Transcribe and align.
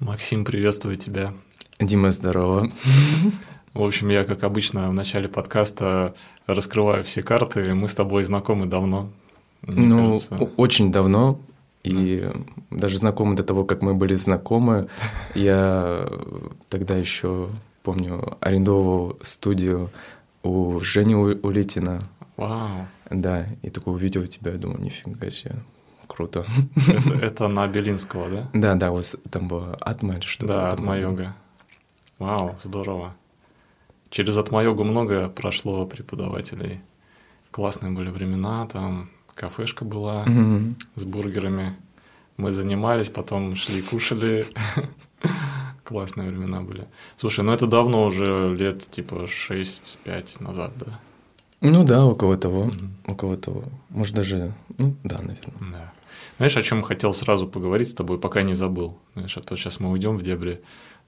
Максим, 0.00 0.44
приветствую 0.44 0.96
тебя. 0.96 1.32
Дима, 1.78 2.10
здорово. 2.10 2.70
В 3.74 3.82
общем, 3.82 4.08
я, 4.08 4.24
как 4.24 4.42
обычно, 4.42 4.90
в 4.90 4.92
начале 4.92 5.28
подкаста 5.28 6.14
раскрываю 6.46 7.04
все 7.04 7.22
карты. 7.22 7.74
Мы 7.74 7.86
с 7.86 7.94
тобой 7.94 8.24
знакомы 8.24 8.66
давно. 8.66 9.10
ну, 9.62 10.12
кажется. 10.12 10.34
очень 10.56 10.90
давно. 10.90 11.40
И 11.84 12.20
да. 12.22 12.40
даже 12.70 12.98
знакомы 12.98 13.36
до 13.36 13.44
того, 13.44 13.64
как 13.64 13.82
мы 13.82 13.94
были 13.94 14.14
знакомы. 14.14 14.88
Я 15.34 16.08
тогда 16.68 16.96
еще, 16.96 17.50
помню, 17.82 18.36
арендовал 18.40 19.16
студию 19.22 19.90
у 20.42 20.80
Жени 20.80 21.14
Улитина. 21.14 22.00
Вау. 22.36 22.88
Да, 23.10 23.46
и 23.62 23.70
такой 23.70 23.94
увидел 23.94 24.26
тебя, 24.26 24.52
я 24.52 24.58
думал, 24.58 24.78
нифига 24.78 25.30
себе, 25.30 25.56
круто. 26.14 26.46
Это, 26.88 27.14
это 27.14 27.48
на 27.48 27.66
Белинского, 27.66 28.28
да? 28.28 28.48
Да, 28.52 28.74
да, 28.74 28.90
вот 28.90 29.14
там 29.30 29.48
было 29.48 29.76
Атма 29.80 30.14
или 30.14 30.20
что-то. 30.20 30.52
Да, 30.52 30.68
Атма-йога. 30.68 31.34
Вау, 32.18 32.56
здорово. 32.62 33.14
Через 34.10 34.38
Атма-йогу 34.38 34.84
много 34.84 35.28
прошло 35.28 35.86
преподавателей. 35.86 36.80
Классные 37.50 37.92
были 37.92 38.10
времена, 38.10 38.66
там 38.66 39.10
кафешка 39.34 39.84
была 39.84 40.24
mm-hmm. 40.24 40.74
с 40.94 41.04
бургерами. 41.04 41.76
Мы 42.36 42.52
занимались, 42.52 43.08
потом 43.08 43.56
шли 43.56 43.82
кушали. 43.82 44.46
Классные 45.84 46.30
времена 46.30 46.60
были. 46.60 46.86
Слушай, 47.16 47.44
ну 47.44 47.52
это 47.52 47.66
давно 47.66 48.04
уже, 48.04 48.54
лет 48.54 48.90
типа 48.90 49.26
6-5 49.26 50.42
назад, 50.42 50.72
да? 50.76 51.00
Ну 51.60 51.84
да, 51.84 52.04
около 52.04 52.36
того, 52.36 52.66
mm-hmm. 52.66 53.12
около 53.12 53.36
того. 53.36 53.64
Может 53.88 54.14
даже, 54.14 54.52
ну 54.78 54.94
да, 55.02 55.18
наверное. 55.18 55.72
Да. 55.72 55.93
Знаешь, 56.36 56.56
о 56.56 56.62
чем 56.62 56.82
хотел 56.82 57.14
сразу 57.14 57.46
поговорить 57.46 57.90
с 57.90 57.94
тобой, 57.94 58.18
пока 58.18 58.42
не 58.42 58.54
забыл. 58.54 58.98
Знаешь, 59.14 59.36
а 59.36 59.40
то 59.40 59.56
сейчас 59.56 59.80
мы 59.80 59.90
уйдем 59.90 60.16
в 60.16 60.22
дебри. 60.22 60.60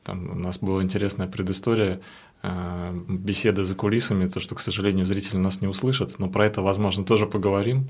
Там 0.04 0.30
у 0.30 0.34
нас 0.34 0.58
была 0.58 0.82
интересная 0.82 1.26
предыстория 1.26 2.00
э, 2.42 3.00
беседы 3.08 3.64
за 3.64 3.74
кулисами, 3.74 4.28
то, 4.28 4.38
что, 4.38 4.54
к 4.54 4.60
сожалению, 4.60 5.04
зрители 5.04 5.36
нас 5.36 5.60
не 5.60 5.66
услышат, 5.66 6.14
но 6.18 6.28
про 6.28 6.46
это, 6.46 6.62
возможно, 6.62 7.04
тоже 7.04 7.26
поговорим. 7.26 7.88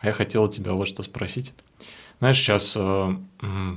А 0.00 0.06
я 0.06 0.12
хотел 0.12 0.46
тебя 0.46 0.74
вот 0.74 0.86
что 0.86 1.02
спросить. 1.02 1.54
Знаешь, 2.18 2.38
сейчас 2.38 2.74
э, 2.76 3.12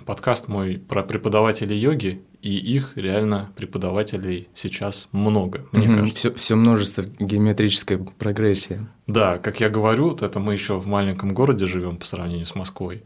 подкаст 0.05 0.47
мой 0.47 0.77
про 0.77 1.03
преподавателей 1.03 1.77
йоги, 1.77 2.21
и 2.41 2.57
их 2.57 2.93
реально 2.95 3.51
преподавателей 3.57 4.47
сейчас 4.53 5.09
много, 5.11 5.65
мне 5.73 5.87
mm-hmm. 5.87 5.95
кажется. 5.95 6.15
Все, 6.15 6.33
все 6.33 6.55
множество 6.55 7.03
геометрической 7.19 7.97
прогрессии. 7.97 8.87
Да, 9.07 9.39
как 9.39 9.59
я 9.59 9.69
говорю, 9.69 10.15
это 10.15 10.39
мы 10.39 10.53
еще 10.53 10.77
в 10.77 10.87
маленьком 10.87 11.33
городе 11.33 11.65
живем 11.65 11.97
по 11.97 12.05
сравнению 12.05 12.45
с 12.45 12.55
Москвой. 12.55 13.03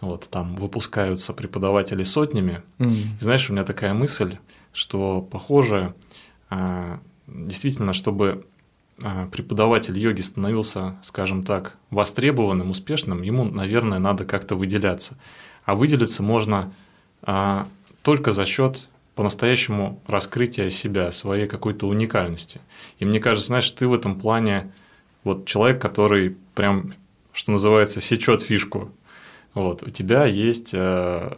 Вот 0.00 0.28
там 0.30 0.56
выпускаются 0.56 1.34
преподаватели 1.34 2.02
сотнями. 2.02 2.62
Mm-hmm. 2.78 3.06
И 3.20 3.22
знаешь, 3.24 3.50
у 3.50 3.52
меня 3.52 3.64
такая 3.64 3.92
мысль, 3.92 4.36
что 4.72 5.20
похоже, 5.20 5.94
э, 6.50 6.96
действительно, 7.26 7.92
чтобы 7.92 8.46
а, 8.46 8.51
преподаватель 8.98 9.98
йоги 9.98 10.20
становился, 10.20 10.96
скажем 11.02 11.44
так, 11.44 11.76
востребованным, 11.90 12.70
успешным, 12.70 13.22
ему, 13.22 13.44
наверное, 13.44 13.98
надо 13.98 14.24
как-то 14.24 14.54
выделяться. 14.54 15.16
А 15.64 15.74
выделиться 15.74 16.22
можно 16.22 16.72
а, 17.22 17.66
только 18.02 18.32
за 18.32 18.44
счет 18.44 18.88
по-настоящему 19.14 20.00
раскрытия 20.06 20.70
себя, 20.70 21.12
своей 21.12 21.46
какой-то 21.46 21.86
уникальности. 21.86 22.60
И 22.98 23.04
мне 23.04 23.20
кажется, 23.20 23.48
знаешь, 23.48 23.70
ты 23.70 23.86
в 23.86 23.94
этом 23.94 24.18
плане 24.18 24.72
вот 25.24 25.46
человек, 25.46 25.80
который 25.80 26.36
прям, 26.54 26.86
что 27.32 27.52
называется, 27.52 28.00
сечет 28.00 28.40
фишку. 28.40 28.90
Вот, 29.54 29.82
у 29.82 29.90
тебя 29.90 30.24
есть, 30.24 30.72
ну 30.72 31.30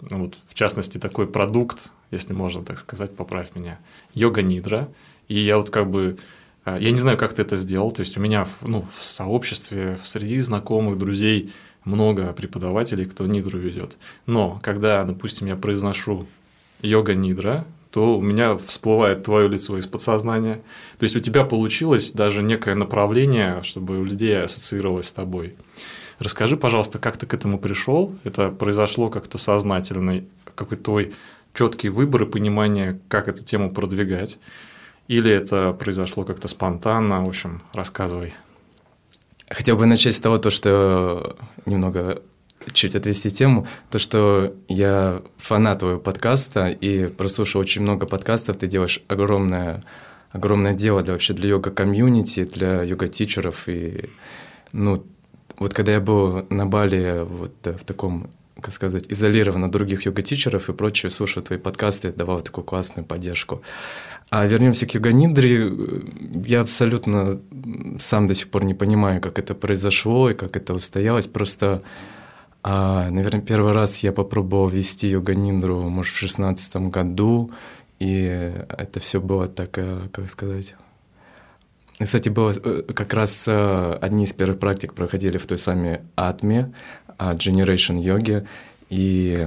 вот, 0.00 0.38
в 0.46 0.54
частности, 0.54 0.98
такой 0.98 1.26
продукт, 1.26 1.90
если 2.12 2.32
можно 2.32 2.64
так 2.64 2.78
сказать, 2.78 3.16
поправь 3.16 3.56
меня, 3.56 3.78
йога 4.14 4.42
нидра. 4.42 4.88
И 5.26 5.38
я 5.38 5.56
вот 5.56 5.70
как 5.70 5.90
бы 5.90 6.16
а, 6.16 6.22
я 6.66 6.90
не 6.90 6.96
знаю, 6.96 7.18
как 7.18 7.34
ты 7.34 7.42
это 7.42 7.56
сделал. 7.56 7.90
То 7.90 8.00
есть 8.00 8.16
у 8.16 8.20
меня 8.20 8.46
ну, 8.62 8.84
в 8.98 9.04
сообществе, 9.04 9.98
в 10.02 10.08
среди 10.08 10.40
знакомых, 10.40 10.98
друзей 10.98 11.52
много 11.84 12.32
преподавателей, 12.32 13.04
кто 13.04 13.26
нидру 13.26 13.58
ведет. 13.58 13.98
Но 14.26 14.58
когда, 14.62 15.04
допустим, 15.04 15.46
я 15.46 15.56
произношу 15.56 16.26
йога 16.80 17.14
нидра, 17.14 17.66
то 17.90 18.18
у 18.18 18.20
меня 18.20 18.56
всплывает 18.56 19.22
твое 19.22 19.48
лицо 19.48 19.78
из 19.78 19.86
подсознания. 19.86 20.62
То 20.98 21.04
есть 21.04 21.14
у 21.14 21.20
тебя 21.20 21.44
получилось 21.44 22.12
даже 22.12 22.42
некое 22.42 22.74
направление, 22.74 23.62
чтобы 23.62 24.00
у 24.00 24.04
людей 24.04 24.42
ассоциировалось 24.42 25.08
с 25.08 25.12
тобой. 25.12 25.54
Расскажи, 26.18 26.56
пожалуйста, 26.56 26.98
как 26.98 27.16
ты 27.16 27.26
к 27.26 27.34
этому 27.34 27.58
пришел? 27.58 28.14
Это 28.24 28.50
произошло 28.50 29.10
как-то 29.10 29.38
сознательно? 29.38 30.24
Какой 30.56 30.76
твой 30.76 31.14
четкий 31.52 31.88
выбор 31.88 32.24
и 32.24 32.26
понимание, 32.26 32.98
как 33.08 33.28
эту 33.28 33.44
тему 33.44 33.70
продвигать? 33.70 34.38
Или 35.08 35.30
это 35.30 35.72
произошло 35.72 36.24
как-то 36.24 36.48
спонтанно? 36.48 37.24
В 37.24 37.28
общем, 37.28 37.62
рассказывай. 37.72 38.32
Хотел 39.48 39.76
бы 39.76 39.86
начать 39.86 40.14
с 40.14 40.20
того, 40.20 40.38
то, 40.38 40.50
что 40.50 41.36
немного 41.66 42.22
чуть 42.72 42.94
отвести 42.94 43.30
тему, 43.30 43.66
то, 43.90 43.98
что 43.98 44.54
я 44.68 45.22
фанат 45.36 45.80
твоего 45.80 46.00
подкаста 46.00 46.68
и 46.68 47.08
прослушал 47.08 47.60
очень 47.60 47.82
много 47.82 48.06
подкастов, 48.06 48.56
ты 48.56 48.66
делаешь 48.66 49.02
огромное, 49.06 49.84
огромное 50.30 50.72
дело 50.72 51.02
для 51.02 51.12
вообще 51.12 51.34
для 51.34 51.50
йога-комьюнити, 51.50 52.44
для 52.44 52.82
йога-тичеров, 52.82 53.68
и, 53.68 54.08
ну, 54.72 55.04
вот 55.58 55.74
когда 55.74 55.92
я 55.92 56.00
был 56.00 56.46
на 56.48 56.66
Бали 56.66 57.22
вот 57.24 57.54
в 57.64 57.84
таком 57.84 58.30
как 58.60 58.72
сказать, 58.72 59.06
изолирован 59.08 59.64
от 59.64 59.72
других 59.72 60.06
йога-тичеров 60.06 60.68
и 60.68 60.72
прочее, 60.72 61.10
слушал 61.10 61.42
твои 61.42 61.58
подкасты, 61.58 62.12
давал 62.12 62.40
такую 62.40 62.64
классную 62.64 63.04
поддержку. 63.04 63.62
А 64.34 64.46
вернемся 64.46 64.84
к 64.84 64.94
йога-нидре. 64.94 65.72
Я 66.44 66.62
абсолютно 66.62 67.40
сам 68.00 68.26
до 68.26 68.34
сих 68.34 68.48
пор 68.48 68.64
не 68.64 68.74
понимаю, 68.74 69.20
как 69.20 69.38
это 69.38 69.54
произошло 69.54 70.28
и 70.28 70.34
как 70.34 70.56
это 70.56 70.74
устоялось. 70.74 71.28
Просто, 71.28 71.82
а, 72.64 73.10
наверное, 73.10 73.42
первый 73.42 73.72
раз 73.72 74.02
я 74.02 74.10
попробовал 74.10 74.66
вести 74.66 75.06
йога-ниндру, 75.06 75.88
может, 75.88 76.12
в 76.14 76.18
шестнадцатом 76.18 76.90
году, 76.90 77.52
и 78.00 78.52
это 78.68 78.98
все 78.98 79.20
было 79.20 79.46
так, 79.46 79.78
э, 79.78 80.08
как 80.10 80.28
сказать... 80.28 80.74
Кстати, 82.00 82.28
было 82.28 82.52
э, 82.56 82.82
как 82.92 83.14
раз 83.14 83.46
э, 83.46 83.98
одни 84.02 84.24
из 84.24 84.32
первых 84.32 84.58
практик 84.58 84.94
проходили 84.94 85.38
в 85.38 85.46
той 85.46 85.58
самой 85.58 86.00
Атме, 86.16 86.72
Generation 87.18 88.02
йоги, 88.02 88.44
и 88.90 89.46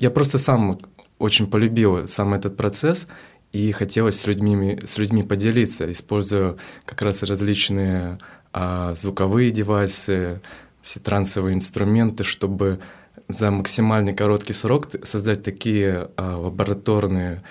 я 0.00 0.10
просто 0.10 0.38
сам 0.38 0.78
очень 1.18 1.48
полюбил 1.48 2.06
сам 2.06 2.34
этот 2.34 2.56
процесс, 2.56 3.08
и 3.52 3.72
хотелось 3.72 4.20
с 4.20 4.26
людьми, 4.26 4.78
с 4.84 4.98
людьми 4.98 5.22
поделиться, 5.22 5.90
используя 5.90 6.56
как 6.84 7.02
раз 7.02 7.22
различные 7.22 8.18
а, 8.52 8.94
звуковые 8.94 9.50
девайсы, 9.50 10.40
все 10.82 11.00
трансовые 11.00 11.54
инструменты, 11.54 12.24
чтобы 12.24 12.80
за 13.28 13.50
максимальный 13.50 14.14
короткий 14.14 14.52
срок 14.52 14.88
создать 15.02 15.42
такие 15.42 16.10
а, 16.16 16.36
лабораторные 16.36 17.42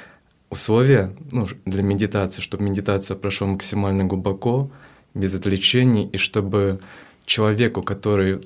условия 0.50 1.16
ну, 1.32 1.48
для 1.66 1.84
медитации, 1.84 2.42
чтобы 2.42 2.64
медитация 2.64 3.16
прошла 3.18 3.48
максимально 3.48 4.06
глубоко, 4.06 4.72
без 5.14 5.34
отвлечений, 5.36 6.08
и 6.08 6.18
чтобы 6.18 6.80
человеку, 7.26 7.82
который 7.82 8.42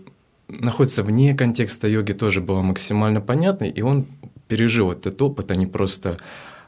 находится 0.47 1.03
вне 1.03 1.35
контекста 1.35 1.87
йоги, 1.87 2.13
тоже 2.13 2.41
было 2.41 2.61
максимально 2.61 3.21
понятно, 3.21 3.65
и 3.65 3.81
он 3.81 4.05
пережил 4.51 4.91
этот 4.91 5.21
опыт, 5.21 5.49
а 5.49 5.55
не 5.55 5.65
просто 5.65 6.17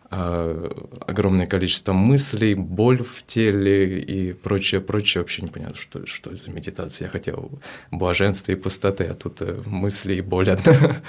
э, 0.10 0.70
огромное 1.06 1.48
количество 1.48 1.92
мыслей, 1.92 2.56
боль 2.56 3.04
в 3.04 3.24
теле 3.24 4.00
и 4.00 4.32
прочее, 4.32 4.80
прочее. 4.80 5.22
Вообще 5.22 5.42
непонятно, 5.42 5.76
что, 5.76 6.06
что 6.06 6.34
за 6.34 6.50
медитация. 6.52 7.08
Я 7.08 7.12
хотел 7.12 7.52
блаженства 7.92 8.54
и 8.54 8.56
пустоты, 8.56 9.04
а 9.04 9.16
тут 9.16 9.42
э, 9.42 9.62
мысли 9.66 10.16
и 10.16 10.22
боль 10.22 10.52
одна. 10.52 11.02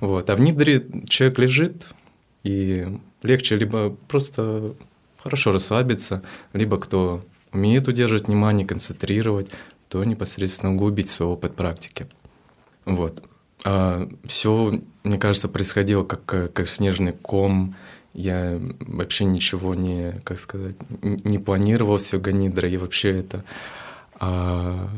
Вот. 0.00 0.30
А 0.30 0.34
в 0.34 0.40
нидре 0.40 0.86
человек 1.10 1.38
лежит, 1.38 1.88
и 2.42 2.86
легче 3.22 3.56
либо 3.58 3.90
просто 4.08 4.74
хорошо 5.18 5.52
расслабиться, 5.52 6.22
либо 6.54 6.78
кто 6.78 7.22
умеет 7.52 7.86
удерживать 7.86 8.28
внимание, 8.28 8.66
концентрировать, 8.66 9.50
то 9.90 10.02
непосредственно 10.02 10.72
углубить 10.72 11.10
свой 11.10 11.28
опыт 11.28 11.54
практики. 11.54 12.06
Вот. 12.86 13.22
А, 13.64 14.08
все, 14.26 14.80
мне 15.02 15.18
кажется, 15.18 15.48
происходило 15.48 16.04
как, 16.04 16.52
как 16.52 16.68
снежный 16.68 17.12
ком. 17.12 17.74
Я 18.12 18.60
вообще 18.80 19.24
ничего 19.24 19.74
не, 19.74 20.14
как 20.22 20.38
сказать, 20.38 20.76
не 21.02 21.38
планировал 21.38 21.98
с 21.98 22.12
йога-нидра, 22.12 22.68
и 22.68 22.76
вообще 22.76 23.18
это... 23.18 23.44
А, 24.20 24.88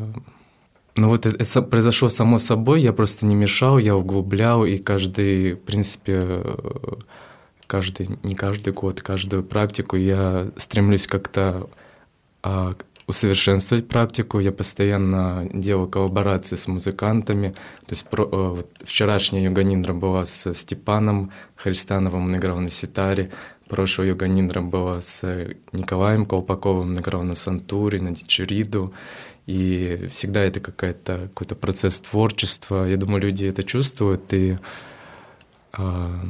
ну 0.97 1.09
вот 1.09 1.27
это, 1.27 1.37
это 1.37 1.63
произошло 1.63 2.09
само 2.09 2.39
собой, 2.39 2.83
я 2.83 2.93
просто 2.93 3.27
не 3.27 3.35
мешал, 3.35 3.79
я 3.79 3.97
углублял, 3.97 4.67
и 4.67 4.79
каждый, 4.79 5.53
в 5.55 5.61
принципе, 5.61 6.43
каждый, 7.67 8.19
не 8.23 8.35
каждый 8.35 8.73
год, 8.73 9.03
каждую 9.03 9.43
практику 9.45 9.97
я 9.97 10.51
стремлюсь 10.57 11.07
как-то 11.07 11.69
а, 12.43 12.75
усовершенствовать 13.07 13.89
практику. 13.89 14.41
Я 14.41 14.53
постоянно 14.53 15.49
делал 15.53 15.87
коллаборации 15.87 16.57
с 16.57 16.67
музыкантами. 16.67 17.55
То 17.87 17.93
есть 17.93 18.09
про, 18.09 18.25
э, 18.25 18.29
вот, 18.31 18.71
вчерашняя 18.85 19.45
йога-ниндра 19.45 19.95
была 19.95 20.25
с 20.25 20.53
Степаном 20.55 21.33
Христановым, 21.55 22.25
он 22.25 22.37
играл 22.37 22.59
на 22.59 22.71
ситаре. 22.71 23.31
Прошлая 23.69 24.09
йога-ниндра 24.09 24.61
была 24.61 25.01
с 25.01 25.23
Николаем 25.73 26.27
Колпаковым, 26.27 26.91
он 26.91 26.95
играл 26.95 27.23
на 27.23 27.35
сантуре, 27.35 28.01
на 28.01 28.13
дичериду. 28.13 28.93
И 29.47 30.09
всегда 30.11 30.43
это 30.43 30.59
какая-то, 30.61 31.29
какой-то 31.29 31.55
процесс 31.55 32.01
творчества. 32.01 32.87
Я 32.87 32.97
думаю, 32.97 33.23
люди 33.23 33.45
это 33.45 33.63
чувствуют. 33.63 34.33
И, 34.33 34.59
э... 35.79 36.21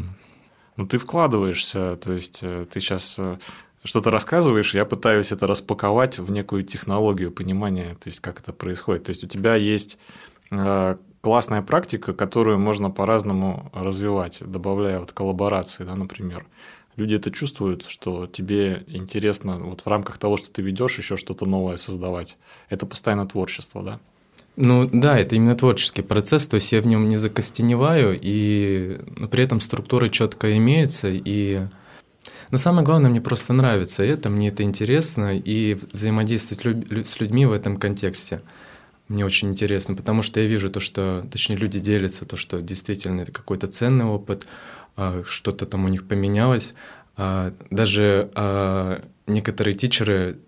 Ну, 0.76 0.86
ты 0.86 0.98
вкладываешься, 0.98 1.96
то 1.96 2.12
есть 2.12 2.40
э, 2.42 2.66
ты 2.70 2.80
сейчас 2.80 3.18
э, 3.18 3.38
что-то 3.86 4.10
рассказываешь, 4.10 4.74
я 4.74 4.84
пытаюсь 4.84 5.32
это 5.32 5.46
распаковать 5.46 6.18
в 6.18 6.30
некую 6.30 6.64
технологию 6.64 7.30
понимания, 7.30 7.94
то 7.94 8.08
есть 8.08 8.20
как 8.20 8.40
это 8.40 8.52
происходит. 8.52 9.04
То 9.04 9.10
есть 9.10 9.24
у 9.24 9.26
тебя 9.26 9.54
есть 9.54 9.98
э, 10.50 10.96
классная 11.20 11.62
практика, 11.62 12.12
которую 12.12 12.58
можно 12.58 12.90
по-разному 12.90 13.70
развивать, 13.72 14.42
добавляя 14.44 15.00
вот 15.00 15.12
коллаборации, 15.12 15.84
да, 15.84 15.94
например. 15.94 16.46
Люди 16.96 17.14
это 17.14 17.30
чувствуют, 17.30 17.84
что 17.86 18.26
тебе 18.26 18.84
интересно 18.86 19.58
вот 19.58 19.82
в 19.82 19.86
рамках 19.86 20.18
того, 20.18 20.36
что 20.36 20.50
ты 20.50 20.62
ведешь, 20.62 20.98
еще 20.98 21.16
что-то 21.16 21.44
новое 21.44 21.76
создавать. 21.76 22.36
Это 22.70 22.86
постоянно 22.86 23.26
творчество, 23.26 23.82
да? 23.82 24.00
Ну 24.56 24.88
да, 24.90 25.18
это 25.18 25.36
именно 25.36 25.54
творческий 25.54 26.00
процесс, 26.00 26.48
то 26.48 26.54
есть 26.54 26.72
я 26.72 26.80
в 26.80 26.86
нем 26.86 27.10
не 27.10 27.18
закостеневаю, 27.18 28.18
и 28.18 28.98
при 29.30 29.44
этом 29.44 29.60
структура 29.60 30.08
четко 30.08 30.56
имеется, 30.56 31.08
и 31.12 31.66
но 32.50 32.58
самое 32.58 32.84
главное, 32.84 33.10
мне 33.10 33.20
просто 33.20 33.52
нравится 33.52 34.04
это, 34.04 34.28
мне 34.28 34.48
это 34.48 34.62
интересно, 34.62 35.36
и 35.36 35.78
взаимодействовать 35.92 37.06
с 37.06 37.20
людьми 37.20 37.46
в 37.46 37.52
этом 37.52 37.76
контексте 37.76 38.40
мне 39.08 39.24
очень 39.24 39.50
интересно, 39.50 39.94
потому 39.94 40.22
что 40.22 40.40
я 40.40 40.46
вижу 40.46 40.68
то, 40.70 40.80
что, 40.80 41.24
точнее, 41.30 41.56
люди 41.56 41.78
делятся, 41.78 42.24
то, 42.24 42.36
что 42.36 42.60
действительно 42.60 43.20
это 43.20 43.32
какой-то 43.32 43.68
ценный 43.68 44.04
опыт, 44.04 44.46
а, 44.96 45.22
что-то 45.24 45.66
там 45.66 45.84
у 45.84 45.88
них 45.88 46.08
поменялось. 46.08 46.74
А, 47.16 47.52
даже 47.70 48.30
а, 48.34 49.02
некоторые 49.26 49.74
тичеры 49.74 50.38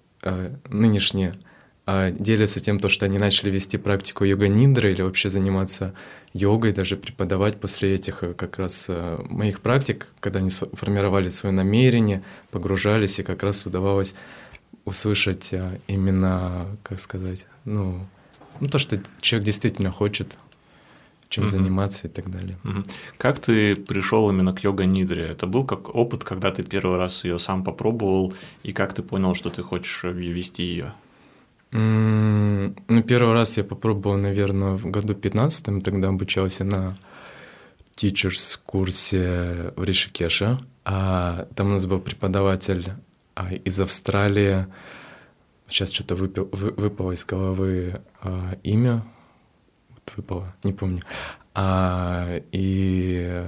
нынешние 0.68 1.32
делятся 2.10 2.60
тем, 2.60 2.80
то, 2.80 2.88
что 2.90 3.06
они 3.06 3.18
начали 3.18 3.50
вести 3.50 3.78
практику 3.78 4.24
йога-нидры 4.24 4.92
или 4.92 5.00
вообще 5.00 5.30
заниматься 5.30 5.94
йогой, 6.34 6.72
даже 6.72 6.96
преподавать 6.96 7.60
после 7.60 7.94
этих 7.94 8.22
э, 8.22 8.34
как 8.34 8.58
раз 8.58 8.86
э, 8.88 9.18
моих 9.28 9.60
практик, 9.60 10.08
когда 10.20 10.38
они 10.40 10.50
формировали 10.50 11.28
свое 11.28 11.54
намерение, 11.54 12.22
погружались, 12.50 13.18
и 13.18 13.22
как 13.22 13.42
раз 13.42 13.66
удавалось 13.66 14.14
услышать 14.84 15.52
э, 15.52 15.80
именно, 15.86 16.66
как 16.82 17.00
сказать, 17.00 17.46
ну, 17.64 18.06
ну 18.60 18.68
то, 18.68 18.78
что 18.78 19.00
человек 19.20 19.46
действительно 19.46 19.90
хочет, 19.90 20.36
чем 21.28 21.44
mm-hmm. 21.44 21.50
заниматься 21.50 22.06
и 22.06 22.10
так 22.10 22.30
далее. 22.30 22.58
Mm-hmm. 22.64 22.90
Как 23.18 23.38
ты 23.38 23.76
пришел 23.76 24.30
именно 24.30 24.54
к 24.54 24.60
йога-нидре? 24.64 25.26
Это 25.26 25.46
был 25.46 25.64
как 25.64 25.94
опыт, 25.94 26.24
когда 26.24 26.50
ты 26.50 26.62
первый 26.62 26.98
раз 26.98 27.24
ее 27.24 27.38
сам 27.38 27.64
попробовал, 27.64 28.34
и 28.62 28.72
как 28.72 28.94
ты 28.94 29.02
понял, 29.02 29.34
что 29.34 29.50
ты 29.50 29.62
хочешь 29.62 30.04
ввести 30.04 30.62
ее? 30.62 30.92
Ну, 31.70 33.02
первый 33.06 33.34
раз 33.34 33.58
я 33.58 33.64
попробовал, 33.64 34.16
наверное, 34.16 34.76
в 34.76 34.90
году 34.90 35.14
15 35.14 35.82
тогда 35.84 36.08
обучался 36.08 36.64
на 36.64 36.96
teachers 37.96 38.58
курсе 38.64 39.72
в 39.76 39.84
Ришикеше. 39.84 40.58
А 40.84 41.46
там 41.54 41.68
у 41.68 41.70
нас 41.70 41.86
был 41.86 42.00
преподаватель 42.00 42.92
а, 43.34 43.52
из 43.52 43.78
Австралии. 43.80 44.66
Сейчас 45.66 45.92
что-то 45.92 46.14
выпил, 46.14 46.48
вы, 46.52 46.70
выпало 46.70 47.12
из 47.12 47.26
головы 47.26 48.00
а, 48.22 48.54
имя. 48.62 49.04
Вот 49.90 50.12
выпало, 50.16 50.54
не 50.64 50.72
помню. 50.72 51.02
А, 51.54 52.40
и 52.52 53.44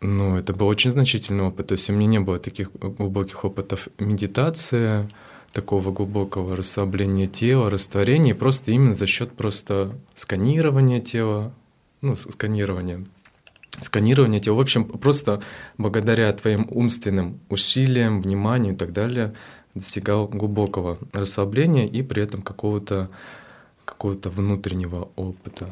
ну, 0.00 0.36
это 0.36 0.52
был 0.52 0.66
очень 0.66 0.90
значительный 0.90 1.44
опыт. 1.44 1.68
То 1.68 1.72
есть 1.72 1.88
у 1.88 1.92
меня 1.92 2.06
не 2.06 2.20
было 2.20 2.38
таких 2.40 2.72
глубоких 2.72 3.44
опытов 3.44 3.88
медитации, 3.98 5.08
такого 5.52 5.92
глубокого 5.92 6.56
расслабления 6.56 7.26
тела, 7.26 7.70
растворения, 7.70 8.34
просто 8.34 8.72
именно 8.72 8.94
за 8.94 9.06
счет 9.06 9.32
просто 9.32 9.98
сканирования 10.14 11.00
тела, 11.00 11.52
ну, 12.00 12.16
сканирования, 12.16 13.04
сканирования 13.80 14.40
тела. 14.40 14.56
В 14.56 14.60
общем, 14.60 14.84
просто 14.84 15.42
благодаря 15.78 16.32
твоим 16.32 16.66
умственным 16.70 17.38
усилиям, 17.48 18.22
вниманию 18.22 18.74
и 18.74 18.76
так 18.76 18.92
далее 18.92 19.34
достигал 19.74 20.26
глубокого 20.28 20.98
расслабления 21.12 21.86
и 21.86 22.02
при 22.02 22.22
этом 22.22 22.42
какого-то 22.42 23.10
какого-то 23.84 24.30
внутреннего 24.30 25.08
опыта, 25.16 25.68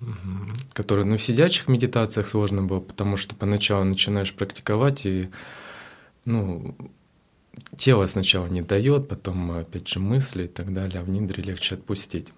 угу. 0.00 0.52
который, 0.72 1.04
ну, 1.04 1.16
в 1.16 1.22
сидячих 1.22 1.68
медитациях 1.68 2.28
сложно 2.28 2.62
было, 2.62 2.80
потому 2.80 3.16
что 3.16 3.34
поначалу 3.34 3.84
начинаешь 3.84 4.34
практиковать 4.34 5.06
и, 5.06 5.28
ну, 6.24 6.76
тело 7.76 8.06
сначала 8.06 8.46
не 8.46 8.62
дает, 8.62 9.08
потом, 9.08 9.52
опять 9.52 9.88
же, 9.88 10.00
мысли 10.00 10.44
и 10.44 10.48
так 10.48 10.72
далее, 10.72 11.00
а 11.00 11.04
в 11.04 11.08
ниндре 11.08 11.42
легче 11.42 11.74
отпустить. 11.74 12.32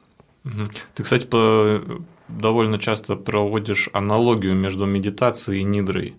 Ты, 0.95 1.03
кстати, 1.03 1.27
по... 1.27 1.83
довольно 2.29 2.79
часто 2.79 3.17
проводишь 3.17 3.89
аналогию 3.93 4.55
между 4.55 4.85
медитацией 4.87 5.61
и 5.61 5.65
нидрой. 5.65 6.17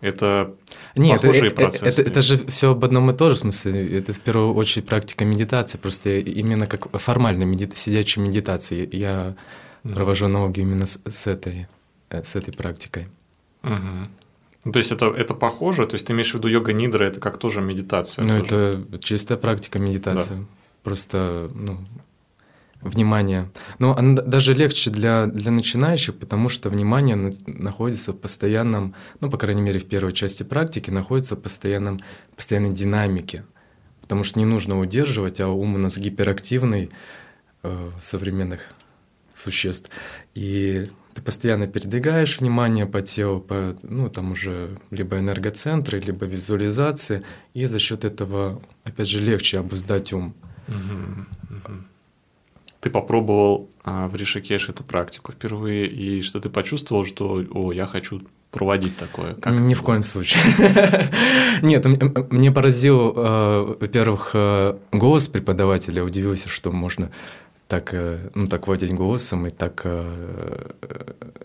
Это 0.00 0.54
Нет, 0.96 1.22
похожие 1.22 1.46
это, 1.46 1.56
процессы. 1.56 1.86
Это, 1.86 2.00
это, 2.02 2.10
это 2.10 2.22
же 2.22 2.46
все 2.46 2.72
об 2.72 2.84
одном 2.84 3.10
и 3.10 3.16
том 3.16 3.30
же 3.30 3.36
смысле. 3.36 3.98
Это 3.98 4.12
в 4.12 4.20
первую 4.20 4.54
очередь 4.54 4.86
практика 4.86 5.24
медитации, 5.24 5.78
просто 5.78 6.18
именно 6.18 6.66
как 6.66 6.90
формальная 7.00 7.46
медита, 7.46 7.74
сидячая 7.74 8.22
медитация. 8.22 8.86
Я 8.92 9.34
mm. 9.82 9.94
провожу 9.94 10.26
аналогию 10.26 10.66
именно 10.66 10.84
с, 10.84 11.00
с 11.08 11.26
этой 11.26 11.68
э, 12.10 12.22
с 12.22 12.36
этой 12.36 12.52
практикой. 12.52 13.06
Угу. 13.62 14.08
Ну, 14.64 14.72
то 14.72 14.78
есть 14.78 14.92
это, 14.92 15.06
это 15.06 15.34
похоже, 15.34 15.86
то 15.86 15.94
есть 15.94 16.06
ты 16.06 16.12
имеешь 16.14 16.30
в 16.30 16.34
виду 16.34 16.48
йога 16.48 16.72
нидра, 16.72 17.04
это 17.04 17.20
как 17.20 17.38
тоже 17.38 17.60
медитация? 17.60 18.24
Ну, 18.24 18.42
тоже. 18.42 18.86
это 18.88 18.98
чистая 18.98 19.36
практика 19.36 19.78
медитации. 19.78 20.34
Да. 20.34 20.44
Просто, 20.82 21.50
ну, 21.54 21.78
внимание. 22.84 23.50
Но 23.78 23.96
она 23.96 24.22
даже 24.22 24.54
легче 24.54 24.90
для, 24.90 25.26
для 25.26 25.50
начинающих, 25.50 26.14
потому 26.16 26.48
что 26.48 26.70
внимание 26.70 27.16
на, 27.16 27.32
находится 27.46 28.12
в 28.12 28.16
постоянном, 28.16 28.94
ну, 29.20 29.30
по 29.30 29.38
крайней 29.38 29.62
мере, 29.62 29.80
в 29.80 29.86
первой 29.86 30.12
части 30.12 30.42
практики, 30.42 30.90
находится 30.90 31.36
в 31.36 31.40
постоянном, 31.40 31.98
постоянной 32.36 32.72
динамике. 32.72 33.44
Потому 34.00 34.22
что 34.24 34.38
не 34.38 34.44
нужно 34.44 34.78
удерживать, 34.78 35.40
а 35.40 35.48
ум 35.48 35.74
у 35.74 35.78
нас 35.78 35.96
гиперактивный 35.96 36.90
э, 37.62 37.90
современных 38.00 38.60
существ. 39.34 39.90
И 40.34 40.84
ты 41.14 41.22
постоянно 41.22 41.66
передвигаешь 41.66 42.40
внимание 42.40 42.86
по 42.86 43.00
телу, 43.00 43.40
по, 43.40 43.76
ну, 43.82 44.10
там 44.10 44.32
уже 44.32 44.78
либо 44.90 45.18
энергоцентры, 45.18 46.00
либо 46.00 46.26
визуализации, 46.26 47.22
и 47.54 47.66
за 47.66 47.78
счет 47.78 48.04
этого, 48.04 48.60
опять 48.84 49.08
же, 49.08 49.20
легче 49.20 49.58
обуздать 49.58 50.12
ум. 50.12 50.34
Ты 52.80 52.90
попробовал 52.90 53.70
а, 53.82 54.08
в 54.08 54.16
Ришикеш 54.16 54.68
эту 54.68 54.84
практику 54.84 55.32
впервые, 55.32 55.86
и 55.86 56.20
что 56.20 56.38
ты 56.38 56.50
почувствовал, 56.50 57.06
что, 57.06 57.42
о, 57.50 57.72
я 57.72 57.86
хочу 57.86 58.20
проводить 58.50 58.96
такое? 58.96 59.34
Как 59.34 59.54
Ни 59.54 59.74
в 59.74 59.82
коем 59.82 60.02
случае. 60.02 60.42
Нет, 61.62 61.84
мне 62.30 62.50
поразил, 62.50 63.14
э, 63.16 63.76
во-первых, 63.80 64.30
э, 64.34 64.76
голос 64.92 65.28
преподавателя, 65.28 66.04
удивился, 66.04 66.48
что 66.48 66.72
можно 66.72 67.10
так, 67.74 67.92
э, 67.92 68.30
ну, 68.34 68.46
так 68.46 68.68
владеть 68.68 68.94
голосом 68.94 69.48
и 69.48 69.50
так 69.50 69.80
э, 69.82 70.70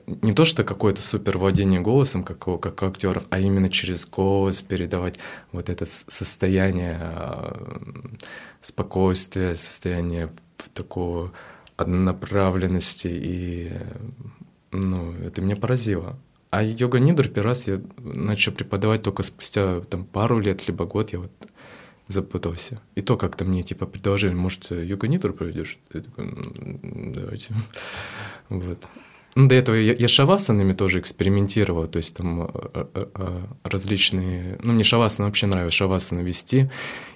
не 0.05 0.31
то, 0.33 0.45
что 0.45 0.63
какое-то 0.63 1.01
супер 1.01 1.39
владение 1.39 1.81
голосом, 1.81 2.23
как 2.23 2.47
у, 2.47 2.59
как 2.59 2.83
у 2.83 2.85
актеров, 2.85 3.23
а 3.31 3.39
именно 3.39 3.67
через 3.69 4.05
голос 4.05 4.61
передавать 4.61 5.17
вот 5.51 5.69
это 5.69 5.85
состояние 5.87 6.99
э, 7.01 7.51
спокойствия, 8.61 9.55
состояние 9.55 10.29
такого 10.75 11.31
однонаправленности, 11.77 13.07
и 13.11 13.71
ну, 14.71 15.13
это 15.13 15.41
меня 15.41 15.55
поразило. 15.55 16.15
А 16.51 16.61
йога 16.61 16.99
нидр 16.99 17.27
первый 17.27 17.47
раз 17.47 17.67
я 17.67 17.81
начал 17.97 18.51
преподавать 18.51 19.01
только 19.01 19.23
спустя 19.23 19.81
там, 19.81 20.05
пару 20.05 20.37
лет, 20.37 20.67
либо 20.67 20.85
год. 20.85 21.11
Я 21.11 21.19
вот 21.21 21.31
запутался. 22.09 22.81
И 22.95 23.01
то 23.01 23.15
как-то 23.15 23.45
мне 23.45 23.63
типа 23.63 23.85
предложили, 23.85 24.33
может, 24.33 24.71
йога 24.71 25.07
нитру 25.07 25.33
проведешь? 25.33 25.77
Я 25.93 26.01
такой, 26.01 26.33
давайте. 27.13 27.53
Вот. 28.49 28.83
Ну, 29.35 29.47
до 29.47 29.53
этого 29.53 29.75
я, 29.75 29.93
я 29.93 30.07
шавасанами 30.07 30.73
тоже 30.73 30.99
экспериментировал, 30.99 31.87
то 31.87 31.97
есть 31.97 32.15
там 32.15 32.41
а, 32.41 32.49
а, 32.51 33.09
а, 33.13 33.47
различные... 33.63 34.57
Ну, 34.63 34.73
мне 34.73 34.83
шавасана 34.83 35.27
вообще 35.27 35.45
нравилось, 35.45 35.75
шавасана 35.75 36.21
вести. 36.21 36.69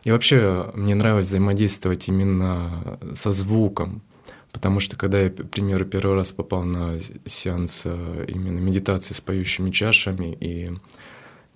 И 0.04 0.12
вообще 0.12 0.72
мне 0.76 0.94
нравилось 0.94 1.26
взаимодействовать 1.26 2.08
именно 2.08 3.00
со 3.16 3.32
звуком. 3.32 4.04
Потому 4.52 4.80
что 4.80 4.96
когда 4.96 5.22
я, 5.22 5.32
к 5.32 5.50
примеру, 5.50 5.86
первый 5.86 6.16
раз 6.16 6.32
попал 6.32 6.62
на 6.62 7.00
сеанс 7.26 7.84
именно 7.86 8.60
медитации 8.60 9.16
с 9.16 9.22
поющими 9.22 9.72
чашами, 9.72 10.38
и 10.40 10.72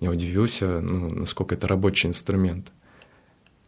я 0.00 0.10
удивился, 0.10 0.80
ну, 0.80 1.08
насколько 1.08 1.54
это 1.54 1.68
рабочий 1.68 2.08
инструмент. 2.08 2.72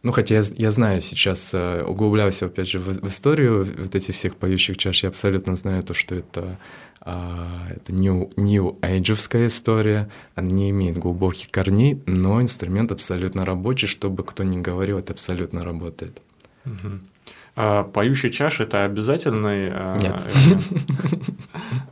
Ну, 0.03 0.11
хотя 0.11 0.35
я, 0.35 0.43
я 0.55 0.71
знаю 0.71 1.01
сейчас, 1.01 1.53
э, 1.53 1.83
углублялся, 1.83 2.47
опять 2.47 2.67
же, 2.67 2.79
в, 2.79 2.87
в 2.87 3.07
историю 3.07 3.65
вот 3.77 3.93
этих 3.95 4.15
всех 4.15 4.35
поющих 4.35 4.77
чаш, 4.77 5.03
я 5.03 5.09
абсолютно 5.09 5.55
знаю 5.55 5.83
то, 5.83 5.93
что 5.93 6.15
это, 6.15 6.57
а, 7.01 7.67
это 7.69 7.93
new, 7.93 8.31
new 8.35 8.79
age 8.81 9.45
история, 9.45 10.09
она 10.35 10.49
не 10.49 10.71
имеет 10.71 10.97
глубоких 10.97 11.51
корней, 11.51 12.01
но 12.07 12.41
инструмент 12.41 12.91
абсолютно 12.91 13.45
рабочий, 13.45 13.87
чтобы 13.87 14.23
кто 14.23 14.43
ни 14.43 14.59
говорил, 14.59 14.97
это 14.97 15.13
абсолютно 15.13 15.63
работает. 15.63 16.19
Угу. 16.65 16.99
А 17.57 17.83
поющая 17.83 18.29
чаша– 18.29 18.63
это 18.65 18.85
обязательный 18.85 19.69
а, 19.71 19.97
Нет. 19.97 20.25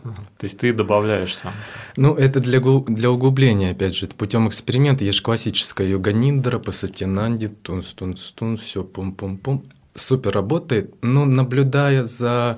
То 0.39 0.45
есть 0.45 0.57
ты 0.57 0.71
добавляешь 0.71 1.35
сам? 1.35 1.53
Ну, 1.97 2.15
это 2.15 2.39
для, 2.39 2.61
для 2.61 3.11
углубления, 3.11 3.71
опять 3.71 3.93
же, 3.93 4.07
путем 4.07 4.47
эксперимента. 4.47 5.03
Есть 5.03 5.21
классическая 5.21 5.85
йога 5.85 6.13
ниндра, 6.13 6.59
пасатинанди, 6.59 7.49
тунс, 7.49 7.87
тунс, 7.87 8.31
тунс, 8.31 8.61
все 8.61 8.85
пум-пум-пум. 8.85 9.65
Супер 9.95 10.31
работает, 10.31 10.95
но 11.01 11.25
наблюдая 11.25 12.05
за 12.05 12.57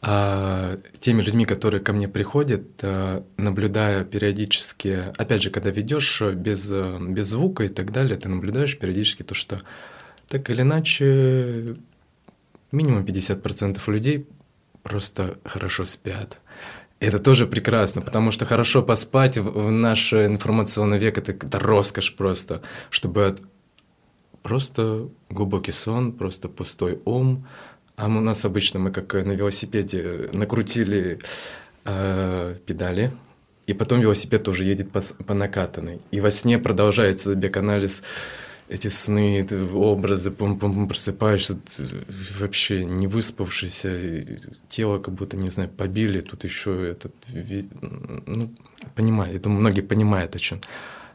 а, 0.00 0.78
теми 1.00 1.22
людьми, 1.22 1.44
которые 1.44 1.80
ко 1.80 1.92
мне 1.92 2.06
приходят, 2.06 2.68
а, 2.82 3.24
наблюдая 3.36 4.04
периодически, 4.04 5.12
опять 5.16 5.42
же, 5.42 5.50
когда 5.50 5.70
ведешь 5.70 6.22
без, 6.22 6.70
без 6.70 7.26
звука 7.26 7.64
и 7.64 7.68
так 7.68 7.90
далее, 7.90 8.16
ты 8.16 8.28
наблюдаешь 8.28 8.78
периодически 8.78 9.24
то, 9.24 9.34
что 9.34 9.60
так 10.28 10.48
или 10.50 10.62
иначе 10.62 11.76
минимум 12.70 13.04
50% 13.04 13.80
людей 13.88 14.28
просто 14.84 15.38
хорошо 15.44 15.84
спят. 15.84 16.40
Это 17.02 17.18
тоже 17.18 17.46
прекрасно, 17.46 18.00
потому 18.00 18.30
что 18.30 18.46
хорошо 18.46 18.80
поспать 18.80 19.36
в, 19.36 19.70
наш 19.72 20.12
информационный 20.12 20.98
век 20.98 21.18
это, 21.18 21.32
это 21.32 21.58
роскошь 21.58 22.14
просто, 22.14 22.62
чтобы 22.90 23.26
от... 23.26 23.40
просто 24.42 25.08
глубокий 25.28 25.72
сон, 25.72 26.12
просто 26.12 26.48
пустой 26.48 27.00
ум. 27.04 27.44
А 27.96 28.06
у 28.06 28.20
нас 28.20 28.44
обычно 28.44 28.78
мы 28.78 28.92
как 28.92 29.14
на 29.14 29.32
велосипеде 29.32 30.30
накрутили 30.32 31.18
э, 31.84 32.56
педали, 32.66 33.12
и 33.66 33.74
потом 33.74 34.00
велосипед 34.00 34.44
тоже 34.44 34.62
едет 34.62 34.92
по, 34.92 35.00
по 35.00 35.34
накатанной. 35.34 36.00
И 36.12 36.20
во 36.20 36.30
сне 36.30 36.56
продолжается 36.60 37.34
бег-анализ 37.34 38.04
эти 38.72 38.88
сны, 38.88 39.46
образы, 39.74 40.30
пум-пум-пум, 40.30 40.88
просыпаешься, 40.88 41.58
вообще 42.40 42.84
не 42.84 43.06
выспавшийся, 43.06 44.24
тело 44.68 44.98
как 44.98 45.14
будто, 45.14 45.36
не 45.36 45.50
знаю, 45.50 45.68
побили, 45.68 46.20
тут 46.20 46.44
еще 46.44 46.90
этот, 46.90 47.14
ну, 48.26 48.54
понимаю, 48.94 49.32
я 49.32 49.38
думаю, 49.38 49.60
многие 49.60 49.82
понимают 49.82 50.34
о 50.36 50.38
чем. 50.38 50.60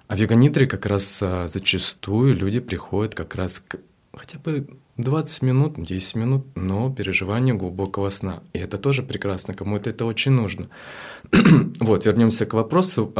А 0.08 0.16
в 0.16 0.20
йога 0.20 0.68
как 0.68 0.86
раз 0.86 1.22
а, 1.24 1.48
зачастую 1.48 2.36
люди 2.36 2.60
приходят 2.60 3.16
как 3.16 3.36
раз 3.36 3.60
к 3.60 3.80
хотя 4.14 4.40
бы 4.40 4.68
20 4.98 5.42
минут, 5.42 5.74
10 5.78 6.16
минут, 6.16 6.46
но 6.56 6.94
переживание 6.94 7.54
глубокого 7.54 8.10
сна. 8.10 8.42
И 8.54 8.60
это 8.60 8.78
тоже 8.78 9.04
прекрасно, 9.04 9.54
кому-то 9.54 9.90
это 9.90 10.06
очень 10.06 10.32
нужно. 10.32 10.70
вот, 11.80 12.06
вернемся 12.06 12.46
к 12.46 12.54
вопросу. 12.54 13.12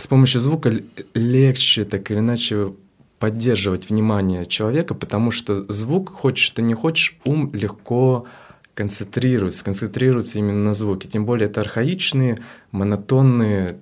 С 0.00 0.06
помощью 0.06 0.40
звука 0.40 0.72
легче 1.12 1.84
так 1.84 2.10
или 2.10 2.20
иначе 2.20 2.72
поддерживать 3.18 3.90
внимание 3.90 4.46
человека, 4.46 4.94
потому 4.94 5.30
что 5.30 5.70
звук, 5.70 6.08
хочешь 6.08 6.48
ты 6.50 6.62
не 6.62 6.72
хочешь, 6.72 7.18
ум 7.26 7.50
легко 7.52 8.24
концентрируется, 8.72 9.62
концентрируется 9.62 10.38
именно 10.38 10.64
на 10.64 10.72
звуке. 10.72 11.06
Тем 11.06 11.26
более 11.26 11.50
это 11.50 11.60
архаичные, 11.60 12.38
монотонные, 12.72 13.76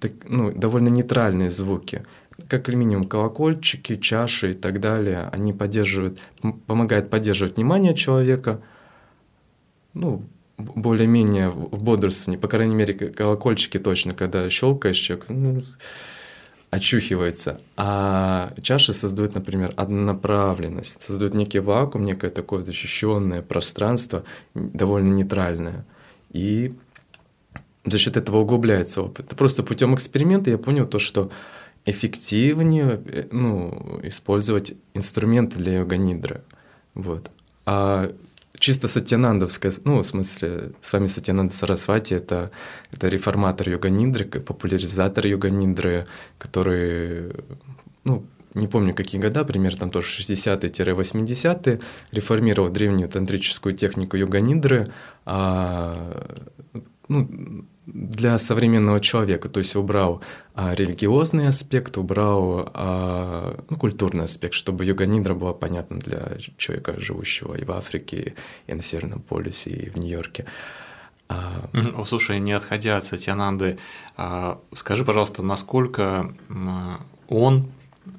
так, 0.00 0.14
ну, 0.28 0.50
довольно 0.50 0.88
нейтральные 0.88 1.52
звуки. 1.52 2.04
Как 2.48 2.66
минимум 2.66 3.04
колокольчики, 3.04 3.94
чаши 3.94 4.50
и 4.50 4.54
так 4.54 4.80
далее, 4.80 5.28
они 5.30 5.52
поддерживают, 5.52 6.18
помогают 6.66 7.08
поддерживать 7.08 7.54
внимание 7.54 7.94
человека, 7.94 8.62
ну, 9.94 10.24
более-менее 10.58 11.50
в 11.50 11.82
бодрствовании, 11.82 12.40
по 12.40 12.48
крайней 12.48 12.74
мере, 12.74 12.94
колокольчики 12.94 13.78
точно, 13.78 14.14
когда 14.14 14.48
щелкаешь, 14.48 14.96
человек 14.96 15.26
ну, 15.28 15.60
очухивается. 16.70 17.60
А 17.76 18.52
чаши 18.62 18.94
создают, 18.94 19.34
например, 19.34 19.72
однонаправленность, 19.76 21.02
создают 21.02 21.34
некий 21.34 21.58
вакуум, 21.58 22.04
некое 22.04 22.30
такое 22.30 22.62
защищенное 22.62 23.42
пространство, 23.42 24.24
довольно 24.54 25.12
нейтральное. 25.12 25.84
И 26.32 26.74
за 27.84 27.98
счет 27.98 28.16
этого 28.16 28.38
углубляется 28.38 29.02
опыт. 29.02 29.28
Просто 29.36 29.62
путем 29.62 29.94
эксперимента 29.94 30.50
я 30.50 30.58
понял 30.58 30.86
то, 30.86 30.98
что 30.98 31.30
эффективнее 31.84 33.00
э, 33.06 33.28
ну, 33.30 34.00
использовать 34.02 34.74
инструменты 34.92 35.58
для 35.58 35.78
йога-нидры. 35.78 36.42
Вот. 36.94 37.30
А 37.64 38.12
чисто 38.58 38.88
сатьянандовская, 38.88 39.72
ну, 39.84 40.02
в 40.02 40.06
смысле, 40.06 40.72
с 40.80 40.92
вами 40.92 41.06
Сатьянанда 41.06 41.52
Сарасвати, 41.52 42.14
это, 42.14 42.50
это 42.92 43.08
реформатор 43.08 43.68
йога-нидры, 43.68 44.24
популяризатор 44.40 45.26
йога-нидры, 45.26 46.06
который, 46.38 47.32
ну, 48.04 48.26
не 48.54 48.66
помню, 48.66 48.94
какие 48.94 49.20
года, 49.20 49.44
примерно 49.44 49.78
там 49.78 49.90
тоже 49.90 50.22
60-е-80-е, 50.22 51.80
реформировал 52.12 52.70
древнюю 52.70 53.08
тантрическую 53.08 53.74
технику 53.74 54.16
йога-нидры, 54.16 54.92
а, 55.24 56.26
ну, 57.08 57.66
для 57.86 58.36
современного 58.38 59.00
человека, 59.00 59.48
то 59.48 59.60
есть 59.60 59.76
убрал 59.76 60.20
а, 60.54 60.74
религиозный 60.74 61.48
аспект, 61.48 61.96
убрал 61.96 62.70
а, 62.74 63.62
ну, 63.70 63.76
культурный 63.76 64.24
аспект, 64.24 64.54
чтобы 64.54 64.84
йога-нидра 64.84 65.34
была 65.34 65.52
понятна 65.52 65.98
для 65.98 66.36
человека, 66.56 66.98
живущего 67.00 67.54
и 67.54 67.64
в 67.64 67.70
Африке, 67.70 68.34
и 68.66 68.74
на 68.74 68.82
Северном 68.82 69.20
полюсе, 69.20 69.70
и 69.70 69.88
в 69.88 69.96
Нью-Йорке. 69.96 70.46
А... 71.28 71.68
О, 71.96 72.04
слушай, 72.04 72.40
не 72.40 72.52
отходя 72.52 72.96
от 72.96 73.04
Сатьянанды, 73.04 73.78
а, 74.16 74.60
скажи, 74.74 75.04
пожалуйста, 75.04 75.42
насколько 75.42 76.34
он, 77.28 77.68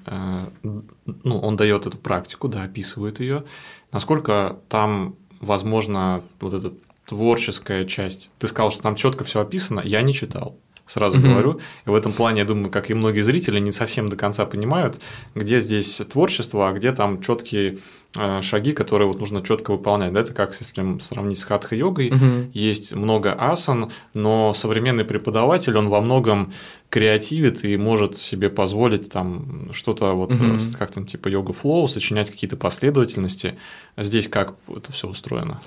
а, 0.06 0.50
ну, 0.64 1.40
он 1.40 1.58
дает 1.58 1.86
эту 1.86 1.98
практику, 1.98 2.48
да, 2.48 2.64
описывает 2.64 3.20
ее, 3.20 3.44
насколько 3.92 4.58
там 4.70 5.16
возможно 5.42 6.24
вот 6.40 6.54
этот 6.54 6.74
творческая 7.08 7.86
часть. 7.86 8.30
Ты 8.38 8.48
сказал, 8.48 8.72
что 8.72 8.84
там 8.84 8.96
четко 8.96 9.24
все 9.24 9.42
описано, 9.42 9.82
я 9.84 10.02
не 10.02 10.14
читал. 10.14 10.58
Сразу 10.88 11.18
mm-hmm. 11.18 11.22
говорю. 11.22 11.60
И 11.86 11.90
в 11.90 11.96
этом 11.96 12.14
плане, 12.14 12.40
я 12.40 12.46
думаю, 12.46 12.72
как 12.72 12.90
и 12.90 12.94
многие 12.94 13.20
зрители, 13.20 13.60
не 13.60 13.74
совсем 13.74 14.08
до 14.08 14.16
конца 14.16 14.46
понимают, 14.46 15.02
где 15.36 15.60
здесь 15.60 15.98
творчество, 16.10 16.70
а 16.70 16.72
где 16.72 16.94
там 16.94 17.22
четкие 17.22 17.80
э, 18.18 18.42
шаги, 18.42 18.72
которые 18.72 19.10
вот 19.10 19.20
нужно 19.20 19.42
четко 19.42 19.72
выполнять. 19.72 20.14
Да, 20.14 20.22
это 20.22 20.34
как 20.34 20.58
если 20.58 20.98
сравнить 21.00 21.40
с 21.40 21.44
хатха-йогой. 21.44 22.10
Mm-hmm. 22.10 22.52
Есть 22.54 22.94
много 22.94 23.34
асан, 23.34 23.92
но 24.14 24.54
современный 24.54 25.04
преподаватель, 25.04 25.76
он 25.76 25.90
во 25.90 26.00
многом 26.00 26.54
креативит 26.90 27.66
и 27.66 27.76
может 27.76 28.16
себе 28.16 28.50
позволить 28.50 29.12
там 29.12 29.70
что-то 29.74 30.14
вот 30.14 30.32
mm-hmm. 30.32 30.78
как 30.78 30.92
там 30.92 31.06
типа 31.06 31.28
йога-флоу, 31.28 31.90
сочинять 31.90 32.32
какие-то 32.32 32.56
последовательности. 32.56 33.58
Здесь 33.98 34.30
как 34.30 34.56
это 34.74 34.94
все 34.94 35.10
устроено? 35.10 35.60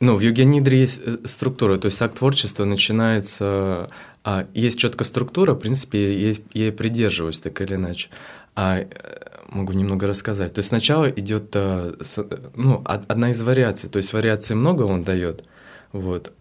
Ну, 0.00 0.16
в 0.16 0.20
йоге 0.20 0.44
нидре 0.44 0.80
есть 0.80 1.00
э, 1.04 1.18
структура, 1.24 1.76
то 1.76 1.86
есть 1.86 2.00
акт 2.00 2.18
творчества 2.18 2.64
начинается, 2.64 3.90
а, 4.22 4.46
есть 4.54 4.78
четкая 4.78 5.04
структура, 5.04 5.54
в 5.54 5.58
принципе, 5.58 6.28
я 6.28 6.34
ей 6.54 6.72
придерживаюсь 6.72 7.40
так 7.40 7.60
или 7.60 7.74
иначе. 7.74 8.08
А, 8.54 8.78
э, 8.78 8.86
могу 9.48 9.72
немного 9.72 10.06
рассказать. 10.06 10.54
То 10.54 10.60
есть 10.60 10.68
сначала 10.68 11.10
идет 11.10 11.50
а, 11.56 11.96
ну, 12.54 12.82
одна 12.84 13.30
из 13.30 13.42
вариаций, 13.42 13.90
то 13.90 13.96
есть 13.96 14.12
вариаций 14.12 14.54
много 14.54 14.82
он 14.82 15.02
дает, 15.02 15.44
вот. 15.92 16.32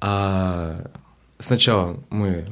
А 0.00 0.90
сначала 1.40 2.00
мы 2.08 2.44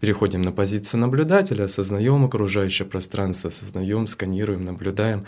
переходим 0.00 0.42
на 0.42 0.52
позицию 0.52 1.00
наблюдателя, 1.00 1.64
осознаем 1.64 2.26
окружающее 2.26 2.86
пространство, 2.86 3.48
осознаем, 3.48 4.06
сканируем, 4.06 4.66
наблюдаем 4.66 5.24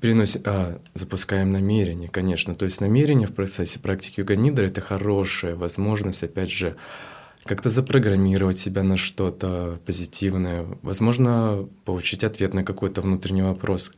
переносим, 0.00 0.42
а, 0.44 0.80
запускаем 0.94 1.52
намерение, 1.52 2.08
конечно. 2.08 2.54
То 2.54 2.64
есть 2.64 2.80
намерение 2.80 3.28
в 3.28 3.34
процессе 3.34 3.78
практики 3.78 4.20
йога-нидра– 4.20 4.66
это 4.66 4.80
хорошая 4.80 5.54
возможность, 5.54 6.22
опять 6.22 6.50
же, 6.50 6.76
как-то 7.44 7.70
запрограммировать 7.70 8.58
себя 8.58 8.82
на 8.82 8.96
что-то 8.96 9.78
позитивное, 9.86 10.66
возможно, 10.82 11.68
получить 11.84 12.24
ответ 12.24 12.54
на 12.54 12.64
какой-то 12.64 13.02
внутренний 13.02 13.42
вопрос, 13.42 13.92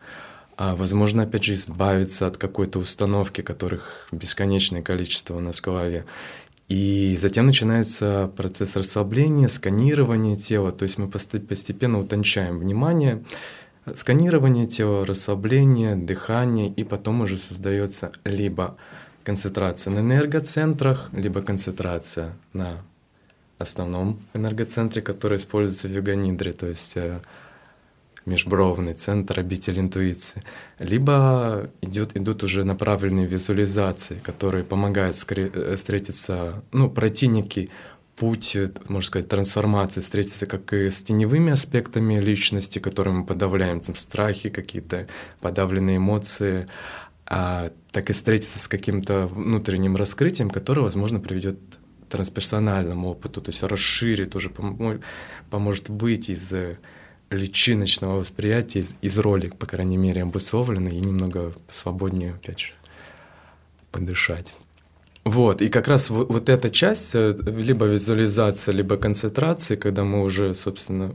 а 0.56 0.76
возможно, 0.76 1.22
опять 1.22 1.44
же, 1.44 1.54
избавиться 1.54 2.26
от 2.26 2.36
какой-то 2.36 2.78
установки, 2.78 3.40
которых 3.40 4.08
бесконечное 4.12 4.82
количество 4.82 5.36
у 5.36 5.40
нас 5.40 5.60
в 5.60 5.64
голове. 5.64 6.04
И 6.68 7.16
затем 7.18 7.46
начинается 7.46 8.30
процесс 8.36 8.76
расслабления, 8.76 9.48
сканирования 9.48 10.36
тела, 10.36 10.70
то 10.70 10.82
есть 10.82 10.98
мы 10.98 11.08
постепенно 11.08 11.98
утончаем 11.98 12.58
внимание, 12.58 13.24
сканирование 13.96 14.66
тела, 14.66 15.04
расслабление, 15.04 15.96
дыхание, 15.96 16.68
и 16.68 16.84
потом 16.84 17.20
уже 17.20 17.38
создается 17.38 18.12
либо 18.24 18.76
концентрация 19.24 19.92
на 19.92 20.00
энергоцентрах, 20.00 21.10
либо 21.12 21.42
концентрация 21.42 22.36
на 22.52 22.82
основном 23.58 24.20
энергоцентре, 24.34 25.02
который 25.02 25.36
используется 25.36 25.88
в 25.88 25.92
йога-нидре, 25.92 26.52
то 26.52 26.66
есть 26.66 26.96
э, 26.96 27.20
межбровный 28.24 28.94
центр, 28.94 29.40
обитель 29.40 29.80
интуиции. 29.80 30.42
Либо 30.78 31.70
идет, 31.80 32.16
идут 32.16 32.42
уже 32.42 32.64
направленные 32.64 33.26
визуализации, 33.26 34.20
которые 34.22 34.64
помогают 34.64 35.16
э, 35.36 35.76
встретиться, 35.76 36.62
ну, 36.72 36.88
пройти 36.88 37.26
некий 37.26 37.70
путь, 38.18 38.56
можно 38.88 39.06
сказать, 39.06 39.28
трансформации, 39.28 40.00
встретиться 40.00 40.46
как 40.46 40.72
и 40.72 40.90
с 40.90 41.02
теневыми 41.02 41.52
аспектами 41.52 42.18
личности, 42.18 42.78
которые 42.78 43.14
мы 43.14 43.26
подавляем, 43.26 43.80
там, 43.80 43.94
страхи 43.94 44.48
какие-то, 44.48 45.06
подавленные 45.40 45.98
эмоции, 45.98 46.68
а, 47.26 47.70
так 47.92 48.10
и 48.10 48.12
встретиться 48.12 48.58
с 48.58 48.68
каким-то 48.68 49.26
внутренним 49.26 49.96
раскрытием, 49.96 50.50
которое, 50.50 50.82
возможно, 50.82 51.20
приведет 51.20 51.58
к 52.06 52.10
трансперсональному 52.10 53.10
опыту, 53.10 53.40
то 53.40 53.50
есть 53.50 53.62
расширит, 53.62 54.34
уже 54.34 54.50
поможет 55.50 55.88
выйти 55.88 56.32
из 56.32 56.52
личиночного 57.30 58.18
восприятия, 58.18 58.80
из, 58.80 58.96
из 59.02 59.18
роли, 59.18 59.48
по 59.48 59.66
крайней 59.66 59.98
мере, 59.98 60.22
обусловленной, 60.22 60.96
и 60.96 61.00
немного 61.00 61.54
свободнее, 61.68 62.32
опять 62.32 62.60
же, 62.60 62.72
подышать. 63.92 64.54
Вот, 65.28 65.60
и 65.60 65.68
как 65.68 65.88
раз 65.88 66.08
вот, 66.08 66.30
вот 66.30 66.48
эта 66.48 66.70
часть, 66.70 67.14
э, 67.14 67.36
либо 67.44 67.84
визуализация, 67.84 68.72
либо 68.72 68.96
концентрация, 68.96 69.76
когда 69.76 70.02
мы 70.02 70.22
уже, 70.22 70.54
собственно, 70.54 71.14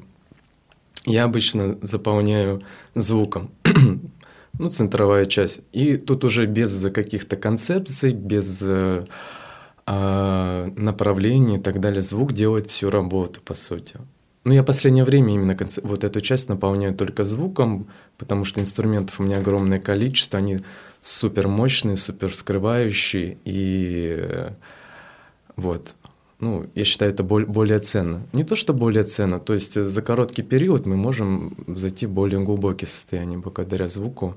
я 1.07 1.23
обычно 1.23 1.79
заполняю 1.81 2.61
звуком, 2.93 3.49
ну, 4.59 4.69
центровая 4.69 5.25
часть. 5.25 5.61
И 5.71 5.97
тут 5.97 6.23
уже 6.25 6.45
без 6.45 6.87
каких-то 6.93 7.37
концепций, 7.37 8.13
без 8.13 8.61
э, 8.63 9.05
э, 9.87 10.71
направлений 10.77 11.55
и 11.55 11.59
так 11.59 11.79
далее, 11.79 12.03
звук 12.03 12.33
делает 12.33 12.67
всю 12.67 12.91
работу, 12.91 13.41
по 13.41 13.55
сути. 13.55 13.95
Ну, 14.43 14.53
я 14.53 14.61
в 14.61 14.65
последнее 14.65 15.05
время 15.05 15.33
именно 15.33 15.57
вот 15.81 16.03
эту 16.03 16.21
часть 16.21 16.49
наполняю 16.49 16.93
только 16.93 17.23
звуком, 17.23 17.87
потому 18.19 18.45
что 18.45 18.61
инструментов 18.61 19.19
у 19.19 19.23
меня 19.23 19.39
огромное 19.39 19.79
количество, 19.79 20.37
они 20.37 20.59
супер 21.03 21.47
мощные, 21.47 21.97
супер 21.97 22.29
вскрывающие, 22.29 23.37
и 23.43 24.49
вот, 25.57 25.95
ну, 26.39 26.65
я 26.73 26.85
считаю, 26.85 27.11
это 27.11 27.23
более 27.23 27.79
ценно. 27.79 28.25
Не 28.33 28.43
то, 28.43 28.55
что 28.55 28.73
более 28.73 29.03
ценно, 29.03 29.39
то 29.39 29.53
есть 29.53 29.73
за 29.73 30.01
короткий 30.01 30.43
период 30.43 30.85
мы 30.85 30.95
можем 30.95 31.55
зайти 31.67 32.07
в 32.07 32.11
более 32.11 32.39
глубокие 32.39 32.87
состояния 32.87 33.37
благодаря 33.37 33.87
звуку, 33.87 34.35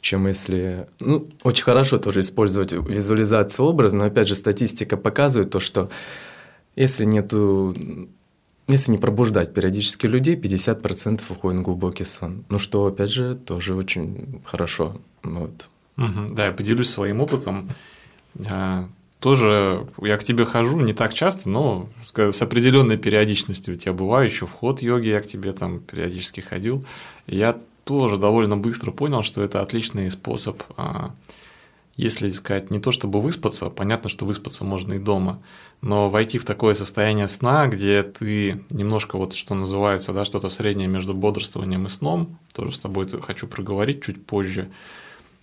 чем 0.00 0.26
если... 0.26 0.88
Ну, 0.98 1.28
очень 1.44 1.64
хорошо 1.64 1.98
тоже 1.98 2.20
использовать 2.20 2.72
визуализацию 2.72 3.64
образа, 3.64 3.96
но 3.96 4.04
опять 4.04 4.28
же 4.28 4.34
статистика 4.34 4.96
показывает 4.96 5.50
то, 5.50 5.60
что 5.60 5.88
если 6.74 7.04
нету 7.04 7.74
если 8.68 8.92
не 8.92 8.98
пробуждать 8.98 9.54
периодически 9.54 10.06
людей, 10.06 10.36
50% 10.36 11.22
уходит 11.30 11.60
в 11.60 11.64
глубокий 11.64 12.04
сон. 12.04 12.44
Ну 12.50 12.58
что, 12.58 12.84
опять 12.84 13.10
же, 13.10 13.34
тоже 13.34 13.74
очень 13.74 14.42
хорошо. 14.44 15.00
Вот. 15.22 15.70
Да, 16.30 16.46
я 16.46 16.52
поделюсь 16.52 16.90
своим 16.90 17.20
опытом. 17.20 17.68
А, 18.46 18.88
тоже 19.20 19.86
я 20.00 20.16
к 20.16 20.24
тебе 20.24 20.44
хожу 20.44 20.80
не 20.80 20.92
так 20.92 21.12
часто, 21.12 21.48
но 21.48 21.88
с 22.02 22.42
определенной 22.42 22.96
периодичностью. 22.96 23.74
У 23.74 23.78
тебя 23.78 23.92
бываю 23.92 24.26
еще 24.26 24.46
вход 24.46 24.80
йоги, 24.80 25.08
я 25.08 25.20
к 25.20 25.26
тебе 25.26 25.52
там 25.52 25.80
периодически 25.80 26.40
ходил. 26.40 26.84
Я 27.26 27.58
тоже 27.84 28.16
довольно 28.16 28.56
быстро 28.56 28.90
понял, 28.90 29.22
что 29.22 29.42
это 29.42 29.60
отличный 29.60 30.08
способ 30.10 30.62
а, 30.76 31.12
если 31.98 32.30
искать 32.30 32.70
не 32.70 32.78
то 32.78 32.92
чтобы 32.92 33.20
выспаться, 33.20 33.70
понятно, 33.70 34.08
что 34.08 34.24
выспаться 34.24 34.64
можно 34.64 34.94
и 34.94 34.98
дома, 34.98 35.42
но 35.82 36.08
войти 36.08 36.38
в 36.38 36.44
такое 36.44 36.74
состояние 36.74 37.26
сна, 37.26 37.66
где 37.66 38.04
ты 38.04 38.64
немножко 38.70 39.18
вот 39.18 39.34
что 39.34 39.56
называется, 39.56 40.12
да, 40.12 40.24
что-то 40.24 40.48
среднее 40.48 40.88
между 40.88 41.12
бодрствованием 41.12 41.86
и 41.86 41.88
сном, 41.88 42.38
тоже 42.54 42.72
с 42.72 42.78
тобой 42.78 43.08
хочу 43.20 43.48
проговорить 43.48 44.04
чуть 44.04 44.24
позже, 44.24 44.70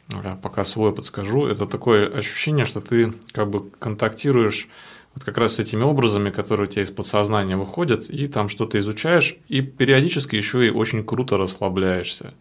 я 0.10 0.36
пока 0.36 0.64
свой 0.64 0.94
подскажу, 0.94 1.48
это 1.48 1.66
такое 1.66 2.08
ощущение, 2.08 2.66
что 2.66 2.82
ты 2.82 3.14
как 3.32 3.50
бы 3.50 3.70
контактируешь 3.80 4.68
вот 5.16 5.24
как 5.24 5.38
раз 5.38 5.56
с 5.56 5.60
этими 5.60 5.82
образами, 5.82 6.30
которые 6.30 6.68
у 6.68 6.70
тебя 6.70 6.84
из 6.84 6.92
подсознания 6.92 7.58
выходят, 7.58 8.10
и 8.10 8.28
там 8.28 8.50
что-то 8.50 8.78
изучаешь, 8.80 9.38
и 9.48 9.62
периодически 9.62 10.36
еще 10.36 10.68
и 10.68 10.70
очень 10.70 11.04
круто 11.04 11.38
расслабляешься. 11.38 12.34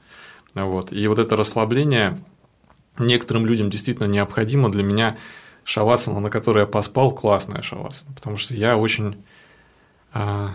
Вот. 0.54 0.92
И 0.92 1.06
вот 1.06 1.18
это 1.18 1.36
расслабление, 1.36 2.18
некоторым 2.98 3.46
людям 3.46 3.70
действительно 3.70 4.06
необходимо. 4.06 4.70
Для 4.70 4.82
меня 4.82 5.16
шавасана, 5.62 6.20
на 6.20 6.30
которой 6.30 6.60
я 6.60 6.66
поспал, 6.66 7.12
классная 7.12 7.62
шавасана, 7.62 8.14
потому 8.14 8.36
что 8.36 8.54
я 8.54 8.76
очень 8.76 9.24
а, 10.12 10.50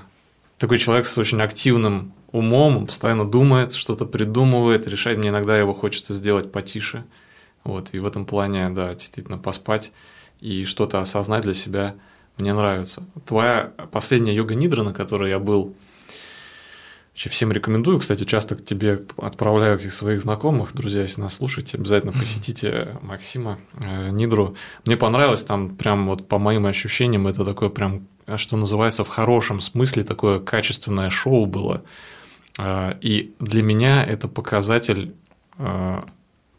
такой 0.57 0.77
человек 0.77 1.05
с 1.05 1.17
очень 1.17 1.41
активным 1.41 2.13
умом, 2.31 2.77
он 2.77 2.85
постоянно 2.87 3.25
думает, 3.25 3.73
что-то 3.73 4.05
придумывает, 4.05 4.87
решает. 4.87 5.17
Мне 5.17 5.29
иногда 5.29 5.57
его 5.57 5.73
хочется 5.73 6.13
сделать 6.13 6.51
потише. 6.51 7.05
Вот, 7.63 7.93
и 7.93 7.99
в 7.99 8.05
этом 8.05 8.25
плане, 8.25 8.69
да, 8.69 8.93
действительно 8.93 9.37
поспать 9.37 9.91
и 10.39 10.63
что-то 10.63 10.99
осознать 10.99 11.43
для 11.43 11.53
себя 11.53 11.95
мне 12.37 12.53
нравится. 12.53 13.03
Твоя 13.25 13.73
последняя 13.91 14.33
йога-нидра, 14.33 14.83
на 14.83 14.93
которой 14.93 15.29
я 15.29 15.39
был– 15.39 15.75
Вообще 17.19 17.31
всем 17.31 17.51
рекомендую. 17.51 17.99
Кстати, 17.99 18.23
часто 18.23 18.55
к 18.55 18.63
тебе 18.63 19.01
отправляю 19.17 19.75
каких 19.75 19.91
своих 19.91 20.21
знакомых. 20.21 20.73
Друзья, 20.73 21.01
если 21.01 21.19
нас 21.19 21.35
слушаете, 21.35 21.75
обязательно 21.75 22.13
посетите 22.13 22.97
Максима 23.01 23.59
э, 23.83 24.09
Нидру. 24.11 24.55
Мне 24.85 24.95
понравилось 24.95 25.43
там 25.43 25.75
прям 25.75 26.07
вот 26.07 26.29
по 26.29 26.39
моим 26.39 26.65
ощущениям 26.65 27.27
это 27.27 27.43
такое 27.43 27.67
прям, 27.67 28.07
что 28.37 28.55
называется, 28.55 29.03
в 29.03 29.09
хорошем 29.09 29.59
смысле 29.59 30.05
такое 30.05 30.39
качественное 30.39 31.09
шоу 31.09 31.45
было. 31.45 31.83
Э, 32.59 32.93
и 33.01 33.33
для 33.39 33.63
меня 33.63 34.05
это 34.05 34.27
показатель 34.27 35.15
э, 35.57 36.01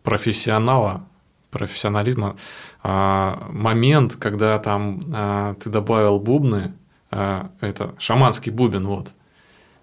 профессионала, 0.02 1.04
профессионализма. 1.50 2.36
Момент, 2.82 4.16
когда 4.16 4.56
там 4.58 5.00
ты 5.00 5.68
добавил 5.68 6.20
бубны, 6.20 6.74
это 7.10 7.94
шаманский 7.98 8.52
бубен, 8.52 8.86
вот, 8.86 9.14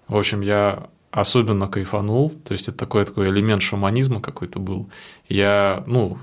в 0.08 0.16
общем, 0.16 0.40
я 0.42 0.88
особенно 1.12 1.68
кайфанул, 1.68 2.30
то 2.30 2.54
есть 2.54 2.70
это 2.70 2.78
такой 2.78 3.06
такой 3.06 3.28
элемент 3.30 3.62
шаманизма 3.62 4.22
какой-то 4.22 4.60
был. 4.60 4.90
Я, 5.28 5.84
ну, 5.88 6.18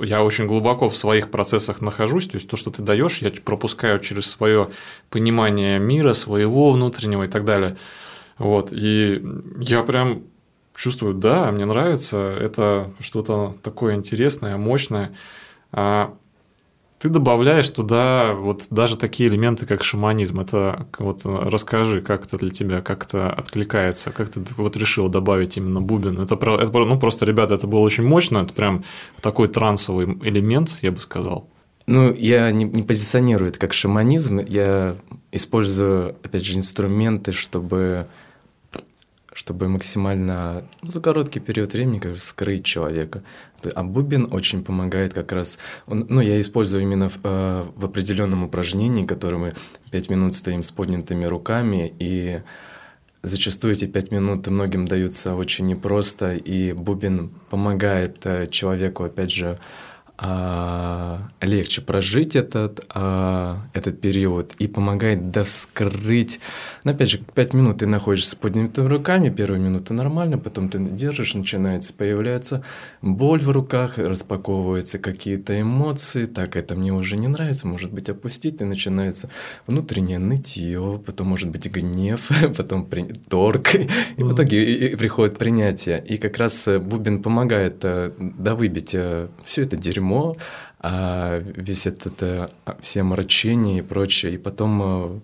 я 0.00 0.22
очень 0.22 0.46
глубоко 0.46 0.88
в 0.88 0.96
своих 0.96 1.30
процессах 1.30 1.80
нахожусь, 1.80 2.26
то 2.26 2.36
есть 2.36 2.48
то, 2.50 2.56
что 2.56 2.70
ты 2.70 2.82
даешь, 2.82 3.18
я 3.18 3.30
пропускаю 3.44 4.00
через 4.00 4.26
свое 4.26 4.70
понимание 5.10 5.78
мира, 5.78 6.12
своего 6.12 6.72
внутреннего 6.72 7.24
и 7.24 7.28
так 7.28 7.44
далее. 7.44 7.76
Вот, 8.38 8.72
и 8.72 9.22
я 9.60 9.82
прям 9.82 10.22
чувствую, 10.74 11.14
да, 11.14 11.50
мне 11.50 11.64
нравится, 11.64 12.18
это 12.40 12.92
что-то 13.00 13.56
такое 13.62 13.96
интересное, 13.96 14.56
мощное. 14.56 15.12
А 15.72 16.14
ты 16.98 17.08
добавляешь 17.08 17.70
туда 17.70 18.32
вот 18.34 18.66
даже 18.70 18.96
такие 18.96 19.28
элементы, 19.28 19.66
как 19.66 19.84
шаманизм. 19.84 20.40
Это 20.40 20.86
вот 20.98 21.22
расскажи, 21.24 22.00
как 22.00 22.26
это 22.26 22.38
для 22.38 22.50
тебя, 22.50 22.80
как 22.80 23.06
это 23.06 23.32
откликается, 23.32 24.10
как 24.10 24.28
ты 24.28 24.40
вот 24.56 24.76
решил 24.76 25.08
добавить 25.08 25.56
именно 25.56 25.80
бубен. 25.80 26.20
Это, 26.20 26.34
это 26.34 26.72
ну 26.72 26.98
просто, 26.98 27.24
ребята, 27.24 27.54
это 27.54 27.66
было 27.66 27.80
очень 27.80 28.04
мощно, 28.04 28.38
это 28.38 28.54
прям 28.54 28.84
такой 29.20 29.48
трансовый 29.48 30.06
элемент, 30.22 30.78
я 30.82 30.92
бы 30.92 31.00
сказал. 31.00 31.48
Ну, 31.86 32.12
я 32.12 32.50
не, 32.50 32.64
не 32.64 32.82
позиционирую 32.82 33.48
это 33.48 33.58
как 33.58 33.72
шаманизм, 33.72 34.40
я 34.40 34.96
использую, 35.32 36.16
опять 36.22 36.44
же, 36.44 36.54
инструменты, 36.58 37.32
чтобы 37.32 38.08
чтобы 39.38 39.68
максимально 39.68 40.64
ну, 40.82 40.90
за 40.90 41.00
короткий 41.00 41.38
период 41.38 41.72
времени 41.72 42.00
как 42.00 42.18
скрыть 42.18 42.64
человека. 42.64 43.22
А 43.72 43.84
бубен 43.84 44.26
очень 44.32 44.64
помогает 44.64 45.14
как 45.14 45.30
раз, 45.30 45.60
он, 45.86 46.06
ну, 46.08 46.20
я 46.20 46.40
использую 46.40 46.82
именно 46.82 47.08
в, 47.08 47.18
э, 47.22 47.66
в 47.76 47.84
определенном 47.84 48.42
упражнении, 48.42 49.06
которое 49.06 49.36
мы 49.36 49.54
5 49.92 50.10
минут 50.10 50.34
стоим 50.34 50.64
с 50.64 50.72
поднятыми 50.72 51.24
руками, 51.24 51.94
и 52.00 52.42
зачастую 53.22 53.74
эти 53.74 53.84
5 53.84 54.10
минут 54.10 54.48
многим 54.48 54.86
даются 54.86 55.36
очень 55.36 55.66
непросто, 55.66 56.34
и 56.34 56.72
бубен 56.72 57.30
помогает 57.48 58.18
э, 58.24 58.48
человеку, 58.48 59.04
опять 59.04 59.30
же, 59.30 59.60
а, 60.20 61.28
легче 61.40 61.80
прожить 61.80 62.34
этот, 62.34 62.84
а, 62.88 63.62
этот 63.72 64.00
период 64.00 64.52
и 64.58 64.66
помогает 64.66 65.30
довскрыть. 65.30 66.40
Но 66.82 66.90
опять 66.90 67.10
же, 67.10 67.18
пять 67.18 67.54
минут 67.54 67.78
ты 67.78 67.86
находишься 67.86 68.32
с 68.32 68.34
поднятыми 68.34 68.88
руками, 68.88 69.30
первые 69.30 69.60
минуты 69.60 69.94
нормально, 69.94 70.36
потом 70.36 70.70
ты 70.70 70.80
держишь, 70.80 71.34
начинается, 71.34 71.92
появляется 71.92 72.64
боль 73.00 73.42
в 73.42 73.50
руках, 73.50 73.96
распаковываются 73.98 74.98
какие-то 74.98 75.60
эмоции, 75.60 76.26
так, 76.26 76.56
это 76.56 76.74
мне 76.74 76.92
уже 76.92 77.16
не 77.16 77.28
нравится, 77.28 77.68
может 77.68 77.92
быть, 77.92 78.08
опустить, 78.08 78.60
и 78.60 78.64
начинается 78.64 79.30
внутреннее 79.68 80.18
нытье, 80.18 81.00
потом 81.06 81.28
может 81.28 81.50
быть 81.50 81.66
гнев, 81.66 82.28
потом 82.56 82.86
при... 82.86 83.04
торг, 83.04 83.74
и 84.16 84.22
в 84.22 84.34
итоге 84.34 84.96
приходит 84.96 85.38
принятие. 85.38 86.04
И 86.04 86.16
как 86.16 86.38
раз 86.38 86.66
э, 86.66 86.80
Бубин 86.80 87.22
помогает 87.22 87.84
э, 87.84 88.10
довыбить 88.18 88.94
э, 88.94 89.28
все 89.44 89.62
это 89.62 89.76
дерьмо, 89.76 90.07
дерьмо, 90.08 90.36
а 90.80 91.38
весь 91.38 91.86
этот, 91.86 92.06
это, 92.06 92.50
а, 92.64 92.76
все 92.80 93.00
омрачения 93.00 93.78
и 93.78 93.82
прочее. 93.82 94.34
И 94.34 94.38
потом, 94.38 94.82
э, 94.82 95.20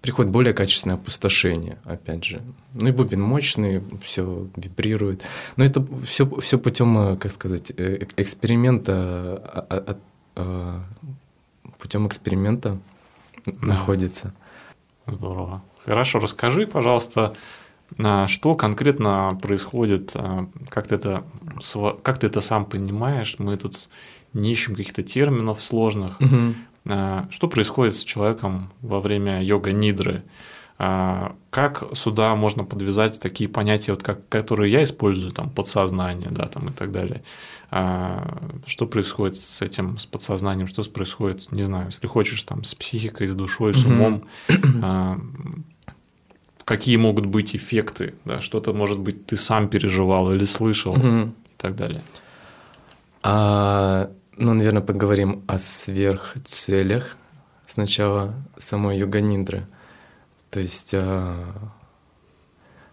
приходит 0.00 0.32
более 0.32 0.54
качественное 0.54 0.96
опустошение, 0.96 1.76
опять 1.84 2.24
же. 2.24 2.40
Ну 2.74 2.88
и 2.88 2.92
бубен 2.92 3.20
мощный, 3.20 3.82
все 4.02 4.48
вибрирует. 4.56 5.22
Но 5.56 5.64
это 5.64 5.84
все, 6.04 6.26
все 6.40 6.58
путем, 6.58 6.98
э, 6.98 7.16
как 7.16 7.32
сказать, 7.32 7.72
э, 7.76 8.06
эксперимента, 8.16 8.92
а, 8.94 9.96
а, 10.36 10.84
путем 11.78 12.06
эксперимента 12.06 12.78
да. 13.44 13.66
находится. 13.66 14.32
Здорово. 15.06 15.62
Хорошо, 15.84 16.18
расскажи, 16.18 16.66
пожалуйста, 16.66 17.32
что 18.26 18.54
конкретно 18.54 19.38
происходит, 19.42 20.16
как 20.68 20.86
ты 20.86 20.94
это, 20.94 21.24
как 22.02 22.18
ты 22.18 22.26
это 22.26 22.40
сам 22.40 22.64
понимаешь? 22.64 23.36
Мы 23.38 23.56
тут 23.56 23.88
не 24.32 24.52
ищем 24.52 24.74
каких-то 24.74 25.02
терминов 25.02 25.62
сложных. 25.62 26.20
Угу. 26.20 26.54
Что 27.30 27.48
происходит 27.48 27.96
с 27.96 28.04
человеком 28.04 28.70
во 28.80 29.00
время 29.00 29.42
йога-нидры? 29.42 30.22
Как 30.78 31.84
сюда 31.92 32.34
можно 32.34 32.64
подвязать 32.64 33.20
такие 33.20 33.50
понятия, 33.50 33.92
вот 33.92 34.02
как, 34.02 34.26
которые 34.30 34.72
я 34.72 34.82
использую, 34.82 35.30
там, 35.30 35.50
подсознание, 35.50 36.30
да, 36.30 36.46
там, 36.46 36.68
и 36.68 36.72
так 36.72 36.90
далее? 36.90 37.22
Что 37.68 38.86
происходит 38.86 39.38
с 39.38 39.60
этим, 39.60 39.98
с 39.98 40.06
подсознанием, 40.06 40.68
что 40.68 40.82
происходит, 40.84 41.52
не 41.52 41.64
знаю, 41.64 41.86
если 41.86 42.06
хочешь, 42.06 42.42
там, 42.44 42.64
с 42.64 42.74
психикой, 42.74 43.26
с 43.26 43.34
душой, 43.34 43.74
с 43.74 43.84
умом, 43.84 44.24
какие 46.64 46.96
могут 46.96 47.26
быть 47.26 47.56
эффекты, 47.56 48.14
да, 48.24 48.40
что-то, 48.40 48.72
может 48.72 48.98
быть, 48.98 49.26
ты 49.26 49.36
сам 49.36 49.68
переживал 49.68 50.32
или 50.32 50.44
слышал 50.44 50.92
угу. 50.92 51.28
и 51.28 51.56
так 51.56 51.76
далее. 51.76 52.02
А, 53.22 54.10
ну, 54.36 54.54
наверное, 54.54 54.82
поговорим 54.82 55.44
о 55.46 55.58
сверхцелях 55.58 57.16
сначала 57.66 58.34
самой 58.56 58.98
йога-ниндры. 58.98 59.66
То 60.50 60.60
есть, 60.60 60.94
а, 60.94 61.34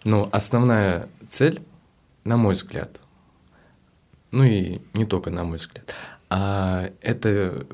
ну, 0.03 0.29
основная 0.31 1.09
цель, 1.27 1.61
на 2.23 2.37
мой 2.37 2.53
взгляд, 2.53 2.99
ну 4.31 4.43
и 4.43 4.79
не 4.93 5.05
только 5.05 5.31
на 5.31 5.43
мой 5.43 5.57
взгляд, 5.57 5.95
а 6.29 6.91
это 7.01 7.65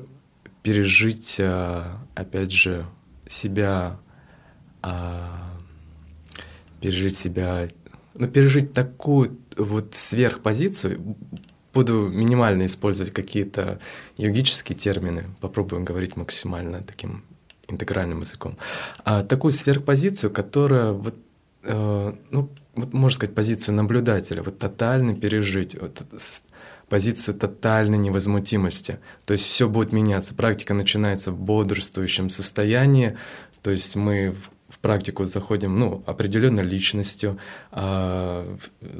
пережить, 0.62 1.38
а, 1.40 1.98
опять 2.14 2.52
же, 2.52 2.86
себя 3.26 3.98
а, 4.82 5.43
пережить 6.84 7.16
себя, 7.16 7.66
ну, 8.12 8.28
пережить 8.28 8.74
такую 8.74 9.38
вот 9.56 9.94
сверхпозицию, 9.94 11.16
буду 11.72 12.08
минимально 12.08 12.66
использовать 12.66 13.10
какие-то 13.10 13.80
йогические 14.18 14.76
термины, 14.76 15.24
попробуем 15.40 15.86
говорить 15.86 16.16
максимально 16.16 16.82
таким 16.82 17.24
интегральным 17.68 18.20
языком. 18.20 18.58
А 19.02 19.22
такую 19.22 19.52
сверхпозицию, 19.52 20.30
которая 20.30 20.92
вот, 20.92 21.16
э, 21.62 22.12
ну, 22.30 22.50
вот 22.74 22.92
можно 22.92 23.16
сказать, 23.16 23.34
позицию 23.34 23.76
наблюдателя, 23.76 24.42
вот 24.42 24.58
тотально 24.58 25.14
пережить, 25.14 25.80
вот, 25.80 26.02
позицию 26.90 27.34
тотальной 27.34 27.96
невозмутимости. 27.96 28.98
То 29.24 29.32
есть 29.32 29.46
все 29.46 29.70
будет 29.70 29.92
меняться. 29.92 30.34
Практика 30.34 30.74
начинается 30.74 31.32
в 31.32 31.38
бодрствующем 31.38 32.28
состоянии, 32.28 33.16
то 33.62 33.70
есть 33.70 33.96
мы 33.96 34.32
в 34.32 34.53
практику 34.84 35.24
заходим, 35.24 35.78
ну, 35.78 36.02
определенной 36.04 36.62
личностью, 36.62 37.38
а, 37.72 38.54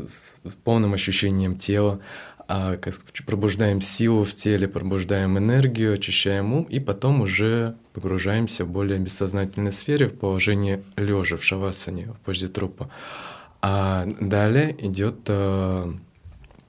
с, 0.07 0.41
с 0.43 0.55
полным 0.65 0.95
ощущением 0.95 1.57
тела, 1.57 2.01
а, 2.49 2.79
как, 2.79 2.95
пробуждаем 3.27 3.83
силу 3.83 4.25
в 4.25 4.35
теле, 4.35 4.67
пробуждаем 4.67 5.37
энергию, 5.37 5.93
очищаем 5.93 6.55
ум, 6.55 6.63
и 6.63 6.81
потом 6.81 7.21
уже 7.21 7.77
погружаемся 7.93 8.65
в 8.65 8.71
более 8.71 8.99
бессознательной 8.99 9.75
сфере 9.75 10.09
в 10.09 10.19
положение 10.19 10.83
лежа 10.97 11.37
в 11.37 11.45
шавасане, 11.45 12.07
в 12.07 12.19
позе 12.25 12.49
трупа. 12.49 12.89
А 13.61 14.07
далее 14.21 14.75
идет 14.79 15.17
а, 15.29 15.95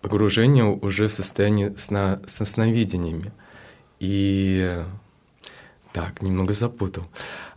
погружение 0.01 0.65
уже 0.65 1.07
в 1.07 1.13
состояние 1.13 1.77
сна, 1.77 2.19
со 2.25 2.43
сновидениями. 2.43 3.31
И 4.01 4.75
так, 5.93 6.21
немного 6.21 6.51
запутал 6.51 7.05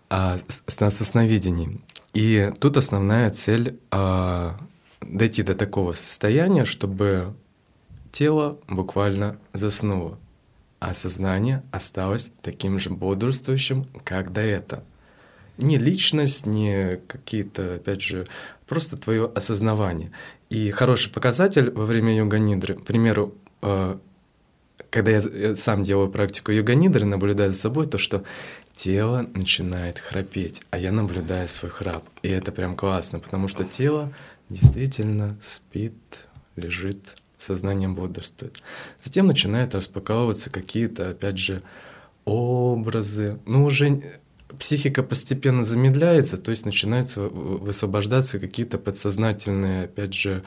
а, 0.09 0.39
с. 0.39 0.63
И 2.15 2.53
тут 2.59 2.77
основная 2.77 3.31
цель 3.31 3.79
а, 3.91 4.59
дойти 5.01 5.43
до 5.43 5.55
такого 5.55 5.93
состояния, 5.93 6.65
чтобы 6.65 7.35
тело 8.11 8.59
буквально 8.69 9.39
заснуло, 9.53 10.19
а 10.81 10.95
сознание 10.95 11.63
осталось 11.71 12.33
таким 12.43 12.79
же 12.79 12.91
бодрствующим, 12.91 13.87
как 14.05 14.33
до 14.33 14.41
этого. 14.41 14.83
Не 15.59 15.77
личность, 15.77 16.47
не 16.47 17.01
какие-то, 17.07 17.75
опять 17.75 18.01
же, 18.01 18.27
просто 18.67 18.97
твое 18.97 19.31
осознавание. 19.35 20.13
И 20.51 20.71
хороший 20.71 21.13
показатель 21.13 21.71
во 21.71 21.85
время 21.85 22.17
йога-нидры, 22.17 22.75
к 22.75 22.85
примеру, 22.85 23.35
а, 23.61 23.99
когда 24.91 25.11
я 25.11 25.55
сам 25.55 25.85
делаю 25.85 26.11
практику 26.11 26.53
йога-нидры, 26.53 27.05
наблюдаю 27.05 27.53
за 27.53 27.59
собой, 27.59 27.87
то, 27.87 27.99
что 27.99 28.25
тело 28.79 29.29
начинает 29.35 29.99
храпеть, 29.99 30.63
а 30.71 30.79
я 30.79 30.93
наблюдаю 30.93 31.49
свой 31.49 31.71
храп. 31.71 32.05
И 32.23 32.29
это 32.29 32.53
прям 32.53 32.77
классно, 32.77 33.19
потому 33.19 33.49
что 33.49 33.65
тело 33.65 34.13
действительно 34.49 35.37
спит, 35.41 36.27
лежит, 36.55 37.17
сознанием 37.37 37.97
бодрствует. 37.97 38.63
Затем 38.97 39.27
начинают 39.27 39.75
распаковываться 39.75 40.51
какие-то, 40.51 41.11
опять 41.11 41.39
же, 41.39 41.63
образы. 42.25 43.41
Ну, 43.47 43.65
уже 43.65 44.21
психика 44.61 45.03
постепенно 45.03 45.65
замедляется, 45.65 46.39
то 46.39 46.53
есть 46.53 46.65
начинаются 46.65 47.23
высвобождаться 47.23 48.39
какие-то 48.39 48.79
подсознательные, 48.79 49.85
опять 49.85 50.15
же, 50.15 50.45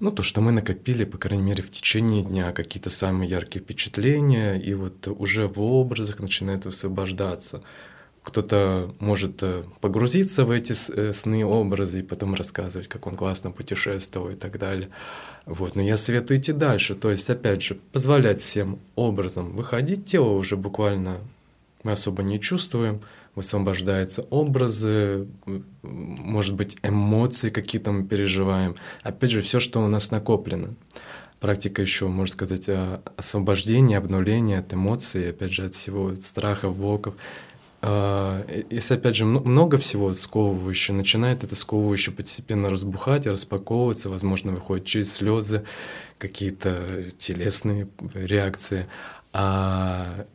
ну, 0.00 0.10
то, 0.10 0.22
что 0.22 0.40
мы 0.40 0.52
накопили, 0.52 1.04
по 1.04 1.18
крайней 1.18 1.44
мере, 1.44 1.62
в 1.62 1.70
течение 1.70 2.22
дня, 2.22 2.52
какие-то 2.52 2.90
самые 2.90 3.30
яркие 3.30 3.62
впечатления, 3.62 4.56
и 4.56 4.74
вот 4.74 5.06
уже 5.08 5.46
в 5.46 5.60
образах 5.60 6.20
начинает 6.20 6.64
высвобождаться. 6.64 7.62
Кто-то 8.22 8.94
может 9.00 9.42
э, 9.42 9.64
погрузиться 9.80 10.46
в 10.46 10.50
эти 10.50 10.72
э, 10.72 11.12
сны, 11.12 11.44
образы 11.44 12.00
и 12.00 12.02
потом 12.02 12.34
рассказывать, 12.34 12.88
как 12.88 13.06
он 13.06 13.16
классно 13.16 13.50
путешествовал 13.50 14.30
и 14.30 14.34
так 14.34 14.58
далее. 14.58 14.88
Вот. 15.44 15.76
Но 15.76 15.82
я 15.82 15.98
советую 15.98 16.40
идти 16.40 16.52
дальше. 16.52 16.94
То 16.94 17.10
есть, 17.10 17.28
опять 17.28 17.62
же, 17.62 17.74
позволять 17.92 18.40
всем 18.40 18.78
образом 18.96 19.54
выходить. 19.54 20.06
Тело 20.06 20.30
уже 20.30 20.56
буквально 20.56 21.18
мы 21.82 21.92
особо 21.92 22.22
не 22.22 22.40
чувствуем 22.40 23.02
высвобождаются 23.34 24.22
образы, 24.30 25.26
может 25.82 26.54
быть, 26.54 26.76
эмоции 26.82 27.50
какие-то 27.50 27.92
мы 27.92 28.04
переживаем. 28.04 28.76
Опять 29.02 29.30
же, 29.30 29.42
все, 29.42 29.60
что 29.60 29.84
у 29.84 29.88
нас 29.88 30.10
накоплено. 30.10 30.74
Практика 31.40 31.82
еще, 31.82 32.08
можно 32.08 32.32
сказать, 32.32 32.70
освобождения, 33.16 33.98
обнуления 33.98 34.58
от 34.60 34.72
эмоций, 34.72 35.30
опять 35.30 35.52
же, 35.52 35.64
от 35.66 35.74
всего 35.74 36.08
от 36.08 36.24
страхов, 36.24 36.76
блоков. 36.76 37.14
А, 37.82 38.46
если, 38.70 38.94
опять 38.94 39.14
же, 39.16 39.26
много 39.26 39.76
всего 39.76 40.14
сковывающего, 40.14 40.94
начинает 40.94 41.44
это 41.44 41.54
сковывающее 41.54 42.14
постепенно 42.14 42.70
разбухать, 42.70 43.26
распаковываться, 43.26 44.08
возможно, 44.08 44.52
выходит 44.52 44.86
через 44.86 45.12
слезы, 45.12 45.64
какие-то 46.16 47.04
телесные 47.18 47.88
реакции. 48.14 48.86
А 49.34 50.26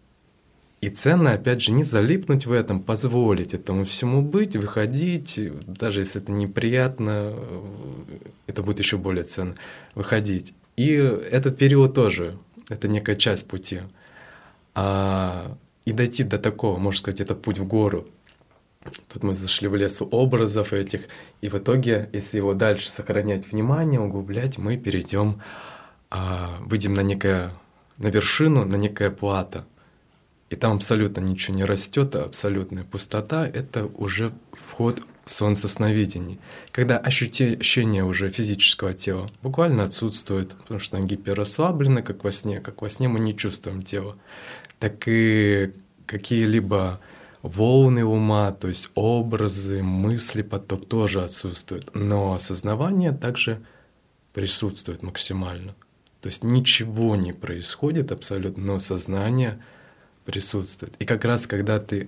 и 0.81 0.89
ценно, 0.89 1.33
опять 1.33 1.61
же, 1.61 1.73
не 1.73 1.83
залипнуть 1.83 2.45
в 2.45 2.53
этом, 2.53 2.81
позволить 2.81 3.53
этому 3.53 3.83
всему 3.83 4.21
быть, 4.21 4.55
выходить, 4.55 5.39
даже 5.67 6.01
если 6.01 6.21
это 6.21 6.31
неприятно, 6.31 7.35
это 8.47 8.63
будет 8.63 8.79
еще 8.79 8.97
более 8.97 9.25
ценно, 9.25 9.55
выходить. 9.93 10.53
И 10.77 10.91
этот 10.91 11.57
период 11.57 11.93
тоже, 11.95 12.37
это 12.69 12.87
некая 12.87 13.17
часть 13.17 13.45
пути. 13.45 13.81
А, 14.73 15.57
и 15.83 15.91
дойти 15.91 16.23
до 16.23 16.39
такого, 16.39 16.77
можно 16.77 16.97
сказать, 16.97 17.19
это 17.19 17.35
путь 17.35 17.57
в 17.57 17.67
гору. 17.67 18.07
Тут 19.11 19.23
мы 19.23 19.35
зашли 19.35 19.67
в 19.67 19.75
лесу 19.75 20.05
образов 20.05 20.71
этих, 20.71 21.09
и 21.41 21.49
в 21.49 21.55
итоге, 21.55 22.09
если 22.13 22.37
его 22.37 22.53
дальше 22.53 22.89
сохранять 22.89 23.51
внимание, 23.51 23.99
углублять, 23.99 24.57
мы 24.57 24.77
перейдем, 24.77 25.41
а, 26.09 26.57
выйдем 26.61 26.93
на 26.93 27.01
некое, 27.01 27.51
на 27.97 28.07
вершину, 28.07 28.63
на 28.63 28.77
некое 28.77 29.11
плато– 29.11 29.65
и 30.49 30.55
там 30.55 30.73
абсолютно 30.73 31.21
ничего 31.21 31.55
не 31.55 31.63
растет, 31.63 32.15
а 32.15 32.23
абсолютная 32.23 32.83
пустота— 32.83 33.47
это 33.53 33.85
уже 33.85 34.31
вход 34.51 35.01
в 35.25 35.31
солнцесновидение. 35.31 36.39
Когда 36.71 36.97
ощущение 36.97 38.03
уже 38.03 38.29
физического 38.29 38.93
тела 38.93 39.27
буквально 39.43 39.83
отсутствует, 39.83 40.49
потому 40.55 40.79
что 40.79 40.97
ноги 40.97 41.15
гиперрасслаблены, 41.15 42.01
как 42.01 42.23
во 42.23 42.31
сне, 42.31 42.59
как 42.59 42.81
во 42.81 42.89
сне 42.89 43.07
мы 43.07 43.19
не 43.19 43.37
чувствуем 43.37 43.83
тело, 43.83 44.17
так 44.79 45.03
и 45.07 45.71
какие-либо 46.07 46.99
волны 47.43 48.03
ума, 48.03 48.51
то 48.51 48.67
есть 48.67 48.89
образы, 48.95 49.83
мысли, 49.83 50.41
поток 50.41 50.87
тоже 50.87 51.23
отсутствуют. 51.23 51.93
Но 51.93 52.33
осознавание 52.33 53.11
также 53.11 53.61
присутствует 54.33 55.03
максимально. 55.03 55.75
То 56.21 56.27
есть 56.27 56.43
ничего 56.43 57.15
не 57.15 57.33
происходит 57.33 58.11
абсолютно, 58.11 58.63
но 58.63 58.79
сознание— 58.79 59.61
присутствует. 60.29 60.93
И 60.99 61.05
как 61.05 61.25
раз 61.25 61.47
когда 61.47 61.79
ты 61.79 62.07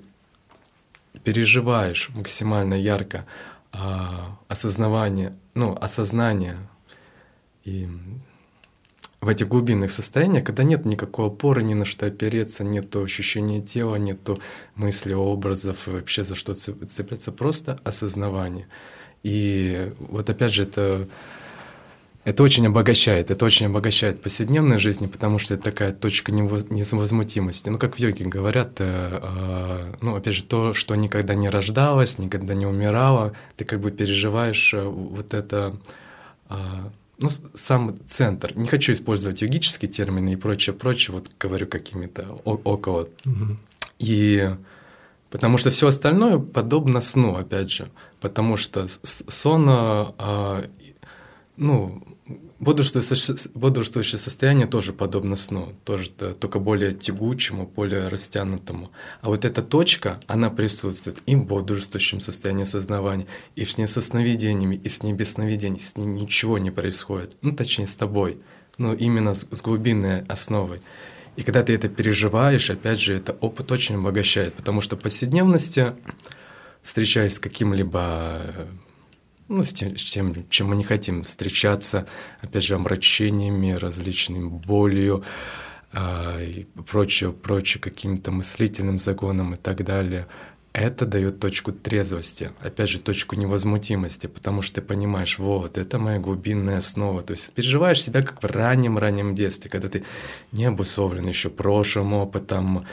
переживаешь 1.23 2.09
максимально 2.13 2.75
ярко 2.75 3.25
а, 3.71 4.37
осознавание, 4.47 5.35
ну, 5.55 5.75
осознание 5.81 6.57
и 7.63 7.87
в 9.21 9.27
этих 9.27 9.47
глубинных 9.47 9.91
состояниях, 9.91 10.43
когда 10.43 10.63
нет 10.63 10.85
никакой 10.85 11.27
опоры, 11.27 11.63
ни 11.63 11.73
на 11.73 11.85
что 11.85 12.05
опереться, 12.05 12.63
нет 12.63 12.95
ощущения 12.95 13.59
тела, 13.59 13.95
нет 13.95 14.19
мысли, 14.75 15.13
образов, 15.13 15.87
вообще 15.87 16.23
за 16.23 16.35
что 16.35 16.53
цепляться, 16.53 17.31
просто 17.31 17.79
осознавание. 17.83 18.67
И 19.23 19.93
вот 19.99 20.29
опять 20.29 20.53
же 20.53 20.63
это 20.63 21.07
это 22.23 22.43
очень 22.43 22.67
обогащает, 22.67 23.31
это 23.31 23.45
очень 23.45 23.65
обогащает 23.65 24.21
повседневной 24.21 24.77
жизни, 24.77 25.07
потому 25.07 25.39
что 25.39 25.55
это 25.55 25.63
такая 25.63 25.91
точка 25.91 26.31
невозмутимости. 26.31 27.69
Ну, 27.69 27.79
как 27.79 27.95
в 27.95 27.99
йоге 27.99 28.25
говорят, 28.25 28.73
э, 28.79 29.19
э, 29.21 29.93
ну, 30.01 30.15
опять 30.15 30.35
же, 30.35 30.43
то, 30.43 30.73
что 30.73 30.93
никогда 30.95 31.33
не 31.33 31.49
рождалось, 31.49 32.19
никогда 32.19 32.53
не 32.53 32.67
умирало, 32.67 33.33
ты 33.57 33.65
как 33.65 33.79
бы 33.79 33.89
переживаешь 33.89 34.71
э, 34.73 34.83
вот 34.83 35.33
это, 35.33 35.75
э, 36.49 36.55
ну, 37.17 37.29
сам 37.55 37.97
центр. 38.05 38.55
Не 38.55 38.67
хочу 38.67 38.93
использовать 38.93 39.41
йогические 39.41 39.89
термины 39.89 40.33
и 40.33 40.35
прочее, 40.35 40.75
прочее, 40.75 41.15
вот 41.15 41.31
говорю 41.39 41.65
какими-то 41.65 42.39
около. 42.43 43.09
Угу. 43.25 43.57
И 43.97 44.47
потому 45.31 45.57
что 45.57 45.71
все 45.71 45.87
остальное 45.87 46.37
подобно 46.37 47.01
сну, 47.01 47.35
опять 47.35 47.71
же, 47.71 47.89
потому 48.19 48.57
что 48.57 48.85
сон, 49.03 49.67
э, 49.67 50.67
ну, 51.57 52.01
Бодрствующее, 52.59 54.19
состояние 54.19 54.67
тоже 54.67 54.93
подобно 54.93 55.35
сну, 55.35 55.73
тоже 55.83 56.11
только 56.11 56.59
более 56.59 56.93
тягучему, 56.93 57.65
более 57.65 58.07
растянутому. 58.07 58.91
А 59.21 59.29
вот 59.29 59.45
эта 59.45 59.63
точка, 59.63 60.19
она 60.27 60.51
присутствует 60.51 61.23
и 61.25 61.35
в 61.35 61.45
бодрствующем 61.45 62.19
состоянии 62.19 62.65
сознавания, 62.65 63.25
и 63.55 63.63
в 63.63 63.71
сне 63.71 63.87
со 63.87 63.99
сновидениями, 63.99 64.75
и 64.75 64.89
с 64.89 65.01
ней 65.01 65.13
без 65.13 65.31
сновидений, 65.31 65.79
с 65.79 65.97
ней 65.97 66.05
ничего 66.05 66.59
не 66.59 66.69
происходит. 66.69 67.35
Ну, 67.41 67.51
точнее, 67.53 67.87
с 67.87 67.95
тобой, 67.95 68.37
но 68.77 68.93
именно 68.93 69.33
с, 69.33 69.47
с 69.49 69.61
глубинной 69.63 70.21
основой. 70.25 70.81
И 71.37 71.41
когда 71.41 71.63
ты 71.63 71.73
это 71.73 71.89
переживаешь, 71.89 72.69
опять 72.69 72.99
же, 72.99 73.15
это 73.15 73.33
опыт 73.41 73.71
очень 73.71 73.95
обогащает, 73.95 74.53
потому 74.53 74.81
что 74.81 74.97
в 74.97 74.99
повседневности, 74.99 75.95
встречаясь 76.83 77.35
с 77.35 77.39
каким-либо 77.39 78.67
ну, 79.51 79.63
с 79.63 79.73
тем, 79.73 79.97
с 79.97 80.03
тем, 80.03 80.33
чем 80.49 80.67
мы 80.67 80.75
не 80.75 80.83
хотим 80.83 81.23
встречаться, 81.23 82.07
опять 82.41 82.63
же, 82.63 82.75
омрачениями, 82.75 83.73
различными 83.73 84.47
болью 84.47 85.23
э, 85.91 86.45
и 86.45 86.67
прочее, 86.89 87.33
прочее, 87.33 87.81
каким-то 87.81 88.31
мыслительным 88.31 88.97
загоном 88.97 89.53
и 89.53 89.57
так 89.57 89.83
далее. 89.83 90.27
Это 90.73 91.05
дает 91.05 91.41
точку 91.41 91.73
трезвости, 91.73 92.51
опять 92.61 92.89
же, 92.89 92.99
точку 92.99 93.35
невозмутимости, 93.35 94.27
потому 94.27 94.61
что 94.61 94.75
ты 94.75 94.81
понимаешь, 94.87 95.37
вот, 95.37 95.77
это 95.77 95.99
моя 95.99 96.19
глубинная 96.19 96.77
основа. 96.77 97.21
То 97.21 97.31
есть 97.31 97.51
переживаешь 97.51 98.01
себя 98.01 98.21
как 98.21 98.41
в 98.41 98.45
раннем-раннем 98.45 99.35
детстве, 99.35 99.69
когда 99.69 99.89
ты 99.89 100.05
не 100.53 100.63
обусловлен 100.63 101.27
еще 101.27 101.49
прошлым 101.49 102.13
опытом, 102.13 102.85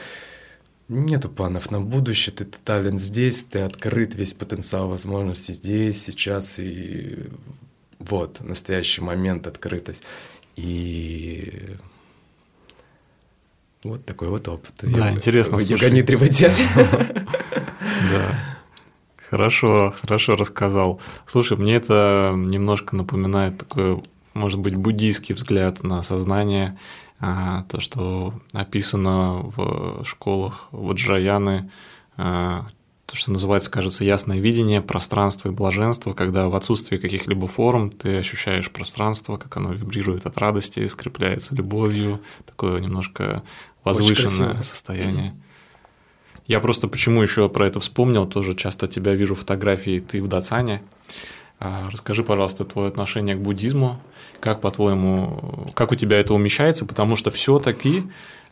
Нету 0.89 1.29
планов 1.29 1.71
на 1.71 1.81
будущее, 1.81 2.35
ты 2.35 2.47
тотален 2.47 2.99
здесь, 2.99 3.45
ты 3.45 3.61
открыт, 3.61 4.15
весь 4.15 4.33
потенциал 4.33 4.89
возможностей 4.89 5.53
здесь, 5.53 6.03
сейчас, 6.03 6.59
и 6.59 7.27
вот, 7.99 8.41
настоящий 8.41 9.03
момент, 9.03 9.47
открытость. 9.47 10.03
И 10.57 11.77
вот 13.85 14.05
такой 14.05 14.29
вот 14.29 14.49
опыт. 14.49 14.73
Да, 14.83 15.09
Я, 15.09 15.13
интересно. 15.13 15.59
Йога 15.59 15.91
не 15.91 16.03
требуйте. 16.03 16.55
Да. 18.11 18.57
Хорошо, 19.29 19.93
хорошо 20.01 20.37
рассказал. 20.37 21.01
Слушай, 21.27 21.59
мне 21.59 21.75
это 21.75 22.33
немножко 22.35 22.97
напоминает 22.97 23.59
такой, 23.59 24.03
может 24.35 24.61
быть, 24.61 24.75
буддийский 24.75 25.35
взгляд 25.35 25.83
на 25.83 26.03
сознание 26.03 26.79
то, 27.21 27.81
что 27.81 28.35
описано 28.53 29.43
в 29.57 30.05
школах 30.05 30.69
Ваджраяны, 30.71 31.71
а, 32.17 32.67
то, 33.07 33.17
что 33.17 33.33
называется, 33.33 33.71
кажется, 33.71 34.05
ясное 34.05 34.39
видение 34.39 34.83
пространства 34.83 35.49
и 35.49 35.53
блаженства, 35.53 36.13
когда 36.13 36.49
в 36.49 36.55
отсутствии 36.55 36.99
каких-либо 36.99 37.49
форм 37.49 37.89
ты 37.89 38.19
ощущаешь 38.19 38.71
пространство, 38.71 39.39
как 39.39 39.57
оно 39.57 39.73
вибрирует 39.73 40.27
от 40.27 40.37
радости, 40.37 40.87
скрепляется 40.87 41.55
любовью, 41.55 42.21
такое 42.45 42.81
немножко 42.81 43.43
возвышенное 43.83 44.61
состояние. 44.61 45.35
Я 46.47 46.61
просто 46.61 46.87
почему 46.87 47.23
еще 47.23 47.49
про 47.49 47.67
это 47.67 47.81
вспомнил, 47.81 48.27
тоже 48.27 48.55
часто 48.55 48.87
тебя 48.87 49.15
вижу 49.15 49.35
фотографии 49.35 50.01
ты 50.01 50.23
в 50.23 50.29
Дацане. 50.29 50.83
А, 51.61 51.89
расскажи, 51.91 52.23
пожалуйста, 52.23 52.65
твое 52.65 52.89
отношение 52.89 53.35
к 53.35 53.41
буддизму, 53.41 54.01
как, 54.41 54.61
по-твоему, 54.61 55.73
как 55.75 55.91
у 55.91 55.97
тебя 55.97 56.21
это 56.21 56.35
умещается, 56.35 56.87
потому 56.87 57.17
что 57.17 57.31
все-таки, 57.31 58.05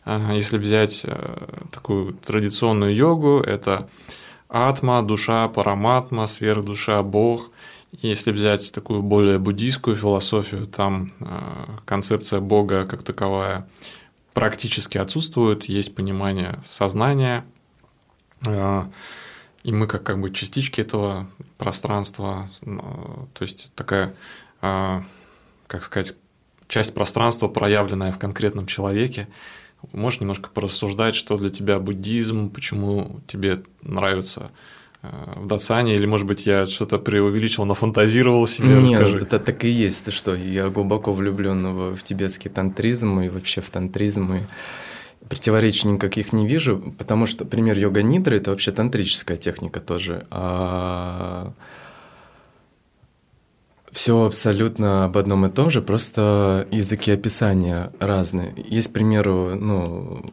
а, 0.03 0.33
если 0.33 0.57
взять 0.57 1.03
э, 1.05 1.47
такую 1.71 2.13
традиционную 2.13 2.93
йогу, 2.93 3.39
это 3.39 3.87
атма, 4.49 5.03
душа, 5.03 5.47
параматма, 5.47 6.27
сверхдуша, 6.27 7.01
бог. 7.01 7.51
Если 7.93 8.31
взять 8.31 8.73
такую 8.73 9.01
более 9.01 9.39
буддийскую 9.39 9.95
философию, 9.95 10.67
там 10.67 11.11
а, 11.21 11.77
концепция 11.85 12.41
бога 12.41 12.85
как 12.85 13.03
таковая 13.03 13.69
практически 14.33 14.97
отсутствует, 14.97 15.65
есть 15.65 15.95
понимание 15.95 16.59
сознания, 16.67 17.45
и 19.63 19.71
мы 19.71 19.87
как, 19.87 20.03
как 20.03 20.21
бы 20.21 20.29
частички 20.31 20.81
этого 20.81 21.27
пространства, 21.57 22.47
то 22.61 23.41
есть 23.41 23.71
такая, 23.75 24.15
а, 24.61 25.03
как 25.67 25.83
сказать, 25.83 26.15
часть 26.67 26.93
пространства, 26.93 27.47
проявленная 27.47 28.11
в 28.11 28.19
конкретном 28.19 28.65
человеке. 28.65 29.27
Можешь 29.93 30.19
немножко 30.19 30.49
порассуждать, 30.49 31.15
что 31.15 31.37
для 31.37 31.49
тебя 31.49 31.79
буддизм, 31.79 32.49
почему 32.49 33.21
тебе 33.27 33.63
нравится 33.81 34.51
а, 35.01 35.39
в 35.39 35.47
Дацане, 35.47 35.95
или, 35.95 36.05
может 36.05 36.25
быть, 36.25 36.45
я 36.45 36.65
что-то 36.65 36.97
преувеличил, 36.97 37.65
нафантазировал 37.65 38.47
себе, 38.47 38.75
Нет, 38.75 38.99
расскажи. 38.99 39.17
это 39.21 39.39
так 39.39 39.63
и 39.65 39.69
есть, 39.69 40.05
ты 40.05 40.11
что, 40.11 40.35
я 40.35 40.69
глубоко 40.69 41.13
влюблен 41.13 41.67
в, 41.67 41.95
в 41.95 42.03
тибетский 42.03 42.49
тантризм 42.49 43.19
и 43.19 43.29
вообще 43.29 43.61
в 43.61 43.69
тантризм, 43.69 44.33
и 44.33 44.41
противоречий 45.29 45.87
никаких 45.87 46.33
не 46.33 46.47
вижу, 46.47 46.93
потому 46.97 47.25
что 47.25 47.45
пример 47.45 47.77
йога 47.77 48.01
нидры 48.01 48.37
это 48.37 48.51
вообще 48.51 48.71
тантрическая 48.71 49.37
техника 49.37 49.79
тоже. 49.79 50.25
А 50.29 51.51
все 53.91 54.25
абсолютно 54.25 55.05
об 55.05 55.17
одном 55.17 55.45
и 55.45 55.49
том 55.49 55.69
же, 55.69 55.81
просто 55.81 56.67
языки 56.71 57.11
описания 57.11 57.91
разные. 57.99 58.53
Есть, 58.69 58.89
к 58.89 58.93
примеру, 58.93 59.55
ну, 59.55 60.25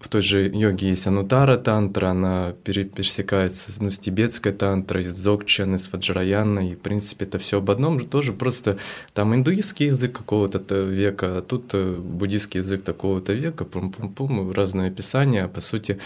в 0.00 0.08
той 0.08 0.22
же 0.22 0.48
йоге 0.48 0.90
есть 0.90 1.06
анутара 1.06 1.56
тантра, 1.56 2.08
она 2.08 2.52
пересекается 2.64 3.70
ну, 3.80 3.90
с 3.90 3.98
тибетской 3.98 4.52
тантрой, 4.52 5.04
с 5.04 5.14
дзогчан, 5.14 5.78
с 5.78 5.90
ваджраяной, 5.90 6.72
и, 6.72 6.74
в 6.74 6.80
принципе, 6.80 7.24
это 7.24 7.38
все 7.38 7.58
об 7.58 7.70
одном 7.70 7.98
же 7.98 8.06
тоже, 8.06 8.32
просто 8.32 8.78
там 9.14 9.34
индуистский 9.34 9.86
язык 9.86 10.16
какого-то 10.16 10.58
века, 10.82 11.38
а 11.38 11.42
тут 11.42 11.70
э, 11.72 11.96
буддийский 11.96 12.58
язык 12.58 12.82
такого-то 12.82 13.32
века, 13.32 13.64
пум-пум-пум, 13.64 14.52
разные 14.52 14.88
описания, 14.88 15.44
а 15.44 15.48
по 15.48 15.60
сути, 15.60 15.98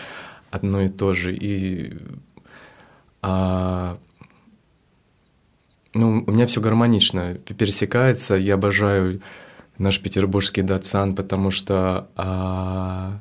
одно 0.50 0.82
и 0.82 0.88
то 0.88 1.14
же. 1.14 1.34
И 1.34 1.96
а, 3.22 3.98
ну, 5.94 6.24
у 6.26 6.30
меня 6.30 6.46
все 6.46 6.60
гармонично 6.60 7.34
пересекается. 7.34 8.34
Я 8.34 8.54
обожаю 8.54 9.20
наш 9.78 10.00
петербургский 10.00 10.62
датсан, 10.62 11.14
потому 11.14 11.50
что 11.50 12.08
а, 12.16 13.18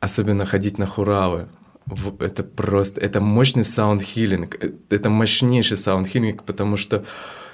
особенно 0.00 0.46
ходить 0.46 0.78
на 0.78 0.86
хуралы. 0.86 1.48
Это 2.18 2.42
просто, 2.42 3.00
это 3.00 3.20
мощный 3.20 3.64
sound 3.64 3.99
healing, 3.99 4.56
э, 4.64 4.72
это 4.88 5.10
мощнейший 5.10 5.76
sound 5.76 6.01
healing, 6.01 6.42
потому 6.44 6.78
что 6.78 7.04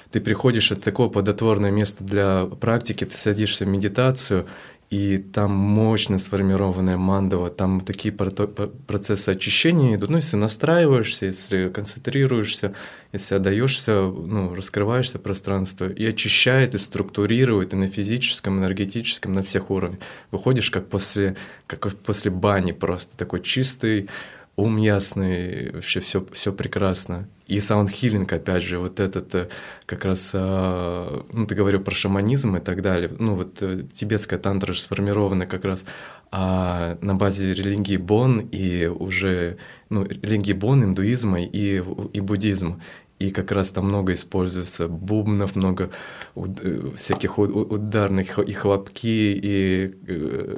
ты 0.09 0.21
приходишь, 0.21 0.71
это 0.71 0.81
такое 0.81 1.09
плодотворное 1.09 1.71
место 1.71 2.03
для 2.03 2.45
практики, 2.45 3.03
ты 3.03 3.17
садишься 3.17 3.65
в 3.65 3.67
медитацию, 3.67 4.47
и 4.91 5.17
там 5.19 5.51
мощно 5.51 6.19
сформированная 6.19 6.97
мандала, 6.97 7.49
там 7.49 7.79
такие 7.79 8.13
процессы 8.13 9.29
очищения 9.29 9.95
идут. 9.95 10.09
Ну, 10.09 10.17
если 10.17 10.35
настраиваешься, 10.35 11.27
если 11.27 11.69
концентрируешься, 11.69 12.73
если 13.13 13.35
отдаешься, 13.35 14.01
ну, 14.01 14.53
раскрываешься 14.53 15.17
пространство, 15.17 15.87
и 15.89 16.05
очищает, 16.05 16.75
и 16.75 16.77
структурирует, 16.77 17.71
и 17.71 17.77
на 17.77 17.87
физическом, 17.87 18.59
энергетическом, 18.59 19.33
на 19.33 19.43
всех 19.43 19.71
уровнях. 19.71 20.01
Выходишь 20.29 20.69
как 20.69 20.89
после, 20.89 21.37
как 21.67 21.87
после 21.99 22.29
бани 22.29 22.73
просто, 22.73 23.15
такой 23.15 23.41
чистый, 23.41 24.09
ум 24.55 24.77
ясный, 24.77 25.71
вообще 25.71 25.99
все, 25.99 26.25
все 26.31 26.51
прекрасно. 26.51 27.27
И 27.47 27.59
саундхиллинг, 27.59 28.31
опять 28.31 28.63
же, 28.63 28.79
вот 28.79 28.99
этот 28.99 29.35
э, 29.35 29.49
как 29.85 30.05
раз, 30.05 30.31
а, 30.33 31.25
ну, 31.33 31.45
ты 31.45 31.55
говорил 31.55 31.81
про 31.81 31.93
шаманизм 31.93 32.55
и 32.55 32.59
так 32.59 32.81
далее. 32.81 33.11
Ну, 33.19 33.35
вот 33.35 33.61
э, 33.61 33.83
тибетская 33.93 34.39
тантра 34.39 34.73
же 34.73 34.81
сформирована 34.81 35.45
как 35.45 35.65
раз 35.65 35.85
а 36.31 36.97
на 37.01 37.15
базе 37.15 37.53
религии 37.53 37.97
Бон 37.97 38.39
и 38.39 38.85
уже 38.85 39.57
ну, 39.89 40.05
религии 40.05 40.53
Бон, 40.53 40.83
индуизма 40.83 41.41
и, 41.41 41.83
и 42.13 42.19
буддизма. 42.21 42.79
И 43.19 43.31
как 43.31 43.51
раз 43.51 43.71
там 43.71 43.85
много 43.85 44.13
используется 44.13 44.87
бубнов, 44.87 45.55
много 45.55 45.91
уд- 46.33 46.95
всяких 46.95 47.37
ударных 47.37 48.39
и 48.39 48.53
хлопки, 48.53 49.39
и 49.43 49.93
э, 50.07 50.57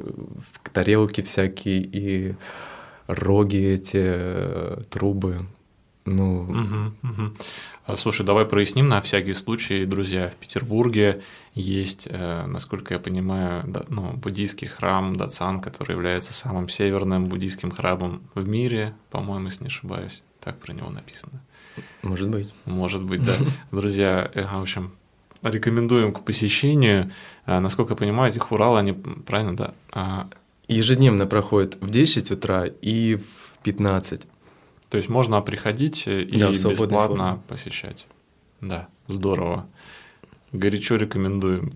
тарелки 0.71 1.21
всякие, 1.21 1.81
и 1.81 2.35
роги 3.07 3.57
эти, 3.57 4.01
э, 4.03 4.81
трубы. 4.89 5.45
Ну, 6.05 6.41
угу, 6.43 7.09
угу. 7.09 7.95
Слушай, 7.97 8.25
давай 8.25 8.45
проясним 8.45 8.87
на 8.87 9.01
всякий 9.01 9.33
случай, 9.33 9.85
друзья, 9.85 10.29
в 10.29 10.35
Петербурге 10.35 11.21
есть, 11.53 12.07
э, 12.09 12.45
насколько 12.45 12.93
я 12.93 12.99
понимаю, 12.99 13.63
ну, 13.89 14.13
буддийский 14.13 14.67
храм 14.67 15.15
Дацан, 15.15 15.61
который 15.61 15.91
является 15.91 16.33
самым 16.33 16.69
северным 16.69 17.25
буддийским 17.25 17.71
храмом 17.71 18.21
в 18.35 18.47
мире, 18.47 18.95
по-моему, 19.11 19.45
если 19.45 19.63
не 19.63 19.67
ошибаюсь. 19.67 20.23
Так 20.39 20.57
про 20.59 20.73
него 20.73 20.89
написано. 20.89 21.41
Может 22.01 22.29
быть. 22.29 22.53
Может 22.65 23.03
быть, 23.03 23.23
да. 23.23 23.33
Друзья, 23.71 24.29
э, 24.33 24.43
в 24.43 24.61
общем, 24.61 24.93
рекомендуем 25.41 26.13
к 26.13 26.23
посещению. 26.23 27.11
Э, 27.45 27.59
насколько 27.59 27.93
я 27.93 27.97
понимаю, 27.97 28.31
эти 28.31 28.39
хуралы, 28.39 28.79
они, 28.79 28.93
правильно, 28.93 29.55
да? 29.55 29.73
Ежедневно 30.67 31.25
проходят 31.27 31.77
в 31.81 31.89
10 31.89 32.31
утра 32.31 32.65
и 32.65 33.15
в 33.15 33.57
15. 33.63 34.27
То 34.89 34.97
есть 34.97 35.09
можно 35.09 35.41
приходить 35.41 36.07
и 36.07 36.37
да, 36.37 36.51
бесплатно 36.51 37.17
форме. 37.17 37.41
посещать. 37.47 38.07
Да, 38.61 38.87
здорово. 39.07 39.67
Горячо 40.51 40.95
рекомендуем. 40.95 41.71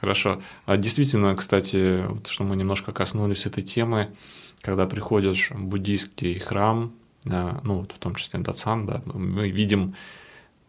Хорошо. 0.00 0.40
А 0.66 0.76
действительно, 0.76 1.34
кстати, 1.34 2.06
вот 2.06 2.28
что 2.28 2.44
мы 2.44 2.56
немножко 2.56 2.92
коснулись 2.92 3.46
этой 3.46 3.62
темы, 3.62 4.14
когда 4.60 4.86
приходишь 4.86 5.50
в 5.50 5.64
буддийский 5.64 6.38
храм, 6.38 6.92
а, 7.28 7.60
ну, 7.64 7.80
вот 7.80 7.92
в 7.92 7.98
том 7.98 8.14
числе 8.14 8.40
Дацан, 8.40 8.86
да, 8.86 9.02
мы 9.06 9.50
видим 9.50 9.94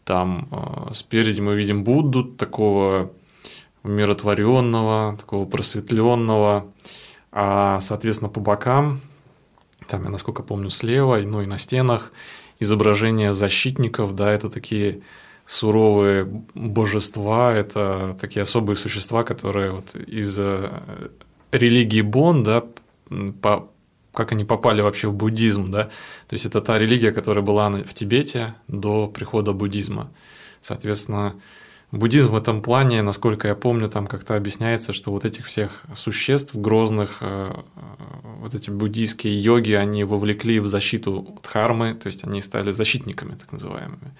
там 0.04 0.48
а, 0.52 0.92
спереди 0.94 1.42
мы 1.42 1.56
видим 1.56 1.84
Будду 1.84 2.24
такого 2.24 3.12
умиротворенного, 3.88 5.18
такого 5.18 5.46
просветленного, 5.46 6.72
а, 7.32 7.80
соответственно, 7.82 8.30
по 8.30 8.40
бокам 8.40 9.02
там, 9.88 10.04
я 10.04 10.10
насколько 10.10 10.44
помню, 10.44 10.70
слева, 10.70 11.18
ну 11.18 11.42
и 11.42 11.46
на 11.46 11.58
стенах 11.58 12.12
изображения 12.60 13.34
защитников, 13.34 14.16
да, 14.16 14.32
это 14.32 14.50
такие 14.50 15.02
суровые 15.46 16.26
божества, 16.54 17.54
это 17.54 18.18
такие 18.20 18.44
особые 18.44 18.76
существа, 18.76 19.24
которые 19.24 19.72
вот 19.72 19.96
из 19.96 20.38
э, 20.40 20.70
религии 21.52 22.02
Бон, 22.02 22.44
да, 22.44 22.64
по, 23.42 23.70
как 24.14 24.34
они 24.34 24.44
попали 24.44 24.82
вообще 24.82 25.08
в 25.08 25.14
буддизм, 25.14 25.72
да, 25.72 25.86
то 26.28 26.34
есть 26.34 26.46
это 26.46 26.60
та 26.60 26.78
религия, 26.78 27.12
которая 27.12 27.46
была 27.46 27.70
в 27.70 27.94
Тибете 27.94 28.56
до 28.68 29.08
прихода 29.08 29.54
буддизма. 29.54 30.12
Соответственно, 30.60 31.36
Буддизм 31.92 32.32
в 32.32 32.36
этом 32.36 32.62
плане, 32.62 33.02
насколько 33.02 33.48
я 33.48 33.56
помню, 33.56 33.88
там 33.88 34.08
как-то 34.08 34.36
объясняется, 34.36 34.92
что 34.92 35.12
вот 35.12 35.24
этих 35.24 35.46
всех 35.46 35.86
существ 35.96 36.54
грозных, 36.54 37.20
э, 37.22 37.54
э, 37.54 37.82
вот 38.42 38.54
эти 38.54 38.70
буддийские 38.70 39.40
йоги, 39.42 39.72
они 39.72 40.04
вовлекли 40.04 40.60
в 40.60 40.68
защиту 40.68 41.40
дхармы, 41.42 41.94
то 41.94 42.08
есть 42.08 42.26
они 42.26 42.42
стали 42.42 42.74
защитниками 42.74 43.36
так 43.36 43.54
называемыми. 43.54 44.12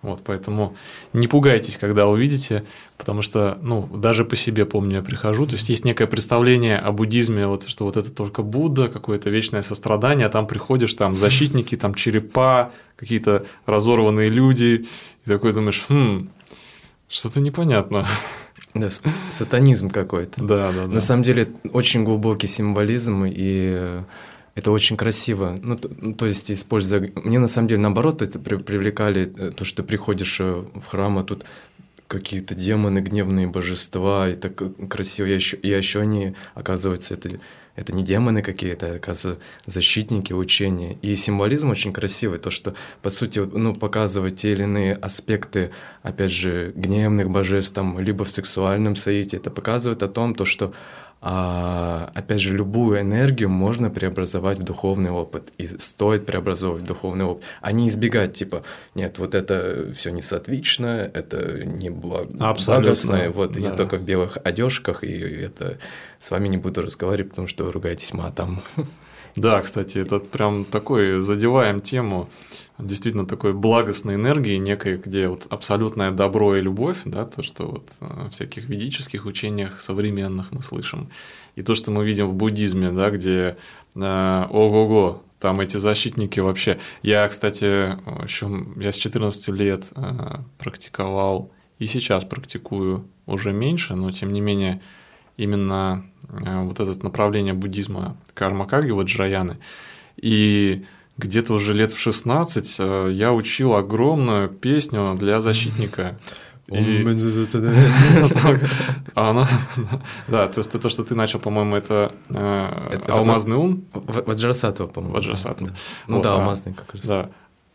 Вот, 0.00 0.20
поэтому 0.24 0.76
не 1.14 1.28
пугайтесь, 1.28 1.76
когда 1.76 2.06
увидите, 2.06 2.64
потому 2.98 3.22
что, 3.22 3.58
ну, 3.62 3.86
даже 3.86 4.24
по 4.24 4.36
себе 4.36 4.66
помню, 4.66 4.96
я 4.96 5.02
прихожу, 5.02 5.46
то 5.46 5.54
есть 5.54 5.68
есть 5.70 5.84
некое 5.84 6.06
представление 6.06 6.78
о 6.78 6.92
буддизме, 6.92 7.46
вот, 7.46 7.66
что 7.68 7.84
вот 7.84 7.96
это 7.96 8.12
только 8.12 8.42
Будда, 8.42 8.88
какое-то 8.88 9.30
вечное 9.30 9.62
сострадание, 9.62 10.26
а 10.26 10.30
там 10.30 10.46
приходишь, 10.46 10.92
там 10.92 11.16
защитники, 11.16 11.74
там 11.76 11.94
черепа, 11.94 12.70
какие-то 12.96 13.46
разорванные 13.64 14.28
люди, 14.28 14.86
и 15.24 15.28
такой 15.28 15.54
думаешь, 15.54 15.84
хм, 15.88 16.28
что-то 17.08 17.40
непонятно. 17.40 18.06
Да, 18.74 18.88
сатанизм 18.90 19.88
какой-то. 19.88 20.42
Да, 20.42 20.72
да, 20.72 20.86
да. 20.86 20.94
На 20.94 21.00
самом 21.00 21.22
деле 21.22 21.48
очень 21.72 22.02
глубокий 22.02 22.48
символизм, 22.48 23.24
и 23.24 24.02
это 24.54 24.70
очень 24.70 24.96
красиво. 24.96 25.58
Ну, 25.62 25.76
то, 25.76 25.90
ну, 25.96 26.14
то 26.14 26.26
есть, 26.26 26.50
используя... 26.50 27.10
Мне 27.16 27.38
на 27.38 27.48
самом 27.48 27.68
деле 27.68 27.80
наоборот 27.80 28.22
это 28.22 28.38
при, 28.38 28.56
привлекали, 28.56 29.32
э, 29.36 29.50
то, 29.50 29.64
что 29.64 29.82
ты 29.82 29.88
приходишь 29.88 30.38
э, 30.40 30.64
в 30.74 30.86
храм, 30.86 31.18
а 31.18 31.24
тут 31.24 31.44
какие-то 32.06 32.54
демоны, 32.54 33.00
гневные 33.00 33.48
божества, 33.48 34.28
и 34.28 34.36
так 34.36 34.62
красиво. 34.88 35.26
Я 35.26 35.34
еще, 35.34 35.58
я 35.62 35.76
еще 35.76 36.00
они, 36.00 36.36
оказывается, 36.54 37.14
это 37.14 37.30
это 37.76 37.94
не 37.94 38.02
демоны 38.02 38.42
какие-то, 38.42 38.86
это, 38.86 38.96
оказывается, 38.96 39.42
защитники 39.66 40.32
учения. 40.32 40.96
И 41.02 41.16
символизм 41.16 41.70
очень 41.70 41.92
красивый, 41.92 42.38
то, 42.38 42.50
что, 42.50 42.74
по 43.02 43.10
сути, 43.10 43.38
ну, 43.40 43.74
показывать 43.74 44.36
те 44.36 44.52
или 44.52 44.62
иные 44.62 44.94
аспекты, 44.94 45.70
опять 46.02 46.30
же, 46.30 46.72
гневных 46.76 47.30
божеств, 47.30 47.74
там, 47.74 47.98
либо 47.98 48.24
в 48.24 48.30
сексуальном 48.30 48.96
соите, 48.96 49.38
это 49.38 49.50
показывает 49.50 50.02
о 50.02 50.08
том, 50.08 50.34
то, 50.34 50.44
что 50.44 50.72
опять 51.24 52.40
же, 52.40 52.54
любую 52.54 53.00
энергию 53.00 53.48
можно 53.48 53.88
преобразовать 53.88 54.58
в 54.58 54.62
духовный 54.62 55.10
опыт, 55.10 55.52
и 55.56 55.66
стоит 55.66 56.26
преобразовывать 56.26 56.82
в 56.82 56.86
духовный 56.86 57.24
опыт, 57.24 57.44
а 57.62 57.72
не 57.72 57.88
избегать, 57.88 58.34
типа, 58.34 58.62
нет, 58.94 59.18
вот 59.18 59.34
это 59.34 59.90
все 59.94 60.10
не 60.10 60.20
сатвично, 60.20 61.10
это 61.14 61.64
не 61.64 61.88
благостное, 61.88 63.30
вот 63.30 63.52
да. 63.52 63.60
я 63.60 63.70
только 63.70 63.96
в 63.96 64.02
белых 64.02 64.36
одежках, 64.44 65.02
и 65.02 65.12
это 65.12 65.78
с 66.20 66.30
вами 66.30 66.48
не 66.48 66.58
буду 66.58 66.82
разговаривать, 66.82 67.30
потому 67.30 67.48
что 67.48 67.64
вы 67.64 67.72
ругаетесь 67.72 68.12
матом. 68.12 68.62
Да, 69.36 69.60
кстати, 69.62 69.98
это 69.98 70.20
прям 70.20 70.64
такой, 70.64 71.20
задеваем 71.20 71.80
тему 71.80 72.28
действительно 72.78 73.26
такой 73.26 73.52
благостной 73.52 74.16
энергии 74.16 74.56
некой, 74.56 74.96
где 74.96 75.28
вот 75.28 75.46
абсолютное 75.50 76.10
добро 76.10 76.56
и 76.56 76.60
любовь, 76.60 77.02
да, 77.04 77.24
то, 77.24 77.42
что 77.42 77.66
вот 77.66 77.92
э, 78.00 78.26
в 78.28 78.30
всяких 78.30 78.68
ведических 78.68 79.26
учениях 79.26 79.80
современных 79.80 80.50
мы 80.52 80.62
слышим, 80.62 81.08
и 81.54 81.62
то, 81.62 81.74
что 81.74 81.90
мы 81.90 82.04
видим 82.04 82.28
в 82.28 82.34
буддизме, 82.34 82.90
да, 82.90 83.10
где 83.10 83.56
э, 83.94 84.46
ого-го, 84.50 85.22
там 85.38 85.60
эти 85.60 85.76
защитники 85.76 86.40
вообще. 86.40 86.78
Я, 87.02 87.28
кстати, 87.28 87.64
еще 88.24 88.66
я 88.76 88.92
с 88.92 88.96
14 88.96 89.48
лет 89.48 89.92
э, 89.94 90.38
практиковал 90.58 91.52
и 91.78 91.86
сейчас 91.86 92.24
практикую 92.24 93.06
уже 93.26 93.52
меньше, 93.52 93.94
но 93.94 94.10
тем 94.10 94.32
не 94.32 94.40
менее 94.40 94.80
именно 95.36 96.04
э, 96.28 96.62
вот 96.62 96.80
это 96.80 97.02
направление 97.04 97.52
буддизма 97.52 98.16
карма 98.32 98.66
карги, 98.66 98.90
вот 98.90 99.06
джраяны. 99.06 99.58
И 100.16 100.84
где-то 101.16 101.54
уже 101.54 101.72
лет 101.72 101.92
в 101.92 101.98
16 101.98 102.76
э, 102.80 103.08
я 103.12 103.32
учил 103.32 103.74
огромную 103.74 104.48
песню 104.48 105.16
для 105.18 105.40
защитника. 105.40 106.18
И... 106.68 106.72
Она, 109.14 109.46
да, 110.28 110.48
то 110.48 110.58
есть 110.58 110.70
то, 110.70 110.88
что 110.88 111.04
ты 111.04 111.14
начал, 111.14 111.38
по-моему, 111.38 111.76
это, 111.76 112.14
э, 112.30 113.00
алмазный 113.08 113.56
ум. 113.56 113.84
Ваджрасатова, 113.92 114.88
по-моему. 114.88 115.14
Ваджрасатова. 115.14 115.74
Ну 116.08 116.20
да, 116.20 116.32
а, 116.32 116.34
алмазный 116.36 116.72
как 116.72 116.94
раз. 116.94 117.06
Да. 117.06 117.30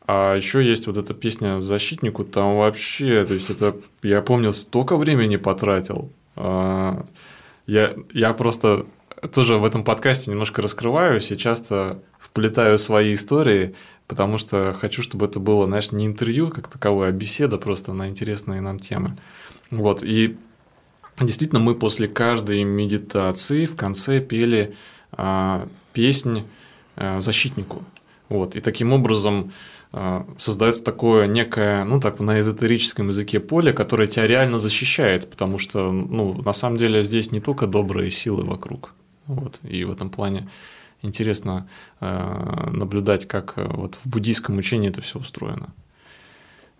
А 0.07 0.35
еще 0.35 0.63
есть 0.63 0.87
вот 0.87 0.97
эта 0.97 1.13
песня 1.13 1.59
защитнику, 1.59 2.23
там 2.23 2.57
вообще, 2.57 3.23
то 3.25 3.35
есть 3.35 3.51
это, 3.51 3.75
я 4.01 4.23
помню, 4.23 4.51
столько 4.51 4.97
времени 4.97 5.37
потратил. 5.37 6.11
А, 6.35 7.05
я, 7.67 7.93
я 8.11 8.33
просто 8.33 8.87
тоже 9.27 9.57
в 9.57 9.65
этом 9.65 9.83
подкасте 9.83 10.31
немножко 10.31 10.61
раскрываюсь 10.61 11.31
и 11.31 11.37
часто 11.37 11.99
вплетаю 12.19 12.77
свои 12.77 13.13
истории, 13.13 13.75
потому 14.07 14.37
что 14.37 14.73
хочу, 14.73 15.01
чтобы 15.01 15.25
это 15.25 15.39
было, 15.39 15.65
знаешь, 15.65 15.91
не 15.91 16.05
интервью 16.05 16.49
как 16.49 16.67
таковое, 16.67 17.09
а 17.09 17.11
беседа 17.11 17.57
просто 17.57 17.93
на 17.93 18.09
интересные 18.09 18.61
нам 18.61 18.79
темы. 18.79 19.15
Вот, 19.71 20.03
и 20.03 20.37
действительно 21.19 21.59
мы 21.59 21.75
после 21.75 22.07
каждой 22.07 22.63
медитации 22.63 23.65
в 23.65 23.75
конце 23.75 24.19
пели 24.19 24.75
а, 25.11 25.67
песнь 25.93 26.43
а, 26.95 27.19
защитнику. 27.21 27.83
Вот, 28.29 28.55
и 28.55 28.61
таким 28.61 28.93
образом 28.93 29.51
а, 29.91 30.25
создается 30.37 30.83
такое 30.83 31.27
некое, 31.27 31.83
ну 31.83 31.99
так, 31.99 32.19
на 32.19 32.39
эзотерическом 32.39 33.09
языке 33.09 33.39
поле, 33.39 33.73
которое 33.73 34.07
тебя 34.07 34.27
реально 34.27 34.59
защищает, 34.59 35.29
потому 35.29 35.57
что, 35.57 35.91
ну, 35.91 36.33
на 36.41 36.53
самом 36.53 36.77
деле 36.77 37.03
здесь 37.03 37.31
не 37.31 37.41
только 37.41 37.67
добрые 37.67 38.11
силы 38.11 38.43
вокруг, 38.43 38.93
вот, 39.29 39.59
и 39.63 39.83
в 39.83 39.91
этом 39.91 40.09
плане 40.09 40.49
интересно 41.03 41.69
э, 42.01 42.69
наблюдать, 42.71 43.27
как 43.27 43.53
э, 43.57 43.65
вот 43.67 43.99
в 44.03 44.09
буддийском 44.09 44.57
учении 44.57 44.89
это 44.89 45.01
все 45.01 45.19
устроено. 45.19 45.69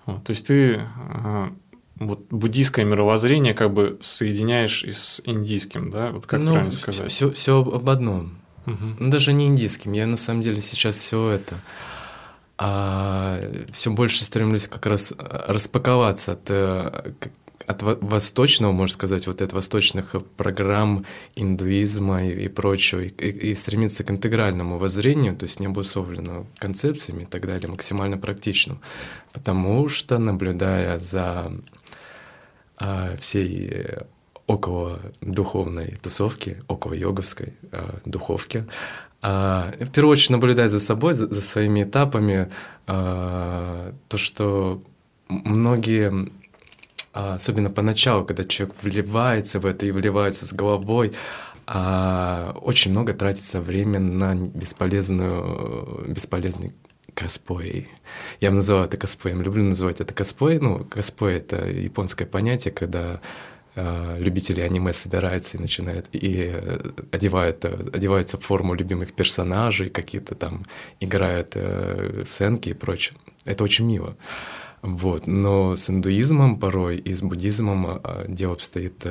Вот, 0.06 0.24
то 0.24 0.32
есть 0.32 0.48
ты 0.48 0.82
э, 0.82 1.50
вот 1.98 2.26
буддийское 2.32 2.86
мировоззрение 2.86 3.54
как 3.54 3.72
бы 3.72 4.00
соединяешь 4.02 4.84
и 4.84 4.92
с 4.92 5.22
индийским, 5.26 5.92
да? 5.92 6.10
Вот 6.12 6.26
как 6.26 6.42
ну, 6.42 6.54
правильно 6.54 6.72
сказать? 6.72 7.12
Все, 7.12 7.32
все 7.32 7.60
об 7.60 7.88
одном. 7.88 8.40
Угу. 8.66 8.96
Ну, 9.00 9.10
даже 9.12 9.32
не 9.32 9.46
индийским. 9.46 9.94
Я 9.94 10.08
на 10.08 10.18
самом 10.18 10.42
деле 10.42 10.60
сейчас 10.60 10.98
все 10.98 11.30
это 11.30 11.60
а 12.62 13.40
все 13.72 13.90
больше 13.90 14.26
стремлюсь 14.26 14.68
как 14.68 14.86
раз 14.86 15.14
распаковаться 15.18 16.34
от, 16.34 16.50
от 17.70 17.84
восточного, 17.84 18.72
можно 18.72 18.94
сказать, 18.94 19.28
вот 19.28 19.42
от 19.42 19.54
восточных 19.54 20.16
программ 20.36 21.06
индуизма 21.36 22.26
и, 22.26 22.46
и 22.46 22.48
прочего, 22.48 23.02
и, 23.02 23.52
и, 23.52 23.54
стремиться 23.54 24.04
к 24.04 24.10
интегральному 24.10 24.80
воззрению, 24.80 25.36
то 25.36 25.44
есть 25.44 25.60
не 25.60 25.68
обусловлено 25.68 26.48
концепциями 26.58 27.24
и 27.24 27.26
так 27.26 27.46
далее, 27.46 27.70
максимально 27.70 28.18
практичным. 28.18 28.80
Потому 29.34 29.88
что, 29.88 30.18
наблюдая 30.18 30.98
за 30.98 31.52
а, 32.80 33.16
всей 33.18 33.86
около 34.48 35.00
духовной 35.22 35.96
тусовки, 36.02 36.64
около 36.68 36.94
йоговской 36.94 37.54
а, 37.72 38.00
духовки, 38.04 38.66
а, 39.22 39.72
в 39.80 39.92
первую 39.92 40.14
очередь 40.14 40.32
наблюдая 40.32 40.70
за 40.70 40.80
собой, 40.80 41.14
за, 41.14 41.28
за 41.28 41.42
своими 41.42 41.84
этапами, 41.84 42.50
а, 42.88 43.94
то, 44.08 44.18
что 44.18 44.82
многие, 45.28 46.32
особенно 47.12 47.70
поначалу, 47.70 48.26
когда 48.26 48.44
человек 48.44 48.76
вливается 48.82 49.60
в 49.60 49.66
это 49.66 49.86
и 49.86 49.92
вливается 49.92 50.46
с 50.46 50.54
головой, 50.54 51.14
а, 51.66 52.56
очень 52.62 52.92
много 52.92 53.14
тратится 53.14 53.62
время 53.62 54.00
на 54.00 54.36
бесполезную, 54.36 56.06
бесполезный 56.08 56.74
косплей. 57.14 57.90
Я 58.40 58.50
бы 58.50 58.58
называл 58.58 58.86
это 58.86 58.98
косплеем, 58.98 59.42
люблю 59.42 59.64
называть 59.64 60.00
это 60.02 60.14
косплей. 60.14 60.60
Ну, 60.60 60.86
косплей— 60.86 61.36
это 61.38 61.68
японское 61.70 62.26
понятие, 62.26 62.74
когда 62.74 63.20
Э, 63.76 64.18
любители 64.20 64.62
аниме 64.62 64.92
собираются 64.92 65.58
и 65.58 65.62
начинают 65.62 66.08
и 66.12 66.52
э, 66.54 66.80
одевают, 67.12 67.64
одеваются 67.64 68.38
в 68.38 68.42
форму 68.42 68.74
любимых 68.74 69.14
персонажей, 69.14 69.90
какие-то 69.90 70.36
там 70.36 70.66
играют 71.00 71.52
э, 71.54 72.24
сценки 72.26 72.70
и 72.70 72.74
прочее. 72.74 73.18
Это 73.46 73.64
очень 73.64 73.86
мило. 73.86 74.18
Вот. 74.82 75.28
Но 75.28 75.76
с 75.76 75.90
индуизмом 75.90 76.60
порой 76.60 76.98
и 76.98 77.14
с 77.14 77.22
буддизмом 77.22 78.02
дело 78.28 78.54
обстоит 78.54 79.06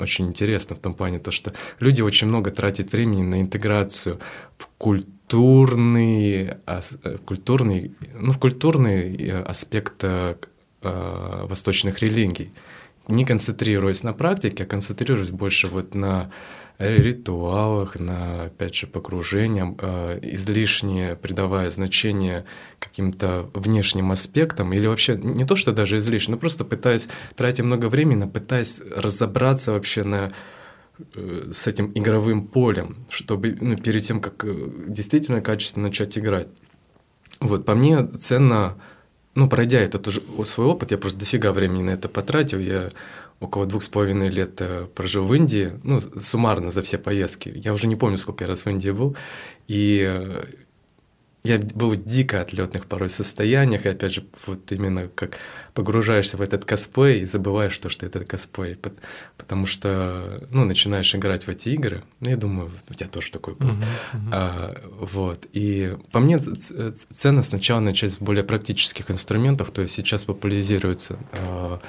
очень 0.00 0.26
интересно 0.26 0.76
в 0.76 0.78
том 0.78 0.94
плане, 0.94 1.18
то, 1.18 1.30
что 1.30 1.52
люди 1.80 2.02
очень 2.02 2.28
много 2.28 2.50
тратят 2.50 2.92
времени 2.92 3.22
на 3.22 3.40
интеграцию 3.40 4.18
в 4.56 4.68
культурный, 4.78 6.52
культурный, 7.24 7.92
ну, 8.20 8.32
в 8.32 8.38
культурный 8.38 9.42
аспект 9.42 10.04
восточных 10.82 12.00
религий 12.00 12.52
не 13.08 13.24
концентрируясь 13.24 14.02
на 14.02 14.12
практике, 14.12 14.64
а 14.64 14.66
концентрируясь 14.66 15.30
больше 15.30 15.66
вот 15.66 15.94
на 15.94 16.30
ритуалах, 16.78 17.98
на, 17.98 18.44
опять 18.44 18.74
же, 18.74 18.86
погружениям, 18.86 19.76
э, 19.80 20.20
излишне 20.22 21.16
придавая 21.16 21.70
значение 21.70 22.44
каким-то 22.78 23.50
внешним 23.52 24.12
аспектам, 24.12 24.72
или 24.72 24.86
вообще 24.86 25.16
не 25.16 25.44
то, 25.44 25.56
что 25.56 25.72
даже 25.72 25.98
излишне, 25.98 26.34
но 26.34 26.38
просто 26.38 26.64
пытаясь, 26.64 27.08
тратя 27.34 27.64
много 27.64 27.88
времени, 27.88 28.28
пытаясь 28.28 28.80
разобраться 28.94 29.72
вообще 29.72 30.04
на 30.04 30.32
э, 31.14 31.50
с 31.52 31.66
этим 31.66 31.90
игровым 31.94 32.46
полем, 32.46 32.96
чтобы 33.10 33.56
ну, 33.60 33.76
перед 33.76 34.02
тем, 34.02 34.20
как 34.20 34.44
э, 34.44 34.70
действительно 34.86 35.40
качественно 35.40 35.88
начать 35.88 36.16
играть. 36.16 36.48
Вот, 37.40 37.64
по 37.64 37.74
мне 37.74 38.06
ценно 38.06 38.76
ну, 39.38 39.48
пройдя 39.48 39.78
этот 39.78 40.08
уже 40.08 40.20
свой 40.46 40.66
опыт, 40.66 40.90
я 40.90 40.98
просто 40.98 41.20
дофига 41.20 41.52
времени 41.52 41.82
на 41.82 41.90
это 41.90 42.08
потратил. 42.08 42.58
Я 42.58 42.90
около 43.40 43.66
двух 43.66 43.82
с 43.82 43.88
половиной 43.88 44.28
лет 44.28 44.60
э, 44.60 44.86
прожил 44.94 45.24
в 45.24 45.34
Индии, 45.34 45.72
ну, 45.84 46.00
суммарно 46.00 46.70
за 46.70 46.82
все 46.82 46.98
поездки. 46.98 47.52
Я 47.54 47.72
уже 47.72 47.86
не 47.86 47.96
помню, 47.96 48.18
сколько 48.18 48.44
я 48.44 48.48
раз 48.48 48.64
в 48.64 48.70
Индии 48.70 48.90
был. 48.90 49.16
И 49.68 50.04
э, 50.06 50.44
я 51.44 51.58
был 51.58 51.90
в 51.90 52.04
дико 52.04 52.40
отлетных 52.40 52.86
порой 52.86 53.08
состояниях, 53.08 53.86
и 53.86 53.88
опять 53.88 54.12
же, 54.12 54.24
вот 54.46 54.70
именно 54.72 55.08
как 55.08 55.38
погружаешься 55.72 56.36
в 56.36 56.42
этот 56.42 56.64
косплей 56.64 57.20
и 57.20 57.24
забываешь 57.24 57.78
то, 57.78 57.88
что 57.88 58.04
это 58.04 58.24
косплей, 58.24 58.76
потому 59.36 59.64
что, 59.64 60.46
ну, 60.50 60.64
начинаешь 60.64 61.14
играть 61.14 61.46
в 61.46 61.48
эти 61.48 61.68
игры, 61.70 62.02
ну, 62.20 62.30
я 62.30 62.36
думаю, 62.36 62.72
у 62.90 62.94
тебя 62.94 63.08
тоже 63.08 63.30
такой 63.30 63.54
был. 63.54 63.68
Uh-huh, 63.68 63.84
uh-huh. 64.12 64.28
А, 64.32 64.82
вот, 65.00 65.46
и 65.52 65.96
по 66.10 66.18
мне 66.18 66.38
ценно 66.38 67.42
сначала 67.42 67.78
начать 67.80 68.10
с 68.10 68.16
более 68.16 68.42
практических 68.42 69.10
инструментов, 69.10 69.70
то 69.70 69.82
есть 69.82 69.94
сейчас 69.94 70.24
популяризируется 70.24 71.18
а, 71.32 71.80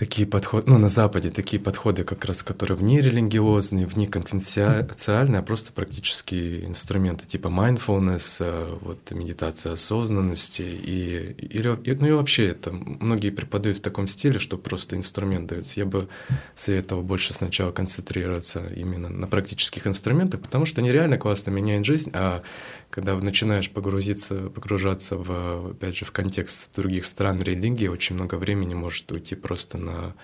такие 0.00 0.26
подходы, 0.26 0.64
ну, 0.66 0.78
на 0.78 0.88
Западе 0.88 1.28
такие 1.30 1.60
подходы 1.60 2.04
как 2.04 2.24
раз, 2.24 2.42
которые 2.42 2.74
вне 2.74 3.02
религиозные, 3.02 3.84
вне 3.84 4.06
конфиденциальные, 4.06 5.40
а 5.40 5.42
просто 5.42 5.74
практические 5.74 6.64
инструменты, 6.64 7.26
типа 7.26 7.48
mindfulness, 7.48 8.38
э, 8.40 8.78
вот 8.80 9.10
медитация 9.10 9.74
осознанности, 9.74 10.62
и, 10.62 11.36
или, 11.38 11.94
ну 12.00 12.06
и 12.06 12.12
вообще 12.12 12.46
это 12.46 12.72
многие 12.72 13.28
преподают 13.28 13.76
в 13.76 13.82
таком 13.82 14.08
стиле, 14.08 14.38
что 14.38 14.56
просто 14.56 14.96
инструмент 14.96 15.48
дается. 15.48 15.80
Я 15.80 15.84
бы 15.84 16.08
советовал 16.54 17.02
больше 17.02 17.34
сначала 17.34 17.70
концентрироваться 17.70 18.62
именно 18.74 19.10
на 19.10 19.26
практических 19.26 19.86
инструментах, 19.86 20.40
потому 20.40 20.64
что 20.64 20.80
они 20.80 20.90
реально 20.90 21.18
классно 21.18 21.50
меняют 21.50 21.84
жизнь, 21.84 22.10
а 22.14 22.42
когда 22.90 23.16
начинаешь 23.16 23.70
погрузиться, 23.70 24.50
погружаться 24.50 25.16
в, 25.16 25.70
опять 25.70 25.96
же, 25.96 26.04
в 26.04 26.12
контекст 26.12 26.70
других 26.74 27.06
стран, 27.06 27.40
религии, 27.40 27.86
очень 27.86 28.16
много 28.16 28.34
времени 28.34 28.74
может 28.74 29.10
уйти 29.12 29.36
просто 29.36 29.78
на 29.78 30.14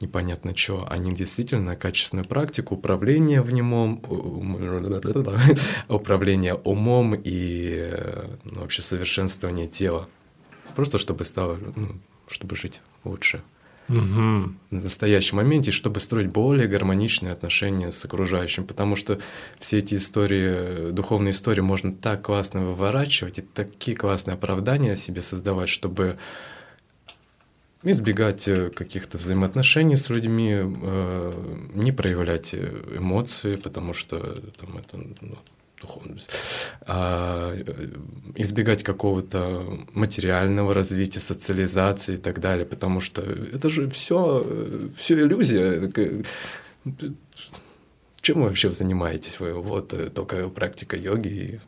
непонятно 0.00 0.56
что, 0.56 0.86
а 0.88 0.96
не 0.96 1.14
действительно 1.14 1.76
качественную 1.76 2.26
практику 2.26 2.74
управления 2.74 3.42
в 3.42 3.52
немом, 3.52 4.02
управления 5.88 6.54
умом 6.54 7.14
и 7.14 7.92
ну, 8.44 8.60
вообще 8.60 8.82
совершенствование 8.82 9.66
тела. 9.66 10.08
Просто 10.74 10.98
чтобы 10.98 11.24
стало, 11.24 11.58
ну, 11.76 11.96
чтобы 12.28 12.56
жить 12.56 12.80
лучше 13.04 13.42
угу. 13.90 14.54
на 14.70 14.80
настоящем 14.82 15.38
моменте, 15.38 15.70
чтобы 15.70 16.00
строить 16.00 16.28
более 16.28 16.68
гармоничные 16.68 17.32
отношения 17.32 17.92
с 17.92 18.04
окружающим. 18.04 18.66
Потому 18.66 18.96
что 18.96 19.18
все 19.58 19.78
эти 19.78 19.96
истории, 19.96 20.90
духовные 20.92 21.32
истории 21.32 21.60
можно 21.60 21.92
так 21.92 22.22
классно 22.22 22.60
выворачивать 22.60 23.38
и 23.38 23.42
такие 23.42 23.96
классные 23.96 24.34
оправдания 24.34 24.96
себе 24.96 25.22
создавать, 25.22 25.68
чтобы 25.68 26.16
избегать 27.82 28.46
э, 28.46 28.70
каких-то 28.70 29.18
взаимоотношений 29.18 29.96
с 29.96 30.10
людьми, 30.10 30.54
э, 30.54 31.32
не 31.74 31.92
проявлять 31.92 32.54
эмоции, 32.54 33.56
потому 33.56 33.94
что 33.94 34.18
там, 34.58 34.76
это 34.76 34.98
ну, 35.22 35.38
духовность, 35.80 36.30
а, 36.82 37.56
избегать 38.36 38.82
какого-то 38.82 39.78
материального 39.92 40.74
развития, 40.74 41.20
социализации 41.20 42.14
и 42.14 42.18
так 42.18 42.40
далее, 42.40 42.66
потому 42.66 43.00
что 43.00 43.22
это 43.22 43.68
же 43.68 43.88
все, 43.90 44.44
все 44.96 45.14
иллюзия. 45.20 45.90
Чем 48.20 48.42
вы 48.42 48.48
вообще 48.48 48.70
занимаетесь? 48.70 49.40
Вы 49.40 49.54
вот 49.54 49.94
э, 49.94 50.10
только 50.10 50.48
практика 50.48 50.96
йоги. 50.96 51.60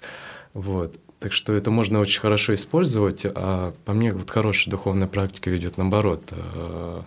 Вот. 0.53 0.97
Так 1.19 1.33
что 1.33 1.55
это 1.55 1.71
можно 1.71 2.01
очень 2.01 2.21
хорошо 2.21 2.53
использовать, 2.55 3.25
а 3.25 3.73
по 3.85 3.93
мне 3.93 4.13
вот 4.13 4.29
хорошая 4.31 4.71
духовная 4.71 5.07
практика 5.07 5.51
ведет 5.51 5.79
наоборот 5.79 6.33
э, 6.33 7.03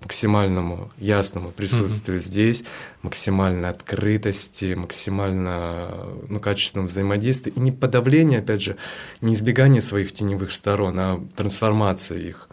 максимальному 0.00 0.90
ясному 0.98 1.50
присутствию 1.50 2.18
mm-hmm. 2.18 2.22
здесь, 2.22 2.64
максимальной 3.02 3.68
открытости, 3.68 4.74
максимально 4.74 6.06
ну, 6.28 6.40
качественному 6.40 6.88
взаимодействию. 6.88 7.54
И 7.56 7.60
не 7.60 7.72
подавление, 7.72 8.40
опять 8.40 8.62
же, 8.62 8.76
не 9.20 9.34
избегание 9.34 9.82
своих 9.82 10.12
теневых 10.12 10.52
сторон, 10.52 10.98
а 10.98 11.24
трансформация 11.36 12.18
их. 12.18 12.48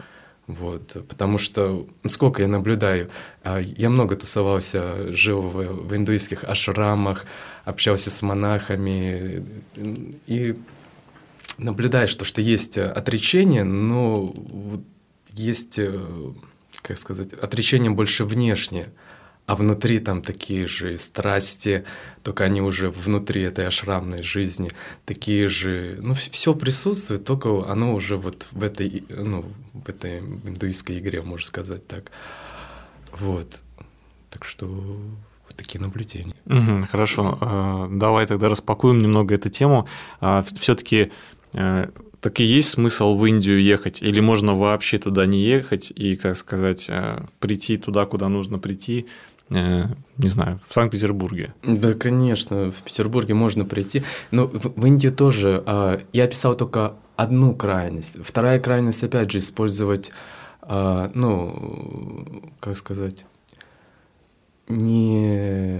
Вот, 0.47 0.95
потому 1.09 1.37
что, 1.37 1.87
сколько 2.07 2.41
я 2.41 2.47
наблюдаю, 2.47 3.09
а, 3.43 3.59
я 3.59 3.89
много 3.89 4.15
тусовался, 4.15 5.11
жил 5.13 5.41
в, 5.41 5.55
в 5.57 5.95
индуистских 5.95 6.45
ашрамах, 6.45 7.25
общался 7.65 8.11
с 8.11 8.21
монахами, 8.21 9.45
и 10.25 10.55
наблюдаешь, 11.57 12.15
то, 12.15 12.23
что 12.23 12.41
есть 12.41 12.77
отречение, 12.77 13.65
но 13.65 14.33
есть 15.33 15.79
э, 15.79 15.99
как 16.87 16.97
сказать, 16.97 17.33
отречением 17.33 17.95
больше 17.95 18.23
внешне, 18.23 18.89
а 19.45 19.55
внутри 19.55 19.99
там 19.99 20.21
такие 20.21 20.67
же 20.67 20.97
страсти, 20.97 21.85
только 22.23 22.45
они 22.45 22.61
уже 22.61 22.89
внутри 22.89 23.43
этой 23.43 23.67
ашрамной 23.67 24.23
жизни, 24.23 24.71
такие 25.05 25.47
же, 25.47 25.97
ну, 26.01 26.13
все 26.13 26.53
присутствует, 26.53 27.25
только 27.25 27.69
оно 27.69 27.93
уже 27.93 28.15
вот 28.15 28.47
в 28.51 28.63
этой, 28.63 29.03
ну, 29.09 29.45
в 29.73 29.89
этой 29.89 30.19
индуистской 30.19 30.99
игре, 30.99 31.21
можно 31.21 31.45
сказать 31.45 31.85
так. 31.87 32.11
Вот. 33.11 33.61
Так 34.29 34.45
что 34.45 34.67
вот 34.67 35.55
такие 35.55 35.81
наблюдения. 35.81 36.35
Угу, 36.45 36.87
хорошо. 36.91 37.37
А, 37.41 37.87
давай 37.89 38.25
тогда 38.27 38.49
распакуем 38.49 38.99
немного 38.99 39.35
эту 39.35 39.49
тему. 39.49 39.87
А, 40.19 40.43
Все-таки 40.59 41.11
э, 41.53 41.89
так 42.21 42.39
и 42.39 42.43
есть 42.43 42.69
смысл 42.69 43.15
в 43.15 43.25
Индию 43.25 43.61
ехать? 43.61 44.01
Или 44.01 44.19
можно 44.19 44.55
вообще 44.55 44.97
туда 44.97 45.25
не 45.25 45.41
ехать 45.43 45.91
и, 45.95 46.15
так 46.15 46.37
сказать, 46.37 46.87
э, 46.89 47.23
прийти 47.39 47.77
туда, 47.77 48.05
куда 48.05 48.29
нужно 48.29 48.59
прийти, 48.59 49.07
э, 49.49 49.85
не 50.17 50.27
знаю, 50.27 50.59
в 50.67 50.73
Санкт-Петербурге? 50.73 51.53
Да, 51.63 51.93
конечно, 51.93 52.71
в 52.71 52.81
Петербурге 52.83 53.33
можно 53.33 53.65
прийти. 53.65 54.03
Но 54.31 54.47
в, 54.47 54.73
в 54.75 54.85
Индии 54.85 55.09
тоже. 55.09 55.63
А, 55.65 56.01
я 56.13 56.23
описал 56.23 56.55
только 56.55 56.95
одну 57.15 57.55
крайность. 57.55 58.17
Вторая 58.23 58.59
крайность, 58.59 59.03
опять 59.03 59.31
же, 59.31 59.37
использовать 59.37 60.11
а, 60.69 61.09
ну, 61.13 62.51
как 62.59 62.75
сказать, 62.75 63.25
не... 64.67 65.79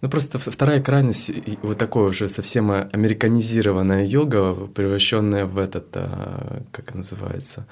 Ну, 0.00 0.08
просто 0.08 0.38
вторая 0.38 0.80
крайность, 0.80 1.32
вот 1.62 1.76
такое 1.76 2.08
уже 2.10 2.28
совсем 2.28 2.70
американизированная 2.70 4.06
йога, 4.06 4.54
превращенная 4.54 5.44
в 5.44 5.58
этот, 5.58 5.88
а, 5.94 6.62
как 6.70 6.94
называется, 6.94 7.66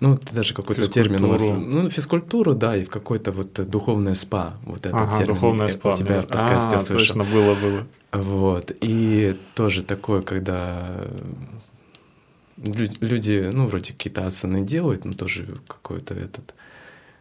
ну, 0.00 0.14
это 0.14 0.34
даже 0.34 0.54
какой-то 0.54 0.88
термин 0.88 1.24
у 1.24 1.28
вас. 1.28 1.48
Ну, 1.48 1.88
физкультуру, 1.90 2.54
да, 2.54 2.76
и 2.76 2.84
в 2.84 2.90
какой-то 2.90 3.32
вот 3.32 3.52
духовное 3.68 4.14
спа. 4.14 4.54
Вот 4.64 4.86
это 4.86 4.96
ага, 4.96 5.12
термин. 5.12 5.26
духовное 5.34 5.68
спа. 5.68 5.92
У 5.92 5.96
тебя 5.96 6.22
в 6.22 6.26
подкасте 6.26 6.76
а, 6.76 6.78
слышал. 6.78 7.16
точно, 7.16 7.24
было, 7.24 7.54
было. 7.54 7.86
Вот. 8.12 8.72
И 8.80 9.36
тоже 9.54 9.82
такое, 9.82 10.22
когда 10.22 11.04
люди, 12.56 13.50
ну, 13.52 13.66
вроде 13.66 13.92
какие-то 13.92 14.26
асаны 14.26 14.64
делают, 14.64 15.04
но 15.04 15.12
тоже 15.12 15.48
какой-то 15.66 16.14
этот 16.14 16.54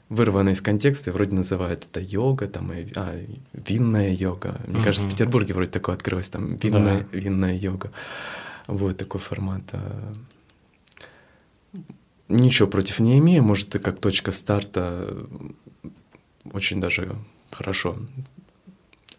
вырванный 0.09 0.53
из 0.53 0.61
контекста, 0.61 1.09
и 1.09 1.13
вроде 1.13 1.35
называют 1.35 1.85
это 1.89 1.99
йога, 1.99 2.47
там, 2.47 2.71
а, 2.95 3.15
винная 3.53 4.13
йога. 4.13 4.61
Мне 4.67 4.77
угу. 4.77 4.83
кажется, 4.85 5.07
в 5.07 5.11
Петербурге 5.11 5.53
вроде 5.53 5.71
такое 5.71 5.95
открылось, 5.95 6.29
там, 6.29 6.55
винная, 6.55 7.01
да. 7.11 7.17
винная 7.17 7.57
йога. 7.57 7.91
Вот 8.67 8.97
такой 8.97 9.19
формат. 9.19 9.63
А. 9.71 10.11
Ничего 12.29 12.67
против 12.67 12.99
не 12.99 13.17
имею, 13.19 13.43
может, 13.43 13.75
и 13.75 13.79
как 13.79 13.99
точка 13.99 14.31
старта 14.31 15.17
очень 16.51 16.79
даже 16.79 17.15
хорошо. 17.51 17.97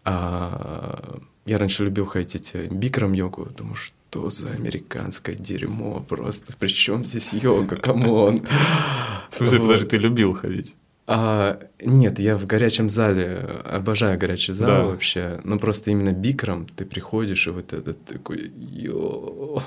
А 0.05 1.19
я 1.45 1.57
раньше 1.57 1.83
любил 1.85 2.05
ходить 2.05 2.55
Бикрам-йогу, 2.71 3.45
потому 3.45 3.75
что 3.75 3.95
за 4.29 4.51
американское 4.51 5.35
дерьмо 5.35 6.05
просто. 6.07 6.53
Причем 6.59 7.03
здесь 7.05 7.33
йога, 7.33 7.75
come 7.75 8.13
on. 8.13 8.41
В 9.29 9.35
смысле, 9.35 9.59
подожди, 9.59 9.85
ты 9.85 9.97
любил 9.97 10.33
ходить? 10.33 10.75
А, 11.11 11.59
нет, 11.81 12.19
я 12.19 12.37
в 12.37 12.45
горячем 12.45 12.87
зале 12.87 13.37
обожаю 13.65 14.19
горячий 14.19 14.53
зал 14.53 14.67
да. 14.67 14.83
вообще. 14.83 15.41
Но 15.43 15.57
просто 15.57 15.89
именно 15.91 16.11
бикром 16.11 16.67
ты 16.67 16.85
приходишь 16.85 17.47
и 17.47 17.49
вот 17.49 17.73
этот 17.73 18.03
такой 18.05 18.51
йо 18.55 19.63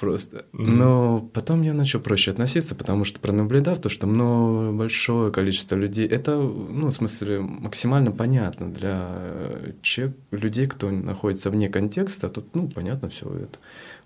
просто. 0.00 0.44
Mm-hmm. 0.52 0.64
Но 0.64 1.30
потом 1.32 1.62
я 1.62 1.72
начал 1.74 2.00
проще 2.00 2.32
относиться, 2.32 2.74
потому 2.74 3.04
что 3.04 3.20
пронаблюдав 3.20 3.80
то, 3.80 3.88
что 3.88 4.06
много, 4.06 4.72
большое 4.72 5.30
количество 5.30 5.76
людей, 5.76 6.06
это, 6.06 6.36
ну, 6.36 6.88
в 6.88 6.92
смысле, 6.92 7.40
максимально 7.40 8.10
понятно 8.10 8.72
для 8.72 9.06
э, 9.08 9.72
чек, 9.82 10.16
людей, 10.30 10.66
кто 10.66 10.90
находится 10.90 11.50
вне 11.50 11.68
контекста, 11.68 12.28
тут, 12.28 12.54
ну, 12.54 12.68
понятно 12.68 13.08
все 13.08 13.26
это. 13.26 13.58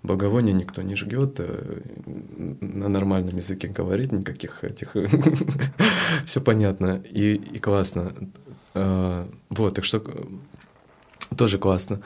Боговоние 0.03 0.53
никто 0.53 0.81
не 0.81 0.95
жгет, 0.95 1.35
э, 1.39 1.81
на 2.61 2.89
нормальном 2.89 3.37
языке 3.37 3.67
говорит, 3.67 4.11
никаких 4.11 4.63
этих... 4.63 4.95
Все 6.25 6.41
понятно 6.41 7.01
и, 7.09 7.35
и 7.35 7.59
классно. 7.59 8.13
А, 8.73 9.27
вот, 9.49 9.75
так 9.75 9.85
что 9.85 10.03
тоже 11.35 11.57
классно. 11.57 12.01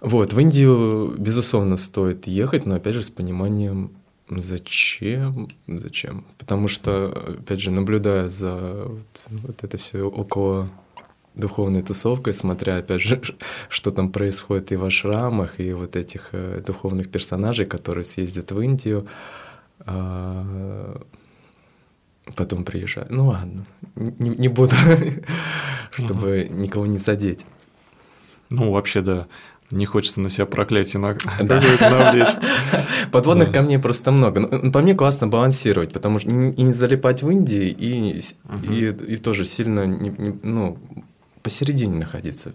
Вот, 0.00 0.32
в 0.32 0.40
Индию, 0.40 1.14
безусловно, 1.18 1.76
стоит 1.76 2.26
ехать, 2.26 2.64
но 2.64 2.76
опять 2.76 2.94
же 2.94 3.02
с 3.02 3.10
пониманием, 3.10 3.90
зачем, 4.30 5.48
зачем. 5.66 6.24
Потому 6.38 6.68
что, 6.68 7.36
опять 7.40 7.60
же, 7.60 7.70
наблюдая 7.70 8.30
за 8.30 8.86
вот, 8.86 9.26
вот 9.28 9.64
это 9.64 9.76
все 9.76 10.02
около 10.02 10.70
духовной 11.34 11.82
тусовкой, 11.82 12.32
смотря, 12.32 12.78
опять 12.78 13.02
же, 13.02 13.20
что 13.68 13.90
там 13.90 14.10
происходит 14.10 14.72
и 14.72 14.76
в 14.76 14.84
ашрамах, 14.84 15.60
и 15.60 15.72
вот 15.72 15.96
этих 15.96 16.30
э, 16.32 16.62
духовных 16.66 17.10
персонажей, 17.10 17.66
которые 17.66 18.04
съездят 18.04 18.52
в 18.52 18.60
Индию, 18.60 19.06
э, 19.80 20.96
потом 22.36 22.64
приезжают. 22.64 23.10
Ну 23.10 23.28
ладно, 23.28 23.66
не, 23.96 24.30
не 24.30 24.48
буду, 24.48 24.74
чтобы 25.90 26.48
никого 26.50 26.86
не 26.86 26.98
задеть. 26.98 27.44
Ну, 28.50 28.72
вообще, 28.72 29.00
да. 29.00 29.28
Не 29.70 29.86
хочется 29.86 30.20
на 30.20 30.28
себя 30.28 30.46
проклятие 30.46 31.00
на... 31.00 31.16
да. 31.40 31.62
навлечь. 31.80 32.34
Подводных 33.12 33.48
да. 33.48 33.54
камней 33.54 33.78
просто 33.78 34.10
много. 34.10 34.40
Но, 34.40 34.72
по 34.72 34.80
мне 34.80 34.94
классно 34.94 35.28
балансировать, 35.28 35.92
потому 35.92 36.18
что 36.18 36.28
и 36.28 36.62
не 36.62 36.72
залипать 36.72 37.22
в 37.22 37.30
Индии, 37.30 37.68
и, 37.68 38.22
угу. 38.44 38.72
и, 38.72 39.12
и 39.12 39.16
тоже 39.16 39.44
сильно 39.44 39.86
не, 39.86 40.10
не, 40.10 40.38
ну, 40.42 40.78
посередине 41.42 41.98
находиться. 41.98 42.52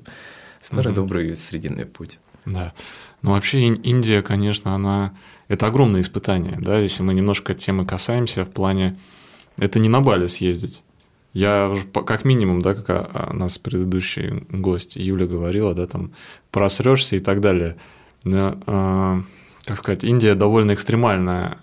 Старый 0.61 0.91
угу. 0.91 1.01
добрый 1.01 1.35
срединный 1.35 1.85
путь. 1.85 2.19
Да. 2.45 2.73
Ну, 3.21 3.31
вообще 3.31 3.65
Индия, 3.65 4.21
конечно, 4.21 4.75
она... 4.75 5.13
Это 5.47 5.67
огромное 5.67 6.01
испытание, 6.01 6.57
да, 6.59 6.79
если 6.79 7.01
мы 7.03 7.13
немножко 7.13 7.53
темы 7.53 7.85
касаемся 7.85 8.45
в 8.45 8.49
плане... 8.49 8.97
Это 9.57 9.79
не 9.79 9.87
на 9.87 10.01
Бали 10.01 10.27
съездить. 10.27 10.83
Я 11.35 11.69
уже 11.69 11.83
как 11.83 12.25
минимум, 12.25 12.61
да, 12.61 12.73
как 12.73 13.31
у 13.31 13.35
нас 13.35 13.57
предыдущий 13.57 14.45
гость 14.49 14.95
Юля 14.95 15.27
говорила, 15.27 15.73
да, 15.73 15.85
там 15.85 16.13
просрешься 16.49 17.17
и 17.17 17.19
так 17.19 17.41
далее. 17.41 17.75
Но, 18.23 18.57
э, 18.65 19.21
как 19.65 19.77
сказать, 19.77 20.03
Индия 20.05 20.33
довольно 20.33 20.73
экстремальное 20.73 21.57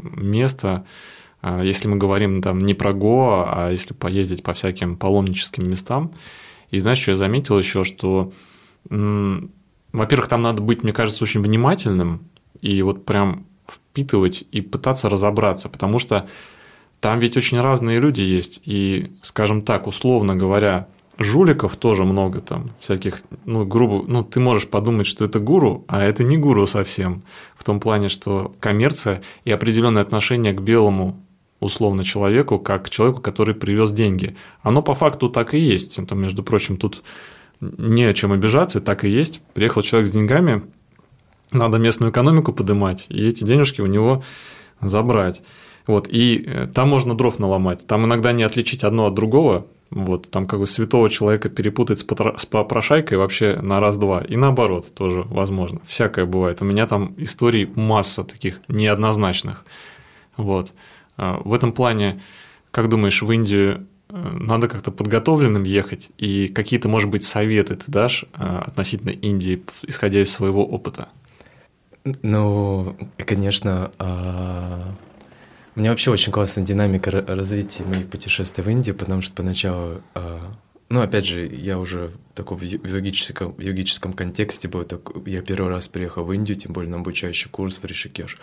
место, 0.00 0.84
если 1.60 1.88
мы 1.88 1.96
говорим 1.96 2.40
там 2.40 2.60
не 2.60 2.72
про 2.72 2.92
Гоа, 2.92 3.44
а 3.46 3.70
если 3.70 3.92
поездить 3.94 4.42
по 4.42 4.54
всяким 4.54 4.96
паломническим 4.96 5.68
местам. 5.68 6.12
И 6.70 6.78
знаешь, 6.78 6.98
что 6.98 7.10
я 7.10 7.16
заметил 7.16 7.58
еще, 7.58 7.84
что, 7.84 8.32
во-первых, 8.88 10.28
там 10.28 10.40
надо 10.42 10.62
быть, 10.62 10.84
мне 10.84 10.92
кажется, 10.92 11.22
очень 11.24 11.42
внимательным 11.42 12.22
и 12.62 12.80
вот 12.82 13.04
прям 13.04 13.44
впитывать 13.68 14.44
и 14.52 14.60
пытаться 14.62 15.10
разобраться, 15.10 15.68
потому 15.68 15.98
что 15.98 16.28
там 17.02 17.18
ведь 17.18 17.36
очень 17.36 17.60
разные 17.60 17.98
люди 17.98 18.20
есть, 18.20 18.62
и, 18.64 19.10
скажем 19.22 19.62
так, 19.62 19.88
условно 19.88 20.36
говоря, 20.36 20.86
жуликов 21.18 21.76
тоже 21.76 22.04
много 22.04 22.38
там, 22.40 22.70
всяких, 22.78 23.22
ну, 23.44 23.66
грубо, 23.66 24.04
ну, 24.06 24.22
ты 24.22 24.38
можешь 24.38 24.68
подумать, 24.68 25.08
что 25.08 25.24
это 25.24 25.40
гуру, 25.40 25.84
а 25.88 26.04
это 26.04 26.22
не 26.22 26.36
гуру 26.38 26.64
совсем, 26.68 27.24
в 27.56 27.64
том 27.64 27.80
плане, 27.80 28.08
что 28.08 28.54
коммерция 28.60 29.20
и 29.44 29.50
определенное 29.50 30.00
отношение 30.00 30.52
к 30.52 30.60
белому 30.60 31.16
условно 31.58 32.04
человеку, 32.04 32.60
как 32.60 32.84
к 32.84 32.90
человеку, 32.90 33.20
который 33.20 33.56
привез 33.56 33.90
деньги. 33.90 34.36
Оно 34.62 34.80
по 34.80 34.94
факту 34.94 35.28
так 35.28 35.54
и 35.54 35.58
есть. 35.58 35.98
Там, 36.06 36.20
между 36.20 36.44
прочим, 36.44 36.76
тут 36.76 37.02
не 37.60 38.04
о 38.04 38.12
чем 38.12 38.30
обижаться, 38.30 38.80
так 38.80 39.04
и 39.04 39.08
есть. 39.08 39.40
Приехал 39.54 39.82
человек 39.82 40.08
с 40.08 40.12
деньгами, 40.12 40.62
надо 41.50 41.78
местную 41.78 42.12
экономику 42.12 42.52
поднимать, 42.52 43.06
и 43.08 43.26
эти 43.26 43.42
денежки 43.42 43.80
у 43.80 43.86
него 43.86 44.22
забрать. 44.80 45.42
Вот, 45.86 46.08
и 46.08 46.44
э, 46.46 46.68
там 46.72 46.88
можно 46.88 47.14
дров 47.14 47.38
наломать. 47.38 47.86
Там 47.86 48.04
иногда 48.04 48.32
не 48.32 48.42
отличить 48.42 48.84
одно 48.84 49.06
от 49.06 49.14
другого. 49.14 49.66
Вот, 49.90 50.30
там 50.30 50.46
как 50.46 50.58
бы 50.58 50.66
святого 50.66 51.10
человека 51.10 51.48
перепутать 51.50 51.98
с, 51.98 52.02
потро... 52.02 52.36
с 52.38 52.46
попрошайкой 52.46 53.18
вообще 53.18 53.58
на 53.60 53.78
раз-два. 53.78 54.20
И 54.20 54.36
наоборот 54.36 54.92
тоже 54.94 55.22
возможно. 55.26 55.80
Всякое 55.86 56.24
бывает. 56.24 56.62
У 56.62 56.64
меня 56.64 56.86
там 56.86 57.14
историй 57.18 57.70
масса 57.74 58.24
таких 58.24 58.60
неоднозначных. 58.68 59.64
Вот. 60.36 60.72
А, 61.16 61.40
в 61.44 61.52
этом 61.52 61.72
плане, 61.72 62.22
как 62.70 62.88
думаешь, 62.88 63.20
в 63.20 63.30
Индию 63.30 63.86
э, 64.08 64.30
надо 64.32 64.68
как-то 64.68 64.92
подготовленным 64.92 65.64
ехать? 65.64 66.10
И 66.16 66.48
какие-то, 66.48 66.88
может 66.88 67.10
быть, 67.10 67.24
советы 67.24 67.74
ты 67.74 67.90
дашь 67.90 68.24
э, 68.32 68.62
относительно 68.66 69.10
Индии, 69.10 69.62
исходя 69.82 70.22
из 70.22 70.30
своего 70.30 70.64
опыта? 70.64 71.08
Ну, 72.22 72.96
конечно, 73.18 73.90
а, 73.98 74.94
меня 75.80 75.90
вообще 75.90 76.10
очень 76.10 76.32
классная 76.32 76.64
динамика 76.64 77.10
развития 77.10 77.84
моих 77.84 78.08
путешествий 78.08 78.62
в 78.64 78.68
Индию, 78.68 78.94
потому 78.94 79.22
что 79.22 79.34
поначалу, 79.34 80.02
э, 80.14 80.40
ну, 80.90 81.00
опять 81.00 81.24
же, 81.24 81.46
я 81.46 81.78
уже 81.78 82.12
такой 82.34 82.58
в 82.58 82.62
йогическом, 82.62 83.52
в 83.54 83.60
йогическом 83.60 84.12
контексте 84.12 84.68
был, 84.68 84.84
так, 84.84 85.00
я 85.26 85.40
первый 85.40 85.70
раз 85.70 85.88
приехал 85.88 86.24
в 86.24 86.32
Индию, 86.32 86.58
тем 86.58 86.72
более 86.72 86.90
на 86.90 86.98
обучающий 86.98 87.50
курс 87.50 87.78
в 87.78 87.84
Ришикеш. 87.84 88.38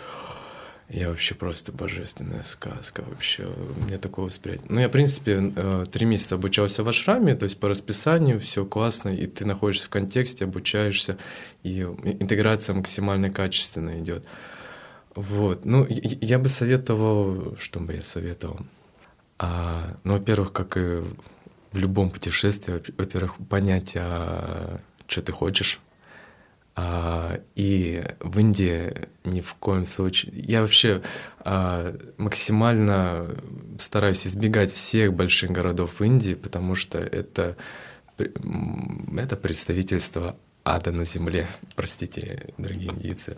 Я 0.88 1.08
вообще 1.08 1.36
просто 1.36 1.70
божественная 1.70 2.42
сказка 2.42 3.04
вообще. 3.08 3.46
У 3.46 3.84
меня 3.84 3.98
такое 3.98 4.24
восприятие. 4.24 4.66
Ну, 4.68 4.80
я, 4.80 4.88
в 4.88 4.90
принципе, 4.90 5.52
э, 5.54 5.84
три 5.90 6.04
месяца 6.04 6.34
обучался 6.34 6.82
в 6.82 6.88
ашраме, 6.88 7.36
то 7.36 7.44
есть 7.44 7.60
по 7.60 7.68
расписанию 7.68 8.40
все 8.40 8.64
классно, 8.64 9.10
и 9.10 9.28
ты 9.28 9.44
находишься 9.44 9.86
в 9.86 9.90
контексте, 9.90 10.46
обучаешься, 10.46 11.16
и 11.62 11.82
интеграция 11.82 12.74
максимально 12.74 13.30
качественно 13.30 14.00
идет. 14.00 14.24
Вот, 15.14 15.64
ну, 15.64 15.86
я 15.88 16.38
бы 16.38 16.48
советовал, 16.48 17.56
что 17.58 17.80
бы 17.80 17.94
я 17.94 18.02
советовал? 18.02 18.60
А, 19.38 19.96
ну, 20.04 20.14
во-первых, 20.14 20.52
как 20.52 20.76
и 20.76 21.02
в 21.72 21.76
любом 21.76 22.10
путешествии, 22.10 22.80
во-первых, 22.96 23.34
понять, 23.48 23.94
а, 23.96 24.80
что 25.06 25.22
ты 25.22 25.32
хочешь. 25.32 25.80
А, 26.76 27.40
и 27.56 28.04
в 28.20 28.38
Индии 28.38 29.08
ни 29.24 29.40
в 29.40 29.54
коем 29.54 29.84
случае... 29.84 30.32
Я 30.34 30.60
вообще 30.60 31.02
а, 31.40 31.96
максимально 32.16 33.36
стараюсь 33.78 34.26
избегать 34.26 34.72
всех 34.72 35.12
больших 35.12 35.50
городов 35.50 35.98
в 35.98 36.04
Индии, 36.04 36.34
потому 36.34 36.74
что 36.74 36.98
это, 36.98 37.56
это 38.16 39.36
представительство 39.36 40.36
ада 40.64 40.92
на 40.92 41.04
земле, 41.04 41.48
простите, 41.74 42.52
дорогие 42.58 42.90
индийцы. 42.90 43.36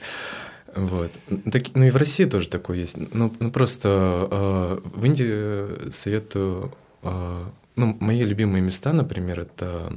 Вот. 0.75 1.13
Так, 1.53 1.75
ну 1.75 1.85
и 1.85 1.91
в 1.91 1.97
России 1.97 2.25
тоже 2.25 2.49
такое 2.49 2.79
есть. 2.79 2.97
Ну, 3.15 3.33
ну 3.39 3.51
просто 3.51 4.29
э, 4.31 4.81
в 4.85 5.05
Индии 5.05 5.91
советую... 5.91 6.73
Э, 7.03 7.45
ну, 7.77 7.97
мои 8.01 8.23
любимые 8.23 8.63
места, 8.63 8.93
например, 8.93 9.41
это 9.41 9.93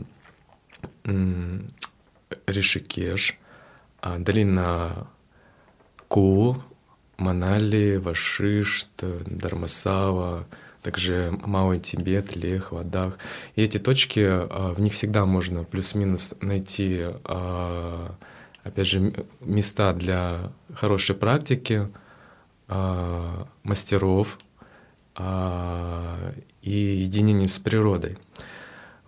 э, 1.04 1.60
Ришикеш, 2.48 3.38
э, 4.02 4.18
долина 4.20 5.08
Ку, 6.08 6.58
Манали, 7.18 7.98
Вашишт, 7.98 8.90
Дармасава, 9.26 10.46
также 10.86 11.38
Мао 11.44 11.76
Тибет, 11.78 12.36
Лех, 12.36 12.72
Вадах. 12.72 13.18
И 13.56 13.64
эти 13.64 13.80
точки, 13.80 14.20
а, 14.24 14.74
в 14.74 14.80
них 14.80 14.94
всегда 14.94 15.26
можно 15.26 15.64
плюс-минус 15.64 16.36
найти, 16.42 17.08
а, 17.24 18.16
опять 18.66 18.88
же, 18.88 19.14
места 19.40 19.94
для 19.94 20.52
хорошей 20.74 21.16
практики, 21.16 21.88
а, 22.68 23.48
мастеров 23.64 24.38
и 25.18 26.72
единения 26.72 27.48
с 27.48 27.58
природой. 27.58 28.18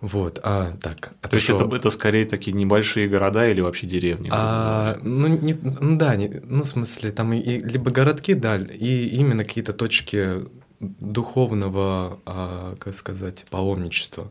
Вот, 0.00 0.38
а 0.44 0.76
так. 0.80 1.12
А 1.22 1.28
То 1.28 1.36
есть 1.36 1.50
это, 1.50 1.64
это 1.74 1.90
скорее 1.90 2.24
такие 2.24 2.52
небольшие 2.52 3.08
города 3.08 3.46
или 3.48 3.60
вообще 3.60 3.86
деревни? 3.86 4.28
А, 4.32 4.96
ну, 5.02 5.26
не, 5.26 5.54
ну 5.54 5.98
да, 5.98 6.14
не, 6.14 6.28
ну 6.44 6.62
в 6.62 6.66
смысле 6.66 7.10
там 7.10 7.32
и, 7.32 7.40
и 7.40 7.58
либо 7.58 7.90
городки, 7.90 8.34
да, 8.34 8.56
и 8.56 9.08
именно 9.08 9.44
какие-то 9.44 9.72
точки 9.72 10.44
духовного, 10.78 12.20
а, 12.24 12.76
как 12.76 12.94
сказать, 12.94 13.44
паломничества. 13.50 14.30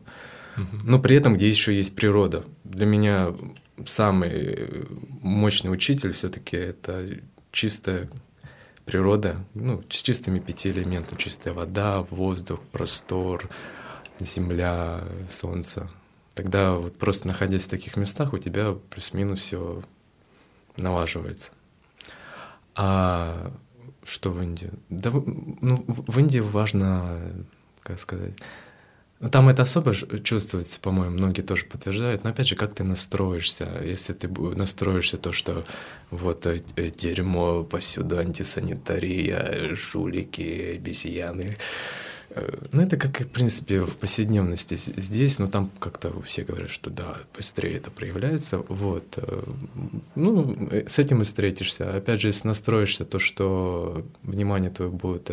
Но 0.82 0.98
при 0.98 1.14
этом, 1.14 1.36
где 1.36 1.48
еще 1.48 1.76
есть 1.76 1.94
природа. 1.94 2.44
Для 2.64 2.84
меня 2.84 3.32
самый 3.86 4.86
мощный 5.20 5.68
учитель 5.68 6.12
все-таки 6.12 6.56
это 6.56 7.20
чистая 7.52 8.08
природа, 8.84 9.44
ну, 9.54 9.82
с 9.90 10.02
чистыми 10.02 10.38
пяти 10.38 10.70
элементами. 10.70 11.18
Чистая 11.18 11.52
вода, 11.52 12.00
воздух, 12.10 12.60
простор, 12.72 13.48
земля, 14.18 15.04
солнце. 15.30 15.90
Тогда 16.34 16.74
вот 16.74 16.96
просто 16.96 17.26
находясь 17.26 17.64
в 17.64 17.70
таких 17.70 17.96
местах, 17.96 18.32
у 18.32 18.38
тебя 18.38 18.76
плюс-минус 18.90 19.40
все 19.40 19.82
налаживается. 20.76 21.52
А 22.74 23.52
что 24.04 24.30
в 24.30 24.42
Индии? 24.42 24.70
Да, 24.88 25.10
ну, 25.10 25.84
в 25.86 26.18
Индии 26.18 26.38
важно, 26.38 27.20
как 27.82 28.00
сказать, 28.00 28.34
ну, 29.20 29.30
там 29.30 29.48
это 29.48 29.62
особо 29.62 29.94
чувствуется, 29.94 30.78
по-моему, 30.80 31.16
многие 31.16 31.42
тоже 31.42 31.64
подтверждают. 31.64 32.24
Но 32.24 32.30
опять 32.30 32.48
же, 32.48 32.56
как 32.56 32.74
ты 32.74 32.84
настроишься? 32.84 33.68
Если 33.84 34.12
ты 34.12 34.28
настроишься 34.28 35.16
то, 35.16 35.32
что 35.32 35.64
вот 36.10 36.46
э, 36.46 36.60
э, 36.76 36.90
дерьмо 36.90 37.64
повсюду, 37.64 38.18
антисанитария, 38.18 39.74
жулики, 39.74 40.76
обезьяны, 40.76 41.56
Э, 42.30 42.58
ну, 42.72 42.82
это 42.82 42.96
как, 42.96 43.20
в 43.20 43.28
принципе, 43.28 43.80
в 43.80 43.96
повседневности 43.96 44.76
здесь, 44.76 45.38
но 45.38 45.48
там 45.48 45.70
как-то 45.78 46.20
все 46.22 46.42
говорят, 46.42 46.70
что 46.70 46.90
да, 46.90 47.16
быстрее 47.36 47.76
это 47.76 47.90
проявляется. 47.90 48.58
Вот. 48.68 49.18
Ну, 50.14 50.70
с 50.86 50.98
этим 50.98 51.20
и 51.22 51.24
встретишься. 51.24 51.96
Опять 51.96 52.20
же, 52.20 52.28
если 52.28 52.48
настроишься, 52.48 53.04
то, 53.04 53.18
что 53.18 54.04
внимание 54.22 54.70
твое 54.70 54.90
будет 54.90 55.30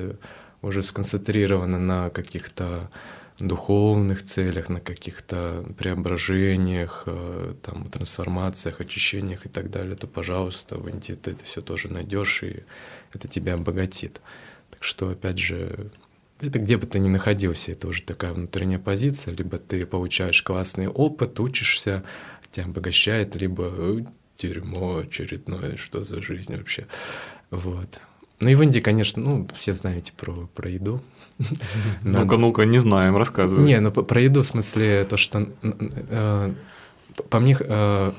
уже 0.62 0.84
сконцентрировано 0.84 1.80
на 1.80 2.10
каких-то 2.10 2.90
духовных 3.40 4.24
целях, 4.24 4.70
на 4.70 4.80
каких-то 4.80 5.66
преображениях, 5.78 7.08
там, 7.62 7.90
трансформациях, 7.90 8.82
очищениях 8.82 9.46
и 9.46 9.50
так 9.50 9.70
далее, 9.70 9.96
то, 9.96 10.08
пожалуйста, 10.08 10.78
в 10.78 10.88
Индии 10.88 11.14
ты 11.14 11.32
это 11.32 11.44
все 11.44 11.62
тоже 11.62 11.90
найдешь, 11.90 12.44
и 12.44 12.64
это 13.14 13.28
тебя 13.28 13.56
обогатит. 13.56 14.22
Так 14.72 14.84
что, 14.84 15.10
опять 15.10 15.38
же, 15.38 15.92
это 16.40 16.60
где 16.60 16.78
бы 16.78 16.86
ты 16.86 17.00
ни 17.00 17.10
находился, 17.10 17.72
это 17.72 17.88
уже 17.88 18.04
такая 18.04 18.34
внутренняя 18.34 18.80
позиция, 18.80 19.34
либо 19.34 19.58
ты 19.58 19.86
получаешь 19.86 20.42
классный 20.42 20.88
опыт, 20.88 21.40
учишься, 21.40 22.04
тебя 22.56 22.66
обогащает, 22.66 23.36
либо 23.36 23.70
э, 23.72 24.06
дерьмо 24.38 25.00
очередное, 25.00 25.76
что 25.76 26.04
за 26.04 26.22
жизнь 26.22 26.56
вообще. 26.56 26.88
Вот. 27.52 28.00
Ну 28.40 28.50
и 28.50 28.56
в 28.56 28.62
Индии, 28.62 28.80
конечно, 28.80 29.22
ну, 29.22 29.48
все 29.54 29.74
знаете 29.74 30.14
про, 30.18 30.48
про 30.54 30.70
еду. 30.70 31.02
Ну-ка, 32.04 32.38
ну-ка, 32.38 32.64
не 32.64 32.78
знаем, 32.78 33.18
рассказывай. 33.18 33.64
Не, 33.64 33.80
ну 33.80 33.92
про 33.92 34.22
еду 34.22 34.42
в 34.42 34.48
смысле 34.48 35.06
то, 35.06 35.18
что 35.18 35.50
э, 35.62 36.54
по 37.30 37.40
мне 37.40 37.58
э, 37.60 38.12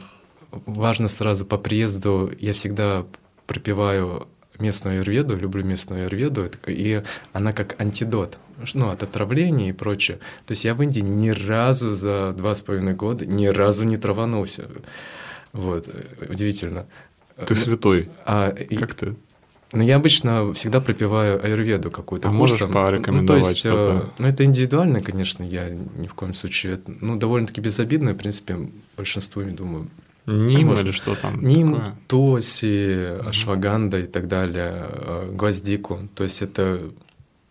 важно 0.50 1.08
сразу 1.08 1.46
по 1.46 1.56
приезду, 1.56 2.30
я 2.38 2.52
всегда 2.52 3.06
пропиваю 3.46 4.28
местную 4.58 4.96
аюрведу, 4.96 5.36
люблю 5.36 5.64
местную 5.64 6.02
аюрведу, 6.02 6.50
и 6.66 7.02
она 7.32 7.52
как 7.52 7.80
антидот 7.80 8.38
ну, 8.74 8.90
от 8.90 9.02
отравления 9.02 9.70
и 9.70 9.72
прочее. 9.72 10.18
То 10.46 10.52
есть 10.52 10.64
я 10.64 10.74
в 10.74 10.82
Индии 10.82 11.00
ни 11.00 11.30
разу 11.30 11.94
за 11.94 12.32
два 12.36 12.54
с 12.54 12.60
половиной 12.60 12.94
года 12.94 13.26
ни 13.26 13.46
разу 13.46 13.84
не 13.84 13.96
траванулся. 13.96 14.68
Вот, 15.52 15.88
удивительно. 16.28 16.86
Ты 17.46 17.54
святой. 17.54 18.08
А, 18.24 18.50
как 18.50 18.94
ты? 18.94 19.14
Ну, 19.72 19.82
я 19.82 19.96
обычно 19.96 20.52
всегда 20.54 20.80
пропиваю 20.80 21.44
аюрведу 21.44 21.90
какую-то. 21.90 22.28
А 22.28 22.32
курсом. 22.32 22.70
можешь 22.70 22.86
порекомендовать 22.86 23.42
ну, 23.42 23.42
то 23.42 23.48
есть, 23.48 23.58
что-то? 23.58 23.88
Э, 23.88 24.02
ну, 24.18 24.28
это 24.28 24.44
индивидуально, 24.44 25.00
конечно, 25.00 25.42
я 25.42 25.68
ни 25.68 26.06
в 26.06 26.14
коем 26.14 26.34
случае... 26.34 26.80
Ну, 26.86 27.16
довольно-таки 27.16 27.60
безобидно, 27.60 28.12
в 28.12 28.16
принципе, 28.16 28.70
большинству, 28.96 29.42
я 29.42 29.50
думаю, 29.50 29.88
Ним 30.26 30.72
или 30.72 30.90
что 30.90 31.14
там? 31.14 31.44
Ним, 31.44 31.74
такое? 31.74 31.94
тоси, 32.08 33.18
угу. 33.20 33.28
ашваганда 33.28 34.00
и 34.00 34.06
так 34.06 34.26
далее, 34.26 34.86
э, 34.88 35.30
гвоздику. 35.32 36.08
То 36.14 36.24
есть 36.24 36.42
это 36.42 36.90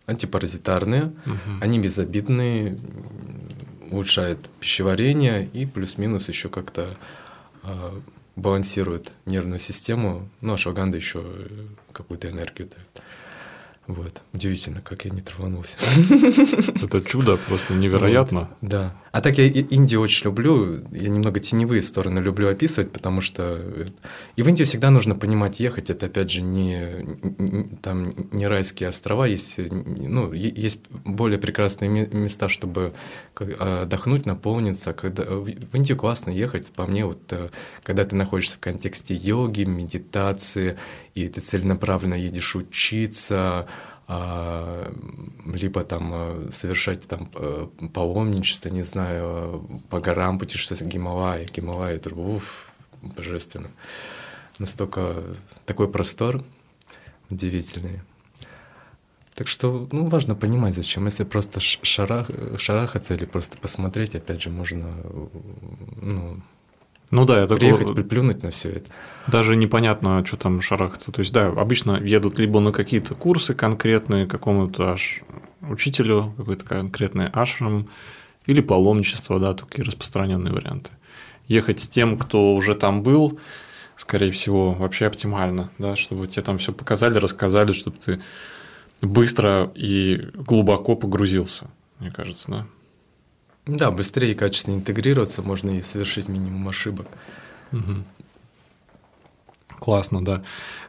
антипаразитарные, 0.06 1.12
угу. 1.24 1.36
они 1.60 1.78
безобидные, 1.78 2.78
улучшают 3.90 4.38
пищеварение 4.60 5.48
и 5.52 5.64
плюс-минус 5.64 6.28
еще 6.28 6.48
как-то 6.48 6.96
э, 7.62 7.90
балансирует 8.36 9.14
нервную 9.24 9.58
систему. 9.58 10.28
Ну, 10.40 10.54
ашваганда 10.54 10.96
еще 10.96 11.24
какую-то 11.92 12.28
энергию 12.28 12.68
дает. 12.68 13.02
Вот. 13.86 14.22
Удивительно, 14.32 14.80
как 14.80 15.04
я 15.04 15.10
не 15.10 15.22
траванулся. 15.22 15.78
Это 16.82 17.02
чудо 17.02 17.36
просто 17.36 17.72
невероятно. 17.74 18.40
Вот. 18.40 18.48
Да. 18.60 18.94
А 19.16 19.22
так 19.22 19.38
я 19.38 19.46
Индию 19.46 20.02
очень 20.02 20.24
люблю. 20.26 20.84
Я 20.92 21.08
немного 21.08 21.40
теневые 21.40 21.80
стороны 21.80 22.20
люблю 22.20 22.50
описывать, 22.50 22.92
потому 22.92 23.22
что 23.22 23.86
и 24.36 24.42
в 24.42 24.48
Индию 24.48 24.66
всегда 24.66 24.90
нужно 24.90 25.14
понимать 25.14 25.58
ехать. 25.58 25.88
Это 25.88 26.04
опять 26.04 26.30
же 26.30 26.42
не 26.42 27.16
там 27.80 28.12
не 28.30 28.46
райские 28.46 28.90
острова, 28.90 29.24
есть 29.24 29.56
ну 29.56 30.34
есть 30.34 30.82
более 30.90 31.38
прекрасные 31.38 31.88
места, 31.88 32.50
чтобы 32.50 32.92
отдохнуть, 33.34 34.26
наполниться. 34.26 34.92
Когда 34.92 35.24
в 35.24 35.48
Индию 35.72 35.96
классно 35.96 36.28
ехать, 36.28 36.70
по 36.72 36.86
мне 36.86 37.06
вот 37.06 37.22
э, 37.30 37.48
когда 37.82 38.04
ты 38.04 38.16
находишься 38.16 38.58
в 38.58 38.60
контексте 38.60 39.14
йоги, 39.14 39.62
медитации 39.62 40.76
и 41.14 41.26
ты 41.28 41.40
целенаправленно 41.40 42.12
едешь 42.12 42.54
учиться, 42.54 43.36
а, 43.38 43.66
либо 44.08 45.82
там 45.82 46.12
э, 46.14 46.48
совершать 46.52 47.08
там 47.08 47.28
э, 47.34 47.66
паломничество, 47.92 48.68
не 48.68 48.84
знаю, 48.84 49.82
по 49.90 50.00
горам 50.00 50.38
путешествовать, 50.38 50.84
Гималай, 50.84 51.46
Гималай, 51.46 51.96
это 51.96 52.14
уф, 52.14 52.70
божественно. 53.02 53.68
Настолько 54.58 55.24
такой 55.64 55.88
простор 55.88 56.44
удивительный. 57.30 58.00
Так 59.34 59.48
что, 59.48 59.88
ну, 59.92 60.06
важно 60.06 60.34
понимать, 60.34 60.74
зачем. 60.74 61.04
Если 61.06 61.24
просто 61.24 61.60
шарах, 61.60 62.30
шарахаться 62.56 63.14
или 63.14 63.24
просто 63.24 63.58
посмотреть, 63.58 64.14
опять 64.14 64.40
же, 64.40 64.50
можно, 64.50 64.94
ну, 66.00 66.40
ну 67.10 67.24
да, 67.24 67.40
это 67.40 67.54
приехать, 67.54 67.86
такого... 67.86 67.96
приплюнуть 67.96 68.42
на 68.42 68.50
все 68.50 68.70
это. 68.70 68.90
Даже 69.28 69.56
непонятно, 69.56 70.24
что 70.24 70.36
там 70.36 70.60
шарахаться. 70.60 71.12
То 71.12 71.20
есть, 71.20 71.32
да, 71.32 71.48
обычно 71.48 72.00
едут 72.02 72.38
либо 72.38 72.60
на 72.60 72.72
какие-то 72.72 73.14
курсы 73.14 73.54
конкретные 73.54 74.26
какому-то 74.26 74.92
аж 74.92 75.22
учителю, 75.62 76.34
какой-то 76.36 76.64
конкретный 76.64 77.28
ашрам, 77.28 77.88
или 78.46 78.60
паломничество, 78.60 79.38
да, 79.38 79.54
такие 79.54 79.84
распространенные 79.84 80.52
варианты. 80.52 80.90
Ехать 81.48 81.80
с 81.80 81.88
тем, 81.88 82.18
кто 82.18 82.54
уже 82.54 82.74
там 82.74 83.02
был, 83.02 83.38
скорее 83.96 84.32
всего, 84.32 84.72
вообще 84.72 85.06
оптимально, 85.06 85.70
да, 85.78 85.96
чтобы 85.96 86.26
тебе 86.26 86.42
там 86.42 86.58
все 86.58 86.72
показали, 86.72 87.18
рассказали, 87.18 87.72
чтобы 87.72 87.96
ты 87.98 88.20
быстро 89.00 89.70
и 89.74 90.20
глубоко 90.34 90.96
погрузился, 90.96 91.70
мне 91.98 92.10
кажется, 92.10 92.50
да. 92.50 92.66
Да, 93.66 93.90
быстрее 93.90 94.32
и 94.32 94.34
качественно 94.34 94.74
интегрироваться, 94.74 95.42
можно 95.42 95.70
и 95.70 95.82
совершить 95.82 96.28
минимум 96.28 96.68
ошибок. 96.68 97.08
Угу. 97.72 98.04
Классно, 99.80 100.24
да. 100.24 100.42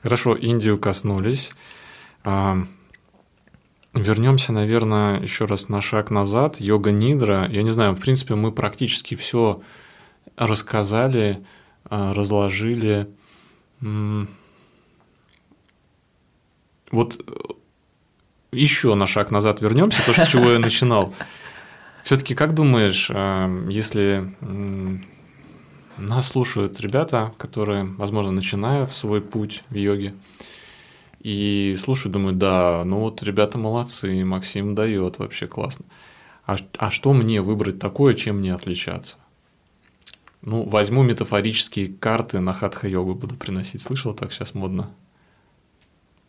Хорошо, 0.04 0.36
Индию 0.36 0.78
коснулись. 0.78 1.54
А, 2.24 2.58
вернемся, 3.94 4.54
наверное, 4.54 5.20
еще 5.22 5.46
раз 5.46 5.70
на 5.70 5.82
шаг 5.82 6.12
назад. 6.12 6.60
Йога 6.62 6.92
Нидра. 6.92 7.50
Я 7.50 7.64
не 7.64 7.72
знаю, 7.72 7.94
в 7.94 8.00
принципе, 8.00 8.36
мы 8.36 8.52
практически 8.52 9.16
все 9.16 9.62
рассказали 10.36 11.44
а, 11.90 12.14
разложили 12.14 13.08
вот 16.92 17.20
еще 18.52 18.96
на 18.96 19.06
шаг 19.06 19.32
назад 19.32 19.62
вернемся, 19.62 20.06
то, 20.06 20.14
с 20.14 20.28
чего 20.28 20.52
я 20.52 20.60
начинал. 20.60 21.14
Все-таки 22.08 22.36
как 22.36 22.54
думаешь, 22.54 23.10
э, 23.14 23.68
если 23.70 24.34
нас 25.98 26.28
слушают 26.28 26.80
ребята, 26.80 27.34
которые, 27.38 27.84
возможно, 27.84 28.32
начинают 28.32 28.94
свой 28.94 29.20
путь 29.20 29.66
в 29.70 29.76
йоге, 29.76 30.14
и 31.20 31.76
слушают, 31.78 32.14
думают, 32.14 32.38
да, 32.38 32.84
ну 32.86 33.02
вот 33.02 33.22
ребята 33.24 33.58
молодцы, 33.58 34.24
Максим 34.24 34.74
дает, 34.74 35.20
вообще 35.20 35.48
классно. 35.48 35.84
А, 36.46 36.56
а 36.78 36.92
что 36.92 37.12
мне 37.12 37.42
выбрать 37.42 37.78
такое, 37.78 38.14
чем 38.14 38.38
мне 38.38 38.54
отличаться? 38.54 39.18
Ну, 40.42 40.64
возьму 40.64 41.04
метафорические 41.04 41.90
карты 41.90 42.40
на 42.40 42.54
хатха-йогу 42.54 43.16
буду 43.16 43.36
приносить. 43.36 43.82
Слышал, 43.82 44.14
так 44.14 44.32
сейчас 44.32 44.54
модно? 44.54 44.90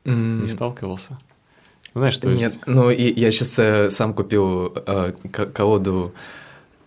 Mm. 0.02 0.42
Не 0.42 0.48
сталкивался? 0.48 1.20
Знаешь, 1.94 2.18
то 2.18 2.30
есть... 2.30 2.42
Нет, 2.42 2.58
ну 2.66 2.90
и 2.90 3.20
я 3.20 3.30
сейчас 3.30 3.58
э, 3.58 3.90
сам 3.90 4.14
купил 4.14 4.72
э, 4.74 5.12
колоду 5.32 6.14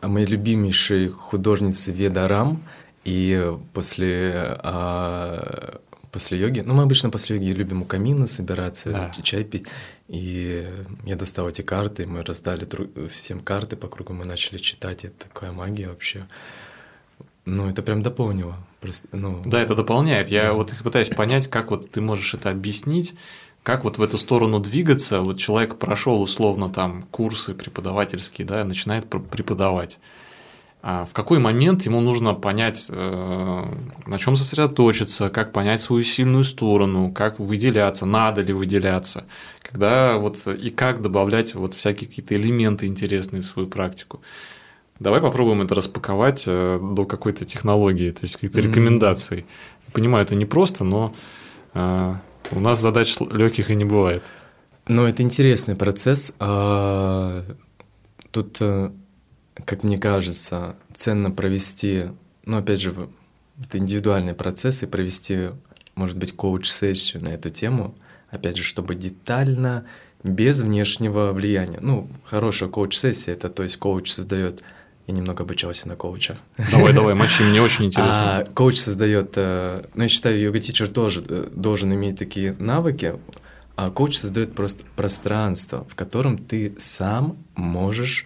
моей 0.02 0.28
любимейшей 0.28 1.10
художницы 1.10 1.92
Веда 1.92 2.28
Рам, 2.28 2.64
и 3.04 3.52
после, 3.74 4.60
э, 4.64 5.78
после 6.12 6.40
йоги, 6.40 6.62
ну 6.62 6.74
мы 6.76 6.84
обычно 6.84 7.10
после 7.10 7.38
йоги 7.38 7.52
любим 7.52 7.82
у 7.82 7.86
камина 7.86 8.28
собираться, 8.28 8.92
да. 8.92 9.12
чай 9.24 9.44
пить, 9.44 9.66
и 10.08 10.68
я 11.06 11.16
достал 11.16 11.50
эти 11.50 11.62
карты, 11.62 12.06
мы 12.06 12.24
раздали 12.24 12.68
всем 13.10 13.40
карты 13.40 13.76
по 13.76 13.88
кругу, 13.88 14.14
мы 14.14 14.26
начали 14.26 14.60
читать, 14.60 15.06
это 15.06 15.28
такая 15.28 15.52
магия 15.52 15.90
вообще. 15.90 16.28
Ну, 17.46 17.68
это 17.68 17.82
прям 17.82 18.04
дополнило. 18.04 18.56
Просто, 18.82 19.08
ну... 19.14 19.42
Да, 19.46 19.60
это 19.62 19.74
дополняет. 19.76 20.30
Я 20.30 20.44
да. 20.44 20.54
вот 20.54 20.76
пытаюсь 20.84 21.10
понять, 21.10 21.48
как 21.48 21.72
вот 21.72 21.90
ты 21.90 22.00
можешь 22.00 22.36
это 22.36 22.52
объяснить, 22.52 23.16
как 23.64 23.84
вот 23.84 23.98
в 23.98 24.02
эту 24.02 24.18
сторону 24.18 24.60
двигаться. 24.60 25.22
Вот 25.22 25.38
человек 25.38 25.78
прошел 25.78 26.22
условно 26.22 26.70
там 26.70 27.04
курсы 27.12 27.54
преподавательские, 27.54 28.48
да, 28.48 28.64
начинает 28.64 29.08
преподавать. 29.08 30.00
А 30.84 31.06
в 31.06 31.14
какой 31.14 31.38
момент 31.38 31.84
ему 31.84 32.02
нужно 32.02 32.34
понять, 32.34 32.88
э, 32.90 33.64
на 34.08 34.18
чем 34.18 34.36
сосредоточиться, 34.36 35.30
как 35.30 35.52
понять 35.52 35.80
свою 35.80 36.02
сильную 36.02 36.44
сторону, 36.44 37.12
как 37.12 37.40
выделяться, 37.40 38.08
надо 38.08 38.42
ли 38.42 38.52
выделяться, 38.52 39.26
когда 39.62 40.18
вот 40.18 40.48
и 40.48 40.72
как 40.72 41.04
добавлять 41.04 41.54
вот 41.54 41.76
всякие 41.76 42.10
какие-то 42.10 42.36
элементы 42.36 42.88
интересные 42.88 43.44
в 43.44 43.46
свою 43.46 43.70
практику. 43.70 44.22
Давай 45.00 45.22
попробуем 45.22 45.62
это 45.62 45.76
распаковать 45.76 46.46
э, 46.48 46.80
до 46.82 47.06
какой-то 47.06 47.46
технологии, 47.46 48.10
то 48.10 48.24
есть 48.24 48.36
каких-то 48.36 48.60
mm-hmm. 48.60 48.64
рекомендаций. 48.64 49.46
Понимаю, 49.94 50.26
это 50.26 50.34
непросто, 50.34 50.84
но 50.84 51.14
э, 51.76 52.16
у 52.52 52.60
нас 52.60 52.80
задач 52.80 53.16
легких 53.20 53.70
и 53.70 53.76
не 53.76 53.86
бывает. 53.86 54.24
Ну, 54.88 55.06
это 55.06 55.22
интересный 55.24 55.76
процесс. 55.76 56.34
А, 56.40 57.46
тут, 58.32 58.58
э, 58.60 58.92
как 59.66 59.84
мне 59.84 59.98
кажется, 59.98 60.76
ценно 60.94 61.32
провести, 61.32 62.06
ну, 62.46 62.58
опять 62.58 62.82
же, 62.82 62.94
это 63.64 63.78
индивидуальный 63.78 64.34
процесс 64.34 64.84
и 64.84 64.88
провести, 64.88 65.50
может 65.96 66.18
быть, 66.18 66.36
коуч-сессию 66.36 67.24
на 67.24 67.30
эту 67.30 67.50
тему, 67.50 67.96
опять 68.30 68.58
же, 68.58 68.64
чтобы 68.64 68.96
детально, 68.96 69.86
без 70.24 70.62
внешнего 70.62 71.32
влияния. 71.32 71.80
Ну, 71.82 72.10
хорошая 72.24 72.70
коуч-сессия, 72.70 73.32
это 73.32 73.50
то 73.50 73.64
есть 73.64 73.78
коуч 73.78 74.12
создает 74.12 74.64
я 75.12 75.18
немного 75.18 75.44
обучался 75.44 75.88
на 75.88 75.96
коуча. 75.96 76.40
Давай, 76.72 76.94
давай, 76.94 77.14
мочи, 77.14 77.44
мне 77.44 77.62
очень 77.62 77.86
интересно. 77.88 78.40
А, 78.40 78.46
коуч 78.46 78.78
создает, 78.80 79.34
э, 79.36 79.84
ну, 79.94 80.04
я 80.04 80.10
считаю, 80.10 80.40
йога-тичер 80.40 80.88
тоже 80.88 81.24
э, 81.28 81.50
должен 81.54 81.94
иметь 81.94 82.18
такие 82.18 82.56
навыки, 82.58 83.16
а 83.76 83.90
коуч 83.90 84.18
создает 84.18 84.56
просто 84.56 84.84
пространство, 84.96 85.86
в 85.90 85.96
котором 85.96 86.38
ты 86.38 86.74
сам 86.78 87.38
можешь 87.56 88.26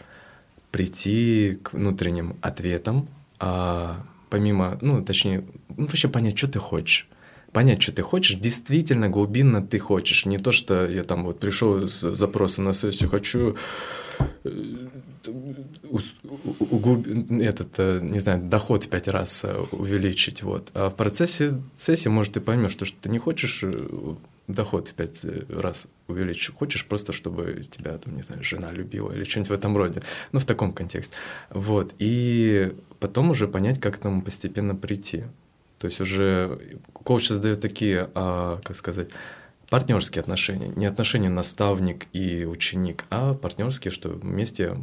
прийти 0.71 1.59
к 1.63 1.73
внутренним 1.73 2.36
ответам, 2.41 3.07
а, 3.39 4.03
помимо, 4.29 4.77
ну, 4.81 5.03
точнее, 5.03 5.43
ну, 5.75 5.88
вообще 5.88 6.07
понять, 6.07 6.38
что 6.38 6.47
ты 6.47 6.59
хочешь 6.59 7.07
понять, 7.51 7.81
что 7.81 7.93
ты 7.93 8.01
хочешь, 8.01 8.36
действительно 8.36 9.07
глубинно 9.07 9.65
ты 9.65 9.79
хочешь. 9.79 10.25
Не 10.25 10.38
то, 10.38 10.51
что 10.51 10.86
я 10.86 11.05
там 11.05 11.23
вот 11.23 11.39
пришел 11.39 11.88
с 11.88 12.01
запросом 12.13 12.65
на 12.65 12.73
сессию, 12.73 13.09
хочу 13.09 13.55
э, 15.28 17.43
этот, 17.43 17.73
э, 17.78 17.99
не 18.01 18.19
знаю, 18.19 18.43
доход 18.43 18.84
в 18.84 18.89
пять 18.89 19.07
раз 19.07 19.43
э, 19.43 19.65
увеличить. 19.71 20.43
Вот. 20.43 20.69
А 20.73 20.89
в 20.89 20.95
процессе 20.95 21.61
сессии, 21.73 22.09
может, 22.09 22.34
ты 22.34 22.41
поймешь, 22.41 22.71
что, 22.71 22.86
что 22.86 22.97
ты 23.01 23.09
не 23.09 23.19
хочешь 23.19 23.63
доход 24.47 24.89
в 24.89 24.93
пять 24.93 25.26
раз 25.49 25.88
увеличить, 26.07 26.55
хочешь 26.55 26.86
просто, 26.86 27.13
чтобы 27.13 27.65
тебя, 27.69 27.97
там, 27.97 28.15
не 28.15 28.23
знаю, 28.23 28.43
жена 28.43 28.71
любила 28.71 29.11
или 29.11 29.23
что-нибудь 29.23 29.49
в 29.49 29.53
этом 29.53 29.76
роде. 29.76 30.01
Ну, 30.32 30.39
в 30.39 30.45
таком 30.45 30.73
контексте. 30.73 31.15
Вот. 31.49 31.93
И 31.99 32.73
потом 32.99 33.32
уже 33.32 33.47
понять, 33.47 33.80
как 33.80 33.95
к 33.95 33.97
этому 33.99 34.21
постепенно 34.21 34.76
прийти. 34.76 35.23
То 35.80 35.88
есть 35.88 35.99
уже 35.99 36.59
коуч 36.93 37.28
создает 37.28 37.61
такие, 37.61 38.09
а, 38.15 38.59
как 38.63 38.76
сказать, 38.76 39.09
партнерские 39.69 40.21
отношения. 40.21 40.71
Не 40.76 40.86
отношения 40.86 41.30
наставник 41.30 42.07
и 42.13 42.45
ученик, 42.45 43.05
а 43.09 43.34
партнерские, 43.34 43.91
что 43.91 44.09
вместе 44.09 44.78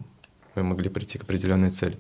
мы 0.55 0.63
могли 0.63 0.89
прийти 0.89 1.19
к 1.19 1.23
определенной 1.23 1.71
цели. 1.71 1.99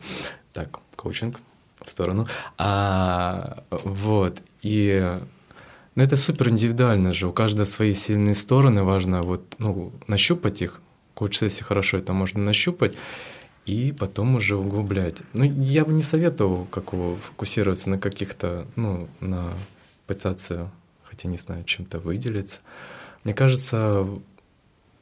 Так, 0.53 0.80
коучинг 0.96 1.40
в 1.84 1.90
сторону. 1.90 2.26
А, 2.59 3.64
вот. 3.70 4.40
И 4.62 5.18
ну, 5.94 6.03
это 6.03 6.16
супер 6.16 6.48
индивидуально 6.48 7.12
же. 7.12 7.28
У 7.28 7.32
каждого 7.32 7.64
свои 7.64 7.94
сильные 7.94 8.34
стороны. 8.34 8.82
Важно 8.82 9.22
вот, 9.22 9.42
ну, 9.59 9.92
нащупать 10.07 10.62
их. 10.62 10.80
Коуч-сессии 11.14 11.62
хорошо 11.62 11.98
это 11.98 12.14
можно 12.14 12.42
нащупать 12.42 12.96
и 13.66 13.92
потом 13.92 14.36
уже 14.36 14.57
углублять. 14.57 15.22
Ну, 15.34 15.44
я 15.44 15.84
бы 15.84 15.92
не 15.92 16.03
советовал 16.03 16.64
как 16.64 16.90
фокусироваться 16.90 17.90
на 17.90 17.98
каких-то, 17.98 18.66
ну, 18.76 19.09
на 19.20 19.53
пытаться, 20.07 20.70
хотя 21.05 21.28
не 21.28 21.38
знаю, 21.38 21.64
чем-то 21.64 21.98
выделиться. 21.98 22.61
Мне 23.24 23.34
кажется, 23.34 24.07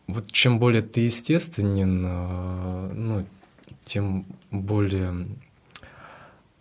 вот 0.07 0.31
чем 0.31 0.59
более 0.59 0.83
ты 0.83 1.03
естественен, 1.03 2.05
а, 2.07 2.93
ну, 2.93 3.25
тем 3.91 4.25
более 4.53 5.27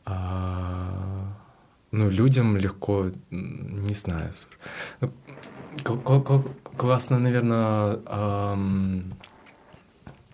а, 0.04 1.32
ну, 1.92 2.10
людям 2.10 2.58
легко, 2.58 3.12
не 3.30 3.94
знаю. 3.94 4.32
Ну, 5.00 6.46
классно, 6.76 7.20
наверное, 7.20 8.00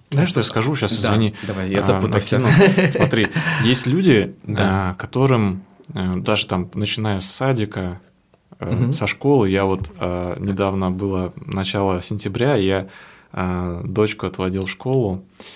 знаешь, 0.09 0.29
что 0.29 0.39
я 0.39 0.43
скажу 0.45 0.73
сейчас, 0.75 0.93
извини. 0.93 1.33
Да, 1.41 1.47
давай, 1.47 1.69
я 1.69 1.81
запутался. 1.81 2.37
А, 2.37 2.91
смотри, 2.91 3.27
есть 3.63 3.85
люди, 3.87 4.33
да. 4.43 4.91
а, 4.91 4.93
которым 4.93 5.63
а, 5.93 6.15
даже 6.15 6.47
там, 6.47 6.71
начиная 6.75 7.19
с 7.19 7.25
садика, 7.25 7.99
угу. 8.61 8.93
со 8.93 9.05
школы, 9.05 9.49
я 9.49 9.65
вот 9.65 9.91
а, 9.99 10.39
недавно 10.39 10.91
было 10.91 11.33
начало 11.35 12.01
сентября, 12.01 12.55
я 12.55 12.87
а, 13.33 13.81
дочку 13.83 14.27
отводил 14.27 14.65
в 14.65 14.71
школу, 14.71 15.25
а, 15.25 15.55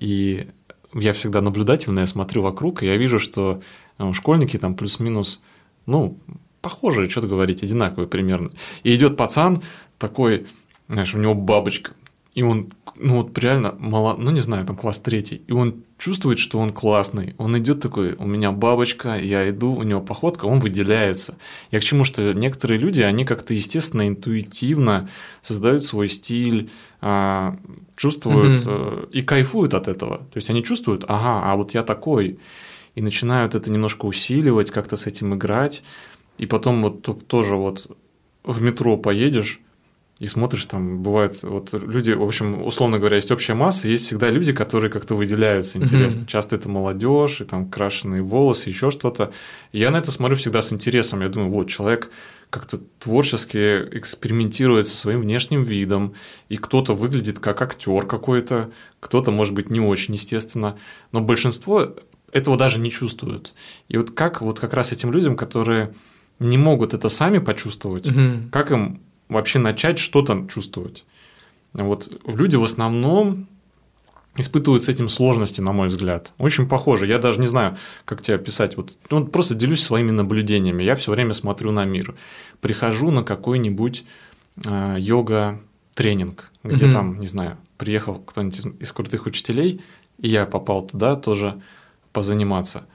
и 0.00 0.48
я 0.94 1.12
всегда 1.12 1.40
наблюдательно, 1.40 2.00
я 2.00 2.06
смотрю 2.06 2.42
вокруг, 2.42 2.82
и 2.82 2.86
я 2.86 2.96
вижу, 2.96 3.18
что 3.18 3.60
а, 3.98 4.12
школьники 4.12 4.58
там 4.58 4.74
плюс-минус, 4.74 5.40
ну, 5.86 6.18
похожие, 6.60 7.10
что-то 7.10 7.28
говорить, 7.28 7.62
одинаковые 7.62 8.08
примерно. 8.08 8.50
И 8.84 8.94
идет 8.94 9.16
пацан 9.16 9.62
такой, 9.98 10.46
знаешь, 10.88 11.14
у 11.14 11.18
него 11.18 11.34
бабочка, 11.34 11.92
и 12.34 12.42
он, 12.42 12.72
ну 12.96 13.18
вот 13.18 13.38
реально, 13.38 13.76
мало, 13.78 14.16
ну 14.18 14.32
не 14.32 14.40
знаю, 14.40 14.64
там 14.66 14.76
класс 14.76 14.98
третий, 14.98 15.42
и 15.46 15.52
он 15.52 15.84
чувствует, 15.98 16.40
что 16.40 16.58
он 16.58 16.70
классный, 16.70 17.36
он 17.38 17.56
идет 17.58 17.80
такой, 17.80 18.14
у 18.14 18.26
меня 18.26 18.50
бабочка, 18.50 19.16
я 19.16 19.48
иду, 19.48 19.72
у 19.72 19.84
него 19.84 20.00
походка, 20.00 20.46
он 20.46 20.58
выделяется. 20.58 21.36
Я 21.70 21.78
к 21.78 21.84
чему, 21.84 22.02
что 22.02 22.32
некоторые 22.32 22.78
люди, 22.78 23.00
они 23.02 23.24
как-то 23.24 23.54
естественно, 23.54 24.08
интуитивно 24.08 25.08
создают 25.42 25.84
свой 25.84 26.08
стиль, 26.08 26.70
а, 26.93 26.93
чувствуют 27.96 28.66
угу. 28.66 29.06
и 29.12 29.22
кайфуют 29.22 29.74
от 29.74 29.88
этого. 29.88 30.18
То 30.18 30.36
есть 30.36 30.50
они 30.50 30.62
чувствуют, 30.62 31.04
ага, 31.06 31.42
а 31.44 31.56
вот 31.56 31.74
я 31.74 31.82
такой, 31.82 32.38
и 32.94 33.02
начинают 33.02 33.54
это 33.54 33.70
немножко 33.70 34.06
усиливать, 34.06 34.70
как-то 34.70 34.96
с 34.96 35.06
этим 35.06 35.34
играть, 35.34 35.82
и 36.38 36.46
потом 36.46 36.82
вот 36.82 37.26
тоже 37.26 37.56
вот 37.56 37.96
в 38.44 38.62
метро 38.62 38.96
поедешь, 38.96 39.60
и 40.24 40.26
смотришь, 40.26 40.64
там 40.64 41.02
бывают 41.02 41.42
вот 41.42 41.74
люди, 41.74 42.12
в 42.12 42.22
общем, 42.22 42.64
условно 42.64 42.98
говоря, 42.98 43.16
есть 43.16 43.30
общая 43.30 43.52
масса, 43.52 43.88
есть 43.88 44.06
всегда 44.06 44.30
люди, 44.30 44.54
которые 44.54 44.90
как-то 44.90 45.14
выделяются 45.14 45.76
интересно. 45.76 46.20
Mm-hmm. 46.20 46.26
Часто 46.28 46.56
это 46.56 46.70
молодежь, 46.70 47.42
и 47.42 47.44
там 47.44 47.68
крашеные 47.68 48.22
волосы, 48.22 48.70
еще 48.70 48.90
что-то. 48.90 49.32
И 49.72 49.80
я 49.80 49.90
на 49.90 49.98
это 49.98 50.10
смотрю 50.10 50.38
всегда 50.38 50.62
с 50.62 50.72
интересом. 50.72 51.20
Я 51.20 51.28
думаю, 51.28 51.50
вот 51.50 51.68
человек 51.68 52.10
как-то 52.48 52.78
творчески 52.98 53.58
экспериментирует 53.98 54.86
со 54.86 54.96
своим 54.96 55.20
внешним 55.20 55.62
видом, 55.62 56.14
и 56.48 56.56
кто-то 56.56 56.94
выглядит 56.94 57.38
как 57.38 57.60
актер 57.60 58.06
какой-то, 58.06 58.70
кто-то, 59.00 59.30
может 59.30 59.52
быть, 59.52 59.68
не 59.68 59.80
очень 59.80 60.14
естественно, 60.14 60.78
но 61.12 61.20
большинство 61.20 61.96
этого 62.32 62.56
даже 62.56 62.80
не 62.80 62.90
чувствуют. 62.90 63.52
И 63.88 63.98
вот 63.98 64.12
как 64.12 64.40
вот 64.40 64.58
как 64.58 64.72
раз 64.72 64.90
этим 64.90 65.12
людям, 65.12 65.36
которые 65.36 65.92
не 66.38 66.56
могут 66.56 66.94
это 66.94 67.10
сами 67.10 67.38
почувствовать, 67.38 68.06
угу. 68.06 68.48
как 68.50 68.72
им 68.72 69.02
вообще 69.28 69.58
начать 69.58 69.98
что-то 69.98 70.46
чувствовать? 70.48 71.04
Вот 71.72 72.22
люди 72.26 72.56
в 72.56 72.64
основном 72.64 73.48
испытывают 74.36 74.84
с 74.84 74.88
этим 74.88 75.08
сложности, 75.08 75.60
на 75.60 75.72
мой 75.72 75.88
взгляд. 75.88 76.32
Очень 76.38 76.68
похоже. 76.68 77.06
Я 77.06 77.18
даже 77.18 77.40
не 77.40 77.46
знаю, 77.46 77.76
как 78.04 78.22
тебе 78.22 78.36
описать. 78.36 78.76
Вот, 78.76 78.96
ну, 79.10 79.26
просто 79.26 79.54
делюсь 79.54 79.82
своими 79.82 80.10
наблюдениями. 80.10 80.82
Я 80.82 80.96
все 80.96 81.12
время 81.12 81.32
смотрю 81.32 81.70
на 81.70 81.84
мир. 81.84 82.14
Прихожу 82.60 83.10
на 83.10 83.22
какой-нибудь 83.22 84.04
э, 84.66 84.96
йога-тренинг, 84.98 86.50
где 86.64 86.86
mm-hmm. 86.86 86.92
там, 86.92 87.20
не 87.20 87.26
знаю, 87.26 87.58
приехал 87.78 88.16
кто-нибудь 88.16 88.58
из, 88.58 88.66
из 88.80 88.92
крутых 88.92 89.26
учителей, 89.26 89.82
и 90.18 90.28
я 90.28 90.46
попал 90.46 90.86
туда 90.86 91.14
тоже 91.16 91.60
позаниматься. 92.12 92.86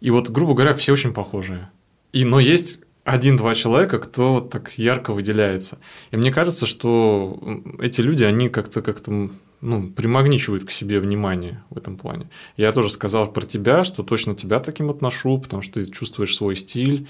И 0.00 0.10
вот, 0.10 0.28
грубо 0.28 0.54
говоря, 0.54 0.74
все 0.74 0.92
очень 0.92 1.14
похожие. 1.14 1.70
И, 2.12 2.24
но 2.24 2.40
есть 2.40 2.80
один-два 3.04 3.54
человека, 3.54 3.98
кто 3.98 4.34
вот 4.34 4.50
так 4.50 4.72
ярко 4.78 5.12
выделяется. 5.12 5.78
И 6.10 6.16
мне 6.16 6.32
кажется, 6.32 6.66
что 6.66 7.62
эти 7.78 8.00
люди, 8.00 8.24
они 8.24 8.48
как-то 8.48 8.80
как-то 8.80 9.30
ну, 9.60 9.90
примагничивают 9.90 10.64
к 10.64 10.70
себе 10.70 11.00
внимание 11.00 11.62
в 11.70 11.78
этом 11.78 11.96
плане. 11.96 12.28
Я 12.56 12.72
тоже 12.72 12.90
сказал 12.90 13.30
про 13.30 13.44
тебя, 13.44 13.84
что 13.84 14.02
точно 14.02 14.34
тебя 14.34 14.58
таким 14.58 14.90
отношу, 14.90 15.38
потому 15.38 15.62
что 15.62 15.82
ты 15.82 15.90
чувствуешь 15.90 16.34
свой 16.34 16.56
стиль, 16.56 17.08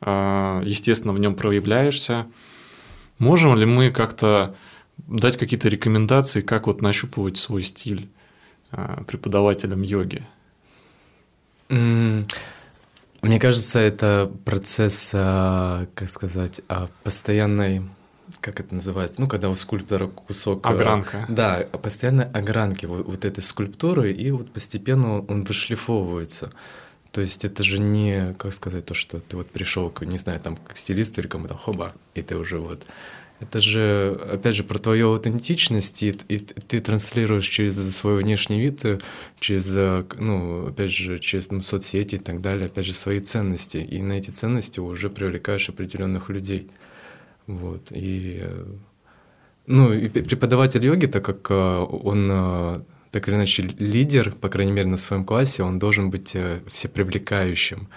а, 0.00 0.62
естественно, 0.64 1.12
в 1.12 1.18
нем 1.18 1.34
проявляешься. 1.34 2.26
Можем 3.18 3.56
ли 3.56 3.66
мы 3.66 3.90
как-то 3.90 4.54
дать 4.96 5.36
какие-то 5.36 5.68
рекомендации, 5.68 6.40
как 6.40 6.66
вот 6.66 6.82
нащупывать 6.82 7.36
свой 7.36 7.62
стиль 7.62 8.08
а, 8.70 9.02
преподавателям 9.04 9.82
йоги? 9.82 10.22
Мне 13.24 13.40
кажется, 13.40 13.78
это 13.78 14.30
процесс, 14.44 15.12
а, 15.14 15.86
как 15.94 16.08
сказать, 16.08 16.60
постоянной 17.02 17.82
как 18.40 18.60
это 18.60 18.74
называется, 18.74 19.20
ну, 19.20 19.28
когда 19.28 19.48
у 19.48 19.54
скульптора 19.54 20.06
кусок... 20.06 20.66
Э, 20.66 20.70
огранка. 20.70 21.24
Да, 21.28 21.66
постоянно 21.82 22.24
огранки 22.24 22.86
вот, 22.86 23.06
вот 23.06 23.24
этой 23.24 23.42
скульптуры, 23.42 24.12
и 24.12 24.30
вот 24.30 24.52
постепенно 24.52 25.20
он 25.20 25.44
вышлифовывается. 25.44 26.50
То 27.10 27.20
есть 27.20 27.44
это 27.44 27.62
же 27.62 27.78
не, 27.78 28.34
как 28.34 28.52
сказать, 28.52 28.86
то, 28.86 28.94
что 28.94 29.20
ты 29.20 29.36
вот 29.36 29.50
пришел, 29.50 29.92
не 30.00 30.18
знаю, 30.18 30.40
там, 30.40 30.56
к 30.56 30.76
стилисту 30.76 31.20
или 31.20 31.28
кому-то, 31.28 31.56
хоба, 31.56 31.94
и 32.14 32.22
ты 32.22 32.36
уже 32.36 32.58
вот... 32.58 32.82
Это 33.40 33.60
же, 33.60 34.18
опять 34.32 34.54
же, 34.54 34.64
про 34.64 34.78
твою 34.78 35.10
аутентичность, 35.10 36.02
и, 36.02 36.14
и 36.28 36.38
ты 36.38 36.80
транслируешь 36.80 37.48
через 37.48 37.96
свой 37.96 38.22
внешний 38.22 38.60
вид, 38.60 38.84
э, 38.84 39.00
через, 39.40 39.74
э, 39.74 40.04
ну, 40.18 40.68
опять 40.68 40.90
же, 40.90 41.18
через 41.18 41.50
ну, 41.50 41.60
соцсети 41.62 42.14
и 42.14 42.18
так 42.18 42.40
далее, 42.40 42.66
опять 42.66 42.86
же, 42.86 42.92
свои 42.92 43.20
ценности. 43.20 43.78
И 43.78 44.02
на 44.02 44.14
эти 44.14 44.30
ценности 44.30 44.80
уже 44.80 45.10
привлекаешь 45.10 45.68
определенных 45.68 46.30
людей. 46.30 46.70
Вот, 47.46 47.88
и, 47.90 48.44
ну, 49.66 49.92
и 49.92 50.08
преподаватель 50.08 50.84
йоги, 50.84 51.06
так 51.06 51.24
как 51.24 51.50
э, 51.50 51.54
он 51.54 52.28
э, 52.30 52.80
так 53.10 53.28
или 53.28 53.36
иначе 53.36 53.62
лидер, 53.78 54.32
по 54.32 54.48
крайней 54.48 54.72
мере, 54.72 54.88
на 54.88 54.96
своем 54.96 55.24
классе, 55.24 55.62
он 55.62 55.78
должен 55.78 56.10
быть 56.10 56.34
э, 56.34 56.60
всепривлекающим 56.72 57.88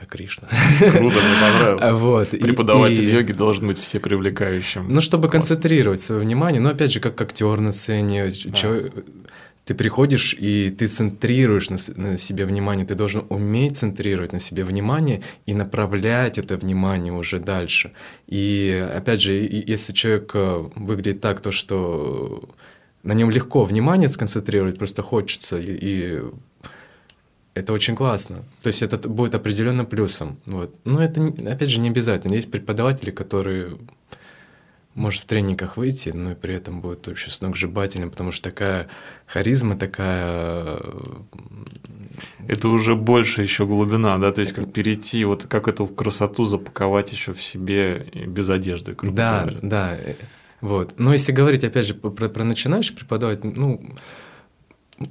как 0.00 0.08
Кришна. 0.08 0.48
Круто, 0.78 1.16
мне 1.16 1.40
понравилось. 1.40 1.92
Вот. 1.92 2.30
Преподаватель 2.30 3.08
и, 3.08 3.12
йоги 3.12 3.32
должен 3.32 3.66
быть 3.66 3.78
всепривлекающим. 3.78 4.86
Ну, 4.88 5.00
чтобы 5.00 5.28
Класс. 5.28 5.32
концентрировать 5.32 6.00
свое 6.00 6.20
внимание, 6.20 6.60
но 6.60 6.70
опять 6.70 6.92
же, 6.92 7.00
как 7.00 7.20
актер 7.20 7.60
на 7.60 7.72
сцене, 7.72 8.24
да. 8.24 8.52
человек, 8.52 8.94
ты 9.64 9.74
приходишь 9.74 10.34
и 10.34 10.70
ты 10.70 10.86
центрируешь 10.86 11.70
на, 11.70 11.76
на 11.96 12.18
себе 12.18 12.46
внимание, 12.46 12.86
ты 12.86 12.94
должен 12.94 13.24
уметь 13.28 13.76
центрировать 13.76 14.32
на 14.32 14.40
себе 14.40 14.64
внимание 14.64 15.22
и 15.46 15.54
направлять 15.54 16.38
это 16.38 16.56
внимание 16.56 17.12
уже 17.12 17.38
дальше. 17.38 17.92
И 18.26 18.88
опять 18.96 19.20
же, 19.20 19.34
если 19.34 19.92
человек 19.92 20.30
э, 20.34 20.70
выглядит 20.76 21.20
так, 21.20 21.40
то 21.40 21.52
что 21.52 22.48
на 23.02 23.12
нем 23.12 23.30
легко 23.30 23.64
внимание 23.64 24.08
сконцентрировать, 24.08 24.78
просто 24.78 25.02
хочется, 25.02 25.58
и, 25.58 25.78
и 25.80 26.20
это 27.54 27.72
очень 27.72 27.96
классно. 27.96 28.44
То 28.62 28.68
есть 28.68 28.82
это 28.82 29.08
будет 29.08 29.34
определенным 29.34 29.86
плюсом. 29.86 30.38
Вот. 30.46 30.74
Но 30.84 31.02
это, 31.02 31.26
опять 31.26 31.70
же, 31.70 31.80
не 31.80 31.88
обязательно. 31.88 32.34
Есть 32.34 32.50
преподаватели, 32.50 33.10
которые 33.10 33.76
может 34.94 35.22
в 35.22 35.26
тренингах 35.26 35.76
выйти, 35.76 36.10
но 36.10 36.32
и 36.32 36.34
при 36.34 36.54
этом 36.54 36.80
будет 36.80 37.06
вообще 37.06 37.30
сногсшибательным, 37.30 38.10
потому 38.10 38.32
что 38.32 38.50
такая 38.50 38.88
харизма, 39.26 39.76
такая... 39.76 40.80
Это 42.48 42.68
уже 42.68 42.96
больше 42.96 43.42
еще 43.42 43.66
глубина, 43.66 44.18
да, 44.18 44.32
то 44.32 44.40
есть 44.40 44.52
как 44.52 44.72
перейти, 44.72 45.24
вот 45.24 45.46
как 45.46 45.68
эту 45.68 45.86
красоту 45.86 46.44
запаковать 46.44 47.12
еще 47.12 47.32
в 47.32 47.42
себе 47.42 48.06
без 48.26 48.50
одежды, 48.50 48.94
грубо 48.94 49.16
да, 49.16 49.40
говоря. 49.42 49.58
Да, 49.62 49.98
вот. 50.60 50.94
Но 50.98 51.12
если 51.12 51.32
говорить, 51.32 51.64
опять 51.64 51.86
же, 51.86 51.94
про, 51.94 52.28
про 52.28 52.44
начинающих 52.44 52.96
преподавать, 52.96 53.44
ну, 53.44 53.94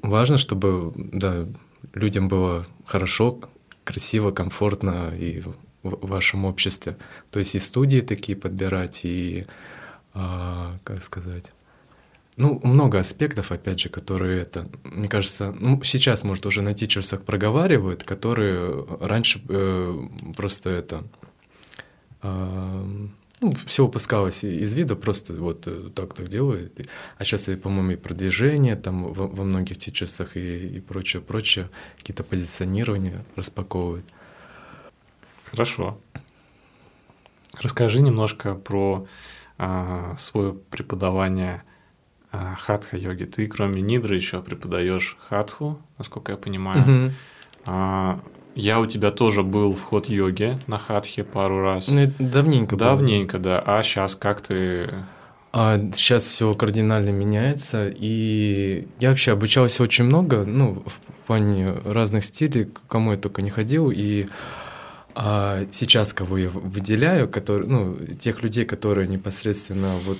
важно, 0.02 0.38
чтобы, 0.38 0.92
да, 0.96 1.48
людям 1.94 2.28
было 2.28 2.66
хорошо, 2.86 3.40
красиво, 3.84 4.32
комфортно 4.32 5.14
и 5.16 5.42
в 5.84 6.08
вашем 6.08 6.46
обществе. 6.46 6.98
То 7.32 7.40
есть 7.40 7.56
и 7.56 7.60
студии 7.60 8.02
такие 8.02 8.38
подбирать, 8.38 9.02
и, 9.04 9.46
а, 10.14 10.78
как 10.84 11.02
сказать, 11.04 11.52
ну, 12.40 12.60
много 12.64 13.00
аспектов, 13.00 13.52
опять 13.52 13.82
же, 13.82 13.90
которые 13.90 14.42
это, 14.42 14.70
мне 14.84 15.10
кажется, 15.10 15.54
ну, 15.60 15.82
сейчас, 15.84 16.24
может, 16.24 16.46
уже 16.46 16.62
на 16.62 16.74
тичерсах 16.74 17.24
проговаривают, 17.24 18.04
которые 18.04 18.86
раньше 19.02 19.42
э, 19.50 20.08
просто 20.38 20.70
это, 20.70 21.04
э, 22.22 23.08
ну, 23.42 23.54
все 23.66 23.86
упускалось 23.86 24.44
из 24.44 24.74
вида, 24.74 24.96
просто 24.96 25.34
вот 25.34 25.68
э, 25.68 25.90
так 25.96 26.14
так 26.14 26.28
делают. 26.28 26.74
А 27.18 27.24
сейчас, 27.24 27.50
по-моему, 27.62 27.92
и 27.92 27.96
продвижение 27.96 28.76
там 28.76 29.14
во, 29.14 29.28
во 29.28 29.44
многих 29.44 29.78
тичерсах 29.78 30.36
и, 30.36 30.78
и 30.78 30.80
прочее, 30.82 31.22
прочее, 31.22 31.70
какие-то 31.98 32.24
позиционирования 32.24 33.24
распаковывают. 33.36 34.06
Хорошо. 35.46 35.98
Расскажи 37.62 38.02
немножко 38.02 38.56
про 38.56 39.08
а, 39.58 40.16
свое 40.18 40.54
преподавание 40.54 41.64
а, 42.32 42.56
хатха-йоги. 42.56 43.24
Ты, 43.24 43.48
кроме 43.48 43.82
нидры, 43.82 44.16
еще 44.16 44.42
преподаешь 44.42 45.18
хатху, 45.20 45.82
насколько 45.98 46.32
я 46.34 46.38
понимаю. 46.38 46.82
Угу. 46.82 47.14
А, 47.66 48.20
я 48.56 48.80
у 48.80 48.86
тебя 48.86 49.12
тоже 49.12 49.44
был 49.44 49.74
в 49.74 49.82
ход 49.82 50.08
йоги 50.08 50.60
на 50.68 50.78
хатхе 50.78 51.24
пару 51.24 51.62
раз. 51.62 51.88
Ну, 51.88 52.12
давненько. 52.20 52.76
Давненько, 52.76 53.38
было. 53.38 53.44
да. 53.44 53.64
А 53.66 53.84
сейчас 53.84 54.16
как 54.16 54.42
ты 54.42 54.90
а 55.52 55.80
сейчас 55.96 56.28
все 56.28 56.54
кардинально 56.54 57.10
меняется, 57.10 57.90
и 57.90 58.88
я 59.00 59.10
вообще 59.10 59.32
обучался 59.32 59.82
очень 59.82 60.04
много, 60.04 60.46
ну, 60.46 60.84
в 60.86 61.26
плане 61.26 61.74
разных 61.86 62.24
стилей, 62.24 62.70
кому 62.88 63.14
я 63.14 63.18
только 63.18 63.42
не 63.42 63.50
ходил, 63.50 63.90
и 63.90 64.28
а 65.16 65.66
сейчас 65.72 66.14
кого 66.14 66.38
я 66.38 66.50
выделяю, 66.50 67.28
которые, 67.28 67.68
ну, 67.68 67.98
тех 68.20 68.44
людей, 68.44 68.64
которые 68.64 69.08
непосредственно 69.08 69.96
вот 70.06 70.20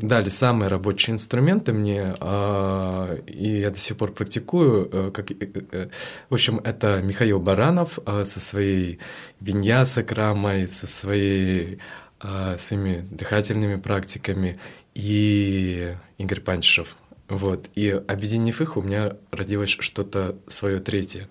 дали 0.00 0.28
самые 0.28 0.68
рабочие 0.68 1.14
инструменты 1.14 1.72
мне, 1.72 2.14
а, 2.20 3.14
и 3.26 3.60
я 3.60 3.70
до 3.70 3.78
сих 3.78 3.96
пор 3.96 4.12
практикую. 4.12 4.88
Э, 4.92 5.10
как, 5.10 5.30
э, 5.30 5.36
э, 5.40 5.88
в 6.28 6.34
общем, 6.34 6.58
это 6.58 7.00
Михаил 7.02 7.40
Баранов 7.40 7.98
а, 8.06 8.24
со 8.24 8.40
своей 8.40 8.98
виньясакрамой, 9.40 10.68
со 10.68 10.86
своей, 10.86 11.78
а, 12.20 12.56
своими 12.58 13.06
дыхательными 13.10 13.76
практиками, 13.76 14.58
и 14.94 15.94
Игорь 16.18 16.40
Панчев. 16.40 16.96
Вот. 17.28 17.68
И 17.74 17.88
объединив 17.88 18.60
их, 18.60 18.76
у 18.76 18.82
меня 18.82 19.16
родилось 19.30 19.76
что-то 19.78 20.36
свое 20.46 20.80
третье. 20.80 21.28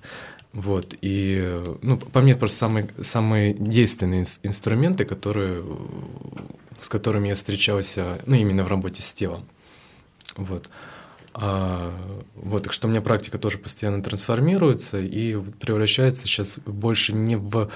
Вот, 0.52 0.96
и, 1.02 1.62
ну, 1.84 1.98
по 1.98 2.22
мне, 2.22 2.36
просто 2.36 2.58
самые, 2.58 2.90
самые 3.02 3.54
действенные 3.54 4.26
инструменты, 4.42 5.06
которые, 5.06 5.64
с 6.82 6.90
которыми 6.90 7.30
я 7.30 7.36
встречался, 7.36 8.20
ну, 8.26 8.36
именно 8.36 8.64
в 8.64 8.68
работе 8.68 9.02
с 9.02 9.14
телом. 9.14 9.46
Вот. 10.36 10.70
А, 11.34 11.94
вот, 12.36 12.64
так 12.64 12.74
что 12.74 12.88
у 12.88 12.92
меня 12.92 13.02
практика 13.02 13.38
тоже 13.38 13.58
постоянно 13.58 14.04
трансформируется 14.04 15.00
и 15.00 15.36
превращается 15.60 16.24
сейчас 16.24 16.60
больше 16.66 17.14
не 17.14 17.36
в, 17.36 17.70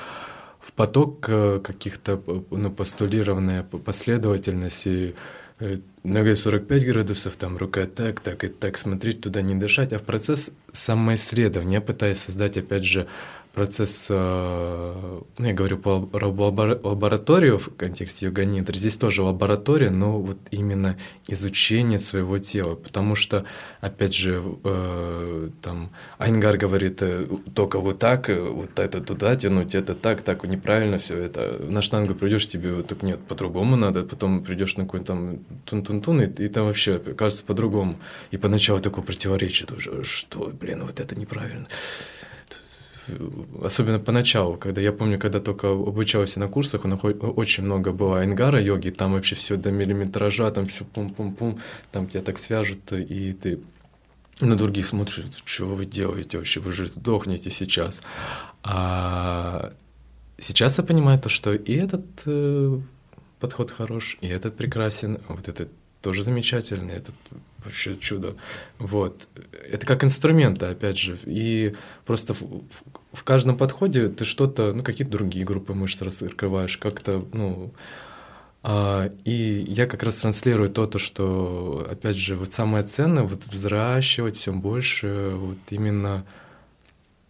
в 0.60 0.72
поток 0.74 1.26
э, 1.28 1.60
каких-то 1.64 2.22
ну, 2.50 2.72
постулированная 2.72 3.64
последовательность 3.64 4.88
и 4.88 5.16
Э, 5.60 5.78
нога 6.04 6.36
45 6.36 6.86
градусов, 6.86 7.36
там 7.38 7.58
рука 7.58 7.86
так, 7.86 8.20
так 8.20 8.44
и 8.44 8.48
так 8.48 8.78
смотреть, 8.78 9.22
туда 9.22 9.42
не 9.42 9.56
дышать, 9.56 9.94
а 9.94 10.00
в 10.00 10.04
процесс 10.04 10.54
самоисследования, 10.72 11.80
пытаясь 11.80 12.18
создать, 12.18 12.58
опять 12.58 12.84
же, 12.84 13.08
процесс, 13.54 14.08
э, 14.10 15.22
ну, 15.38 15.46
я 15.46 15.54
говорю 15.54 15.78
по 15.78 15.92
лабораторию 15.92 17.60
в 17.60 17.76
контексте 17.76 18.26
йога 18.26 18.46
нидр, 18.46 18.76
здесь 18.76 18.98
тоже 18.98 19.22
лаборатория, 19.22 19.92
но 19.92 20.20
вот 20.20 20.38
именно 20.50 20.98
изучение 21.28 22.00
своего 22.00 22.40
тела, 22.40 22.74
потому 22.74 23.14
что, 23.14 23.46
опять 23.80 24.16
же, 24.16 24.44
э, 24.64 25.50
там, 25.62 25.92
Айнгар 26.18 26.58
говорит, 26.58 27.04
э, 27.04 27.28
только 27.54 27.80
вот 27.80 28.00
так, 28.00 28.28
вот 28.30 28.80
это 28.80 29.02
туда 29.02 29.36
тянуть, 29.36 29.76
это 29.76 29.94
так, 29.94 30.24
так, 30.24 30.44
неправильно 30.46 30.98
все 30.98 31.16
это. 31.20 31.60
На 31.70 31.84
штангу 31.84 32.16
придешь, 32.16 32.48
тебе 32.48 32.82
так 32.82 33.04
нет, 33.04 33.20
по-другому 33.20 33.76
надо, 33.76 34.02
потом 34.02 34.44
придешь 34.44 34.78
на 34.78 34.86
какой-то 34.86 35.06
там 35.06 35.40
тун-тун-тун, 35.66 36.22
и, 36.24 36.44
и 36.44 36.48
там 36.48 36.66
вообще 36.66 36.98
кажется 36.98 37.44
по-другому. 37.44 38.00
И 38.32 38.38
поначалу 38.38 38.80
такое 38.80 39.04
противоречие 39.06 39.68
тоже, 39.68 40.04
что, 40.04 40.52
блин, 40.60 40.84
вот 40.86 41.00
это 41.00 41.16
неправильно 41.16 41.68
особенно 43.62 44.00
поначалу, 44.00 44.58
когда 44.58 44.82
я 44.82 44.92
помню, 44.92 45.20
когда 45.20 45.40
только 45.40 45.70
обучался 45.70 46.40
на 46.40 46.48
курсах, 46.48 46.86
у 46.86 46.88
нас 46.88 47.00
очень 47.04 47.64
много 47.64 47.92
было 47.92 48.20
айнгара 48.20 48.62
йоги, 48.62 48.90
там 48.90 49.14
вообще 49.14 49.36
все 49.36 49.58
до 49.58 49.72
миллиметража, 49.72 50.50
там 50.52 50.68
все 50.68 50.86
пум-пум-пум, 50.86 51.60
там 51.92 52.08
тебя 52.08 52.22
так 52.22 52.38
свяжут, 52.38 52.94
и 52.94 53.34
ты 53.34 53.60
на 54.42 54.56
других 54.56 54.86
смотришь, 54.86 55.26
что 55.46 55.66
вы 55.66 55.86
делаете 55.86 56.38
вообще, 56.38 56.60
вы 56.60 56.72
же 56.72 56.86
сдохнете 56.88 57.50
сейчас. 57.50 58.02
А 58.64 59.74
сейчас 60.40 60.78
я 60.78 60.84
понимаю 60.84 61.20
то, 61.20 61.30
что 61.30 61.54
и 61.54 61.74
этот 61.74 62.06
э, 62.26 62.80
подход 63.40 63.72
хорош, 63.72 64.18
и 64.22 64.28
этот 64.28 64.56
прекрасен, 64.56 65.20
вот 65.28 65.48
этот 65.48 65.70
тоже 66.02 66.24
замечательный, 66.24 66.96
этот 66.96 67.16
вообще 67.64 67.96
чудо. 67.96 68.36
Вот. 68.78 69.28
Это 69.70 69.86
как 69.86 70.04
инструменты, 70.04 70.66
опять 70.66 70.98
же. 70.98 71.18
И 71.26 71.74
просто 72.06 72.36
в, 73.14 73.24
каждом 73.24 73.58
подходе 73.58 74.10
ты 74.10 74.26
что-то, 74.26 74.74
ну, 74.74 74.84
какие-то 74.84 75.12
другие 75.12 75.46
группы 75.46 75.74
мышц 75.74 76.02
раскрываешь, 76.02 76.78
как-то, 76.78 77.26
ну... 77.34 77.74
А, 78.66 79.12
и 79.26 79.66
я 79.68 79.88
как 79.88 80.04
раз 80.04 80.22
транслирую 80.22 80.70
то, 80.70 80.88
то, 80.88 80.98
что, 80.98 81.86
опять 81.90 82.16
же, 82.16 82.36
вот 82.36 82.54
самое 82.54 82.86
ценное, 82.86 83.24
вот 83.24 83.46
взращивать 83.46 84.38
все 84.38 84.54
больше, 84.54 85.34
вот 85.36 85.58
именно 85.70 86.26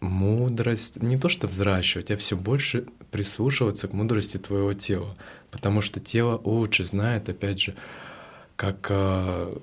мудрость, 0.00 1.02
не 1.02 1.18
то 1.18 1.28
что 1.28 1.48
взращивать, 1.48 2.10
а 2.10 2.16
все 2.16 2.36
больше 2.36 2.86
прислушиваться 3.10 3.88
к 3.88 3.92
мудрости 3.92 4.36
твоего 4.36 4.74
тела, 4.74 5.16
потому 5.50 5.80
что 5.80 5.98
тело 5.98 6.40
лучше 6.44 6.84
знает, 6.84 7.28
опять 7.28 7.60
же, 7.60 7.74
как 8.56 8.86
а, 8.90 9.58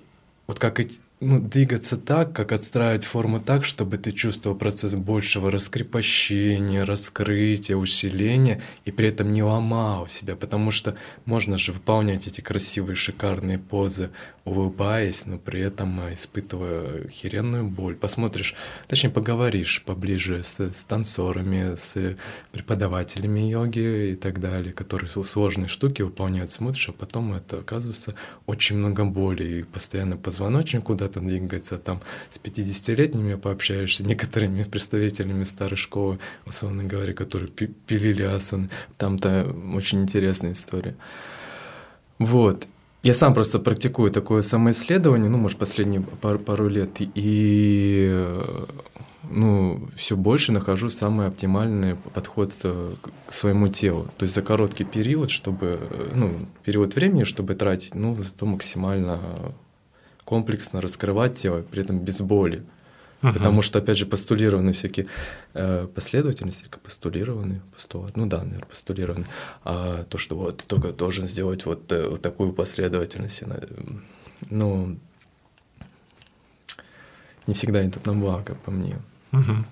вот 0.48 0.60
как 0.60 0.82
ну, 1.22 1.40
двигаться 1.40 1.98
так, 1.98 2.34
как 2.34 2.52
отстраивать 2.52 3.06
форму 3.06 3.40
так, 3.40 3.64
чтобы 3.64 4.00
ты 4.00 4.12
чувствовал 4.12 4.58
процесс 4.58 4.96
большего 4.96 5.52
раскрепощения, 5.52 6.84
раскрытия, 6.84 7.76
усиления, 7.76 8.62
и 8.86 8.92
при 8.92 9.10
этом 9.10 9.30
не 9.30 9.44
ломал 9.44 10.08
себя, 10.08 10.36
потому 10.36 10.72
что 10.72 10.98
можно 11.26 11.60
же 11.60 11.74
выполнять 11.74 12.26
эти 12.26 12.42
красивые, 12.42 12.96
шикарные 12.96 13.60
позы, 13.60 14.10
улыбаясь, 14.46 15.28
но 15.28 15.38
при 15.38 15.60
этом 15.60 16.00
испытывая 16.12 17.08
херенную 17.10 17.66
боль. 17.66 17.96
Посмотришь, 17.96 18.56
точнее 18.88 19.12
поговоришь 19.12 19.84
поближе 19.86 20.42
с, 20.42 20.60
с 20.60 20.84
танцорами, 20.86 21.76
с 21.76 22.18
преподавателями 22.52 23.42
йоги 23.42 24.14
и 24.14 24.16
так 24.16 24.40
далее, 24.40 24.74
которые 24.74 25.08
сложные 25.08 25.68
штуки 25.68 26.02
выполняют, 26.02 26.50
смотришь, 26.50 26.90
а 26.90 26.94
потом 26.94 27.36
это 27.36 27.60
оказывается 27.60 28.16
очень 28.48 28.78
много 28.78 29.06
боли, 29.06 29.60
и 29.60 29.64
постоянно 29.64 30.18
позвоночник 30.18 30.84
куда 30.84 31.11
куда-то 31.12 31.20
двигается, 31.20 31.78
там 31.78 32.02
с 32.30 32.40
50-летними 32.40 33.36
пообщаешься, 33.36 34.04
некоторыми 34.08 34.64
представителями 34.64 35.44
старой 35.44 35.78
школы, 35.78 36.20
условно 36.46 36.84
говоря, 36.84 37.14
которые 37.14 37.50
пилили 37.50 38.24
асаны. 38.24 38.70
Там-то 38.98 39.56
очень 39.76 40.02
интересная 40.02 40.54
история. 40.54 40.96
Вот. 42.20 42.68
Я 43.04 43.14
сам 43.14 43.34
просто 43.34 43.60
практикую 43.60 44.12
такое 44.12 44.44
самоисследование, 44.44 45.28
ну, 45.30 45.38
может, 45.38 45.58
последние 45.58 46.02
пару, 46.02 46.38
пару 46.38 46.68
лет, 46.70 46.98
и 47.00 48.38
ну, 49.30 49.88
все 49.96 50.16
больше 50.16 50.52
нахожу 50.52 50.90
самый 50.90 51.28
оптимальный 51.28 51.96
подход 51.96 52.52
э, 52.64 52.96
к 53.28 53.34
своему 53.34 53.68
телу. 53.70 54.08
То 54.18 54.24
есть 54.24 54.36
за 54.36 54.42
короткий 54.42 54.84
период, 54.84 55.30
чтобы, 55.30 55.80
ну, 56.14 56.36
период 56.64 56.96
времени, 56.96 57.24
чтобы 57.24 57.56
тратить, 57.56 57.96
ну, 57.96 58.16
зато 58.20 58.46
максимально 58.46 59.20
комплексно 60.32 60.80
раскрывать 60.80 61.34
тело, 61.34 61.62
при 61.62 61.82
этом 61.84 62.00
без 62.00 62.22
боли. 62.22 62.64
Uh-huh. 63.22 63.34
Потому 63.34 63.62
что, 63.62 63.80
опять 63.80 63.98
же, 63.98 64.06
постулированы 64.06 64.72
всякие 64.72 65.08
э, 65.54 65.88
последовательности, 65.94 66.70
как 66.70 66.80
постулированы, 66.80 67.62
постулат, 67.74 68.16
ну 68.16 68.28
да, 68.28 68.38
наверное, 68.38 68.66
постулированы, 68.66 69.26
а 69.66 70.04
то, 70.04 70.18
что 70.18 70.38
вот 70.38 70.60
ты 70.60 70.66
только 70.66 70.94
должен 70.94 71.28
сделать 71.28 71.66
вот, 71.66 71.92
э, 71.92 72.08
вот 72.08 72.22
такую 72.22 72.54
последовательность, 72.54 73.44
ну, 74.50 74.98
не 77.46 77.54
всегда 77.54 77.86
идут 77.86 78.06
на 78.06 78.14
благо, 78.14 78.56
по 78.64 78.72
мне. 78.72 78.96
Uh-huh. 79.34 79.66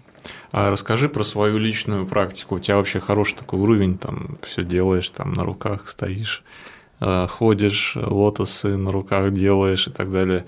А 0.51 0.70
расскажи 0.70 1.07
про 1.07 1.24
свою 1.24 1.57
личную 1.57 2.05
практику. 2.05 2.55
У 2.55 2.60
тебя 2.60 2.76
вообще 2.76 2.99
хороший 2.99 3.38
такой 3.38 3.60
уровень, 3.60 3.97
там 3.97 4.38
все 4.43 4.66
делаешь, 4.66 5.10
там 5.10 5.32
на 5.32 5.45
руках 5.45 5.88
стоишь. 5.88 6.43
Э, 7.00 7.28
ходишь, 7.28 7.95
лотосы 7.95 8.76
на 8.76 8.91
руках 8.91 9.32
делаешь 9.32 9.88
и 9.88 9.91
так 9.91 10.12
далее. 10.12 10.45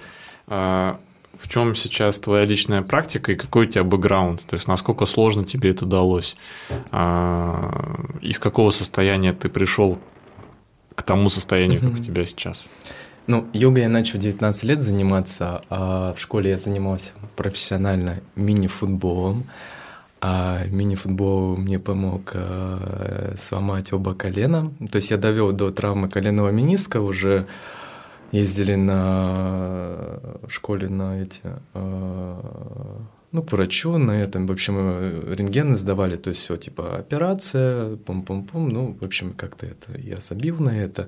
А, 0.48 1.00
в 1.38 1.48
чем 1.48 1.76
сейчас 1.76 2.20
твоя 2.20 2.46
личная 2.46 2.82
практика 2.82 3.32
и 3.32 3.36
какой 3.36 3.66
у 3.66 3.70
тебя 3.70 3.84
бэкграунд? 3.84 4.46
То 4.46 4.56
есть 4.56 4.68
насколько 4.68 5.06
сложно 5.06 5.46
тебе 5.46 5.70
это 5.70 5.86
далось? 5.86 6.36
А, 6.92 8.06
из 8.22 8.38
какого 8.40 8.72
состояния 8.72 9.34
ты 9.34 9.48
пришел 9.48 9.98
к 10.96 11.04
тому 11.04 11.30
состоянию, 11.30 11.80
как 11.80 11.94
у 11.94 11.98
тебя 12.00 12.26
сейчас? 12.26 12.70
Ну, 13.28 13.48
йогой 13.54 13.84
я 13.84 13.90
начал 13.90 14.20
19 14.20 14.64
лет 14.66 14.82
заниматься, 14.82 15.62
а 15.70 16.14
в 16.14 16.20
школе 16.20 16.52
я 16.52 16.58
занимался 16.58 17.14
профессионально 17.36 18.20
мини-футболом. 18.36 19.46
А 20.24 20.66
мини-футбол 20.68 21.58
мне 21.58 21.80
помог 21.80 22.32
э, 22.36 23.34
сломать 23.38 23.92
оба 23.92 24.14
колена. 24.14 24.72
То 24.92 24.98
есть 24.98 25.10
я 25.10 25.18
довел 25.18 25.52
до 25.52 25.72
травмы 25.72 26.10
коленного 26.10 26.50
мениска, 26.50 27.02
уже 27.02 27.48
ездили 28.32 28.76
на 28.76 29.24
в 30.44 30.52
школе 30.52 30.90
на 30.90 31.22
эти 31.22 31.42
э, 31.74 32.42
ну, 33.32 33.44
к 33.44 33.52
врачу 33.52 33.98
на 33.98 34.22
этом, 34.22 34.46
в 34.46 34.52
общем, 34.52 34.76
э, 34.78 35.36
рентгены 35.36 35.76
сдавали, 35.76 36.18
то 36.18 36.30
есть 36.30 36.42
все, 36.42 36.58
типа, 36.58 36.98
операция, 36.98 37.96
пум-пум-пум, 37.96 38.70
ну, 38.70 38.98
в 39.00 39.06
общем, 39.06 39.34
как-то 39.34 39.66
это, 39.66 39.98
я 40.00 40.18
забил 40.18 40.60
на 40.60 40.78
это, 40.78 41.08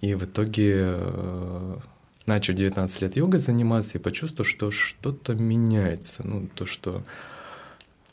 и 0.00 0.14
в 0.14 0.24
итоге 0.24 0.74
э, 0.76 1.76
начал 2.26 2.54
19 2.54 3.02
лет 3.02 3.16
йогой 3.16 3.38
заниматься 3.38 3.98
и 3.98 4.00
почувствовал, 4.00 4.46
что 4.46 4.70
что-то 4.70 5.34
меняется, 5.34 6.26
ну, 6.26 6.48
то, 6.54 6.66
что 6.66 7.02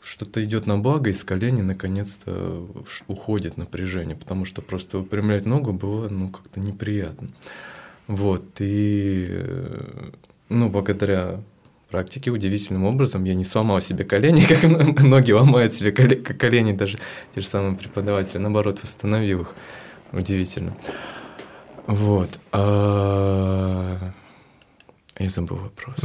что-то 0.04 0.44
идет 0.44 0.66
на 0.66 0.78
благо, 0.78 1.10
из 1.10 1.24
колени 1.24 1.62
наконец-то 1.62 2.68
уходит 3.08 3.58
напряжение, 3.58 4.16
потому 4.16 4.46
что 4.46 4.62
просто 4.62 4.98
выпрямлять 4.98 5.46
ногу 5.46 5.74
было 5.74 6.10
ну, 6.10 6.30
как-то 6.30 6.60
неприятно. 6.60 7.30
Вот, 8.08 8.44
и 8.60 9.46
ну, 10.50 10.70
благодаря 10.70 11.40
практике 11.92 12.32
удивительным 12.32 12.86
образом 12.86 13.26
я 13.26 13.36
не 13.36 13.46
сломал 13.46 13.82
себе 13.82 14.04
колени, 14.06 14.42
как 14.50 14.64
многие 14.64 15.34
ломают 15.34 15.74
себе 15.74 15.92
колени, 15.92 16.72
даже 16.72 16.98
те 17.36 17.42
же 17.42 17.48
самые 17.48 17.76
преподаватели, 17.76 18.40
наоборот, 18.40 18.80
восстановил 18.82 19.42
их. 19.42 19.56
Удивительно. 20.12 20.76
Вот. 21.88 22.40
А... 22.52 24.12
Я 25.20 25.30
забыл 25.30 25.58
вопрос. 25.58 25.98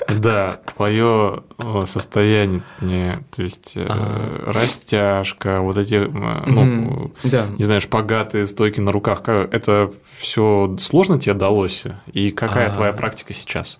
Да, 0.08 0.60
твое 0.64 1.42
состояние, 1.86 3.24
то 3.30 3.42
есть 3.42 3.76
э, 3.76 3.86
а. 3.88 4.52
растяжка, 4.52 5.60
вот 5.60 5.76
эти, 5.76 6.06
ну, 6.06 7.12
да. 7.24 7.46
не 7.58 7.64
знаю, 7.64 7.80
шпагаты, 7.80 8.46
стойки 8.46 8.80
на 8.80 8.92
руках, 8.92 9.22
это 9.28 9.92
все 10.16 10.76
сложно 10.78 11.18
тебе 11.18 11.34
далось? 11.34 11.84
И 12.12 12.30
какая 12.30 12.70
а... 12.70 12.74
твоя 12.74 12.92
практика 12.92 13.32
сейчас? 13.32 13.78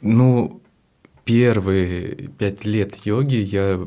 Ну, 0.00 0.62
первые 1.24 2.30
пять 2.38 2.64
лет 2.64 2.96
йоги 3.04 3.36
я, 3.36 3.80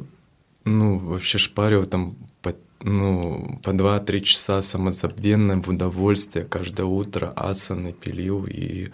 ну, 0.66 1.00
вообще 1.00 1.38
шпарил 1.38 1.86
там 1.86 2.16
по, 2.42 2.54
ну, 2.82 3.60
по 3.64 3.70
2-3 3.70 4.20
часа 4.20 4.62
самозабвенно 4.62 5.62
в 5.62 5.70
удовольствие 5.70 6.46
каждое 6.46 6.86
утро 6.86 7.34
асаны 7.36 7.94
пилил 7.94 8.46
и 8.46 8.90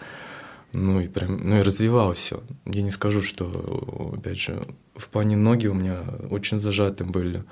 ну 0.72 1.00
и 1.00 1.08
прям, 1.08 1.38
ну 1.42 1.58
и 1.58 1.62
развивал 1.62 2.12
все. 2.12 2.42
Я 2.66 2.82
не 2.82 2.90
скажу, 2.90 3.22
что, 3.22 4.14
опять 4.16 4.38
же, 4.38 4.62
в 4.94 5.08
плане 5.08 5.36
ноги 5.36 5.66
у 5.66 5.74
меня 5.74 5.98
очень 6.30 6.60
зажаты 6.60 7.04
были. 7.04 7.44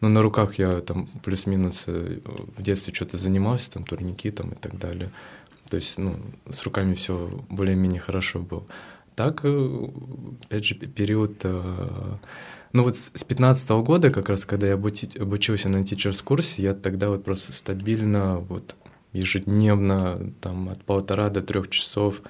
Но 0.00 0.08
на 0.08 0.22
руках 0.22 0.58
я 0.58 0.80
там 0.80 1.08
плюс-минус 1.24 1.84
э, 1.86 2.20
в 2.56 2.62
детстве 2.62 2.94
что-то 2.94 3.18
занимался, 3.18 3.72
там 3.72 3.84
турники 3.84 4.30
там 4.30 4.50
и 4.50 4.54
так 4.54 4.78
далее. 4.78 5.10
То 5.68 5.76
есть, 5.76 5.98
ну, 5.98 6.16
с 6.48 6.62
руками 6.62 6.94
все 6.94 7.44
более-менее 7.48 8.00
хорошо 8.00 8.38
было. 8.38 8.64
Так, 9.16 9.40
э, 9.42 9.88
опять 10.44 10.64
же, 10.64 10.74
период 10.76 11.40
э, 11.42 12.16
Ну 12.72 12.82
вот 12.84 12.96
с 12.96 13.24
15 13.24 13.70
года, 13.70 14.10
как 14.10 14.28
раз 14.28 14.44
когда 14.46 14.68
я 14.68 14.74
обучился 14.74 15.68
на 15.68 15.78
teachers 15.78 16.22
курсе, 16.22 16.62
я 16.62 16.74
тогда 16.74 17.08
вот 17.08 17.24
просто 17.24 17.52
стабильно, 17.52 18.38
вот 18.38 18.76
ежедневно, 19.12 20.32
там 20.40 20.68
от 20.68 20.84
полтора 20.84 21.30
до 21.30 21.42
трех 21.42 21.70
часов 21.70 22.22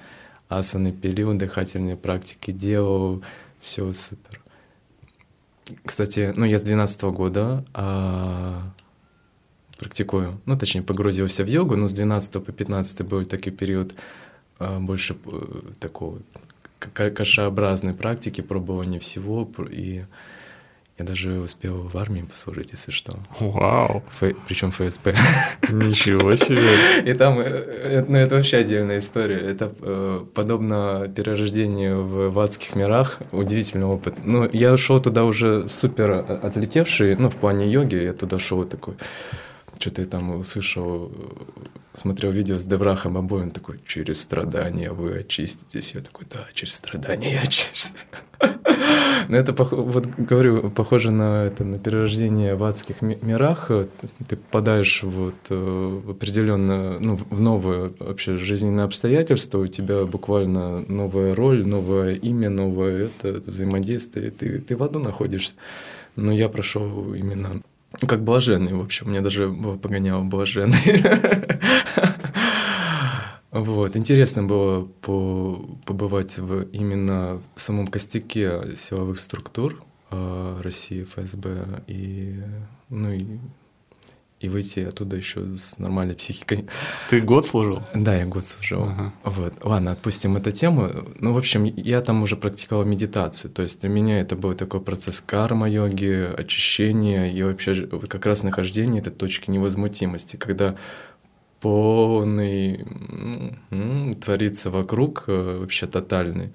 асаны 0.49 0.91
пилил, 0.91 1.33
дыхательные 1.35 1.95
практики 1.95 2.51
делал, 2.51 3.23
все 3.59 3.93
супер. 3.93 4.41
Кстати, 5.85 6.33
ну 6.35 6.45
я 6.45 6.57
с 6.57 6.63
12 6.63 7.03
года 7.03 7.63
а, 7.73 8.71
практикую, 9.77 10.41
ну 10.45 10.57
точнее 10.57 10.81
погрузился 10.81 11.43
в 11.43 11.47
йогу, 11.47 11.75
но 11.75 11.87
с 11.87 11.93
12 11.93 12.43
по 12.43 12.51
15 12.51 13.03
был 13.03 13.23
такой 13.25 13.53
период 13.53 13.93
а, 14.57 14.79
больше 14.79 15.15
э, 15.25 15.73
такого 15.79 16.19
кашеобразной 16.79 17.93
практики, 17.93 18.41
пробования 18.41 18.99
всего, 18.99 19.47
и 19.69 20.05
я 20.99 21.05
даже 21.05 21.39
успел 21.39 21.89
в 21.93 21.97
армии 21.97 22.21
послужить, 22.21 22.71
если 22.73 22.91
что. 22.91 23.13
Вау! 23.39 24.03
Ф... 24.21 24.35
Причем 24.47 24.71
ФСП. 24.71 25.15
Ничего 25.69 26.35
себе! 26.35 27.01
И 27.05 27.13
там, 27.13 27.39
э, 27.39 27.45
э, 27.45 28.05
ну 28.05 28.17
это 28.17 28.35
вообще 28.35 28.57
отдельная 28.57 28.99
история. 28.99 29.37
Это 29.37 29.73
э, 29.81 30.25
подобно 30.33 31.11
перерождению 31.15 32.03
в, 32.03 32.29
в 32.31 32.39
адских 32.39 32.75
мирах, 32.75 33.19
удивительный 33.31 33.85
опыт. 33.85 34.15
Ну, 34.25 34.49
я 34.51 34.75
шел 34.75 34.99
туда 35.01 35.23
уже 35.23 35.69
супер 35.69 36.11
отлетевший, 36.11 37.15
ну, 37.15 37.29
в 37.29 37.35
плане 37.37 37.71
йоги, 37.71 37.95
я 37.95 38.13
туда 38.13 38.37
шел 38.37 38.65
такой 38.65 38.95
что-то 39.79 40.01
я 40.01 40.07
там 40.07 40.35
услышал, 40.35 41.09
смотрел 41.99 42.31
видео 42.31 42.57
с 42.57 42.65
Деврахом 42.65 43.17
обоим, 43.17 43.51
такой, 43.51 43.79
через 43.85 44.21
страдания 44.21 44.91
вы 44.91 45.19
очиститесь. 45.19 45.93
Я 45.93 46.01
такой, 46.01 46.25
да, 46.31 46.47
через 46.53 46.73
страдания 46.75 47.33
я 47.33 47.41
очищусь. 47.41 47.93
Но 49.27 49.37
это, 49.37 49.53
вот 49.53 50.07
говорю, 50.17 50.71
похоже 50.71 51.11
на, 51.11 51.45
это, 51.45 51.63
на 51.63 51.77
перерождение 51.77 52.55
в 52.55 52.63
адских 52.63 53.01
мирах. 53.01 53.69
Ты 54.27 54.35
попадаешь 54.37 55.03
вот 55.03 55.35
э, 55.49 56.01
в 56.05 56.11
определенно, 56.11 56.99
ну, 56.99 57.19
в 57.29 57.39
новые 57.39 57.91
вообще 57.99 58.37
жизненные 58.37 58.85
обстоятельства, 58.85 59.59
у 59.59 59.67
тебя 59.67 60.05
буквально 60.05 60.79
новая 60.87 61.35
роль, 61.35 61.67
новое 61.67 62.13
имя, 62.13 62.49
новое 62.49 63.05
это, 63.05 63.27
это 63.27 63.51
взаимодействие, 63.51 64.31
ты, 64.31 64.59
ты 64.59 64.75
в 64.75 64.83
аду 64.83 64.99
находишься. 64.99 65.53
Но 66.15 66.31
я 66.31 66.49
прошел 66.49 67.13
именно 67.13 67.61
как 68.07 68.23
блаженный, 68.23 68.73
в 68.73 68.81
общем, 68.81 69.09
мне 69.09 69.21
даже 69.21 69.49
погонял 69.81 70.23
блаженный. 70.23 71.03
Вот, 73.51 73.95
интересно 73.95 74.43
было 74.43 74.85
по, 75.01 75.59
побывать 75.83 76.37
в 76.37 76.67
именно 76.71 77.41
в 77.55 77.61
самом 77.61 77.87
костяке 77.87 78.75
силовых 78.75 79.19
структур 79.19 79.83
э, 80.11 80.61
России, 80.61 81.03
ФСБ, 81.03 81.81
и, 81.87 82.43
ну, 82.89 83.11
и 83.11 83.25
и 84.39 84.47
выйти 84.47 84.79
оттуда 84.79 85.17
еще 85.17 85.53
с 85.57 85.77
нормальной 85.77 86.15
психикой. 86.15 86.65
Ты 87.09 87.19
год 87.19 87.45
служил? 87.45 87.83
Да, 87.93 88.15
я 88.15 88.25
год 88.25 88.45
служил. 88.45 88.83
Ага. 88.83 89.13
Вот. 89.23 89.53
Ладно, 89.63 89.91
отпустим 89.91 90.37
эту 90.37 90.51
тему. 90.51 90.89
Ну, 91.19 91.33
в 91.33 91.37
общем, 91.37 91.65
я 91.65 91.99
там 92.01 92.23
уже 92.23 92.37
практиковал 92.37 92.85
медитацию. 92.85 93.51
То 93.51 93.63
есть 93.63 93.81
для 93.81 93.89
меня 93.89 94.21
это 94.21 94.37
был 94.37 94.53
такой 94.53 94.79
процесс 94.79 95.19
карма-йоги, 95.19 96.33
очищения 96.37 97.29
и 97.31 97.43
вообще 97.43 97.87
как 98.07 98.25
раз 98.25 98.43
нахождение 98.43 99.01
этой 99.01 99.11
точки 99.11 99.51
невозмутимости, 99.51 100.37
когда 100.37 100.77
полный 101.59 102.77
м-м, 102.77 104.13
творится 104.13 104.71
вокруг 104.71 105.25
э, 105.27 105.57
вообще 105.59 105.87
тотальный. 105.87 106.53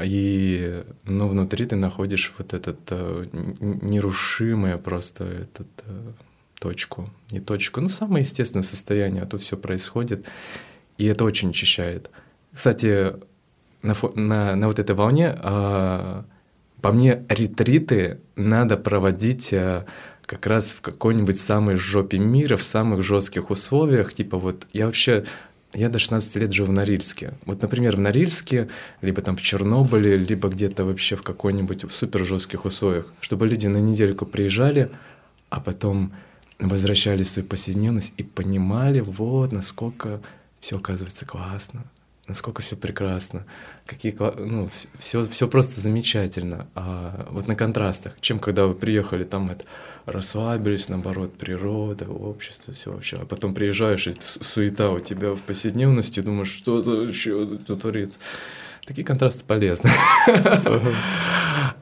И, 0.00 0.82
ну, 1.04 1.28
внутри 1.28 1.66
ты 1.66 1.76
находишь 1.76 2.32
вот 2.38 2.54
этот 2.54 2.78
э, 2.88 3.26
нерушимое 3.60 4.78
просто 4.78 5.24
этот 5.24 5.68
э, 5.84 6.12
точку, 6.62 7.10
не 7.32 7.40
точку, 7.40 7.80
ну, 7.80 7.88
самое 7.88 8.22
естественное 8.22 8.62
состояние, 8.62 9.24
а 9.24 9.26
тут 9.26 9.42
все 9.42 9.56
происходит, 9.56 10.24
и 10.96 11.06
это 11.06 11.24
очень 11.24 11.50
очищает. 11.50 12.08
Кстати, 12.52 13.14
на, 13.82 13.96
на, 14.14 14.54
на 14.54 14.66
вот 14.68 14.78
этой 14.78 14.94
волне, 14.94 15.34
а, 15.36 16.24
по 16.80 16.92
мне, 16.92 17.24
ретриты 17.28 18.20
надо 18.36 18.76
проводить 18.76 19.52
а, 19.52 19.86
как 20.24 20.46
раз 20.46 20.72
в 20.72 20.82
какой-нибудь 20.82 21.36
самой 21.36 21.74
жопе 21.74 22.18
мира, 22.18 22.56
в 22.56 22.62
самых 22.62 23.02
жестких 23.02 23.50
условиях, 23.50 24.14
типа 24.14 24.38
вот 24.38 24.66
я 24.72 24.86
вообще 24.86 25.24
я 25.74 25.88
до 25.88 25.98
16 25.98 26.36
лет 26.36 26.52
жил 26.52 26.66
в 26.66 26.72
Норильске. 26.72 27.32
Вот, 27.46 27.62
например, 27.62 27.96
в 27.96 27.98
Норильске, 27.98 28.68
либо 29.00 29.22
там 29.22 29.36
в 29.36 29.42
Чернобыле, 29.42 30.18
либо 30.18 30.48
где-то 30.48 30.84
вообще 30.84 31.16
в 31.16 31.22
какой-нибудь 31.22 31.90
супер 31.90 32.24
жестких 32.24 32.66
условиях, 32.66 33.06
чтобы 33.20 33.48
люди 33.48 33.66
на 33.68 33.78
недельку 33.78 34.26
приезжали, 34.26 34.90
а 35.48 35.60
потом 35.60 36.12
возвращались 36.58 37.28
в 37.28 37.30
свою 37.30 37.48
повседневность 37.48 38.14
и 38.16 38.22
понимали, 38.22 39.00
вот, 39.00 39.52
насколько 39.52 40.20
все 40.60 40.76
оказывается 40.76 41.26
классно, 41.26 41.84
насколько 42.28 42.62
все 42.62 42.76
прекрасно, 42.76 43.44
какие, 43.84 44.16
ну, 44.38 44.70
все, 44.98 45.26
все 45.26 45.48
просто 45.48 45.80
замечательно. 45.80 46.68
А 46.74 47.28
вот 47.30 47.48
на 47.48 47.56
контрастах, 47.56 48.12
чем 48.20 48.38
когда 48.38 48.66
вы 48.66 48.74
приехали, 48.74 49.24
там 49.24 49.50
это 49.50 49.64
расслабились, 50.06 50.88
наоборот, 50.88 51.34
природа, 51.34 52.08
общество, 52.08 52.72
все 52.74 52.92
вообще. 52.92 53.16
А 53.16 53.26
потом 53.26 53.54
приезжаешь, 53.54 54.06
и 54.06 54.14
суета 54.40 54.90
у 54.90 55.00
тебя 55.00 55.32
в 55.34 55.40
повседневности, 55.40 56.20
думаешь, 56.20 56.52
что 56.52 56.80
за 56.80 57.12
что 57.12 57.76
творится. 57.76 58.18
Такие 58.92 59.06
контрасты 59.06 59.44
полезны. 59.46 59.90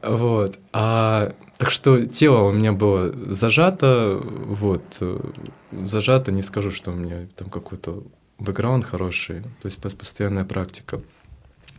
Вот. 0.02 0.58
А 0.72 1.34
так 1.58 1.70
что 1.70 2.06
тело 2.06 2.44
у 2.44 2.52
меня 2.52 2.72
было 2.72 3.12
зажато, 3.32 4.18
вот, 4.22 4.82
э, 5.00 5.18
зажато, 5.72 6.30
не 6.30 6.42
скажу, 6.42 6.70
что 6.70 6.92
у 6.92 6.94
меня 6.94 7.26
там 7.36 7.50
какой-то 7.50 8.04
бэкграунд 8.38 8.84
хороший, 8.84 9.42
то 9.42 9.66
есть 9.66 9.78
постоянная 9.78 10.44
практика. 10.44 11.02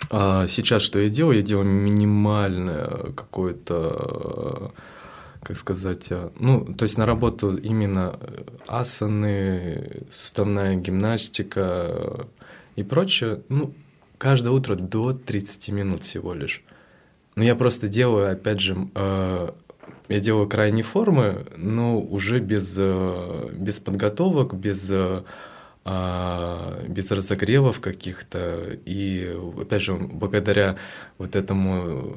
А 0.10 0.48
сейчас 0.48 0.82
что 0.82 1.00
я 1.00 1.10
делаю? 1.10 1.38
Я 1.38 1.42
делаю 1.42 1.66
минимальное 1.66 3.14
какое-то, 3.14 4.74
как 5.42 5.58
сказать, 5.58 6.12
э, 6.12 6.30
ну, 6.38 6.66
то 6.66 6.84
есть 6.84 6.98
на 6.98 7.06
работу 7.06 7.56
именно 7.56 8.20
асаны, 8.68 10.04
суставная 10.12 10.76
гимнастика 10.76 12.28
и 12.76 12.84
прочее, 12.84 13.42
ну, 13.48 13.74
каждое 14.22 14.52
утро 14.52 14.76
до 14.76 15.14
30 15.14 15.70
минут 15.70 16.04
всего 16.04 16.36
лишь. 16.36 16.64
Но 17.36 17.44
я 17.44 17.56
просто 17.56 17.88
делаю, 17.88 18.32
опять 18.32 18.60
же, 18.60 18.78
э, 18.94 19.50
я 20.10 20.20
делаю 20.20 20.48
крайние 20.48 20.84
формы, 20.84 21.48
но 21.58 22.00
уже 22.00 22.40
без, 22.40 22.76
э, 22.78 23.50
без 23.54 23.80
подготовок, 23.80 24.54
без, 24.54 24.92
э, 24.92 25.24
а, 25.86 26.86
без 26.88 27.10
разогревов 27.10 27.80
каких-то. 27.80 28.78
И, 28.86 29.36
опять 29.60 29.82
же, 29.82 29.96
благодаря 29.96 30.78
вот 31.18 31.36
этому 31.36 32.14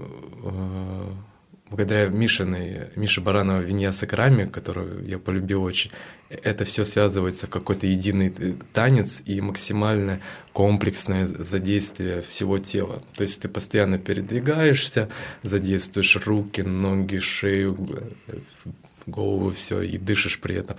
благодаря 1.74 2.06
Мишиной, 2.06 2.82
Мише 2.94 3.20
Баранова 3.20 3.60
Виньяса 3.60 4.06
Краме, 4.06 4.46
которую 4.46 5.08
я 5.08 5.18
полюбил 5.18 5.64
очень, 5.64 5.90
это 6.28 6.64
все 6.64 6.84
связывается 6.84 7.48
в 7.48 7.50
какой-то 7.50 7.88
единый 7.88 8.32
танец 8.72 9.20
и 9.26 9.40
максимально 9.40 10.20
комплексное 10.52 11.26
задействие 11.26 12.20
всего 12.20 12.58
тела. 12.58 13.02
То 13.16 13.22
есть 13.22 13.40
ты 13.42 13.48
постоянно 13.48 13.98
передвигаешься, 13.98 15.08
задействуешь 15.42 16.16
руки, 16.24 16.60
ноги, 16.60 17.18
шею, 17.18 17.76
голову, 19.06 19.50
все, 19.50 19.80
и 19.82 19.98
дышишь 19.98 20.38
при 20.38 20.54
этом. 20.54 20.76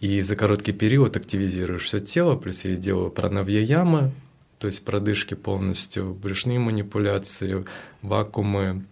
И 0.00 0.22
за 0.22 0.34
короткий 0.34 0.72
период 0.72 1.16
активизируешь 1.16 1.84
все 1.84 2.00
тело, 2.00 2.34
плюс 2.34 2.64
я 2.64 2.74
делаю 2.74 3.10
пранавьяяма, 3.10 4.10
то 4.58 4.66
есть 4.66 4.84
продышки 4.84 5.34
полностью, 5.34 6.14
брюшные 6.14 6.58
манипуляции, 6.58 7.64
вакуумы, 8.02 8.82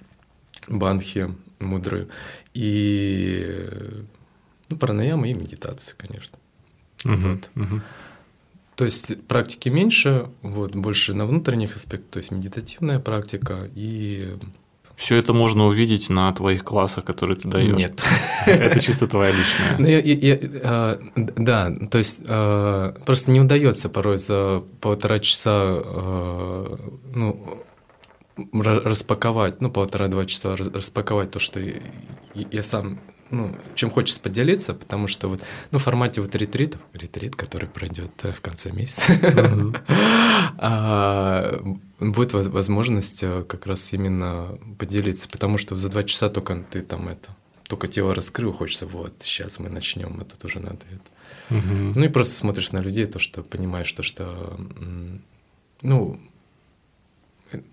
банхи 0.70 1.34
мудрые, 1.58 2.08
и 2.54 3.46
ну, 4.68 4.76
пранаяма 4.76 5.28
и 5.28 5.34
медитация, 5.34 5.96
конечно. 5.96 6.38
Угу, 7.04 7.14
вот. 7.16 7.50
угу. 7.56 7.80
То 8.76 8.84
есть 8.84 9.26
практики 9.26 9.68
меньше, 9.68 10.30
вот, 10.42 10.74
больше 10.74 11.12
на 11.12 11.26
внутренних 11.26 11.76
аспектах, 11.76 12.10
то 12.10 12.16
есть 12.18 12.30
медитативная 12.30 12.98
практика 12.98 13.68
и 13.74 14.36
все 15.00 15.16
это 15.16 15.32
можно 15.32 15.66
увидеть 15.66 16.10
на 16.10 16.30
твоих 16.32 16.62
классах, 16.62 17.06
которые 17.06 17.38
ты 17.38 17.48
даешь. 17.48 17.74
Нет. 17.74 18.02
Это 18.44 18.78
чисто 18.80 19.06
твоя 19.06 19.30
личная. 19.30 19.76
Ну, 19.78 19.86
я, 19.86 19.98
я, 19.98 20.14
я, 20.14 20.38
а, 20.62 21.00
да, 21.16 21.74
то 21.90 21.96
есть 21.96 22.20
а, 22.28 22.94
просто 23.06 23.30
не 23.30 23.40
удается 23.40 23.88
порой 23.88 24.18
за 24.18 24.62
полтора 24.82 25.18
часа 25.18 25.52
а, 25.54 26.78
ну, 27.14 27.64
распаковать, 28.52 29.60
ну, 29.60 29.70
полтора-два 29.70 30.26
часа 30.26 30.56
распаковать 30.56 31.30
то, 31.30 31.38
что 31.38 31.60
я, 32.34 32.62
сам 32.62 33.00
ну, 33.30 33.56
чем 33.74 33.90
хочется 33.90 34.20
поделиться, 34.20 34.74
потому 34.74 35.06
что 35.06 35.28
вот, 35.28 35.40
ну, 35.70 35.78
в 35.78 35.82
формате 35.82 36.20
вот 36.20 36.34
ретритов, 36.34 36.80
ретрит, 36.92 37.36
который 37.36 37.68
пройдет 37.68 38.10
э, 38.24 38.32
в 38.32 38.40
конце 38.40 38.72
месяца, 38.72 39.12
а, 40.58 41.62
будет 42.00 42.32
возможность 42.32 43.22
э, 43.22 43.44
как 43.48 43.66
раз 43.66 43.92
именно 43.92 44.58
поделиться, 44.78 45.28
потому 45.28 45.58
что 45.58 45.76
за 45.76 45.88
два 45.88 46.02
часа 46.02 46.28
только 46.28 46.64
ты 46.70 46.82
там 46.82 47.08
это, 47.08 47.36
только 47.68 47.86
тело 47.86 48.14
раскрыл, 48.14 48.52
хочется, 48.52 48.86
вот, 48.86 49.14
сейчас 49.20 49.60
мы 49.60 49.68
начнем, 49.68 50.18
а 50.20 50.24
тут 50.24 50.44
уже 50.44 50.58
надо 50.58 50.84
это. 50.90 51.04
Ну 51.50 52.04
и 52.04 52.08
просто 52.08 52.34
смотришь 52.34 52.72
на 52.72 52.78
людей, 52.78 53.06
то, 53.06 53.18
что 53.18 53.42
понимаешь, 53.42 53.92
то, 53.92 54.02
что, 54.02 54.56
ну, 55.82 56.20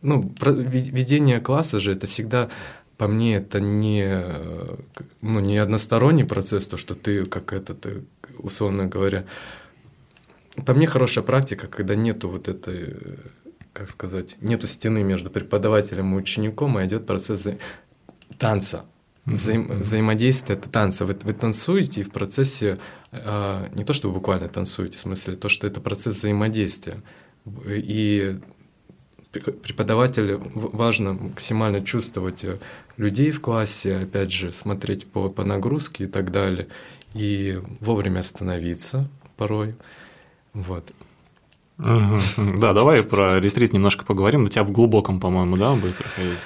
ну, 0.02 0.34
ведение 0.42 1.40
класса 1.40 1.80
же 1.80 1.94
это 1.94 2.08
всегда 2.08 2.50
по 2.98 3.08
мне 3.08 3.38
это 3.38 3.60
не, 3.60 4.24
ну, 5.22 5.40
не 5.40 5.58
односторонний 5.58 6.24
процесс, 6.24 6.68
то, 6.68 6.78
что 6.78 6.96
ты 6.96 7.26
как 7.26 7.54
это, 7.54 7.76
ты, 7.76 8.04
условно 8.40 8.88
говоря, 8.88 9.26
по 10.66 10.74
мне 10.74 10.88
хорошая 10.88 11.24
практика, 11.24 11.68
когда 11.68 11.96
нету 11.96 12.30
вот 12.30 12.48
этой, 12.48 12.96
как 13.74 13.90
сказать, 13.90 14.36
нету 14.42 14.68
стены 14.68 15.04
между 15.04 15.30
преподавателем 15.30 16.16
и 16.16 16.18
учеником, 16.18 16.78
а 16.78 16.86
идет 16.86 17.06
процесс 17.06 17.42
вза... 17.42 17.58
танца. 18.40 18.86
Взаим... 19.26 19.68
Mm-hmm. 19.68 19.80
Взаимодействие 19.80 20.58
это 20.58 20.70
танца. 20.70 21.06
Вы, 21.06 21.16
вы 21.22 21.34
танцуете 21.34 22.02
и 22.02 22.04
в 22.04 22.12
процессе 22.12 22.80
э, 23.12 23.68
не 23.76 23.84
то, 23.84 23.94
что 23.94 24.08
вы 24.08 24.16
буквально 24.16 24.48
танцуете, 24.48 24.98
в 24.98 25.02
смысле, 25.02 25.36
то, 25.36 25.50
что 25.50 25.68
это 25.68 25.80
процесс 25.82 26.16
взаимодействия. 26.16 27.04
И 27.68 28.40
преподавателю 29.32 30.42
важно 30.54 31.14
максимально 31.14 31.82
чувствовать 31.82 32.44
э, 32.44 32.58
людей 32.98 33.32
в 33.32 33.42
классе, 33.42 33.98
опять 33.98 34.32
же, 34.32 34.52
смотреть 34.52 35.08
по, 35.08 35.30
по 35.30 35.44
нагрузке 35.44 36.06
и 36.06 36.08
так 36.08 36.32
далее, 36.32 36.68
и 37.14 37.60
вовремя 37.80 38.20
остановиться 38.20 39.10
порой. 39.36 39.76
Вот. 40.54 40.92
Угу. 41.78 42.58
Да, 42.58 42.74
давай 42.74 43.04
про 43.04 43.40
ретрит 43.40 43.74
немножко 43.74 44.06
поговорим. 44.06 44.46
У 44.46 44.48
тебя 44.48 44.64
в 44.64 44.72
глубоком, 44.72 45.20
по-моему, 45.20 45.58
да, 45.58 45.76
будет 45.76 45.96
проходить? 45.96 46.40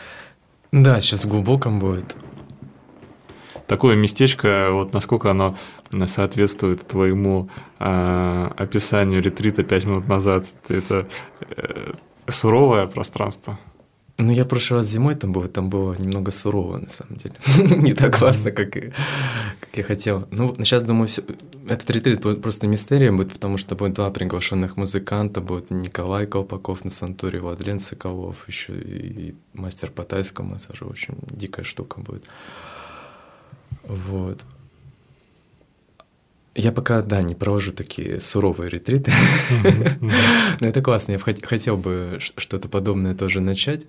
Да, 0.71 0.99
сейчас 0.99 1.23
в 1.23 1.29
глубоком 1.29 1.79
будет. 1.79 2.15
Такое 3.67 3.95
местечко, 3.95 4.69
вот 4.71 4.91
насколько 4.93 5.31
оно 5.31 5.55
соответствует 6.05 6.85
твоему 6.85 7.49
э, 7.79 8.49
описанию 8.57 9.21
ретрита 9.21 9.63
пять 9.63 9.85
минут 9.85 10.09
назад. 10.09 10.51
Это 10.67 11.07
э, 11.39 11.93
суровое 12.27 12.87
пространство. 12.87 13.57
Ну, 14.21 14.31
я 14.31 14.43
в 14.43 14.47
прошлый 14.47 14.79
раз 14.79 14.87
зимой 14.87 15.15
там 15.15 15.33
был, 15.33 15.47
там 15.47 15.69
было 15.69 15.95
немного 15.99 16.31
сурово, 16.31 16.77
на 16.77 16.89
самом 16.89 17.15
деле. 17.15 17.35
Не 17.81 17.93
так 17.93 18.17
классно, 18.17 18.51
как, 18.51 18.71
как 18.71 19.69
я 19.73 19.83
хотел. 19.83 20.27
Ну, 20.31 20.53
сейчас, 20.57 20.83
думаю, 20.83 21.07
все... 21.07 21.23
этот 21.67 21.89
ретрит 21.89 22.21
будет 22.21 22.41
просто 22.41 22.67
мистерием, 22.67 23.17
будет, 23.17 23.33
потому 23.33 23.57
что 23.57 23.75
будет 23.75 23.93
два 23.93 24.11
приглашенных 24.11 24.77
музыканта, 24.77 25.41
будет 25.41 25.71
Николай 25.71 26.27
Колпаков 26.27 26.85
на 26.85 26.91
Сантуре, 26.91 27.39
Владлен 27.39 27.79
Соколов, 27.79 28.47
еще 28.47 28.73
и 28.73 29.33
мастер 29.53 29.89
по 29.89 30.03
тайскому 30.03 30.49
массажу, 30.49 30.85
очень 30.85 31.15
дикая 31.31 31.63
штука 31.63 31.99
будет. 32.01 32.25
Вот. 33.83 34.39
Я 36.53 36.71
пока, 36.71 37.01
да, 37.01 37.21
не 37.21 37.33
провожу 37.33 37.71
такие 37.71 38.19
суровые 38.19 38.69
ретриты. 38.69 39.13
Но 40.59 40.67
это 40.67 40.81
классно. 40.81 41.13
Я 41.13 41.19
хотел 41.19 41.77
бы 41.77 42.17
что-то 42.19 42.67
подобное 42.67 43.15
тоже 43.15 43.39
начать. 43.39 43.87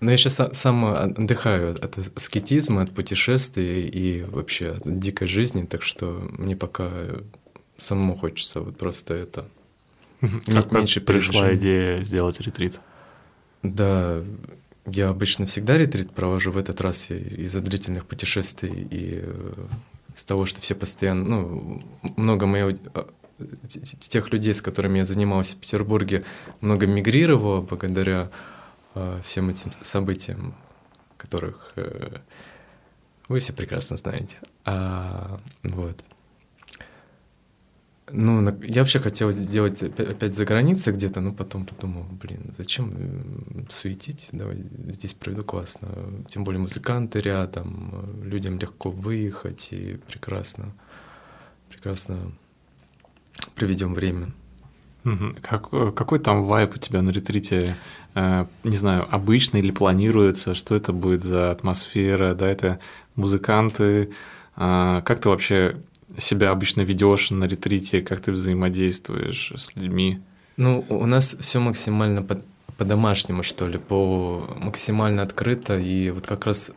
Но 0.00 0.10
я 0.10 0.16
сейчас 0.16 0.40
сам 0.52 0.84
отдыхаю 0.84 1.70
от 1.70 1.96
аскетизма, 2.16 2.82
от 2.82 2.90
путешествий 2.90 3.86
и 3.86 4.22
вообще 4.24 4.72
от 4.72 4.98
дикой 4.98 5.28
жизни, 5.28 5.64
так 5.64 5.82
что 5.82 6.28
мне 6.36 6.56
пока 6.56 6.90
самому 7.78 8.16
хочется 8.16 8.60
вот 8.60 8.76
просто 8.76 9.14
это... 9.14 9.48
Как 10.20 10.72
меньше 10.72 11.00
пришла 11.00 11.54
идея 11.54 12.02
сделать 12.02 12.40
ретрит? 12.40 12.80
Да, 13.62 14.22
я 14.86 15.08
обычно 15.08 15.46
всегда 15.46 15.78
ретрит 15.78 16.10
провожу, 16.10 16.50
в 16.50 16.58
этот 16.58 16.80
раз 16.80 17.08
я 17.08 17.16
из-за 17.16 17.60
длительных 17.60 18.04
путешествий 18.04 18.88
и 18.90 19.22
из 20.14 20.24
того, 20.24 20.46
что 20.46 20.60
все 20.60 20.74
постоянно, 20.74 21.24
ну, 21.24 21.82
много 22.16 22.46
моего 22.46 22.78
а, 22.94 23.08
тех 23.68 24.32
людей, 24.32 24.54
с 24.54 24.62
которыми 24.62 24.98
я 24.98 25.04
занимался 25.04 25.56
в 25.56 25.60
Петербурге, 25.60 26.24
много 26.60 26.86
мигрировало 26.86 27.60
благодаря 27.60 28.30
э, 28.94 29.20
всем 29.24 29.48
этим 29.48 29.72
событиям, 29.80 30.54
которых 31.16 31.72
э, 31.76 32.18
вы 33.28 33.40
все 33.40 33.52
прекрасно 33.52 33.96
знаете. 33.96 34.36
А, 34.64 35.40
вот. 35.62 35.98
Ну, 38.12 38.56
я 38.62 38.82
вообще 38.82 39.00
хотел 39.00 39.32
сделать 39.32 39.82
опять 39.82 40.34
за 40.34 40.44
границей 40.44 40.92
где-то, 40.92 41.20
но 41.20 41.32
потом 41.32 41.64
подумал, 41.64 42.04
блин, 42.10 42.52
зачем 42.56 43.66
суетить, 43.70 44.28
давай 44.32 44.64
здесь 44.88 45.14
проведу 45.14 45.44
классно. 45.44 45.88
Тем 46.28 46.44
более 46.44 46.60
музыканты 46.60 47.20
рядом, 47.20 48.22
людям 48.22 48.58
легко 48.58 48.90
выехать 48.90 49.68
и 49.70 49.98
прекрасно, 50.08 50.72
прекрасно 51.70 52.32
проведем 53.54 53.94
время. 53.94 54.32
Как, 55.40 55.70
какой 55.70 56.20
там 56.20 56.44
вайп 56.44 56.76
у 56.76 56.78
тебя 56.78 57.02
на 57.02 57.10
ретрите? 57.10 57.76
Э, 58.14 58.46
не 58.62 58.76
знаю, 58.76 59.08
обычный 59.10 59.58
или 59.58 59.72
планируется? 59.72 60.54
Что 60.54 60.76
это 60.76 60.92
будет 60.92 61.24
за 61.24 61.50
атмосфера? 61.50 62.34
Да, 62.34 62.46
это 62.48 62.78
музыканты? 63.16 64.12
А, 64.54 65.00
как 65.00 65.18
ты 65.18 65.28
вообще 65.28 65.76
себя 66.18 66.50
обычно 66.50 66.82
ведешь 66.82 67.30
на 67.30 67.44
ретрите, 67.44 68.02
как 68.02 68.20
ты 68.20 68.32
взаимодействуешь 68.32 69.52
с 69.56 69.74
людьми? 69.74 70.20
Ну, 70.56 70.84
у 70.88 71.06
нас 71.06 71.36
все 71.40 71.60
максимально 71.60 72.22
по, 72.22 72.42
по-домашнему, 72.76 73.42
что 73.42 73.68
ли, 73.68 73.78
по 73.78 74.46
максимально 74.56 75.22
открыто. 75.22 75.78
И 75.78 76.10
вот 76.10 76.26
как 76.26 76.46
раз, 76.46 76.72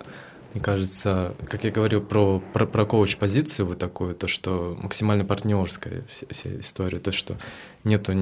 мне 0.53 0.63
кажется, 0.63 1.35
как 1.47 1.63
я 1.63 1.71
говорил 1.71 2.01
про, 2.01 2.39
про, 2.53 2.65
про 2.65 2.85
коуч-позицию 2.85 3.67
вот 3.67 3.79
такую, 3.79 4.15
то, 4.15 4.27
что 4.27 4.77
максимально 4.81 5.25
партнерская 5.25 6.03
вся, 6.09 6.27
вся 6.29 6.57
история, 6.57 6.99
то, 6.99 7.11
что 7.11 7.37
нету 7.83 8.13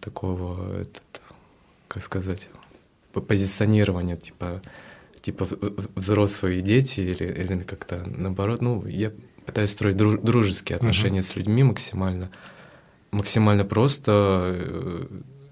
такого, 0.00 0.80
этот, 0.80 1.02
как 1.88 2.02
сказать, 2.02 2.48
позиционирования, 3.12 4.16
типа, 4.16 4.62
типа 5.20 5.46
взрослые 5.94 6.62
дети 6.62 7.00
или, 7.00 7.26
или 7.26 7.58
как-то 7.60 8.02
наоборот. 8.06 8.62
Ну, 8.62 8.86
я 8.86 9.12
пытаюсь 9.46 9.70
строить 9.70 9.96
друж, 9.96 10.20
дружеские 10.20 10.76
отношения 10.76 11.20
uh-huh. 11.20 11.22
с 11.22 11.36
людьми 11.36 11.62
максимально, 11.62 12.30
максимально 13.10 13.64
просто 13.64 14.56
э, 14.58 15.06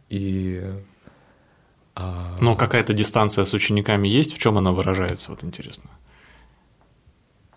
и. 0.09 0.63
А... 1.95 2.37
Но 2.41 2.55
какая-то 2.55 2.93
дистанция 2.93 3.45
с 3.45 3.55
учениками 3.55 4.09
есть, 4.09 4.35
в 4.35 4.39
чем 4.39 4.59
она 4.59 4.73
выражается, 4.73 5.31
вот 5.31 5.45
интересно. 5.45 5.91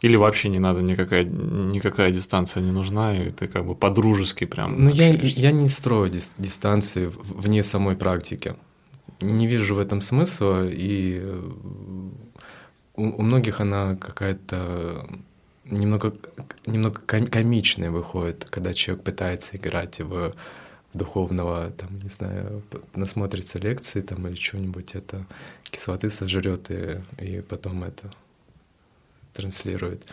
Или 0.04 0.18
вообще 0.18 0.50
не 0.50 0.60
надо 0.60 0.82
никакая, 0.82 1.24
никакая 1.24 2.12
дистанция 2.12 2.62
не 2.62 2.72
нужна, 2.72 3.16
и 3.16 3.32
ты 3.32 3.48
как 3.48 3.66
бы 3.66 3.74
по-дружески 3.74 4.46
прям. 4.46 4.84
Ну, 4.84 4.90
я, 4.90 5.14
я 5.14 5.52
не 5.54 5.70
строю 5.70 6.12
дис- 6.12 6.34
дистанции 6.38 7.10
вне 7.24 7.64
самой 7.64 7.96
практики. 7.96 8.56
Не 9.22 9.48
вижу 9.48 9.76
в 9.76 9.80
этом 9.80 10.02
смысла, 10.02 10.68
и 10.68 11.22
э, 11.24 11.50
у, 12.96 13.04
у 13.04 13.22
многих 13.22 13.62
она 13.62 13.96
какая-то 13.96 15.08
немного, 15.66 16.14
немного 16.66 17.02
комичное 17.02 17.92
выходит, 17.92 18.46
когда 18.50 18.74
человек 18.74 19.04
пытается 19.04 19.58
играть 19.58 20.00
в 20.00 20.34
духовного, 20.94 21.72
там, 21.72 22.00
не 22.00 22.10
знаю, 22.10 22.64
насмотрится 22.96 23.58
лекции 23.60 24.02
там 24.02 24.28
или 24.28 24.36
что-нибудь, 24.36 24.96
это 24.96 25.26
кислоты 25.64 26.10
сожрет 26.10 26.70
и, 26.70 27.02
и 27.20 27.42
потом 27.42 27.84
это 27.84 28.12
транслирует. 29.34 30.06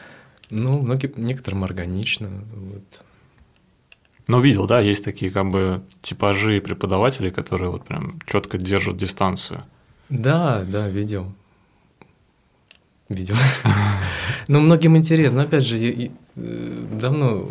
Ну, 0.48 0.80
многим, 0.80 1.12
некоторым 1.16 1.64
органично. 1.64 2.30
Вот. 2.54 3.04
Ну, 4.26 4.40
видел, 4.40 4.66
да, 4.66 4.80
есть 4.80 5.04
такие 5.04 5.30
как 5.30 5.48
бы 5.50 5.82
типажи 6.02 6.60
преподавателей, 6.60 7.30
которые 7.30 7.70
вот 7.70 7.84
прям 7.84 8.20
четко 8.26 8.58
держат 8.58 8.96
дистанцию. 8.96 9.64
Да, 10.08 10.64
да, 10.64 10.88
видел 10.88 11.34
видел. 13.10 13.36
Но 14.48 14.60
многим 14.60 14.96
интересно. 14.96 15.38
Но 15.38 15.42
опять 15.44 15.64
же, 15.64 15.76
я, 15.76 16.10
э, 16.36 16.86
давно, 16.92 17.48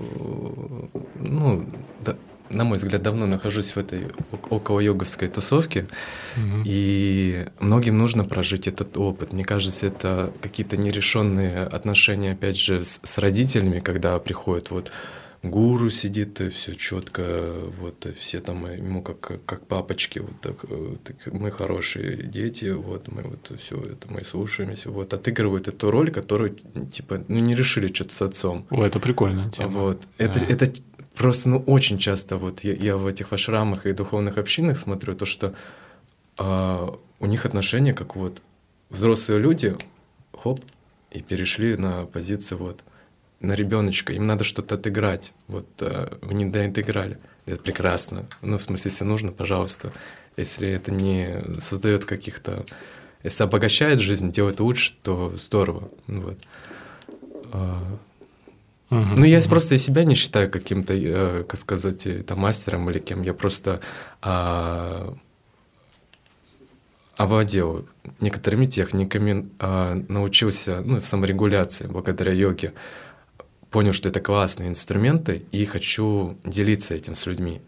ну, 1.19 1.65
да, 2.03 2.15
на 2.49 2.63
мой 2.63 2.77
взгляд, 2.77 3.01
давно 3.01 3.27
нахожусь 3.27 3.71
в 3.71 3.77
этой 3.77 4.07
около 4.49 4.79
йоговской 4.79 5.27
тусовке, 5.27 5.87
угу. 6.35 6.63
и 6.65 7.45
многим 7.59 7.97
нужно 7.97 8.23
прожить 8.23 8.67
этот 8.67 8.97
опыт. 8.97 9.33
Мне 9.33 9.43
кажется, 9.43 9.87
это 9.87 10.33
какие-то 10.41 10.77
нерешенные 10.77 11.63
отношения, 11.63 12.31
опять 12.31 12.57
же, 12.57 12.83
с, 12.83 12.99
с 13.03 13.17
родителями, 13.19 13.79
когда 13.79 14.17
приходят 14.19 14.71
вот 14.71 14.91
гуру 15.41 15.89
сидит, 15.89 16.41
все 16.51 16.75
четко, 16.75 17.53
вот 17.79 18.05
все 18.17 18.39
там 18.39 18.65
ему 18.69 19.01
как, 19.01 19.45
как 19.45 19.65
папочки, 19.67 20.19
вот 20.19 20.39
так, 20.41 20.65
так 21.03 21.33
мы 21.33 21.51
хорошие 21.51 22.23
дети, 22.23 22.71
вот 22.71 23.07
мы 23.07 23.23
вот 23.23 23.51
все 23.59 23.79
это 23.79 24.11
мы 24.11 24.23
слушаемся, 24.23 24.89
вот 24.89 25.13
отыгрывают 25.13 25.67
эту 25.67 25.91
роль, 25.91 26.11
которую 26.11 26.55
типа 26.91 27.23
ну 27.27 27.39
не 27.39 27.55
решили 27.55 27.91
что-то 27.93 28.13
с 28.13 28.21
отцом. 28.21 28.67
О, 28.69 28.83
это 28.83 28.99
прикольно. 28.99 29.49
Тема. 29.51 29.81
Вот 29.81 30.01
да. 30.17 30.25
это 30.25 30.39
это 30.39 30.73
просто 31.15 31.49
ну 31.49 31.63
очень 31.65 31.97
часто 31.97 32.37
вот 32.37 32.61
я, 32.61 32.73
я 32.73 32.97
в 32.97 33.07
этих 33.07 33.31
ашрамах 33.31 33.85
и 33.85 33.93
духовных 33.93 34.37
общинах 34.37 34.77
смотрю 34.77 35.15
то, 35.15 35.25
что 35.25 35.53
а, 36.37 36.97
у 37.19 37.25
них 37.25 37.45
отношения 37.45 37.93
как 37.93 38.15
вот 38.15 38.41
взрослые 38.89 39.39
люди, 39.39 39.77
хоп, 40.33 40.59
и 41.11 41.21
перешли 41.21 41.75
на 41.75 42.05
позицию 42.05 42.57
вот 42.59 42.83
на 43.39 43.53
ребеночка, 43.53 44.13
им 44.13 44.27
надо 44.27 44.43
что-то 44.43 44.75
отыграть. 44.75 45.33
Вот 45.47 45.67
э, 45.79 46.17
вы 46.21 46.33
не 46.33 46.45
доиграли. 46.45 47.17
Это 47.45 47.57
прекрасно. 47.57 48.27
Ну, 48.41 48.57
в 48.57 48.61
смысле, 48.61 48.91
если 48.91 49.05
нужно, 49.05 49.31
пожалуйста. 49.31 49.91
Если 50.37 50.69
это 50.69 50.91
не 50.91 51.41
создает 51.59 52.05
каких-то... 52.05 52.65
Если 53.23 53.43
обогащает 53.43 53.99
жизнь, 53.99 54.31
делает 54.31 54.59
лучше, 54.59 54.95
то 55.03 55.33
здорово. 55.35 55.89
Вот. 56.07 56.37
Uh, 57.51 57.97
ну, 58.89 59.23
я 59.23 59.39
просто 59.41 59.77
себя 59.77 60.03
не 60.03 60.15
считаю 60.15 60.49
каким-то, 60.49 60.93
э, 60.95 61.43
как 61.43 61.59
сказать, 61.59 62.25
там, 62.25 62.39
мастером 62.39 62.89
или 62.89 62.97
кем. 62.97 63.21
Я 63.21 63.35
просто 63.35 63.81
э, 64.23 65.13
овладел 67.15 67.85
некоторыми 68.19 68.65
техниками, 68.65 69.47
э, 69.59 70.03
научился 70.07 70.81
ну, 70.81 71.01
саморегуляции 71.01 71.85
благодаря 71.85 72.31
йоге 72.31 72.73
понял, 73.69 73.93
что 73.93 74.09
это 74.09 74.19
классные 74.19 74.69
инструменты, 74.69 75.43
и 75.51 75.65
хочу 75.65 76.37
делиться 76.43 76.95
этим 76.95 77.15
с 77.15 77.25
людьми. 77.25 77.61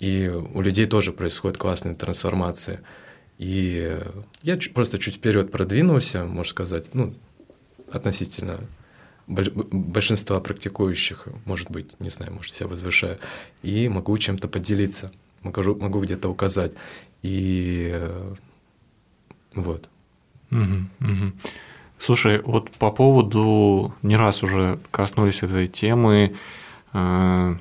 И 0.00 0.28
у 0.28 0.60
людей 0.60 0.86
тоже 0.86 1.12
происходит 1.12 1.58
классная 1.58 1.94
трансформация. 1.94 2.82
И 3.38 3.98
я 4.42 4.58
просто 4.72 4.98
чуть 4.98 5.16
вперед 5.16 5.50
продвинулся, 5.50 6.24
можно 6.24 6.50
сказать, 6.50 6.94
ну, 6.94 7.14
относительно 7.90 8.60
большинства 9.26 10.40
практикующих, 10.40 11.26
может 11.44 11.70
быть, 11.70 11.98
не 12.00 12.10
знаю, 12.10 12.34
может, 12.34 12.54
себя 12.54 12.68
возвышаю, 12.68 13.18
и 13.62 13.88
могу 13.88 14.16
чем-то 14.18 14.48
поделиться, 14.48 15.10
могу, 15.42 15.74
могу 15.76 16.00
где-то 16.00 16.28
указать. 16.28 16.72
И 17.22 17.98
вот. 19.54 19.88
Угу, 20.50 20.60
угу. 21.00 21.32
Слушай, 21.98 22.42
вот 22.44 22.70
по 22.70 22.90
поводу, 22.90 23.94
не 24.02 24.16
раз 24.16 24.42
уже 24.42 24.78
коснулись 24.90 25.42
этой 25.42 25.66
темы, 25.66 26.34
э, 26.92 27.54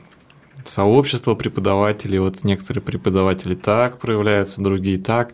сообщества 0.65 1.35
преподавателей, 1.35 2.19
вот 2.19 2.43
некоторые 2.43 2.81
преподаватели 2.81 3.55
так 3.55 3.99
проявляются, 3.99 4.61
другие 4.61 4.97
так. 4.97 5.33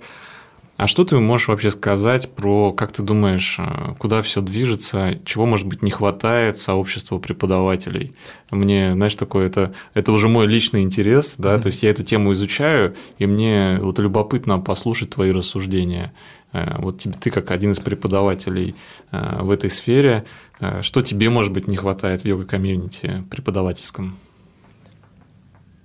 А 0.79 0.87
что 0.87 1.03
ты 1.03 1.19
можешь 1.19 1.49
вообще 1.49 1.71
сказать 1.71 2.33
про, 2.33 2.71
как 2.71 2.93
ты 2.93 3.03
думаешь, 3.03 3.57
э, 3.59 3.95
куда 3.97 4.21
все 4.21 4.39
движется, 4.39 5.19
чего, 5.25 5.45
может 5.45 5.67
быть, 5.67 5.81
не 5.81 5.91
хватает 5.91 6.57
сообществу 6.57 7.19
преподавателей? 7.19 8.15
Мне, 8.49 8.93
знаешь, 8.93 9.15
такое, 9.15 9.47
это, 9.47 9.73
это 9.93 10.13
уже 10.13 10.29
мой 10.29 10.47
личный 10.47 10.83
интерес, 10.83 11.35
да, 11.37 11.55
mm-hmm. 11.55 11.61
то 11.61 11.67
есть 11.67 11.83
я 11.83 11.89
эту 11.89 12.03
тему 12.03 12.31
изучаю, 12.31 12.95
и 13.17 13.25
мне 13.25 13.77
вот 13.81 13.99
любопытно 13.99 14.57
послушать 14.59 15.09
твои 15.09 15.31
рассуждения. 15.31 16.13
Э, 16.53 16.77
вот 16.79 16.99
тебе, 16.99 17.13
ты 17.19 17.31
как 17.31 17.51
один 17.51 17.71
из 17.71 17.79
преподавателей 17.79 18.75
э, 19.11 19.41
в 19.41 19.51
этой 19.51 19.69
сфере, 19.69 20.25
э, 20.59 20.81
что 20.81 21.01
тебе, 21.01 21.29
может 21.29 21.53
быть, 21.53 21.67
не 21.67 21.77
хватает 21.77 22.21
в 22.21 22.25
йога-комьюнити 22.25 23.23
преподавательском? 23.29 24.17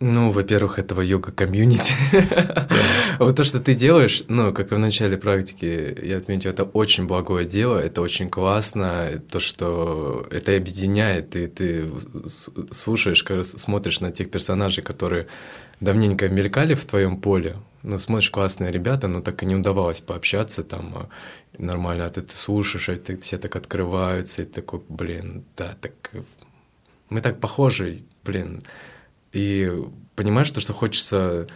Ну, 0.00 0.32
во-первых, 0.32 0.78
этого 0.78 1.00
йога-комьюнити. 1.00 1.94
Вот 3.18 3.36
то, 3.36 3.44
что 3.44 3.60
ты 3.60 3.74
делаешь, 3.74 4.24
ну, 4.28 4.52
как 4.52 4.72
и 4.72 4.74
в 4.74 4.78
начале 4.78 5.16
практики, 5.16 5.96
я 6.02 6.18
отметил, 6.18 6.50
это 6.50 6.64
очень 6.64 7.06
благое 7.06 7.46
дело, 7.46 7.78
это 7.78 8.02
очень 8.02 8.28
классно, 8.28 9.22
то, 9.30 9.38
что 9.38 10.26
это 10.32 10.56
объединяет, 10.56 11.36
и 11.36 11.46
ты 11.46 11.90
слушаешь, 12.72 13.24
смотришь 13.44 14.00
на 14.00 14.10
тех 14.10 14.32
персонажей, 14.32 14.82
которые 14.82 15.28
давненько 15.80 16.28
мелькали 16.28 16.74
в 16.74 16.84
твоем 16.84 17.18
поле, 17.18 17.54
ну, 17.84 17.98
смотришь, 17.98 18.30
классные 18.30 18.72
ребята, 18.72 19.08
но 19.08 19.20
так 19.20 19.42
и 19.42 19.46
не 19.46 19.54
удавалось 19.54 20.00
пообщаться 20.00 20.64
там 20.64 20.94
а, 20.96 21.08
нормально, 21.58 22.06
а 22.06 22.10
ты, 22.10 22.22
ты 22.22 22.34
слушаешь, 22.34 22.88
а 22.88 22.96
ты, 22.96 23.16
все 23.18 23.38
так 23.38 23.54
открываются, 23.56 24.42
и 24.42 24.46
такой, 24.46 24.82
блин, 24.88 25.44
да, 25.56 25.76
так 25.80 25.92
мы 27.10 27.20
так 27.20 27.40
похожи, 27.40 27.98
блин, 28.24 28.62
и 29.32 29.70
понимаешь, 30.16 30.50
то, 30.50 30.60
что 30.60 30.72
хочется, 30.72 31.46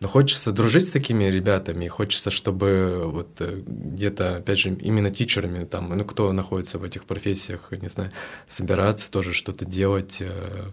ну, 0.00 0.08
хочется 0.08 0.52
дружить 0.52 0.88
с 0.88 0.90
такими 0.90 1.24
ребятами, 1.24 1.86
хочется, 1.86 2.30
чтобы 2.30 3.02
вот 3.06 3.40
э, 3.40 3.62
где-то, 3.64 4.36
опять 4.36 4.58
же, 4.58 4.70
именно 4.70 5.10
тичерами, 5.12 5.64
там, 5.64 5.96
ну, 5.96 6.04
кто 6.04 6.32
находится 6.32 6.78
в 6.78 6.84
этих 6.84 7.04
профессиях, 7.04 7.70
не 7.70 7.88
знаю, 7.88 8.10
собираться, 8.48 9.10
тоже 9.10 9.32
что-то 9.32 9.64
делать, 9.64 10.18
э, 10.20 10.70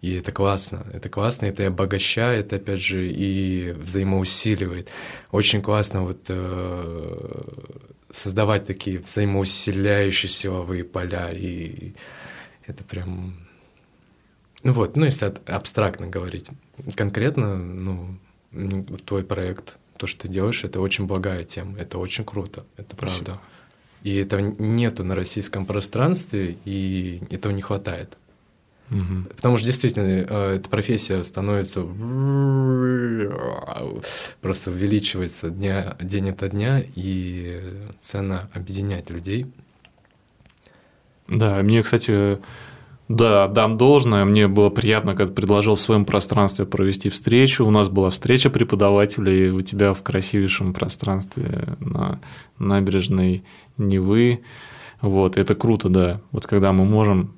и 0.00 0.14
это 0.14 0.32
классно, 0.32 0.86
это 0.94 1.10
классно, 1.10 1.46
это 1.46 1.62
и 1.62 1.66
обогащает, 1.66 2.52
опять 2.52 2.80
же, 2.80 3.10
и 3.10 3.72
взаимоусиливает. 3.72 4.88
Очень 5.30 5.60
классно 5.60 6.02
вот 6.02 6.20
э, 6.28 7.42
создавать 8.10 8.66
такие 8.66 8.98
взаимоусиляющие 8.98 10.30
силовые 10.30 10.84
поля, 10.84 11.30
и 11.32 11.92
это 12.66 12.82
прям... 12.84 13.34
Ну 14.62 14.72
вот, 14.72 14.96
ну 14.96 15.04
если 15.04 15.34
абстрактно 15.46 16.06
говорить. 16.06 16.48
Конкретно, 16.94 17.56
ну, 17.56 18.16
твой 19.04 19.22
проект, 19.22 19.78
то, 19.98 20.06
что 20.06 20.22
ты 20.22 20.28
делаешь, 20.28 20.64
это 20.64 20.80
очень 20.80 21.06
благая 21.06 21.42
тема, 21.44 21.78
это 21.78 21.98
очень 21.98 22.24
круто, 22.24 22.64
это 22.78 22.96
Спасибо. 22.96 23.24
правда. 23.24 23.42
И 24.02 24.16
этого 24.16 24.40
нету 24.40 25.04
на 25.04 25.14
российском 25.14 25.66
пространстве, 25.66 26.56
и 26.64 27.20
этого 27.30 27.52
не 27.52 27.60
хватает. 27.60 28.16
Угу. 28.90 29.34
Потому 29.36 29.56
что 29.56 29.66
действительно 29.66 30.06
э, 30.06 30.56
эта 30.56 30.68
профессия 30.68 31.22
становится 31.22 31.86
просто 34.40 34.70
увеличивается 34.70 35.50
дня, 35.50 35.96
день 36.00 36.30
ото 36.30 36.48
дня, 36.48 36.82
и 36.94 37.60
цена 38.00 38.48
объединять 38.52 39.10
людей. 39.10 39.46
Да, 41.28 41.62
мне, 41.62 41.82
кстати, 41.82 42.40
да, 43.08 43.46
дам 43.46 43.76
должное. 43.78 44.24
Мне 44.24 44.48
было 44.48 44.70
приятно, 44.70 45.14
когда 45.14 45.32
предложил 45.32 45.76
в 45.76 45.80
своем 45.80 46.04
пространстве 46.04 46.66
провести 46.66 47.08
встречу. 47.08 47.64
У 47.64 47.70
нас 47.70 47.88
была 47.88 48.10
встреча 48.10 48.50
преподавателей 48.50 49.50
у 49.50 49.62
тебя 49.62 49.92
в 49.92 50.02
красивейшем 50.02 50.72
пространстве 50.72 51.76
на 51.78 52.20
набережной 52.58 53.44
Невы. 53.76 54.40
Вот, 55.00 55.36
это 55.36 55.54
круто, 55.54 55.88
да. 55.88 56.20
Вот 56.32 56.46
когда 56.46 56.72
мы 56.72 56.84
можем 56.84 57.34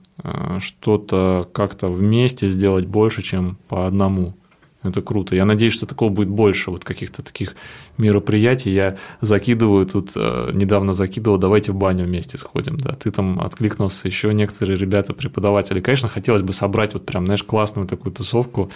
что-то 0.58 1.48
как-то 1.52 1.88
вместе 1.88 2.46
сделать 2.46 2.86
больше, 2.86 3.22
чем 3.22 3.56
по 3.68 3.86
одному. 3.86 4.34
Это 4.82 5.00
круто. 5.00 5.36
Я 5.36 5.44
надеюсь, 5.44 5.72
что 5.72 5.86
такого 5.86 6.10
будет 6.10 6.28
больше, 6.28 6.70
вот 6.70 6.84
каких-то 6.84 7.22
таких 7.22 7.54
мероприятий. 7.98 8.72
Я 8.72 8.96
закидываю 9.20 9.86
тут, 9.86 10.12
э, 10.16 10.50
недавно 10.54 10.92
закидывал, 10.92 11.38
давайте 11.38 11.70
в 11.70 11.76
баню 11.76 12.04
вместе 12.04 12.36
сходим. 12.36 12.76
Да, 12.78 12.92
ты 12.94 13.12
там 13.12 13.40
откликнулся, 13.40 14.08
еще 14.08 14.34
некоторые 14.34 14.76
ребята, 14.76 15.14
преподаватели. 15.14 15.80
Конечно, 15.80 16.08
хотелось 16.08 16.42
бы 16.42 16.52
собрать 16.52 16.94
вот 16.94 17.06
прям, 17.06 17.26
знаешь, 17.26 17.44
классную 17.44 17.86
такую 17.86 18.12
тусовку 18.12 18.72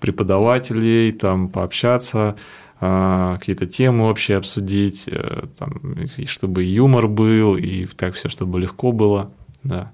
преподавателей, 0.00 1.12
там 1.12 1.48
пообщаться, 1.50 2.36
э, 2.80 3.36
какие-то 3.38 3.66
темы 3.66 4.08
общие 4.08 4.38
обсудить, 4.38 5.06
там, 5.58 6.06
чтобы 6.24 6.64
юмор 6.64 7.08
был, 7.08 7.56
и 7.56 7.84
так 7.84 8.14
все, 8.14 8.30
чтобы 8.30 8.58
легко 8.58 8.90
было. 8.90 9.30
Да 9.62 9.92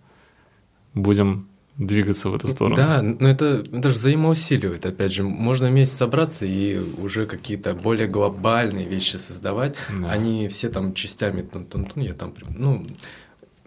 будем 0.98 1.48
двигаться 1.78 2.28
в 2.28 2.34
эту 2.34 2.48
сторону. 2.48 2.76
Да, 2.76 3.02
но 3.02 3.28
это, 3.28 3.64
это 3.72 3.88
же 3.88 3.94
взаимоусиливает, 3.94 4.84
опять 4.84 5.12
же. 5.12 5.22
Можно 5.22 5.68
вместе 5.68 5.96
собраться 5.96 6.44
и 6.44 6.76
уже 6.76 7.26
какие-то 7.26 7.72
более 7.74 8.08
глобальные 8.08 8.86
вещи 8.86 9.16
создавать. 9.16 9.76
Да. 9.96 10.10
Они 10.10 10.48
все 10.48 10.68
там 10.70 10.92
частями, 10.92 11.42
тун 11.42 11.62
-тун 11.62 11.86
-тун, 11.86 12.04
я 12.04 12.14
там, 12.14 12.34
ну, 12.56 12.84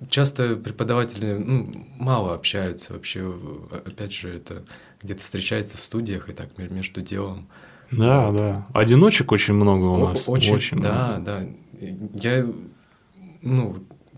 часто 0.09 0.55
преподаватели 0.55 1.33
ну, 1.33 1.71
мало 1.97 2.33
общаются 2.33 2.93
вообще. 2.93 3.33
Опять 3.71 4.13
же, 4.13 4.29
это 4.29 4.63
где-то 5.01 5.21
встречается 5.21 5.77
в 5.77 5.81
студиях 5.81 6.29
и 6.29 6.33
так 6.33 6.49
между 6.57 7.01
делом. 7.01 7.47
Да, 7.91 8.27
вот. 8.27 8.37
да. 8.37 8.67
Одиночек 8.73 9.31
очень 9.31 9.53
много 9.53 9.85
у 9.85 9.97
нас. 10.07 10.27
Очень, 10.27 10.53
очень 10.53 10.81
да, 10.81 11.19
много. 11.19 11.21
да. 11.21 11.87
Я, 12.21 12.45
ну, 13.41 13.77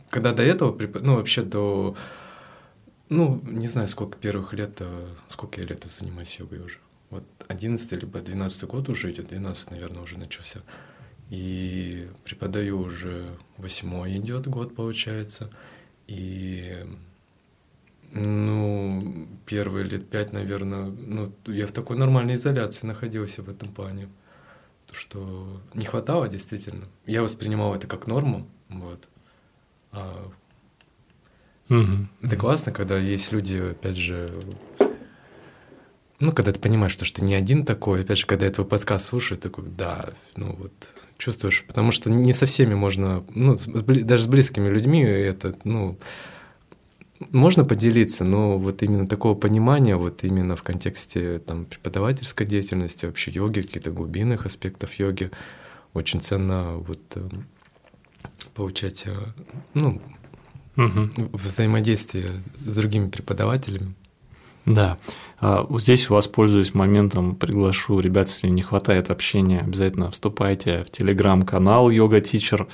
когда 0.10 0.31
до 0.31 0.44
этого, 0.44 0.77
ну, 1.02 1.15
вообще 1.15 1.44
до 1.44 1.95
ну, 3.09 3.41
не 3.45 3.67
знаю, 3.67 3.88
сколько 3.88 4.17
первых 4.17 4.53
лет, 4.53 4.77
э, 4.80 5.15
сколько 5.27 5.61
я 5.61 5.67
лет 5.67 5.85
занимаюсь 5.91 6.38
йогой 6.39 6.59
уже. 6.59 6.80
Вот 7.09 7.23
11 7.47 7.91
либо 7.93 8.19
12 8.19 8.63
год 8.65 8.89
уже 8.89 9.11
идет, 9.11 9.27
12, 9.27 9.71
наверное, 9.71 10.01
уже 10.03 10.17
начался. 10.17 10.61
И 11.30 12.09
преподаю 12.23 12.80
уже 12.80 13.38
восьмой 13.57 14.17
идет 14.17 14.47
год, 14.47 14.75
получается. 14.75 15.49
И 16.07 16.75
Ну, 18.11 19.27
первые 19.45 19.85
лет 19.85 20.07
пять, 20.09 20.34
наверное, 20.34 20.85
ну, 20.85 21.34
я 21.47 21.65
в 21.65 21.71
такой 21.71 21.97
нормальной 21.97 22.35
изоляции 22.35 22.85
находился 22.88 23.41
в 23.41 23.49
этом 23.49 23.73
плане. 23.73 24.07
Что 24.91 25.61
не 25.73 25.85
хватало 25.85 26.27
действительно. 26.27 26.88
Я 27.07 27.23
воспринимал 27.23 27.73
это 27.75 27.88
как 27.88 28.07
норму, 28.07 28.47
вот. 28.69 29.07
А 29.91 30.31
Угу. 31.73 32.07
Это 32.21 32.35
классно, 32.35 32.71
когда 32.71 32.97
есть 32.97 33.31
люди, 33.31 33.55
опять 33.71 33.97
же, 33.97 34.29
ну, 36.19 36.31
когда 36.31 36.51
ты 36.51 36.59
понимаешь, 36.59 36.91
что, 36.91 37.03
что 37.03 37.19
ты 37.21 37.25
не 37.25 37.33
один 37.33 37.65
такой, 37.65 38.01
опять 38.01 38.19
же, 38.19 38.27
когда 38.27 38.45
я 38.45 38.51
твой 38.51 38.67
подкаст 38.67 39.07
слушаю, 39.07 39.39
такой, 39.39 39.65
да, 39.65 40.09
ну 40.35 40.55
вот, 40.55 40.71
чувствуешь, 41.17 41.63
потому 41.67 41.91
что 41.91 42.11
не 42.11 42.33
со 42.33 42.45
всеми 42.45 42.75
можно, 42.75 43.23
ну, 43.33 43.57
даже 43.65 44.23
с 44.23 44.27
близкими 44.27 44.69
людьми 44.69 45.01
это, 45.01 45.55
ну, 45.63 45.97
можно 47.31 47.65
поделиться, 47.65 48.23
но 48.23 48.59
вот 48.59 48.83
именно 48.83 49.07
такого 49.07 49.33
понимания, 49.33 49.95
вот 49.95 50.23
именно 50.23 50.55
в 50.55 50.61
контексте 50.61 51.39
там 51.39 51.65
преподавательской 51.65 52.45
деятельности, 52.45 53.07
вообще 53.07 53.31
йоги, 53.31 53.61
каких-то 53.61 53.89
глубинных 53.89 54.45
аспектов 54.45 54.93
йоги, 54.99 55.31
очень 55.93 56.21
ценно 56.21 56.73
вот 56.75 57.01
э, 57.15 57.29
получать, 58.53 59.03
э, 59.07 59.15
ну, 59.73 60.01
угу. 60.75 61.09
взаимодействие 61.33 62.27
с 62.65 62.75
другими 62.75 63.09
преподавателями. 63.09 63.93
Да. 64.65 64.97
А, 65.39 65.67
здесь 65.77 66.09
воспользуюсь 66.09 66.73
моментом, 66.73 67.35
приглашу 67.35 67.99
ребят, 67.99 68.29
если 68.29 68.47
не 68.47 68.61
хватает 68.61 69.09
общения, 69.09 69.59
обязательно 69.59 70.09
вступайте 70.11 70.83
в 70.83 70.89
телеграм-канал 70.89 71.89
Йога 71.89 72.21
Тичер 72.21 72.67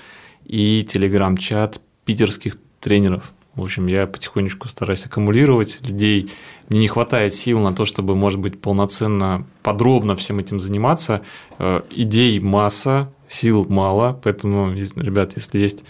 и 0.45 0.85
телеграм-чат 0.88 1.81
питерских 2.05 2.57
тренеров. 2.80 3.34
В 3.55 3.63
общем, 3.63 3.88
я 3.88 4.07
потихонечку 4.07 4.67
стараюсь 4.67 5.05
аккумулировать 5.05 5.80
людей. 5.81 6.31
Мне 6.69 6.81
не 6.81 6.88
хватает 6.88 7.34
сил 7.34 7.59
на 7.59 7.73
то, 7.73 7.84
чтобы, 7.84 8.15
может 8.15 8.39
быть, 8.39 8.61
полноценно, 8.61 9.45
подробно 9.63 10.15
всем 10.15 10.39
этим 10.39 10.59
заниматься. 10.59 11.23
Э, 11.57 11.81
идей 11.89 12.39
масса, 12.39 13.11
сил 13.27 13.65
мало, 13.67 14.17
поэтому, 14.23 14.73
ребят, 14.73 15.34
если 15.35 15.59
есть 15.59 15.84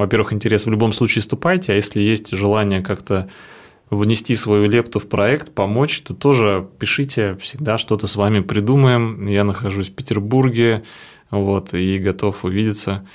во-первых, 0.00 0.32
интерес 0.32 0.66
в 0.66 0.70
любом 0.70 0.92
случае 0.92 1.22
ступайте, 1.22 1.72
а 1.72 1.76
если 1.76 2.00
есть 2.00 2.30
желание 2.30 2.82
как-то 2.82 3.28
внести 3.90 4.36
свою 4.36 4.68
лепту 4.68 4.98
в 4.98 5.08
проект, 5.08 5.52
помочь, 5.52 6.00
то 6.00 6.14
тоже 6.14 6.68
пишите, 6.78 7.36
всегда 7.36 7.76
что-то 7.76 8.06
с 8.06 8.16
вами 8.16 8.40
придумаем. 8.40 9.26
Я 9.26 9.44
нахожусь 9.44 9.90
в 9.90 9.94
Петербурге, 9.94 10.84
вот, 11.30 11.74
и 11.74 11.98
готов 11.98 12.44
увидеться. 12.44 13.06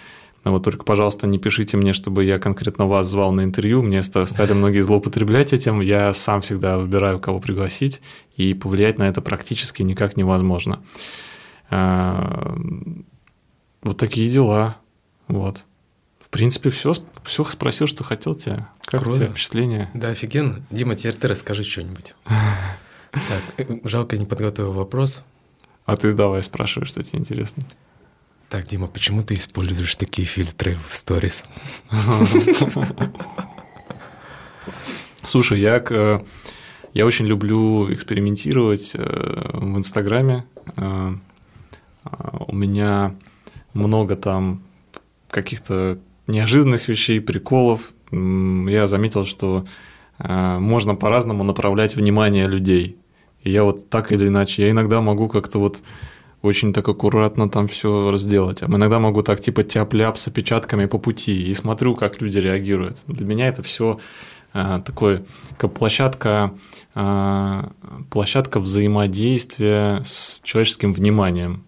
Вот 0.43 0.63
только, 0.63 0.83
пожалуйста, 0.83 1.25
не 1.25 1.39
пишите 1.39 1.75
мне, 1.75 1.91
чтобы 1.91 2.23
я 2.23 2.37
конкретно 2.37 2.85
вас 2.85 3.07
звал 3.07 3.31
на 3.31 3.43
интервью. 3.43 3.81
Мне 3.81 4.03
стали 4.03 4.53
многие 4.53 4.81
злоупотреблять 4.81 5.53
этим. 5.53 5.79
Я 5.81 6.13
сам 6.13 6.41
всегда 6.41 6.77
выбираю, 6.77 7.19
кого 7.19 7.39
пригласить, 7.39 8.01
и 8.37 8.53
повлиять 8.53 8.99
на 8.99 9.07
это 9.07 9.21
практически 9.21 9.81
никак 9.81 10.17
невозможно. 10.17 10.83
А, 11.71 12.55
вот 13.81 13.97
такие 13.97 14.29
дела. 14.29 14.77
Вот 15.27 15.65
принципе, 16.35 16.69
все, 16.69 16.93
все 17.23 17.45
спросил, 17.45 17.87
что 17.87 18.03
хотел 18.03 18.35
тебя. 18.35 18.67
Как 18.83 19.01
Круто. 19.01 19.11
у 19.11 19.21
тебя 19.21 19.31
впечатление? 19.31 19.89
Да, 19.93 20.09
офигенно. 20.09 20.61
Дима, 20.69 20.95
теперь 20.95 21.15
ты 21.15 21.29
расскажи 21.29 21.63
что-нибудь. 21.63 22.13
Так, 23.29 23.43
э, 23.57 23.79
жалко, 23.85 24.17
не 24.17 24.25
подготовил 24.25 24.73
вопрос. 24.73 25.23
А 25.85 25.95
ты 25.95 26.11
давай 26.11 26.43
спрашивай, 26.43 26.85
что 26.85 27.01
тебе 27.01 27.19
интересно. 27.19 27.63
Так, 28.49 28.67
Дима, 28.67 28.87
почему 28.87 29.23
ты 29.23 29.35
используешь 29.35 29.95
такие 29.95 30.27
фильтры 30.27 30.77
в 30.89 30.97
сторис? 30.97 31.45
Слушай, 35.23 35.61
я, 35.61 35.81
э, 35.89 36.19
я 36.93 37.05
очень 37.05 37.25
люблю 37.25 37.89
экспериментировать 37.93 38.91
э, 38.95 39.49
в 39.53 39.77
Инстаграме. 39.77 40.43
У 40.75 42.53
меня 42.53 43.15
много 43.73 44.17
там 44.17 44.61
каких-то 45.29 45.99
неожиданных 46.27 46.87
вещей, 46.87 47.19
приколов. 47.19 47.93
Я 48.11 48.87
заметил, 48.87 49.25
что 49.25 49.65
э, 50.19 50.57
можно 50.59 50.95
по-разному 50.95 51.43
направлять 51.43 51.95
внимание 51.95 52.47
людей. 52.47 52.97
И 53.43 53.51
я 53.51 53.63
вот 53.63 53.89
так 53.89 54.11
или 54.11 54.27
иначе, 54.27 54.63
я 54.63 54.71
иногда 54.71 55.01
могу 55.01 55.27
как-то 55.27 55.59
вот 55.59 55.81
очень 56.41 56.73
так 56.73 56.87
аккуратно 56.87 57.49
там 57.49 57.67
все 57.67 58.11
разделать. 58.11 58.61
А 58.61 58.67
иногда 58.67 58.99
могу 58.99 59.21
так 59.21 59.39
типа 59.39 59.63
тяп-ляп 59.63 60.17
с 60.17 60.27
опечатками 60.27 60.85
по 60.85 60.97
пути 60.97 61.49
и 61.49 61.53
смотрю, 61.53 61.95
как 61.95 62.21
люди 62.21 62.37
реагируют. 62.37 63.03
Для 63.07 63.25
меня 63.25 63.47
это 63.47 63.63
все 63.63 63.99
э, 64.53 64.81
такой 64.85 65.25
как 65.57 65.73
площадка, 65.73 66.53
э, 66.93 67.63
площадка 68.11 68.59
взаимодействия 68.59 70.03
с 70.05 70.41
человеческим 70.43 70.93
вниманием. 70.93 71.63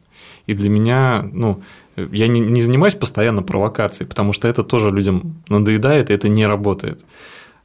И 0.46 0.54
для 0.54 0.70
меня, 0.70 1.28
ну, 1.32 1.62
я 1.98 2.28
не, 2.28 2.40
не 2.40 2.61
занимаюсь 2.61 2.95
постоянно 2.95 3.44
провокацией, 3.44 4.07
потому 4.07 4.34
что 4.34 4.48
это 4.48 4.64
тоже 4.64 4.91
людям 4.91 5.44
надоедает, 5.49 6.10
и 6.10 6.14
это 6.14 6.30
не 6.30 6.45
работает. 6.45 7.06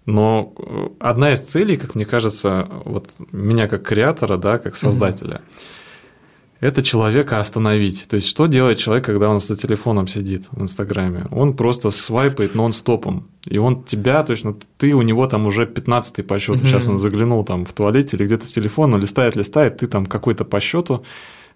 Но 0.07 0.53
э, 0.59 0.89
одна 0.99 1.33
из 1.33 1.41
целей, 1.41 1.77
как 1.77 1.95
мне 1.95 2.05
кажется, 2.05 2.69
вот 2.85 3.11
меня 3.31 3.69
как 3.69 3.83
креатора, 3.83 4.37
да, 4.37 4.59
как 4.59 4.75
создателя, 4.75 5.43
mm-hmm. 5.43 6.57
это 6.61 6.83
человека 6.83 7.41
остановить. 7.41 8.07
То 8.09 8.17
есть, 8.17 8.27
что 8.27 8.47
делает 8.47 8.79
человек, 8.79 9.05
когда 9.05 9.29
он 9.29 9.39
за 9.39 9.55
телефоном 9.55 10.09
сидит 10.09 10.49
в 10.51 10.61
Инстаграме? 10.61 11.27
Он 11.31 11.55
просто 11.55 11.91
свайпает 11.91 12.55
нон-стопом. 12.55 13.29
И 13.45 13.59
он 13.59 13.85
тебя, 13.85 14.23
точно, 14.25 14.57
ты 14.77 14.93
у 14.95 15.03
него 15.03 15.27
там 15.29 15.47
уже 15.47 15.67
15-й 15.67 16.25
по 16.25 16.39
счету. 16.39 16.55
Mm-hmm. 16.55 16.67
Сейчас 16.67 16.89
он 16.89 16.99
заглянул 16.99 17.45
там 17.45 17.65
в 17.65 17.73
туалете 17.73 18.17
или 18.17 18.25
где-то 18.25 18.47
в 18.47 18.49
телефон, 18.49 18.95
он 18.95 19.01
листает, 19.01 19.37
листает, 19.37 19.77
ты 19.77 19.87
там 19.87 20.07
какой-то 20.07 20.45
по 20.45 20.59
счету 20.59 21.05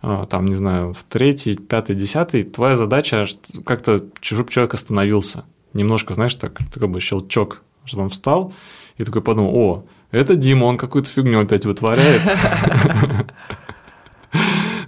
там, 0.01 0.47
не 0.47 0.55
знаю, 0.55 0.93
в 0.93 1.05
третий, 1.09 1.56
пятый, 1.56 1.97
десятый, 1.97 2.44
твоя 2.44 2.77
задача 2.77 3.27
как-то, 3.64 4.05
чтобы 4.20 4.51
человек 4.51 4.74
остановился. 4.74 5.44
Немножко, 5.73 6.14
знаешь, 6.14 6.35
так, 6.35 6.59
как 6.73 6.89
бы 6.89 7.01
щелчок, 7.01 7.62
чтобы 7.85 8.05
он 8.05 8.09
встал, 8.10 8.52
и 8.97 9.05
такой 9.05 9.23
подумал, 9.23 9.56
о, 9.56 9.85
это 10.10 10.36
Дима, 10.36 10.64
он 10.64 10.77
какую-то 10.77 11.10
фигню 11.10 11.40
опять 11.40 11.66
вытворяет. 11.66 12.23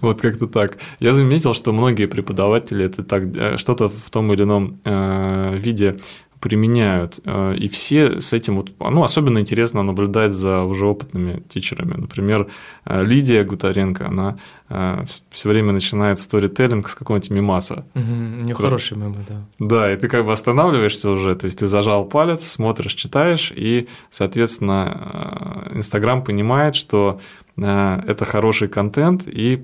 Вот 0.00 0.20
как-то 0.20 0.46
так. 0.46 0.78
Я 1.00 1.12
заметил, 1.12 1.54
что 1.54 1.72
многие 1.72 2.06
преподаватели 2.06 2.84
это 2.84 3.02
так 3.02 3.24
э, 3.34 3.56
что-то 3.56 3.88
в 3.88 4.10
том 4.10 4.32
или 4.32 4.42
ином 4.42 4.78
э, 4.84 5.56
виде 5.56 5.96
применяют. 6.40 7.20
Э, 7.24 7.54
и 7.54 7.68
все 7.68 8.20
с 8.20 8.32
этим 8.32 8.56
вот, 8.56 8.70
ну, 8.78 9.02
особенно 9.02 9.38
интересно 9.38 9.82
наблюдать 9.82 10.32
за 10.32 10.62
уже 10.62 10.86
опытными 10.86 11.42
тичерами. 11.48 11.94
Например, 11.96 12.46
э, 12.84 13.04
Лидия 13.04 13.44
Гутаренко, 13.44 14.06
она 14.06 14.38
э, 14.68 15.04
все 15.30 15.48
время 15.48 15.72
начинает 15.72 16.18
сторителлинг 16.18 16.88
с 16.88 16.94
какого-нибудь 16.94 17.30
мимаса. 17.30 17.84
Угу, 17.94 18.02
у 18.02 18.44
нее 18.44 18.54
хороший 18.54 18.96
мемы, 18.96 19.24
да. 19.28 19.46
Да, 19.58 19.92
и 19.92 19.96
ты 19.96 20.08
как 20.08 20.24
бы 20.24 20.32
останавливаешься 20.32 21.10
уже, 21.10 21.34
то 21.34 21.46
есть 21.46 21.58
ты 21.58 21.66
зажал 21.66 22.04
палец, 22.04 22.46
смотришь, 22.46 22.94
читаешь, 22.94 23.52
и, 23.54 23.88
соответственно, 24.10 25.68
Инстаграм 25.74 26.22
понимает, 26.22 26.76
что 26.76 27.20
это 27.56 28.24
хороший 28.24 28.68
контент, 28.68 29.26
и 29.26 29.60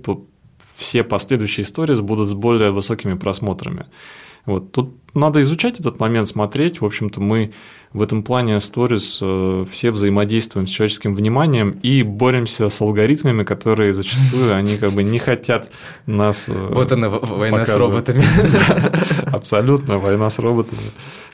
все 0.74 1.04
последующие 1.04 1.64
истории 1.64 2.00
будут 2.00 2.28
с 2.28 2.32
более 2.32 2.72
высокими 2.72 3.14
просмотрами. 3.14 3.86
Вот. 4.46 4.72
Тут 4.72 5.03
надо 5.14 5.40
изучать 5.42 5.80
этот 5.80 6.00
момент, 6.00 6.28
смотреть. 6.28 6.80
В 6.80 6.84
общем-то, 6.84 7.20
мы 7.20 7.52
в 7.92 8.02
этом 8.02 8.24
плане 8.24 8.56
Stories 8.56 9.18
э, 9.20 9.64
все 9.70 9.90
взаимодействуем 9.92 10.66
с 10.66 10.70
человеческим 10.70 11.14
вниманием 11.14 11.78
и 11.82 12.02
боремся 12.02 12.68
с 12.68 12.80
алгоритмами, 12.80 13.44
которые 13.44 13.92
зачастую 13.92 14.54
они 14.54 14.76
как 14.76 14.90
бы 14.90 15.04
не 15.04 15.20
хотят 15.20 15.70
нас 16.06 16.48
э, 16.48 16.52
Вот 16.52 16.90
она, 16.90 17.08
война 17.08 17.64
с 17.64 17.76
роботами. 17.76 18.24
Абсолютно, 19.32 19.98
война 19.98 20.28
с 20.28 20.40
роботами. 20.40 20.82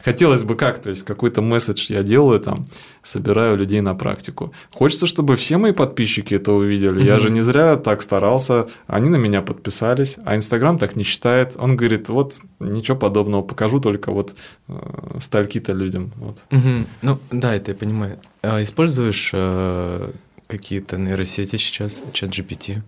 Хотелось 0.05 0.45
бы 0.45 0.55
как, 0.55 0.79
то 0.79 0.91
есть 0.91 1.03
какой-то 1.03 1.43
месседж 1.43 1.93
я 1.93 2.03
делаю 2.03 2.41
там, 2.41 2.67
собираю 3.03 3.57
людей 3.57 3.81
на 3.81 3.95
практику. 3.95 4.53
Хочется, 4.71 5.07
чтобы 5.07 5.37
все 5.37 5.59
мои 5.59 5.73
подписчики 5.73 6.35
это 6.35 6.53
увидели. 6.53 7.03
Я 7.03 7.19
же 7.19 7.31
не 7.31 7.43
зря 7.43 7.77
так 7.77 8.01
старался, 8.03 8.69
они 8.87 9.11
на 9.11 9.17
меня 9.17 9.43
подписались, 9.43 10.17
а 10.25 10.37
Инстаграм 10.37 10.79
так 10.79 10.97
не 10.97 11.03
считает. 11.03 11.57
Он 11.59 11.77
говорит, 11.77 12.09
вот 12.09 12.39
ничего 12.61 12.97
подобного, 12.97 13.43
покажу 13.43 13.70
только 13.79 14.11
вот 14.11 14.35
э, 14.69 15.19
стальки-то 15.21 15.73
людям. 15.73 16.11
Вот. 16.17 16.43
Угу. 16.51 16.87
Ну 17.03 17.19
да, 17.31 17.55
это 17.55 17.71
я 17.71 17.77
понимаю. 17.77 18.19
А 18.43 18.61
используешь 18.63 19.31
э, 19.33 20.11
какие-то 20.49 20.99
нейросети 20.99 21.57
сейчас, 21.57 22.03
чат 22.13 22.31
GPT? 22.31 22.83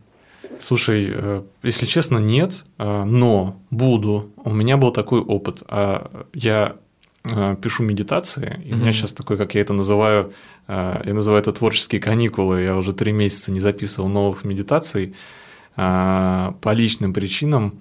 Слушай, 0.59 1.11
э, 1.13 1.43
если 1.63 1.87
честно, 1.87 2.19
нет, 2.19 2.65
э, 2.79 3.05
но 3.05 3.61
буду. 3.71 4.31
У 4.45 4.53
меня 4.53 4.77
был 4.77 4.93
такой 4.93 5.21
опыт. 5.21 5.63
А, 5.69 6.27
я 6.35 6.77
э, 7.25 7.57
пишу 7.61 7.83
медитации, 7.83 8.63
и 8.65 8.69
mm-hmm. 8.69 8.75
у 8.75 8.77
меня 8.77 8.93
сейчас 8.93 9.13
такой, 9.13 9.37
как 9.37 9.55
я 9.55 9.61
это 9.61 9.73
называю, 9.73 10.33
я 10.69 11.15
называю 11.15 11.43
это 11.43 11.53
творческие 11.53 12.01
каникулы. 12.01 12.63
Я 12.63 12.77
уже 12.77 12.93
три 12.93 13.11
месяца 13.11 13.51
не 13.51 13.59
записывал 13.59 14.09
новых 14.09 14.45
медитаций 14.45 15.15
по 15.75 16.55
личным 16.67 17.13
причинам. 17.13 17.81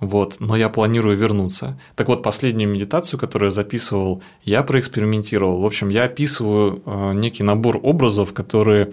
Вот, 0.00 0.36
но 0.38 0.56
я 0.56 0.68
планирую 0.68 1.16
вернуться. 1.16 1.78
Так 1.96 2.08
вот, 2.08 2.22
последнюю 2.22 2.70
медитацию, 2.70 3.18
которую 3.18 3.48
я 3.48 3.50
записывал, 3.50 4.22
я 4.44 4.62
проэкспериментировал. 4.62 5.60
В 5.60 5.66
общем, 5.66 5.88
я 5.88 6.04
описываю 6.04 6.82
э, 6.86 7.12
некий 7.14 7.42
набор 7.42 7.80
образов, 7.82 8.32
которые 8.32 8.92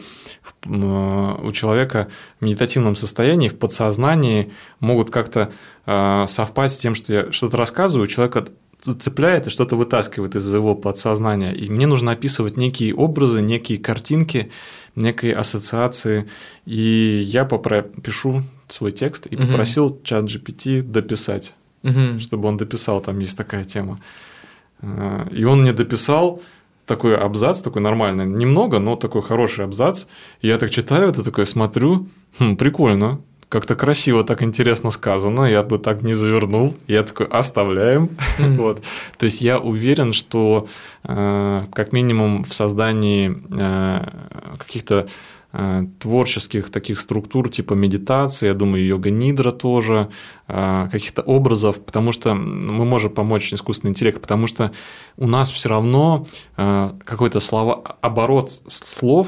э, 0.66 1.36
у 1.44 1.52
человека 1.52 2.08
в 2.40 2.46
медитативном 2.46 2.96
состоянии, 2.96 3.50
в 3.50 3.60
подсознании 3.60 4.52
могут 4.80 5.12
как-то 5.12 5.52
э, 5.86 6.26
совпасть 6.28 6.76
с 6.76 6.80
тем, 6.80 6.96
что 6.96 7.14
я 7.14 7.32
что-то 7.32 7.58
рассказываю, 7.58 8.08
человек 8.08 8.50
цепляет 8.80 9.48
и 9.48 9.50
что-то 9.52 9.76
вытаскивает 9.76 10.36
из 10.36 10.52
его 10.52 10.76
подсознания. 10.76 11.54
И 11.54 11.70
мне 11.70 11.86
нужно 11.86 12.12
описывать 12.12 12.58
некие 12.58 12.96
образы, 12.96 13.42
некие 13.42 13.78
картинки, 13.78 14.52
некие 14.96 15.36
ассоциации. 15.36 16.28
И 16.66 17.22
я 17.26 17.46
пишу 17.46 18.44
свой 18.68 18.92
текст 18.92 19.28
и 19.28 19.36
попросил 19.36 19.86
угу. 19.86 20.00
чат 20.04 20.26
GPT 20.26 20.82
дописать, 20.82 21.56
угу. 21.84 22.20
чтобы 22.20 22.48
он 22.48 22.58
дописал, 22.58 23.02
там 23.02 23.20
есть 23.20 23.38
такая 23.38 23.64
тема. 23.64 23.98
Э, 24.82 25.28
и 25.32 25.44
он 25.44 25.62
мне 25.62 25.74
дописал 25.74 26.42
такой 26.86 27.18
абзац, 27.18 27.62
такой 27.62 27.82
нормальный, 27.82 28.26
немного, 28.26 28.80
но 28.80 28.96
такой 28.96 29.22
хороший 29.22 29.66
абзац. 29.66 30.06
И 30.42 30.48
я 30.48 30.58
так 30.58 30.70
читаю 30.70 31.10
это, 31.10 31.24
такой 31.24 31.46
смотрю, 31.46 32.08
хм, 32.40 32.56
прикольно, 32.56 33.20
как-то 33.50 33.76
красиво, 33.76 34.24
так 34.24 34.44
интересно 34.44 34.90
сказано, 34.90 35.44
я 35.46 35.64
бы 35.64 35.78
так 35.78 36.02
не 36.02 36.14
завернул. 36.14 36.76
Я 36.88 37.04
такой, 37.04 37.28
оставляем. 37.28 38.10
Mm-hmm. 38.40 38.56
вот. 38.58 38.82
То 39.18 39.26
есть 39.26 39.42
я 39.42 39.60
уверен, 39.60 40.14
что 40.14 40.68
э, 41.04 41.62
как 41.72 41.94
минимум 41.94 42.44
в 42.44 42.54
создании 42.54 43.38
э, 43.58 44.08
каких-то 44.58 45.08
творческих 46.00 46.70
таких 46.70 47.00
структур 47.00 47.50
типа 47.50 47.74
медитации, 47.74 48.48
я 48.48 48.54
думаю, 48.54 48.86
йога 48.86 49.10
нидра 49.10 49.52
тоже, 49.52 50.10
э, 50.48 50.88
каких-то 50.92 51.22
образов, 51.22 51.84
потому 51.84 52.12
что 52.12 52.34
мы 52.34 52.86
можем 52.86 53.14
помочь 53.14 53.54
искусственный 53.54 53.92
интеллект, 53.92 54.22
потому 54.22 54.48
что 54.48 54.72
у 55.18 55.28
нас 55.28 55.52
все 55.52 55.70
равно 55.70 56.28
э, 56.58 56.90
какой-то 57.04 57.40
слова, 57.40 57.98
оборот 58.02 58.52
слов 58.68 59.28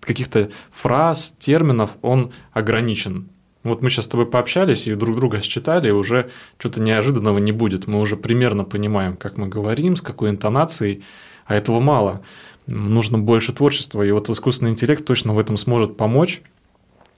каких-то 0.00 0.50
фраз, 0.70 1.34
терминов, 1.38 1.98
он 2.00 2.32
ограничен. 2.52 3.28
Вот 3.64 3.82
мы 3.82 3.90
сейчас 3.90 4.06
с 4.06 4.08
тобой 4.08 4.26
пообщались 4.26 4.86
и 4.86 4.94
друг 4.94 5.16
друга 5.16 5.40
считали, 5.40 5.88
и 5.88 5.92
уже 5.92 6.30
что-то 6.58 6.80
неожиданного 6.80 7.38
не 7.38 7.52
будет. 7.52 7.86
Мы 7.86 8.00
уже 8.00 8.16
примерно 8.16 8.64
понимаем, 8.64 9.16
как 9.16 9.36
мы 9.36 9.48
говорим, 9.48 9.96
с 9.96 10.00
какой 10.00 10.30
интонацией, 10.30 11.04
а 11.44 11.54
этого 11.54 11.80
мало. 11.80 12.22
Нужно 12.68 13.18
больше 13.18 13.52
творчества, 13.52 14.02
и 14.02 14.10
вот 14.10 14.28
искусственный 14.28 14.72
интеллект 14.72 15.04
точно 15.04 15.34
в 15.34 15.38
этом 15.38 15.56
сможет 15.56 15.96
помочь, 15.96 16.42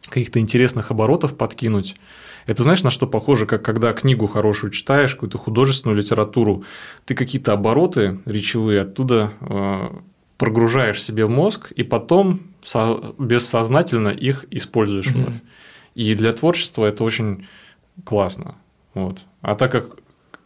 каких-то 0.09 0.39
интересных 0.39 0.91
оборотов 0.91 1.37
подкинуть. 1.37 1.97
Это 2.47 2.63
знаешь, 2.63 2.83
на 2.83 2.91
что 2.91 3.07
похоже, 3.07 3.47
как 3.47 3.65
когда 3.65 3.93
книгу 3.93 4.27
хорошую 4.27 4.71
читаешь, 4.71 5.15
какую-то 5.15 5.39
художественную 5.39 5.99
литературу, 5.99 6.65
ты 7.05 7.15
какие-то 7.15 7.53
обороты 7.53 8.21
речевые 8.25 8.83
оттуда 8.83 9.33
э, 9.41 9.89
прогружаешь 10.39 11.03
себе 11.03 11.27
в 11.27 11.31
мозг, 11.31 11.73
и 11.73 11.83
потом 11.83 12.41
бессознательно 13.19 14.09
их 14.09 14.47
используешь 14.51 15.07
mm-hmm. 15.09 15.23
вновь. 15.23 15.35
И 15.95 16.15
для 16.15 16.33
творчества 16.33 16.87
это 16.87 17.05
очень 17.05 17.47
классно. 18.05 18.55
Вот. 18.95 19.25
А 19.43 19.55
так 19.55 19.73
как 19.73 19.97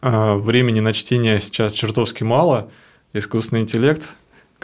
э, 0.01 0.33
времени 0.35 0.79
на 0.79 0.93
чтение 0.93 1.39
сейчас 1.39 1.73
чертовски 1.73 2.23
мало, 2.23 2.71
искусственный 3.13 3.61
интеллект, 3.61 4.13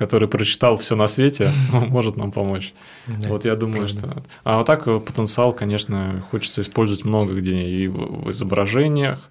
который 0.01 0.27
прочитал 0.27 0.77
все 0.77 0.95
на 0.95 1.05
свете, 1.05 1.51
может 1.71 2.17
нам 2.17 2.31
помочь. 2.31 2.73
Да, 3.05 3.29
вот 3.29 3.45
я 3.45 3.55
думаю, 3.55 3.87
правда. 3.87 3.99
что. 3.99 4.23
А 4.43 4.57
вот 4.57 4.65
так 4.65 4.85
потенциал, 4.85 5.53
конечно, 5.53 6.25
хочется 6.31 6.61
использовать 6.61 7.05
много 7.05 7.35
где 7.35 7.61
и 7.61 7.87
в, 7.87 8.31
изображениях, 8.31 9.29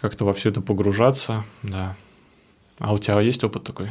как-то 0.00 0.24
во 0.24 0.32
все 0.32 0.50
это 0.50 0.60
погружаться, 0.60 1.42
да. 1.64 1.96
А 2.78 2.94
у 2.94 2.98
тебя 2.98 3.20
есть 3.20 3.42
опыт 3.42 3.64
такой? 3.64 3.90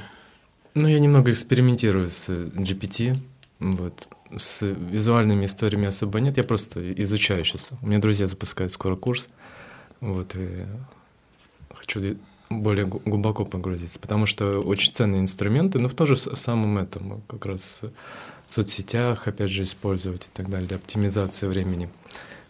Ну, 0.73 0.87
я 0.87 0.99
немного 0.99 1.31
экспериментирую 1.31 2.09
с 2.09 2.29
GPT. 2.29 3.17
Вот. 3.59 4.07
С 4.37 4.61
визуальными 4.61 5.43
историями 5.43 5.87
особо 5.87 6.21
нет, 6.21 6.37
я 6.37 6.45
просто 6.45 6.93
изучаю 6.93 7.43
сейчас. 7.43 7.71
У 7.81 7.87
меня 7.87 7.99
друзья 7.99 8.27
запускают 8.27 8.71
скоро 8.71 8.95
курс, 8.95 9.27
вот, 9.99 10.33
и 10.35 10.65
хочу 11.73 11.99
более 12.49 12.85
глубоко 12.85 13.45
погрузиться, 13.45 13.99
потому 13.99 14.25
что 14.25 14.59
очень 14.59 14.93
ценные 14.93 15.21
инструменты, 15.21 15.79
но 15.79 15.89
в 15.89 15.93
том 15.93 16.07
же 16.07 16.15
самом 16.15 16.77
этом, 16.77 17.21
как 17.27 17.45
раз 17.45 17.81
в 18.47 18.53
соцсетях, 18.53 19.27
опять 19.27 19.49
же, 19.49 19.63
использовать 19.63 20.25
и 20.25 20.29
так 20.33 20.49
далее, 20.49 20.67
для 20.67 20.77
оптимизации 20.77 21.47
времени. 21.47 21.89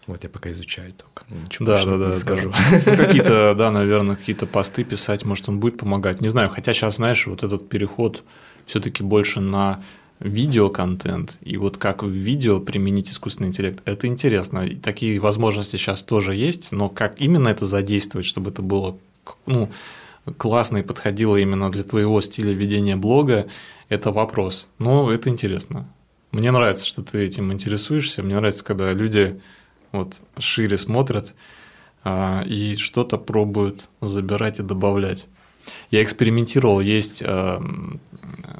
Вот 0.07 0.23
я 0.23 0.29
пока 0.29 0.51
изучаю 0.51 0.93
только. 0.93 1.25
Ничего 1.33 1.65
да, 1.65 1.83
да, 1.83 1.97
да, 1.97 2.09
не 2.11 2.17
скажу. 2.17 2.53
Ну, 2.71 2.97
какие-то, 2.97 3.55
да, 3.57 3.71
наверное, 3.71 4.15
какие-то 4.15 4.45
посты 4.45 4.83
писать, 4.83 5.25
может, 5.25 5.49
он 5.49 5.59
будет 5.59 5.79
помогать. 5.79 6.21
Не 6.21 6.29
знаю, 6.29 6.49
хотя 6.49 6.73
сейчас, 6.73 6.97
знаешь, 6.97 7.25
вот 7.25 7.43
этот 7.43 7.69
переход 7.69 8.23
все-таки 8.67 9.01
больше 9.01 9.39
на 9.39 9.83
видеоконтент, 10.19 11.37
и 11.41 11.57
вот 11.57 11.77
как 11.77 12.03
в 12.03 12.09
видео 12.09 12.59
применить 12.59 13.11
искусственный 13.11 13.49
интеллект, 13.49 13.81
это 13.85 14.07
интересно. 14.07 14.59
И 14.59 14.75
такие 14.75 15.19
возможности 15.19 15.77
сейчас 15.77 16.03
тоже 16.03 16.35
есть, 16.35 16.71
но 16.71 16.87
как 16.87 17.19
именно 17.19 17.49
это 17.49 17.65
задействовать, 17.65 18.25
чтобы 18.25 18.51
это 18.51 18.61
было 18.61 18.97
ну, 19.45 19.69
классно 20.37 20.77
и 20.77 20.83
подходило 20.83 21.35
именно 21.35 21.71
для 21.71 21.83
твоего 21.83 22.21
стиля 22.21 22.53
ведения 22.53 22.95
блога, 22.95 23.47
это 23.89 24.11
вопрос. 24.11 24.67
Но 24.79 25.11
это 25.11 25.29
интересно. 25.29 25.87
Мне 26.31 26.51
нравится, 26.51 26.85
что 26.85 27.03
ты 27.03 27.23
этим 27.23 27.53
интересуешься. 27.53 28.23
Мне 28.23 28.35
нравится, 28.35 28.63
когда 28.63 28.91
люди 28.91 29.39
вот 29.91 30.21
шире 30.37 30.77
смотрят 30.77 31.33
а, 32.03 32.43
и 32.45 32.75
что-то 32.75 33.17
пробуют 33.17 33.89
забирать 34.01 34.59
и 34.59 34.63
добавлять. 34.63 35.27
Я 35.91 36.03
экспериментировал, 36.03 36.79
есть, 36.79 37.23
а, 37.25 37.61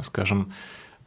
скажем, 0.02 0.54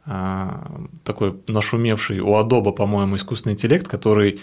а, 0.05 0.81
такой 1.03 1.39
нашумевший 1.47 2.19
у 2.19 2.29
Adobe, 2.29 2.73
по-моему, 2.73 3.15
искусственный 3.15 3.53
интеллект, 3.53 3.87
который 3.87 4.39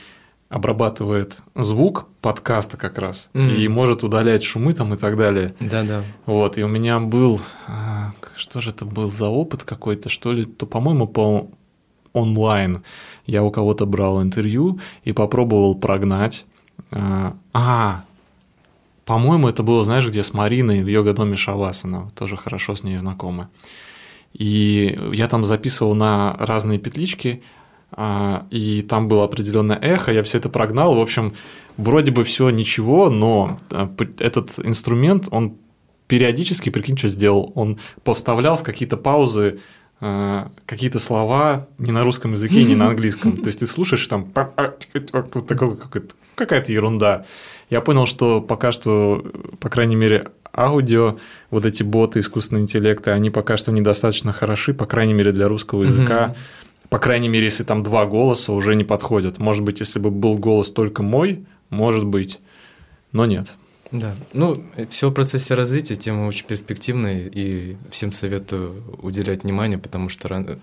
обрабатывает 0.49 1.43
звук 1.55 2.07
подкаста 2.21 2.77
как 2.77 2.99
раз 2.99 3.31
mm. 3.35 3.57
и 3.57 3.69
может 3.69 4.05
удалять 4.05 4.45
шумы 4.45 4.73
там 4.73 4.95
и 4.95 4.97
так 4.97 5.17
далее. 5.17 5.55
Да-да. 5.59 6.05
Вот, 6.25 6.57
и 6.59 6.63
у 6.63 6.69
меня 6.69 7.01
был, 7.01 7.41
а, 7.67 8.13
что 8.37 8.61
же 8.61 8.71
это 8.71 8.85
был 8.85 9.11
за 9.11 9.27
опыт 9.27 9.65
какой-то, 9.65 10.09
что 10.09 10.33
ли, 10.33 10.45
то, 10.45 10.67
по-моему, 10.67 11.09
по 11.09 11.49
онлайн. 12.13 12.83
Я 13.27 13.43
у 13.43 13.51
кого-то 13.51 13.87
брал 13.87 14.23
интервью 14.23 14.81
и 15.05 15.13
попробовал 15.13 15.75
прогнать. 15.75 16.47
А, 16.93 17.37
а 17.53 18.05
по-моему, 19.05 19.49
это 19.49 19.63
было, 19.63 19.85
знаешь, 19.85 20.07
где 20.07 20.23
с 20.23 20.33
Мариной 20.33 20.83
в 20.83 20.89
йога-доме 20.89 21.37
Шавасана, 21.37 22.09
тоже 22.15 22.37
хорошо 22.37 22.75
с 22.75 22.83
ней 22.83 22.97
знакомы. 22.97 23.49
И 24.33 24.99
я 25.13 25.29
там 25.29 25.45
записывал 25.45 25.95
на 25.95 26.35
разные 26.39 26.79
петлички, 26.79 27.43
и 28.51 28.85
там 28.89 29.09
было 29.09 29.25
определенное 29.25 29.79
эхо, 29.79 30.13
я 30.13 30.23
все 30.23 30.39
это 30.39 30.49
прогнал. 30.49 30.95
В 30.95 31.01
общем, 31.01 31.35
вроде 31.77 32.11
бы 32.11 32.25
все 32.25 32.51
ничего, 32.51 33.11
но 33.11 33.59
а, 33.71 33.91
этот 34.19 34.59
инструмент, 34.59 35.29
он 35.31 35.57
периодически, 36.07 36.71
прикинь, 36.71 36.99
что 36.99 37.09
сделал, 37.09 37.53
он 37.55 37.79
повставлял 38.05 38.57
в 38.57 38.63
какие-то 38.63 38.97
паузы 38.97 39.61
а, 40.01 40.51
какие-то 40.67 40.99
слова 40.99 41.69
не 41.79 41.91
на 41.91 42.03
русском 42.03 42.33
языке, 42.33 42.65
не 42.65 42.75
на 42.75 42.87
английском. 42.91 43.39
То 43.39 43.47
есть 43.47 43.61
ты 43.61 43.67
слушаешь 43.67 44.07
там 44.07 44.31
какая-то 46.35 46.73
ерунда. 46.73 47.25
Я 47.71 47.81
понял, 47.81 48.07
что 48.07 48.41
пока 48.41 48.73
что, 48.73 49.25
по 49.59 49.71
крайней 49.71 49.97
мере, 49.97 50.29
аудио, 50.53 51.17
вот 51.51 51.65
эти 51.65 51.83
боты 51.83 52.21
искусственного 52.21 52.63
интеллекта, 52.63 53.13
они 53.13 53.31
пока 53.31 53.57
что 53.57 53.73
недостаточно 53.73 54.33
хороши, 54.33 54.75
по 54.75 54.87
крайней 54.87 55.15
мере, 55.15 55.33
для 55.33 55.49
русского 55.49 55.85
языка. 55.85 56.35
Mm-hmm. 56.35 56.37
По 56.91 56.99
крайней 56.99 57.29
мере, 57.29 57.47
если 57.47 57.65
там 57.65 57.83
два 57.83 58.07
голоса, 58.07 58.53
уже 58.53 58.75
не 58.75 58.85
подходят. 58.85 59.39
Может 59.39 59.65
быть, 59.65 59.81
если 59.81 59.99
бы 59.99 60.11
был 60.11 60.39
голос 60.39 60.71
только 60.71 61.03
мой, 61.03 61.45
может 61.71 62.05
быть, 62.05 62.39
но 63.13 63.27
нет. 63.27 63.57
Да, 63.93 64.15
ну, 64.33 64.57
все 64.91 65.11
в 65.11 65.15
процессе 65.15 65.55
развития, 65.55 65.97
тема 65.97 66.27
очень 66.27 66.47
перспективная, 66.47 67.21
и 67.27 67.77
всем 67.91 68.13
советую 68.13 68.83
уделять 69.01 69.45
внимание, 69.45 69.79
потому 69.79 70.09
что 70.09 70.29
рано, 70.29 70.59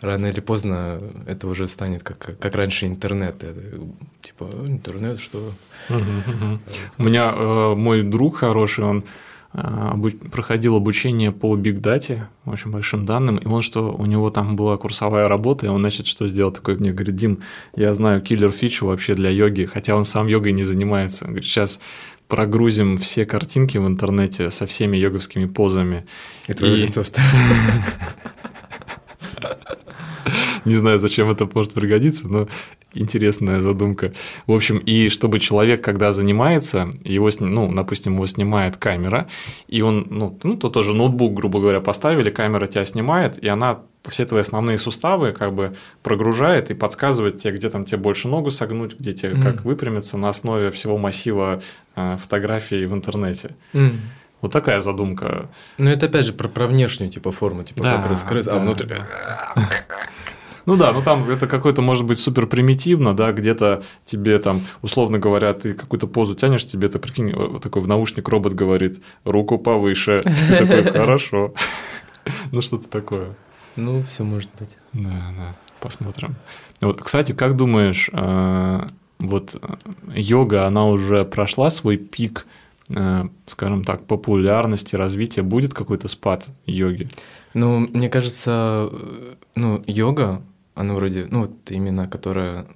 рано 0.00 0.26
или 0.26 0.40
поздно 0.40 1.00
это 1.26 1.48
уже 1.48 1.66
станет 1.66 2.04
как, 2.04 2.38
как 2.38 2.54
раньше 2.54 2.86
интернет. 2.86 3.42
Это, 3.42 3.80
типа, 4.22 4.48
интернет, 4.64 5.18
что? 5.18 5.52
У 5.88 7.02
меня 7.02 7.32
э, 7.34 7.74
мой 7.74 8.02
друг 8.02 8.36
хороший, 8.36 8.84
он 8.84 8.98
а, 8.98 9.27
проходил 9.52 10.76
обучение 10.76 11.32
по 11.32 11.56
бигдате, 11.56 12.28
очень 12.44 12.70
большим 12.70 13.06
данным, 13.06 13.36
и 13.38 13.46
он 13.46 13.62
что, 13.62 13.92
у 13.92 14.04
него 14.06 14.30
там 14.30 14.56
была 14.56 14.76
курсовая 14.76 15.26
работа, 15.26 15.66
и 15.66 15.68
он, 15.68 15.80
значит, 15.80 16.06
что 16.06 16.26
сделал 16.26 16.52
такой, 16.52 16.76
мне 16.76 16.92
говорит, 16.92 17.16
Дим, 17.16 17.40
я 17.74 17.94
знаю 17.94 18.20
киллер 18.20 18.50
фичу 18.50 18.86
вообще 18.86 19.14
для 19.14 19.30
йоги, 19.30 19.64
хотя 19.64 19.94
он 19.96 20.04
сам 20.04 20.26
йогой 20.26 20.52
не 20.52 20.64
занимается. 20.64 21.24
Он 21.24 21.30
говорит, 21.30 21.48
сейчас 21.48 21.80
прогрузим 22.28 22.98
все 22.98 23.24
картинки 23.24 23.78
в 23.78 23.86
интернете 23.86 24.50
со 24.50 24.66
всеми 24.66 24.98
йоговскими 24.98 25.46
позами. 25.46 26.04
И 26.46 26.52
твое 26.52 26.76
и... 26.76 26.82
лицо 26.82 27.02
Не 30.64 30.74
знаю, 30.74 30.98
зачем 30.98 31.30
это 31.30 31.48
может 31.52 31.72
пригодиться, 31.72 32.28
но 32.28 32.48
интересная 32.94 33.60
задумка. 33.60 34.12
В 34.46 34.52
общем, 34.52 34.78
и 34.78 35.08
чтобы 35.08 35.38
человек, 35.40 35.82
когда 35.82 36.12
занимается, 36.12 36.90
его, 37.04 37.28
ну, 37.40 37.72
допустим, 37.72 38.14
его 38.14 38.26
снимает 38.26 38.76
камера, 38.76 39.28
и 39.66 39.82
он, 39.82 40.06
ну, 40.10 40.38
ну, 40.42 40.56
то 40.56 40.70
тоже 40.70 40.94
ноутбук, 40.94 41.34
грубо 41.34 41.60
говоря, 41.60 41.80
поставили, 41.80 42.30
камера 42.30 42.66
тебя 42.66 42.84
снимает, 42.84 43.38
и 43.38 43.48
она 43.48 43.80
все 44.06 44.24
твои 44.24 44.40
основные 44.40 44.78
суставы 44.78 45.32
как 45.32 45.52
бы 45.52 45.76
прогружает 46.02 46.70
и 46.70 46.74
подсказывает 46.74 47.38
тебе, 47.38 47.54
где 47.54 47.68
там 47.68 47.84
тебе 47.84 47.98
больше 47.98 48.28
ногу 48.28 48.50
согнуть, 48.50 48.98
где 48.98 49.12
тебе 49.12 49.32
mm. 49.32 49.42
как 49.42 49.64
выпрямиться 49.64 50.16
на 50.16 50.30
основе 50.30 50.70
всего 50.70 50.96
массива 50.96 51.60
э, 51.96 52.16
фотографий 52.16 52.86
в 52.86 52.94
интернете. 52.94 53.54
Mm. 53.74 53.96
Вот 54.40 54.52
такая 54.52 54.80
задумка. 54.80 55.48
Ну, 55.78 55.90
это 55.90 56.06
опять 56.06 56.26
же 56.26 56.32
про, 56.32 56.48
про 56.48 56.68
внешнюю 56.68 57.10
типа 57.10 57.32
форму, 57.32 57.64
типа 57.64 57.82
да, 57.82 57.96
как 57.96 58.10
раскрыть, 58.10 58.46
а 58.46 58.52
да. 58.52 58.56
а 58.56 58.60
внутрь. 58.60 58.86
Ну 60.68 60.76
да, 60.76 60.92
ну 60.92 61.00
там 61.00 61.26
это 61.30 61.46
какой-то 61.46 61.80
может 61.80 62.04
быть 62.04 62.18
супер 62.18 62.46
примитивно, 62.46 63.16
да, 63.16 63.32
где-то 63.32 63.82
тебе 64.04 64.38
там, 64.38 64.60
условно 64.82 65.18
говоря, 65.18 65.54
ты 65.54 65.72
какую-то 65.72 66.06
позу 66.06 66.34
тянешь, 66.34 66.66
тебе 66.66 66.88
это, 66.88 66.98
прикинь, 66.98 67.32
вот 67.34 67.62
такой 67.62 67.80
в 67.80 67.88
наушник 67.88 68.28
робот 68.28 68.52
говорит, 68.52 69.00
руку 69.24 69.56
повыше, 69.56 70.20
ты 70.22 70.58
такой, 70.58 70.84
хорошо. 70.92 71.54
Ну 72.52 72.60
что-то 72.60 72.86
такое. 72.90 73.34
Ну, 73.76 74.02
все 74.02 74.24
может 74.24 74.50
быть. 74.58 74.76
Да, 74.92 75.32
да, 75.38 75.56
посмотрим. 75.80 76.34
Вот, 76.82 77.00
кстати, 77.00 77.32
как 77.32 77.56
думаешь, 77.56 78.10
э, 78.12 78.86
вот 79.20 79.54
э, 79.54 79.74
йога, 80.14 80.66
она 80.66 80.84
уже 80.84 81.24
прошла 81.24 81.70
свой 81.70 81.96
пик 81.96 82.44
э, 82.90 83.24
скажем 83.46 83.84
так, 83.84 84.06
популярности, 84.06 84.96
развития, 84.96 85.40
будет 85.40 85.72
какой-то 85.72 86.08
спад 86.08 86.50
йоги? 86.66 87.08
Ну, 87.54 87.88
мне 87.90 88.10
кажется, 88.10 88.90
ну, 89.54 89.82
йога, 89.86 90.42
она 90.78 90.94
вроде, 90.94 91.26
ну 91.28 91.40
вот 91.40 91.70
именно, 91.70 92.06
которая 92.06 92.66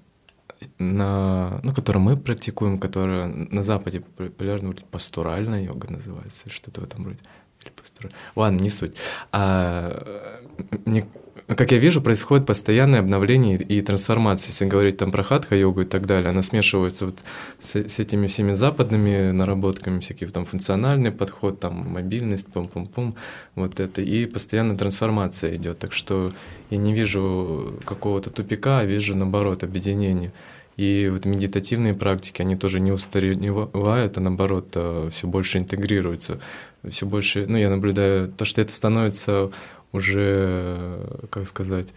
на, 0.79 1.61
ну, 1.63 1.73
которую 1.73 2.03
мы 2.03 2.17
практикуем, 2.17 2.79
которая 2.79 3.27
на 3.29 3.63
Западе 3.63 4.01
популярна, 4.01 4.71
вроде 4.71 4.85
пастуральная 4.91 5.63
йога 5.63 5.91
называется, 5.91 6.51
что-то 6.51 6.81
в 6.81 6.85
этом 6.85 7.05
роде. 7.05 7.21
Или 7.63 7.71
пастура... 7.71 8.11
Ладно, 8.35 8.61
не 8.61 8.71
суть. 8.71 8.97
А, 9.31 10.41
мне 10.85 11.07
как 11.47 11.73
я 11.73 11.79
вижу, 11.79 12.03
происходит 12.03 12.47
постоянное 12.47 13.01
обновление 13.01 13.57
и 13.57 13.81
трансформация. 13.81 14.51
Если 14.51 14.67
говорить 14.67 14.99
там 14.99 15.11
про 15.11 15.23
хатха-йогу 15.23 15.83
и 15.83 15.85
так 15.85 16.07
далее, 16.07 16.31
она 16.31 16.43
смешивается 16.43 17.07
вот 17.07 17.19
с, 17.59 17.77
с 17.77 17.99
этими 17.99 18.27
всеми 18.27 18.53
западными 18.53 19.31
наработками, 19.31 20.01
всякие 20.01 20.29
там 20.31 20.45
функциональный 20.45 21.11
подход, 21.11 21.61
там 21.61 21.93
мобильность, 21.93 22.47
пум-пум-пум, 22.47 23.15
вот 23.55 23.81
это, 23.81 24.03
и 24.03 24.27
постоянно 24.27 24.77
трансформация 24.77 25.55
идет. 25.55 25.79
Так 25.79 25.93
что 25.93 26.33
я 26.71 26.79
не 26.79 26.93
вижу 26.93 27.81
какого-то 27.85 28.31
тупика, 28.31 28.81
а 28.81 28.85
вижу, 28.85 29.17
наоборот, 29.17 29.63
объединение. 29.63 30.33
И 30.77 31.11
вот 31.13 31.27
медитативные 31.27 31.95
практики, 31.95 32.41
они 32.41 32.57
тоже 32.57 32.81
не 32.81 32.93
устаревают, 32.93 34.17
а 34.17 34.21
наоборот, 34.21 34.69
э, 34.75 35.11
все 35.13 35.27
больше 35.27 35.59
интегрируются. 35.59 36.41
Все 36.89 37.05
больше, 37.07 37.47
ну, 37.47 37.59
я 37.59 37.69
наблюдаю 37.69 38.29
то, 38.29 38.45
что 38.47 38.63
это 38.63 38.73
становится 38.73 39.51
уже, 39.93 41.01
как 41.31 41.47
сказать, 41.47 41.95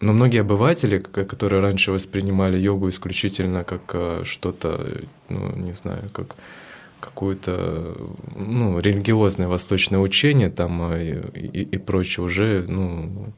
но 0.00 0.14
многие 0.14 0.40
обыватели, 0.40 0.98
которые 0.98 1.60
раньше 1.60 1.92
воспринимали 1.92 2.58
йогу 2.58 2.88
исключительно 2.88 3.64
как 3.64 3.82
э, 3.92 4.22
что-то, 4.24 5.02
ну, 5.28 5.54
не 5.56 5.74
знаю, 5.74 6.08
как 6.12 6.36
какое-то 7.00 7.96
ну, 8.34 8.78
религиозное 8.80 9.46
восточное 9.46 9.98
учение 9.98 10.48
там 10.48 10.92
э, 10.92 11.22
и, 11.34 11.46
и, 11.46 11.62
и 11.62 11.78
прочее, 11.78 12.24
уже, 12.24 12.64
ну, 12.66 13.34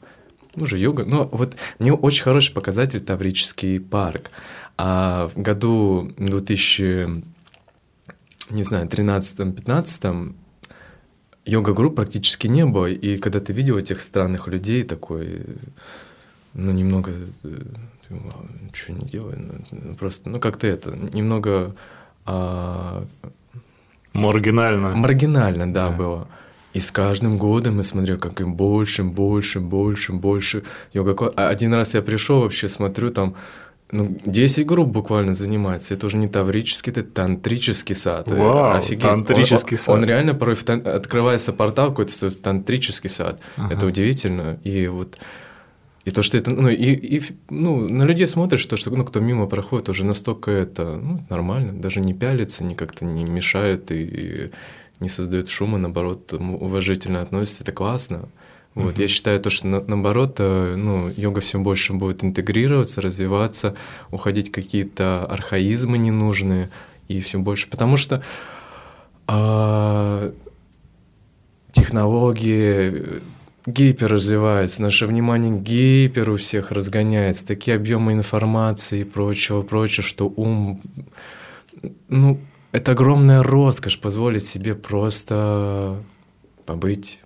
уже 0.55 0.79
йога. 0.79 1.05
Но 1.05 1.29
вот 1.33 1.57
мне 1.81 1.93
очень 1.93 2.23
хороший 2.23 2.55
показатель 2.55 3.01
Таврический 3.01 3.81
парк. 3.81 4.31
А 4.79 5.29
в 5.35 5.41
году 5.41 6.13
2000, 6.17 7.23
не 8.51 8.63
знаю, 8.63 8.87
13-15 8.87 10.35
йога-групп 11.45 11.97
практически 11.97 12.47
не 12.47 12.65
было, 12.65 12.87
и 12.87 13.17
когда 13.17 13.41
ты 13.41 13.53
видел 13.53 13.77
этих 13.77 14.01
странных 14.01 14.49
людей, 14.49 14.83
такой, 14.85 15.43
ну, 16.55 16.73
немного, 16.73 17.13
э, 17.45 17.63
ничего 18.63 18.97
не 18.97 19.07
делай, 19.07 19.37
ну, 19.71 19.95
просто, 19.95 20.31
ну, 20.31 20.41
как-то 20.41 20.67
это, 20.67 20.91
немного... 21.13 21.75
А... 22.25 23.05
Маргинально. 24.13 24.95
Маргинально, 24.95 25.73
да, 25.73 25.89
да, 25.89 25.97
было. 25.97 26.29
И 26.75 26.81
с 26.81 26.91
каждым 26.91 27.37
годом 27.37 27.79
я 27.79 27.83
смотрю, 27.83 28.19
как 28.19 28.41
им 28.41 28.55
больше, 28.55 29.03
больше, 29.03 29.61
больше, 29.61 30.13
больше. 30.13 30.63
Йога... 30.93 31.33
А 31.37 31.49
один 31.49 31.75
раз 31.75 31.95
я 31.95 32.03
пришел 32.03 32.41
вообще, 32.41 32.69
смотрю, 32.69 33.11
там 33.11 33.35
ну, 33.93 34.17
10 34.25 34.67
групп 34.67 34.89
буквально 34.89 35.35
занимается. 35.35 35.95
Это 35.95 36.07
уже 36.07 36.17
не 36.17 36.29
таврический, 36.29 36.91
это 36.91 37.05
тантрический 37.05 37.95
сад. 37.95 38.31
Вау, 38.31 38.79
Офигеть. 38.79 39.03
тантрический 39.03 39.77
он, 39.77 39.83
сад. 39.83 39.95
Он 39.95 40.05
реально 40.05 40.35
порой 40.35 40.57
тан... 40.57 40.83
открывается 40.87 41.53
портал 41.53 41.91
какой-то 41.91 42.31
тантрический 42.31 43.11
сад. 43.11 43.41
Ага. 43.57 43.75
Это 43.75 43.87
удивительно. 43.87 44.59
И 44.65 44.87
вот 44.89 45.19
и 46.05 46.11
то, 46.11 46.23
что 46.23 46.37
это, 46.37 46.51
ну, 46.51 46.69
и, 46.69 46.75
и 46.75 47.23
ну, 47.49 47.89
на 47.89 48.03
людей 48.03 48.27
смотришь, 48.27 48.67
то, 48.67 48.77
что, 48.77 48.91
ну, 48.91 49.05
кто 49.05 49.21
мимо 49.21 49.47
проходит, 49.47 49.89
уже 49.89 50.05
настолько 50.05 50.51
это, 50.51 50.97
ну, 50.97 51.21
нормально, 51.31 51.73
даже 51.73 52.01
не 52.01 52.13
пялится, 52.13 52.65
ни 52.65 52.75
как-то 52.75 53.05
не 53.05 53.25
мешает 53.25 53.93
и, 53.93 54.03
и 54.03 54.51
не 54.99 55.09
создает 55.09 55.49
шума, 55.49 55.79
наоборот, 55.79 56.33
уважительно 56.33 57.21
относится, 57.21 57.63
это 57.63 57.73
классно. 57.73 58.29
Вот, 58.75 58.95
mm-hmm. 58.95 59.01
Я 59.01 59.07
считаю 59.07 59.41
то, 59.41 59.51
что 59.51 59.67
на, 59.67 59.81
наоборот, 59.83 60.37
э, 60.39 60.75
ну, 60.77 61.11
йога 61.17 61.41
все 61.41 61.59
больше 61.59 61.93
будет 61.93 62.25
интегрироваться, 62.25 63.03
развиваться, 63.03 63.75
уходить 64.11 64.51
какие-то 64.51 65.27
архаизмы 65.27 65.99
ненужные 65.99 66.71
и 67.09 67.21
все 67.21 67.39
больше, 67.39 67.69
потому 67.69 67.99
что 67.99 68.23
а, 69.27 70.33
технологии 71.73 73.21
гипер 73.67 74.11
развивается, 74.13 74.83
наше 74.83 75.07
внимание 75.07 75.57
гипер 75.59 76.31
у 76.31 76.37
всех 76.37 76.73
разгоняется, 76.73 77.47
такие 77.47 77.77
объемы 77.77 78.13
информации 78.13 79.01
и 79.01 79.05
прочего, 79.05 79.63
прочего, 79.63 80.03
что 80.03 80.33
ум, 80.35 80.81
ну, 82.09 82.41
это 82.73 82.93
огромная 82.93 83.43
роскошь 83.43 84.01
позволить 84.01 84.45
себе 84.45 84.75
просто 84.75 86.03
побыть 86.67 87.22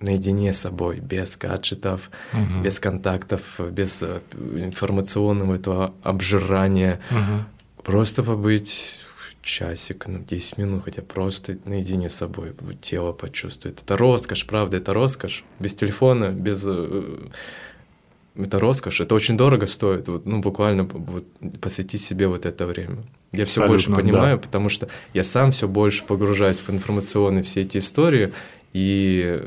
наедине 0.00 0.52
с 0.52 0.58
собой, 0.58 1.00
без 1.00 1.36
гаджетов, 1.36 2.10
угу. 2.32 2.62
без 2.62 2.80
контактов, 2.80 3.60
без 3.70 4.02
э, 4.02 4.20
информационного 4.54 5.56
этого 5.56 5.94
обжирания. 6.02 7.00
Угу. 7.10 7.82
Просто 7.84 8.22
побыть 8.22 9.04
часик, 9.42 10.06
ну, 10.06 10.18
10 10.18 10.58
минут, 10.58 10.84
хотя 10.84 11.02
просто 11.02 11.58
наедине 11.64 12.08
с 12.08 12.14
собой, 12.14 12.54
тело 12.80 13.12
почувствует. 13.12 13.80
Это 13.82 13.96
роскошь, 13.96 14.46
правда, 14.46 14.76
это 14.76 14.92
роскошь. 14.92 15.44
Без 15.58 15.74
телефона, 15.74 16.30
без... 16.30 16.62
Э, 16.66 17.28
это 18.36 18.60
роскошь, 18.60 19.00
это 19.00 19.16
очень 19.16 19.36
дорого 19.36 19.66
стоит, 19.66 20.06
вот, 20.06 20.26
ну, 20.26 20.40
буквально 20.40 20.84
вот, 20.84 21.24
посвятить 21.60 22.02
себе 22.02 22.28
вот 22.28 22.46
это 22.46 22.66
время. 22.66 22.98
Я 23.32 23.46
все 23.46 23.66
больше 23.66 23.90
понимаю, 23.90 24.36
да. 24.36 24.42
потому 24.42 24.68
что 24.68 24.88
я 25.12 25.24
сам 25.24 25.50
все 25.50 25.66
больше 25.66 26.04
погружаюсь 26.04 26.60
в 26.60 26.70
информационные 26.70 27.42
все 27.42 27.62
эти 27.62 27.78
истории, 27.78 28.32
и 28.72 29.42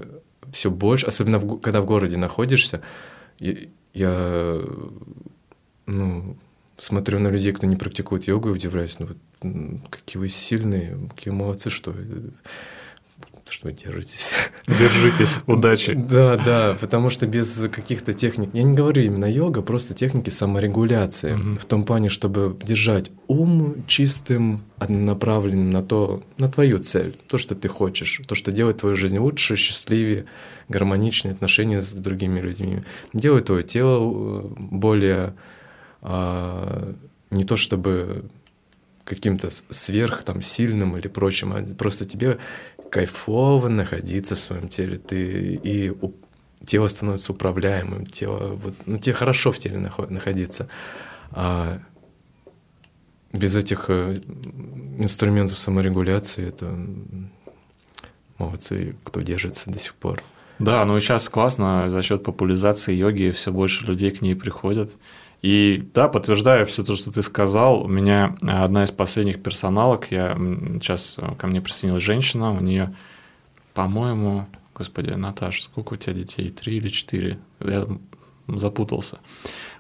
все 0.52 0.72
больше, 0.72 1.06
особенно 1.06 1.40
в, 1.40 1.60
когда 1.60 1.82
в 1.82 1.86
городе 1.86 2.18
находишься, 2.18 2.82
я, 3.40 3.56
я 3.94 4.62
ну, 5.86 6.38
смотрю 6.78 7.20
на 7.20 7.30
людей, 7.30 7.52
кто 7.54 7.68
не 7.68 7.76
практикует 7.76 8.28
йогу, 8.28 8.50
и 8.50 8.54
удивляюсь, 8.54 8.98
ну, 9.00 9.80
какие 9.90 10.20
вы 10.20 10.30
сильные, 10.30 10.98
какие 11.16 11.34
молодцы, 11.34 11.70
что 11.70 11.94
что 13.52 13.72
держитесь. 13.72 14.32
Держитесь, 14.68 15.42
удачи. 15.46 15.94
Да, 15.94 16.38
да, 16.38 16.78
потому 16.80 17.10
что 17.10 17.28
без 17.28 17.68
каких-то 17.72 18.14
техник, 18.14 18.50
я 18.54 18.64
не 18.64 18.74
говорю 18.74 19.04
именно 19.04 19.26
йога, 19.32 19.62
просто 19.62 19.94
техники 19.94 20.30
саморегуляции, 20.30 21.34
угу. 21.34 21.54
в 21.54 21.66
том 21.66 21.84
плане, 21.84 22.10
чтобы 22.10 22.58
держать 22.64 23.12
ум 23.28 23.84
чистым, 23.88 24.64
направленным 24.88 25.72
на 25.72 25.84
то, 25.84 26.24
на 26.38 26.50
твою 26.50 26.80
цель, 26.80 27.18
то, 27.28 27.38
что 27.38 27.56
ты 27.56 27.68
хочешь, 27.68 28.22
то, 28.28 28.36
что 28.36 28.52
делает 28.52 28.78
твою 28.78 28.96
жизнь 28.96 29.18
лучше, 29.18 29.56
счастливее, 29.56 30.26
гармоничнее 30.70 31.34
отношения 31.34 31.82
с 31.82 31.94
другими 31.94 32.40
людьми, 32.40 32.84
делает 33.14 33.46
твое 33.46 33.64
тело 33.64 34.00
э, 34.00 34.48
более 34.58 35.36
а, 36.02 36.94
не 37.30 37.44
то 37.44 37.58
чтобы 37.58 38.26
каким-то 39.04 39.50
сверх 39.70 40.24
там 40.24 40.42
сильным 40.42 40.98
или 40.98 41.08
прочим, 41.08 41.54
а 41.54 41.62
просто 41.76 42.06
тебе 42.06 42.38
кайфово 42.92 43.70
находиться 43.70 44.36
в 44.36 44.40
своем 44.40 44.68
теле, 44.68 44.98
ты 44.98 45.60
и 45.64 45.94
тело 46.66 46.88
становится 46.88 47.32
управляемым, 47.32 48.06
тело, 48.06 48.56
вот, 48.56 48.76
ну, 48.86 49.00
тебе 49.00 49.16
хорошо 49.16 49.52
в 49.52 49.58
теле 49.58 49.80
находиться. 50.10 50.68
А 51.32 51.80
без 53.34 53.56
этих 53.56 53.86
э, 53.88 54.18
инструментов 55.00 55.58
саморегуляции 55.58 56.48
это 56.48 56.78
молодцы, 58.38 58.96
кто 59.04 59.22
держится 59.22 59.70
до 59.70 59.80
сих 59.80 59.96
пор. 59.96 60.22
Да, 60.60 60.86
ну 60.86 61.00
сейчас 61.00 61.30
классно, 61.30 61.90
за 61.90 62.02
счет 62.04 62.24
популяризации 62.24 62.94
йоги 62.94 63.32
все 63.32 63.52
больше 63.52 63.86
людей 63.86 64.12
к 64.12 64.22
ней 64.22 64.36
приходят. 64.36 64.98
И 65.42 65.90
да, 65.94 66.08
подтверждаю 66.08 66.66
все 66.66 66.84
то, 66.84 66.96
что 66.96 67.12
ты 67.12 67.22
сказал. 67.24 67.84
У 67.84 67.88
меня 67.88 68.36
одна 68.42 68.84
из 68.84 68.92
последних 68.92 69.42
персоналок, 69.42 70.12
я 70.12 70.36
сейчас 70.80 71.18
ко 71.38 71.48
мне 71.48 71.62
присоединилась 71.62 72.04
женщина, 72.04 72.52
у 72.52 72.60
нее, 72.60 72.96
по-моему, 73.74 74.46
господи, 74.76 75.10
Наташ, 75.12 75.64
сколько 75.64 75.94
у 75.94 75.98
тебя 75.98 76.14
детей? 76.14 76.50
Три 76.50 76.78
или 76.78 76.90
четыре? 76.90 77.40
Я 77.60 77.88
запутался. 78.48 79.20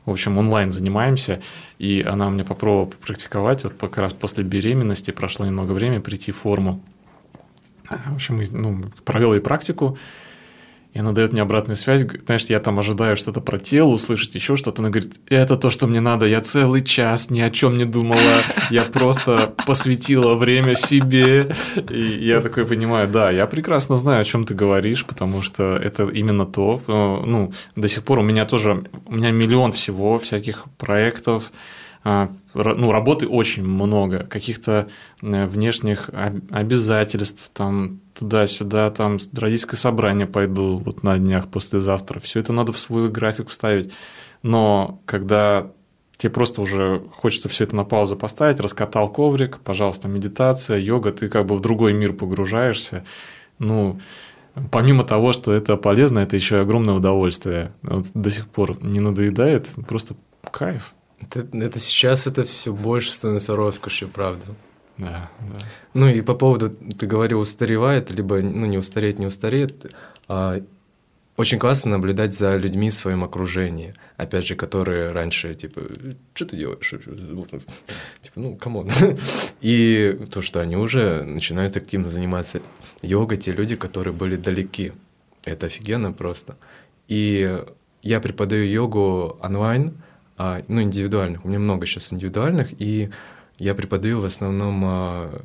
В 0.05 0.11
общем, 0.11 0.37
онлайн 0.37 0.71
занимаемся, 0.71 1.41
и 1.77 2.01
она 2.01 2.29
мне 2.29 2.43
попробовала 2.43 2.85
попрактиковать, 2.85 3.63
вот 3.63 3.73
как 3.79 3.97
раз 3.97 4.13
после 4.13 4.43
беременности 4.43 5.11
прошло 5.11 5.45
немного 5.45 5.73
времени, 5.73 5.99
прийти 5.99 6.31
в 6.31 6.37
форму. 6.37 6.81
В 7.87 8.15
общем, 8.15 8.41
ну, 8.51 8.85
провел 9.05 9.33
и 9.33 9.39
практику, 9.39 9.97
и 10.93 10.99
она 10.99 11.13
дает 11.13 11.31
мне 11.31 11.41
обратную 11.41 11.77
связь. 11.77 12.03
Знаешь, 12.25 12.45
я 12.47 12.59
там 12.59 12.77
ожидаю 12.77 13.15
что-то 13.15 13.39
про 13.39 13.57
тело, 13.57 13.89
услышать 13.89 14.35
еще 14.35 14.57
что-то. 14.57 14.81
Она 14.81 14.89
говорит, 14.89 15.21
это 15.29 15.55
то, 15.55 15.69
что 15.69 15.87
мне 15.87 16.01
надо. 16.01 16.25
Я 16.25 16.41
целый 16.41 16.81
час 16.81 17.29
ни 17.29 17.39
о 17.39 17.49
чем 17.49 17.77
не 17.77 17.85
думала. 17.85 18.19
Я 18.69 18.83
просто 18.83 19.53
посвятила 19.65 20.35
время 20.35 20.75
себе. 20.75 21.55
И 21.89 22.25
я 22.25 22.41
такой 22.41 22.65
понимаю, 22.65 23.07
да, 23.07 23.31
я 23.31 23.47
прекрасно 23.47 23.95
знаю, 23.95 24.21
о 24.21 24.25
чем 24.25 24.43
ты 24.43 24.53
говоришь, 24.53 25.05
потому 25.05 25.41
что 25.41 25.77
это 25.77 26.03
именно 26.03 26.45
то. 26.45 26.81
Э, 26.87 27.25
ну, 27.25 27.53
до 27.77 27.87
сих 27.87 28.03
пор 28.03 28.19
у 28.19 28.23
меня 28.23 28.45
тоже, 28.45 28.83
у 29.05 29.15
меня 29.15 29.31
миллион 29.31 29.71
всего, 29.71 30.19
всяких 30.19 30.65
проектов, 30.77 31.51
ну, 32.03 32.91
работы 32.91 33.27
очень 33.27 33.63
много, 33.63 34.23
каких-то 34.23 34.87
э, 35.21 35.45
внешних 35.45 36.09
обязательств, 36.49 37.51
там, 37.53 37.99
туда-сюда, 38.13 38.89
там, 38.89 39.17
родительское 39.35 39.77
собрание 39.77 40.25
пойду 40.25 40.81
вот 40.83 41.03
на 41.03 41.17
днях 41.17 41.47
послезавтра. 41.47 42.19
Все 42.19 42.39
это 42.39 42.53
надо 42.53 42.73
в 42.73 42.79
свой 42.79 43.09
график 43.09 43.49
вставить. 43.49 43.91
Но 44.41 45.01
когда 45.05 45.71
тебе 46.17 46.31
просто 46.31 46.61
уже 46.61 47.03
хочется 47.13 47.49
все 47.49 47.63
это 47.65 47.75
на 47.75 47.83
паузу 47.83 48.15
поставить, 48.15 48.59
раскатал 48.59 49.09
коврик, 49.09 49.59
пожалуйста, 49.59 50.07
медитация, 50.07 50.77
йога, 50.77 51.11
ты 51.11 51.29
как 51.29 51.45
бы 51.45 51.55
в 51.55 51.61
другой 51.61 51.93
мир 51.93 52.13
погружаешься. 52.13 53.03
Ну, 53.59 53.99
помимо 54.71 55.03
того, 55.03 55.33
что 55.33 55.53
это 55.53 55.77
полезно, 55.77 56.19
это 56.19 56.35
еще 56.35 56.57
и 56.57 56.61
огромное 56.61 56.95
удовольствие. 56.95 57.73
Вот 57.83 58.07
до 58.13 58.29
сих 58.31 58.47
пор 58.47 58.83
не 58.83 58.99
надоедает, 58.99 59.73
просто 59.87 60.15
кайф. 60.51 60.95
Это, 61.21 61.47
это 61.57 61.79
сейчас 61.79 62.27
это 62.27 62.43
все 62.43 62.73
больше 62.73 63.11
становится 63.11 63.55
роскошью, 63.55 64.09
правда. 64.09 64.45
Да, 64.97 65.31
да. 65.39 65.59
Ну 65.93 66.07
и 66.07 66.21
по 66.21 66.35
поводу, 66.35 66.69
ты 66.69 67.05
говорил, 67.05 67.39
устаревает, 67.39 68.11
либо 68.11 68.41
ну, 68.41 68.65
не 68.65 68.77
устареет, 68.77 69.19
не 69.19 69.25
устареет. 69.25 69.93
А, 70.27 70.61
очень 71.37 71.59
классно 71.59 71.91
наблюдать 71.91 72.35
за 72.35 72.55
людьми 72.55 72.89
в 72.89 72.93
своем 72.93 73.23
окружении, 73.23 73.93
опять 74.17 74.45
же, 74.45 74.55
которые 74.55 75.11
раньше, 75.11 75.55
типа, 75.55 75.81
что 76.33 76.45
ты 76.45 76.57
делаешь? 76.57 76.89
Типа, 76.89 78.39
ну, 78.39 78.55
come 78.55 78.75
on. 78.75 78.89
И 79.61 80.19
то, 80.31 80.41
что 80.41 80.59
они 80.59 80.75
уже 80.75 81.23
начинают 81.23 81.77
активно 81.77 82.09
заниматься 82.09 82.61
йогой, 83.01 83.37
те 83.37 83.53
люди, 83.53 83.75
которые 83.75 84.13
были 84.13 84.35
далеки. 84.35 84.91
Это 85.43 85.67
офигенно 85.67 86.11
просто. 86.11 86.57
И 87.07 87.63
я 88.03 88.19
преподаю 88.19 88.69
йогу 88.69 89.37
онлайн– 89.41 89.93
ну, 90.67 90.81
индивидуальных. 90.81 91.45
У 91.45 91.47
меня 91.47 91.59
много 91.59 91.85
сейчас 91.85 92.13
индивидуальных, 92.13 92.69
и 92.81 93.09
я 93.57 93.75
преподаю 93.75 94.19
в 94.19 94.25
основном, 94.25 94.81
а, 94.85 95.43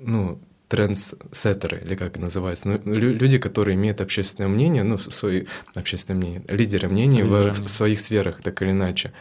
ну, 0.00 0.38
трендсеттеры, 0.68 1.82
или 1.84 1.94
как 1.94 2.18
называется, 2.18 2.68
ну, 2.68 2.94
люди, 2.94 3.38
которые 3.38 3.74
имеют 3.74 4.00
общественное 4.00 4.48
мнение, 4.48 4.82
ну, 4.82 4.98
свои 4.98 5.44
общественное 5.74 6.18
мнение, 6.18 6.42
лидеры 6.48 6.88
мнений 6.88 7.22
в, 7.22 7.52
в 7.52 7.68
своих 7.68 8.00
сферах, 8.00 8.42
так 8.42 8.60
или 8.60 8.70
иначе. 8.72 9.12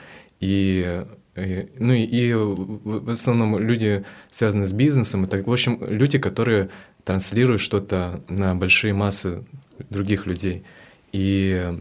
И, 0.42 1.06
и 1.36 1.70
ну 1.80 1.94
и, 1.94 2.02
и 2.02 2.34
в 2.34 3.10
основном 3.10 3.60
люди, 3.60 4.04
связанные 4.30 4.68
с 4.68 4.74
бизнесом, 4.74 5.24
и 5.24 5.28
так, 5.28 5.48
в 5.48 5.52
общем, 5.52 5.80
люди, 5.88 6.20
которые 6.20 6.70
транслируют 7.06 7.62
что-то 7.62 8.22
на 8.28 8.54
большие 8.54 8.94
массы 8.94 9.46
других 9.90 10.26
людей. 10.26 10.64
И 11.14 11.80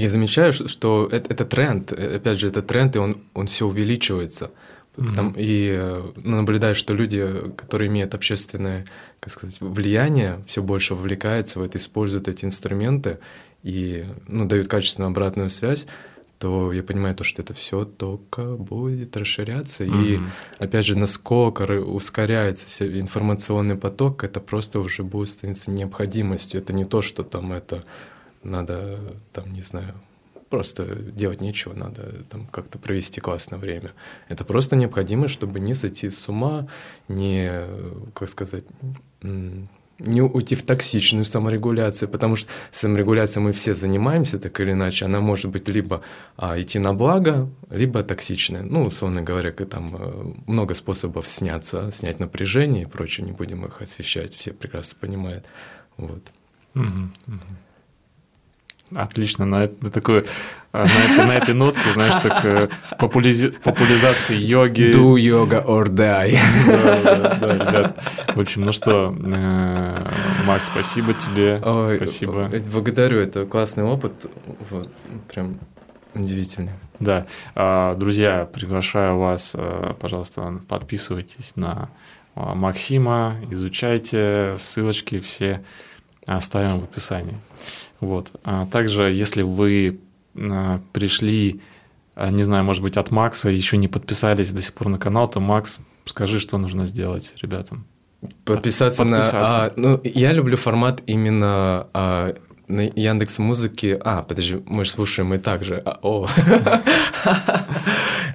я 0.00 0.10
замечаю, 0.10 0.52
что 0.52 1.08
это, 1.10 1.32
это 1.32 1.44
тренд, 1.44 1.92
опять 1.92 2.38
же, 2.38 2.48
это 2.48 2.62
тренд, 2.62 2.96
и 2.96 2.98
он, 2.98 3.22
он 3.34 3.46
все 3.46 3.66
увеличивается. 3.66 4.50
Mm-hmm. 4.96 5.34
и 5.36 5.74
э, 5.76 6.12
ну, 6.22 6.36
наблюдаю, 6.36 6.76
что 6.76 6.94
люди, 6.94 7.28
которые 7.56 7.88
имеют 7.88 8.14
общественное, 8.14 8.86
как 9.18 9.32
сказать, 9.32 9.60
влияние, 9.60 10.44
все 10.46 10.62
больше 10.62 10.94
вовлекаются 10.94 11.58
в 11.58 11.64
это, 11.64 11.78
используют 11.78 12.28
эти 12.28 12.44
инструменты 12.44 13.18
и 13.64 14.04
ну, 14.28 14.46
дают 14.46 14.68
качественную 14.68 15.10
обратную 15.10 15.50
связь, 15.50 15.86
то 16.38 16.72
я 16.72 16.84
понимаю 16.84 17.16
то, 17.16 17.24
что 17.24 17.42
это 17.42 17.54
все 17.54 17.84
только 17.84 18.54
будет 18.54 19.16
расширяться. 19.16 19.84
Mm-hmm. 19.84 20.04
И 20.04 20.20
опять 20.58 20.86
же, 20.86 20.96
насколько 20.96 21.62
ускоряется 21.80 22.86
информационный 22.86 23.76
поток, 23.76 24.22
это 24.22 24.38
просто 24.38 24.78
уже 24.78 25.02
будет 25.02 25.30
становиться 25.30 25.72
необходимостью. 25.72 26.60
Это 26.60 26.72
не 26.72 26.84
то, 26.84 27.02
что 27.02 27.24
там 27.24 27.52
это 27.52 27.80
надо, 28.44 29.00
там, 29.32 29.52
не 29.52 29.62
знаю, 29.62 29.94
просто 30.50 30.94
делать 30.94 31.40
нечего, 31.40 31.74
надо 31.74 32.24
там 32.30 32.46
как-то 32.46 32.78
провести 32.78 33.20
классное 33.20 33.58
время. 33.58 33.92
Это 34.28 34.44
просто 34.44 34.76
необходимо, 34.76 35.28
чтобы 35.28 35.60
не 35.60 35.74
сойти 35.74 36.10
с 36.10 36.28
ума, 36.28 36.68
не, 37.08 37.50
как 38.14 38.28
сказать, 38.28 38.64
не 39.98 40.22
уйти 40.22 40.56
в 40.56 40.62
токсичную 40.62 41.24
саморегуляцию, 41.24 42.08
потому 42.08 42.36
что 42.36 42.48
саморегуляцией 42.70 43.44
мы 43.44 43.52
все 43.52 43.74
занимаемся 43.74 44.38
так 44.38 44.58
или 44.60 44.72
иначе, 44.72 45.04
она 45.04 45.20
может 45.20 45.50
быть 45.50 45.68
либо 45.68 46.02
а, 46.36 46.60
идти 46.60 46.78
на 46.78 46.94
благо, 46.94 47.48
либо 47.70 48.02
токсичная. 48.02 48.62
Ну, 48.62 48.82
условно 48.82 49.22
говоря, 49.22 49.52
там 49.52 49.96
э, 49.96 50.32
много 50.46 50.74
способов 50.74 51.28
сняться, 51.28 51.90
снять 51.92 52.18
напряжение 52.18 52.84
и 52.84 52.86
прочее, 52.86 53.26
не 53.26 53.32
будем 53.32 53.64
их 53.64 53.82
освещать, 53.82 54.34
все 54.34 54.52
прекрасно 54.52 54.98
понимают. 55.00 55.44
Вот. 55.96 56.22
Угу, 56.74 57.08
угу. 57.28 57.40
Отлично, 58.94 59.44
на, 59.44 59.70
на 59.80 59.90
такой 59.90 60.24
на, 60.74 60.84
этой, 60.84 61.26
на 61.26 61.36
этой 61.36 61.54
нотке, 61.54 61.92
знаешь, 61.92 62.20
так 62.20 62.44
э, 62.44 62.68
популязи, 62.98 63.50
популяризации 63.50 64.36
йоги. 64.36 64.92
Do 64.92 65.14
yoga 65.14 65.64
or 65.64 65.86
die. 65.86 66.36
Да, 66.66 67.00
да, 67.02 67.34
да, 67.36 67.54
ребят. 67.54 68.02
В 68.34 68.40
общем, 68.40 68.62
ну 68.62 68.72
что, 68.72 69.14
э, 69.16 70.44
Макс, 70.44 70.66
спасибо 70.66 71.14
тебе. 71.14 71.60
Ой, 71.64 71.96
спасибо. 71.96 72.50
Благодарю, 72.72 73.20
это 73.20 73.46
классный 73.46 73.84
опыт. 73.84 74.26
Вот, 74.70 74.90
прям 75.32 75.58
удивительный. 76.14 76.72
Да. 76.98 77.26
А, 77.54 77.94
друзья, 77.94 78.48
приглашаю 78.52 79.18
вас, 79.18 79.54
э, 79.56 79.92
пожалуйста, 80.00 80.60
подписывайтесь 80.68 81.54
на 81.54 81.88
Максима, 82.34 83.36
изучайте 83.50 84.56
ссылочки 84.58 85.20
все 85.20 85.62
оставим 86.26 86.80
в 86.80 86.84
описании. 86.84 87.38
Вот. 88.04 88.32
А 88.44 88.66
также, 88.66 89.04
если 89.12 89.42
вы 89.42 89.98
а, 90.36 90.80
пришли, 90.92 91.60
а, 92.14 92.30
не 92.30 92.42
знаю, 92.42 92.64
может 92.64 92.82
быть, 92.82 92.96
от 92.96 93.10
Макса, 93.10 93.50
еще 93.50 93.76
не 93.76 93.88
подписались 93.88 94.52
до 94.52 94.62
сих 94.62 94.74
пор 94.74 94.88
на 94.88 94.98
канал, 94.98 95.28
то, 95.28 95.40
Макс, 95.40 95.80
скажи, 96.04 96.40
что 96.40 96.58
нужно 96.58 96.86
сделать 96.86 97.34
ребятам. 97.40 97.86
Подписаться, 98.44 99.04
Подписаться. 99.04 99.36
на... 99.38 99.64
А, 99.64 99.72
ну, 99.76 100.00
я 100.04 100.32
люблю 100.32 100.56
формат 100.56 101.02
именно 101.06 101.88
а, 101.92 102.34
на 102.68 102.82
Яндекс 102.82 103.38
Музыке. 103.38 104.00
А, 104.02 104.22
подожди, 104.22 104.62
мы 104.66 104.84
же 104.84 104.90
слушаем 104.90 105.32
и 105.34 105.38
так 105.38 105.64
же. 105.64 105.80
А, 105.84 105.98
о. 106.02 106.28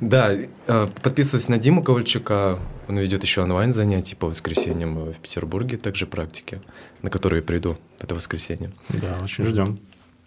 Да, 0.01 0.33
а, 0.67 0.89
подписывайтесь 1.03 1.49
на 1.49 1.57
Диму 1.57 1.83
Ковальчука. 1.83 2.57
Он 2.87 2.97
ведет 2.97 3.23
еще 3.23 3.41
онлайн 3.41 3.73
занятия 3.73 4.15
по 4.15 4.27
воскресеньям 4.27 5.11
в 5.11 5.15
Петербурге, 5.15 5.75
также 5.75 6.07
практики, 6.07 6.61
на 7.01 7.09
которые 7.09 7.39
я 7.39 7.43
приду 7.43 7.77
это 7.99 8.15
воскресенье. 8.15 8.71
Да, 8.89 9.17
очень 9.23 9.45
ждем. 9.45 9.79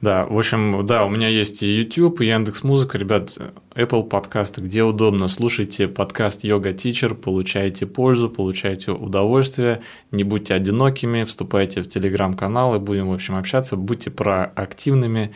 Да, 0.02 0.26
в 0.26 0.36
общем, 0.36 0.84
да, 0.84 1.04
у 1.04 1.08
меня 1.08 1.28
есть 1.28 1.62
и 1.62 1.68
YouTube, 1.68 2.22
и 2.22 2.26
Яндекс 2.26 2.64
Музыка, 2.64 2.98
ребят, 2.98 3.38
Apple 3.76 4.02
подкасты, 4.02 4.60
где 4.60 4.82
удобно. 4.82 5.28
Слушайте 5.28 5.86
подкаст 5.86 6.42
Йога 6.42 6.72
Teacher, 6.72 7.14
получайте 7.14 7.86
пользу, 7.86 8.28
получайте 8.28 8.90
удовольствие, 8.90 9.80
не 10.10 10.24
будьте 10.24 10.54
одинокими, 10.54 11.22
вступайте 11.22 11.82
в 11.82 11.88
телеграм-каналы, 11.88 12.80
будем, 12.80 13.10
в 13.10 13.12
общем, 13.12 13.36
общаться, 13.36 13.76
будьте 13.76 14.10
проактивными. 14.10 15.32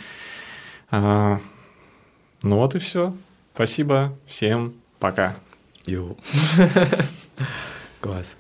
А, 0.91 1.39
ну 2.43 2.57
вот 2.57 2.75
и 2.75 2.81
все. 2.81 3.15
Спасибо, 3.55 4.19
всем 4.27 4.75
пока. 4.99 5.37
Йоу. 5.87 6.19
Класс. 8.01 8.37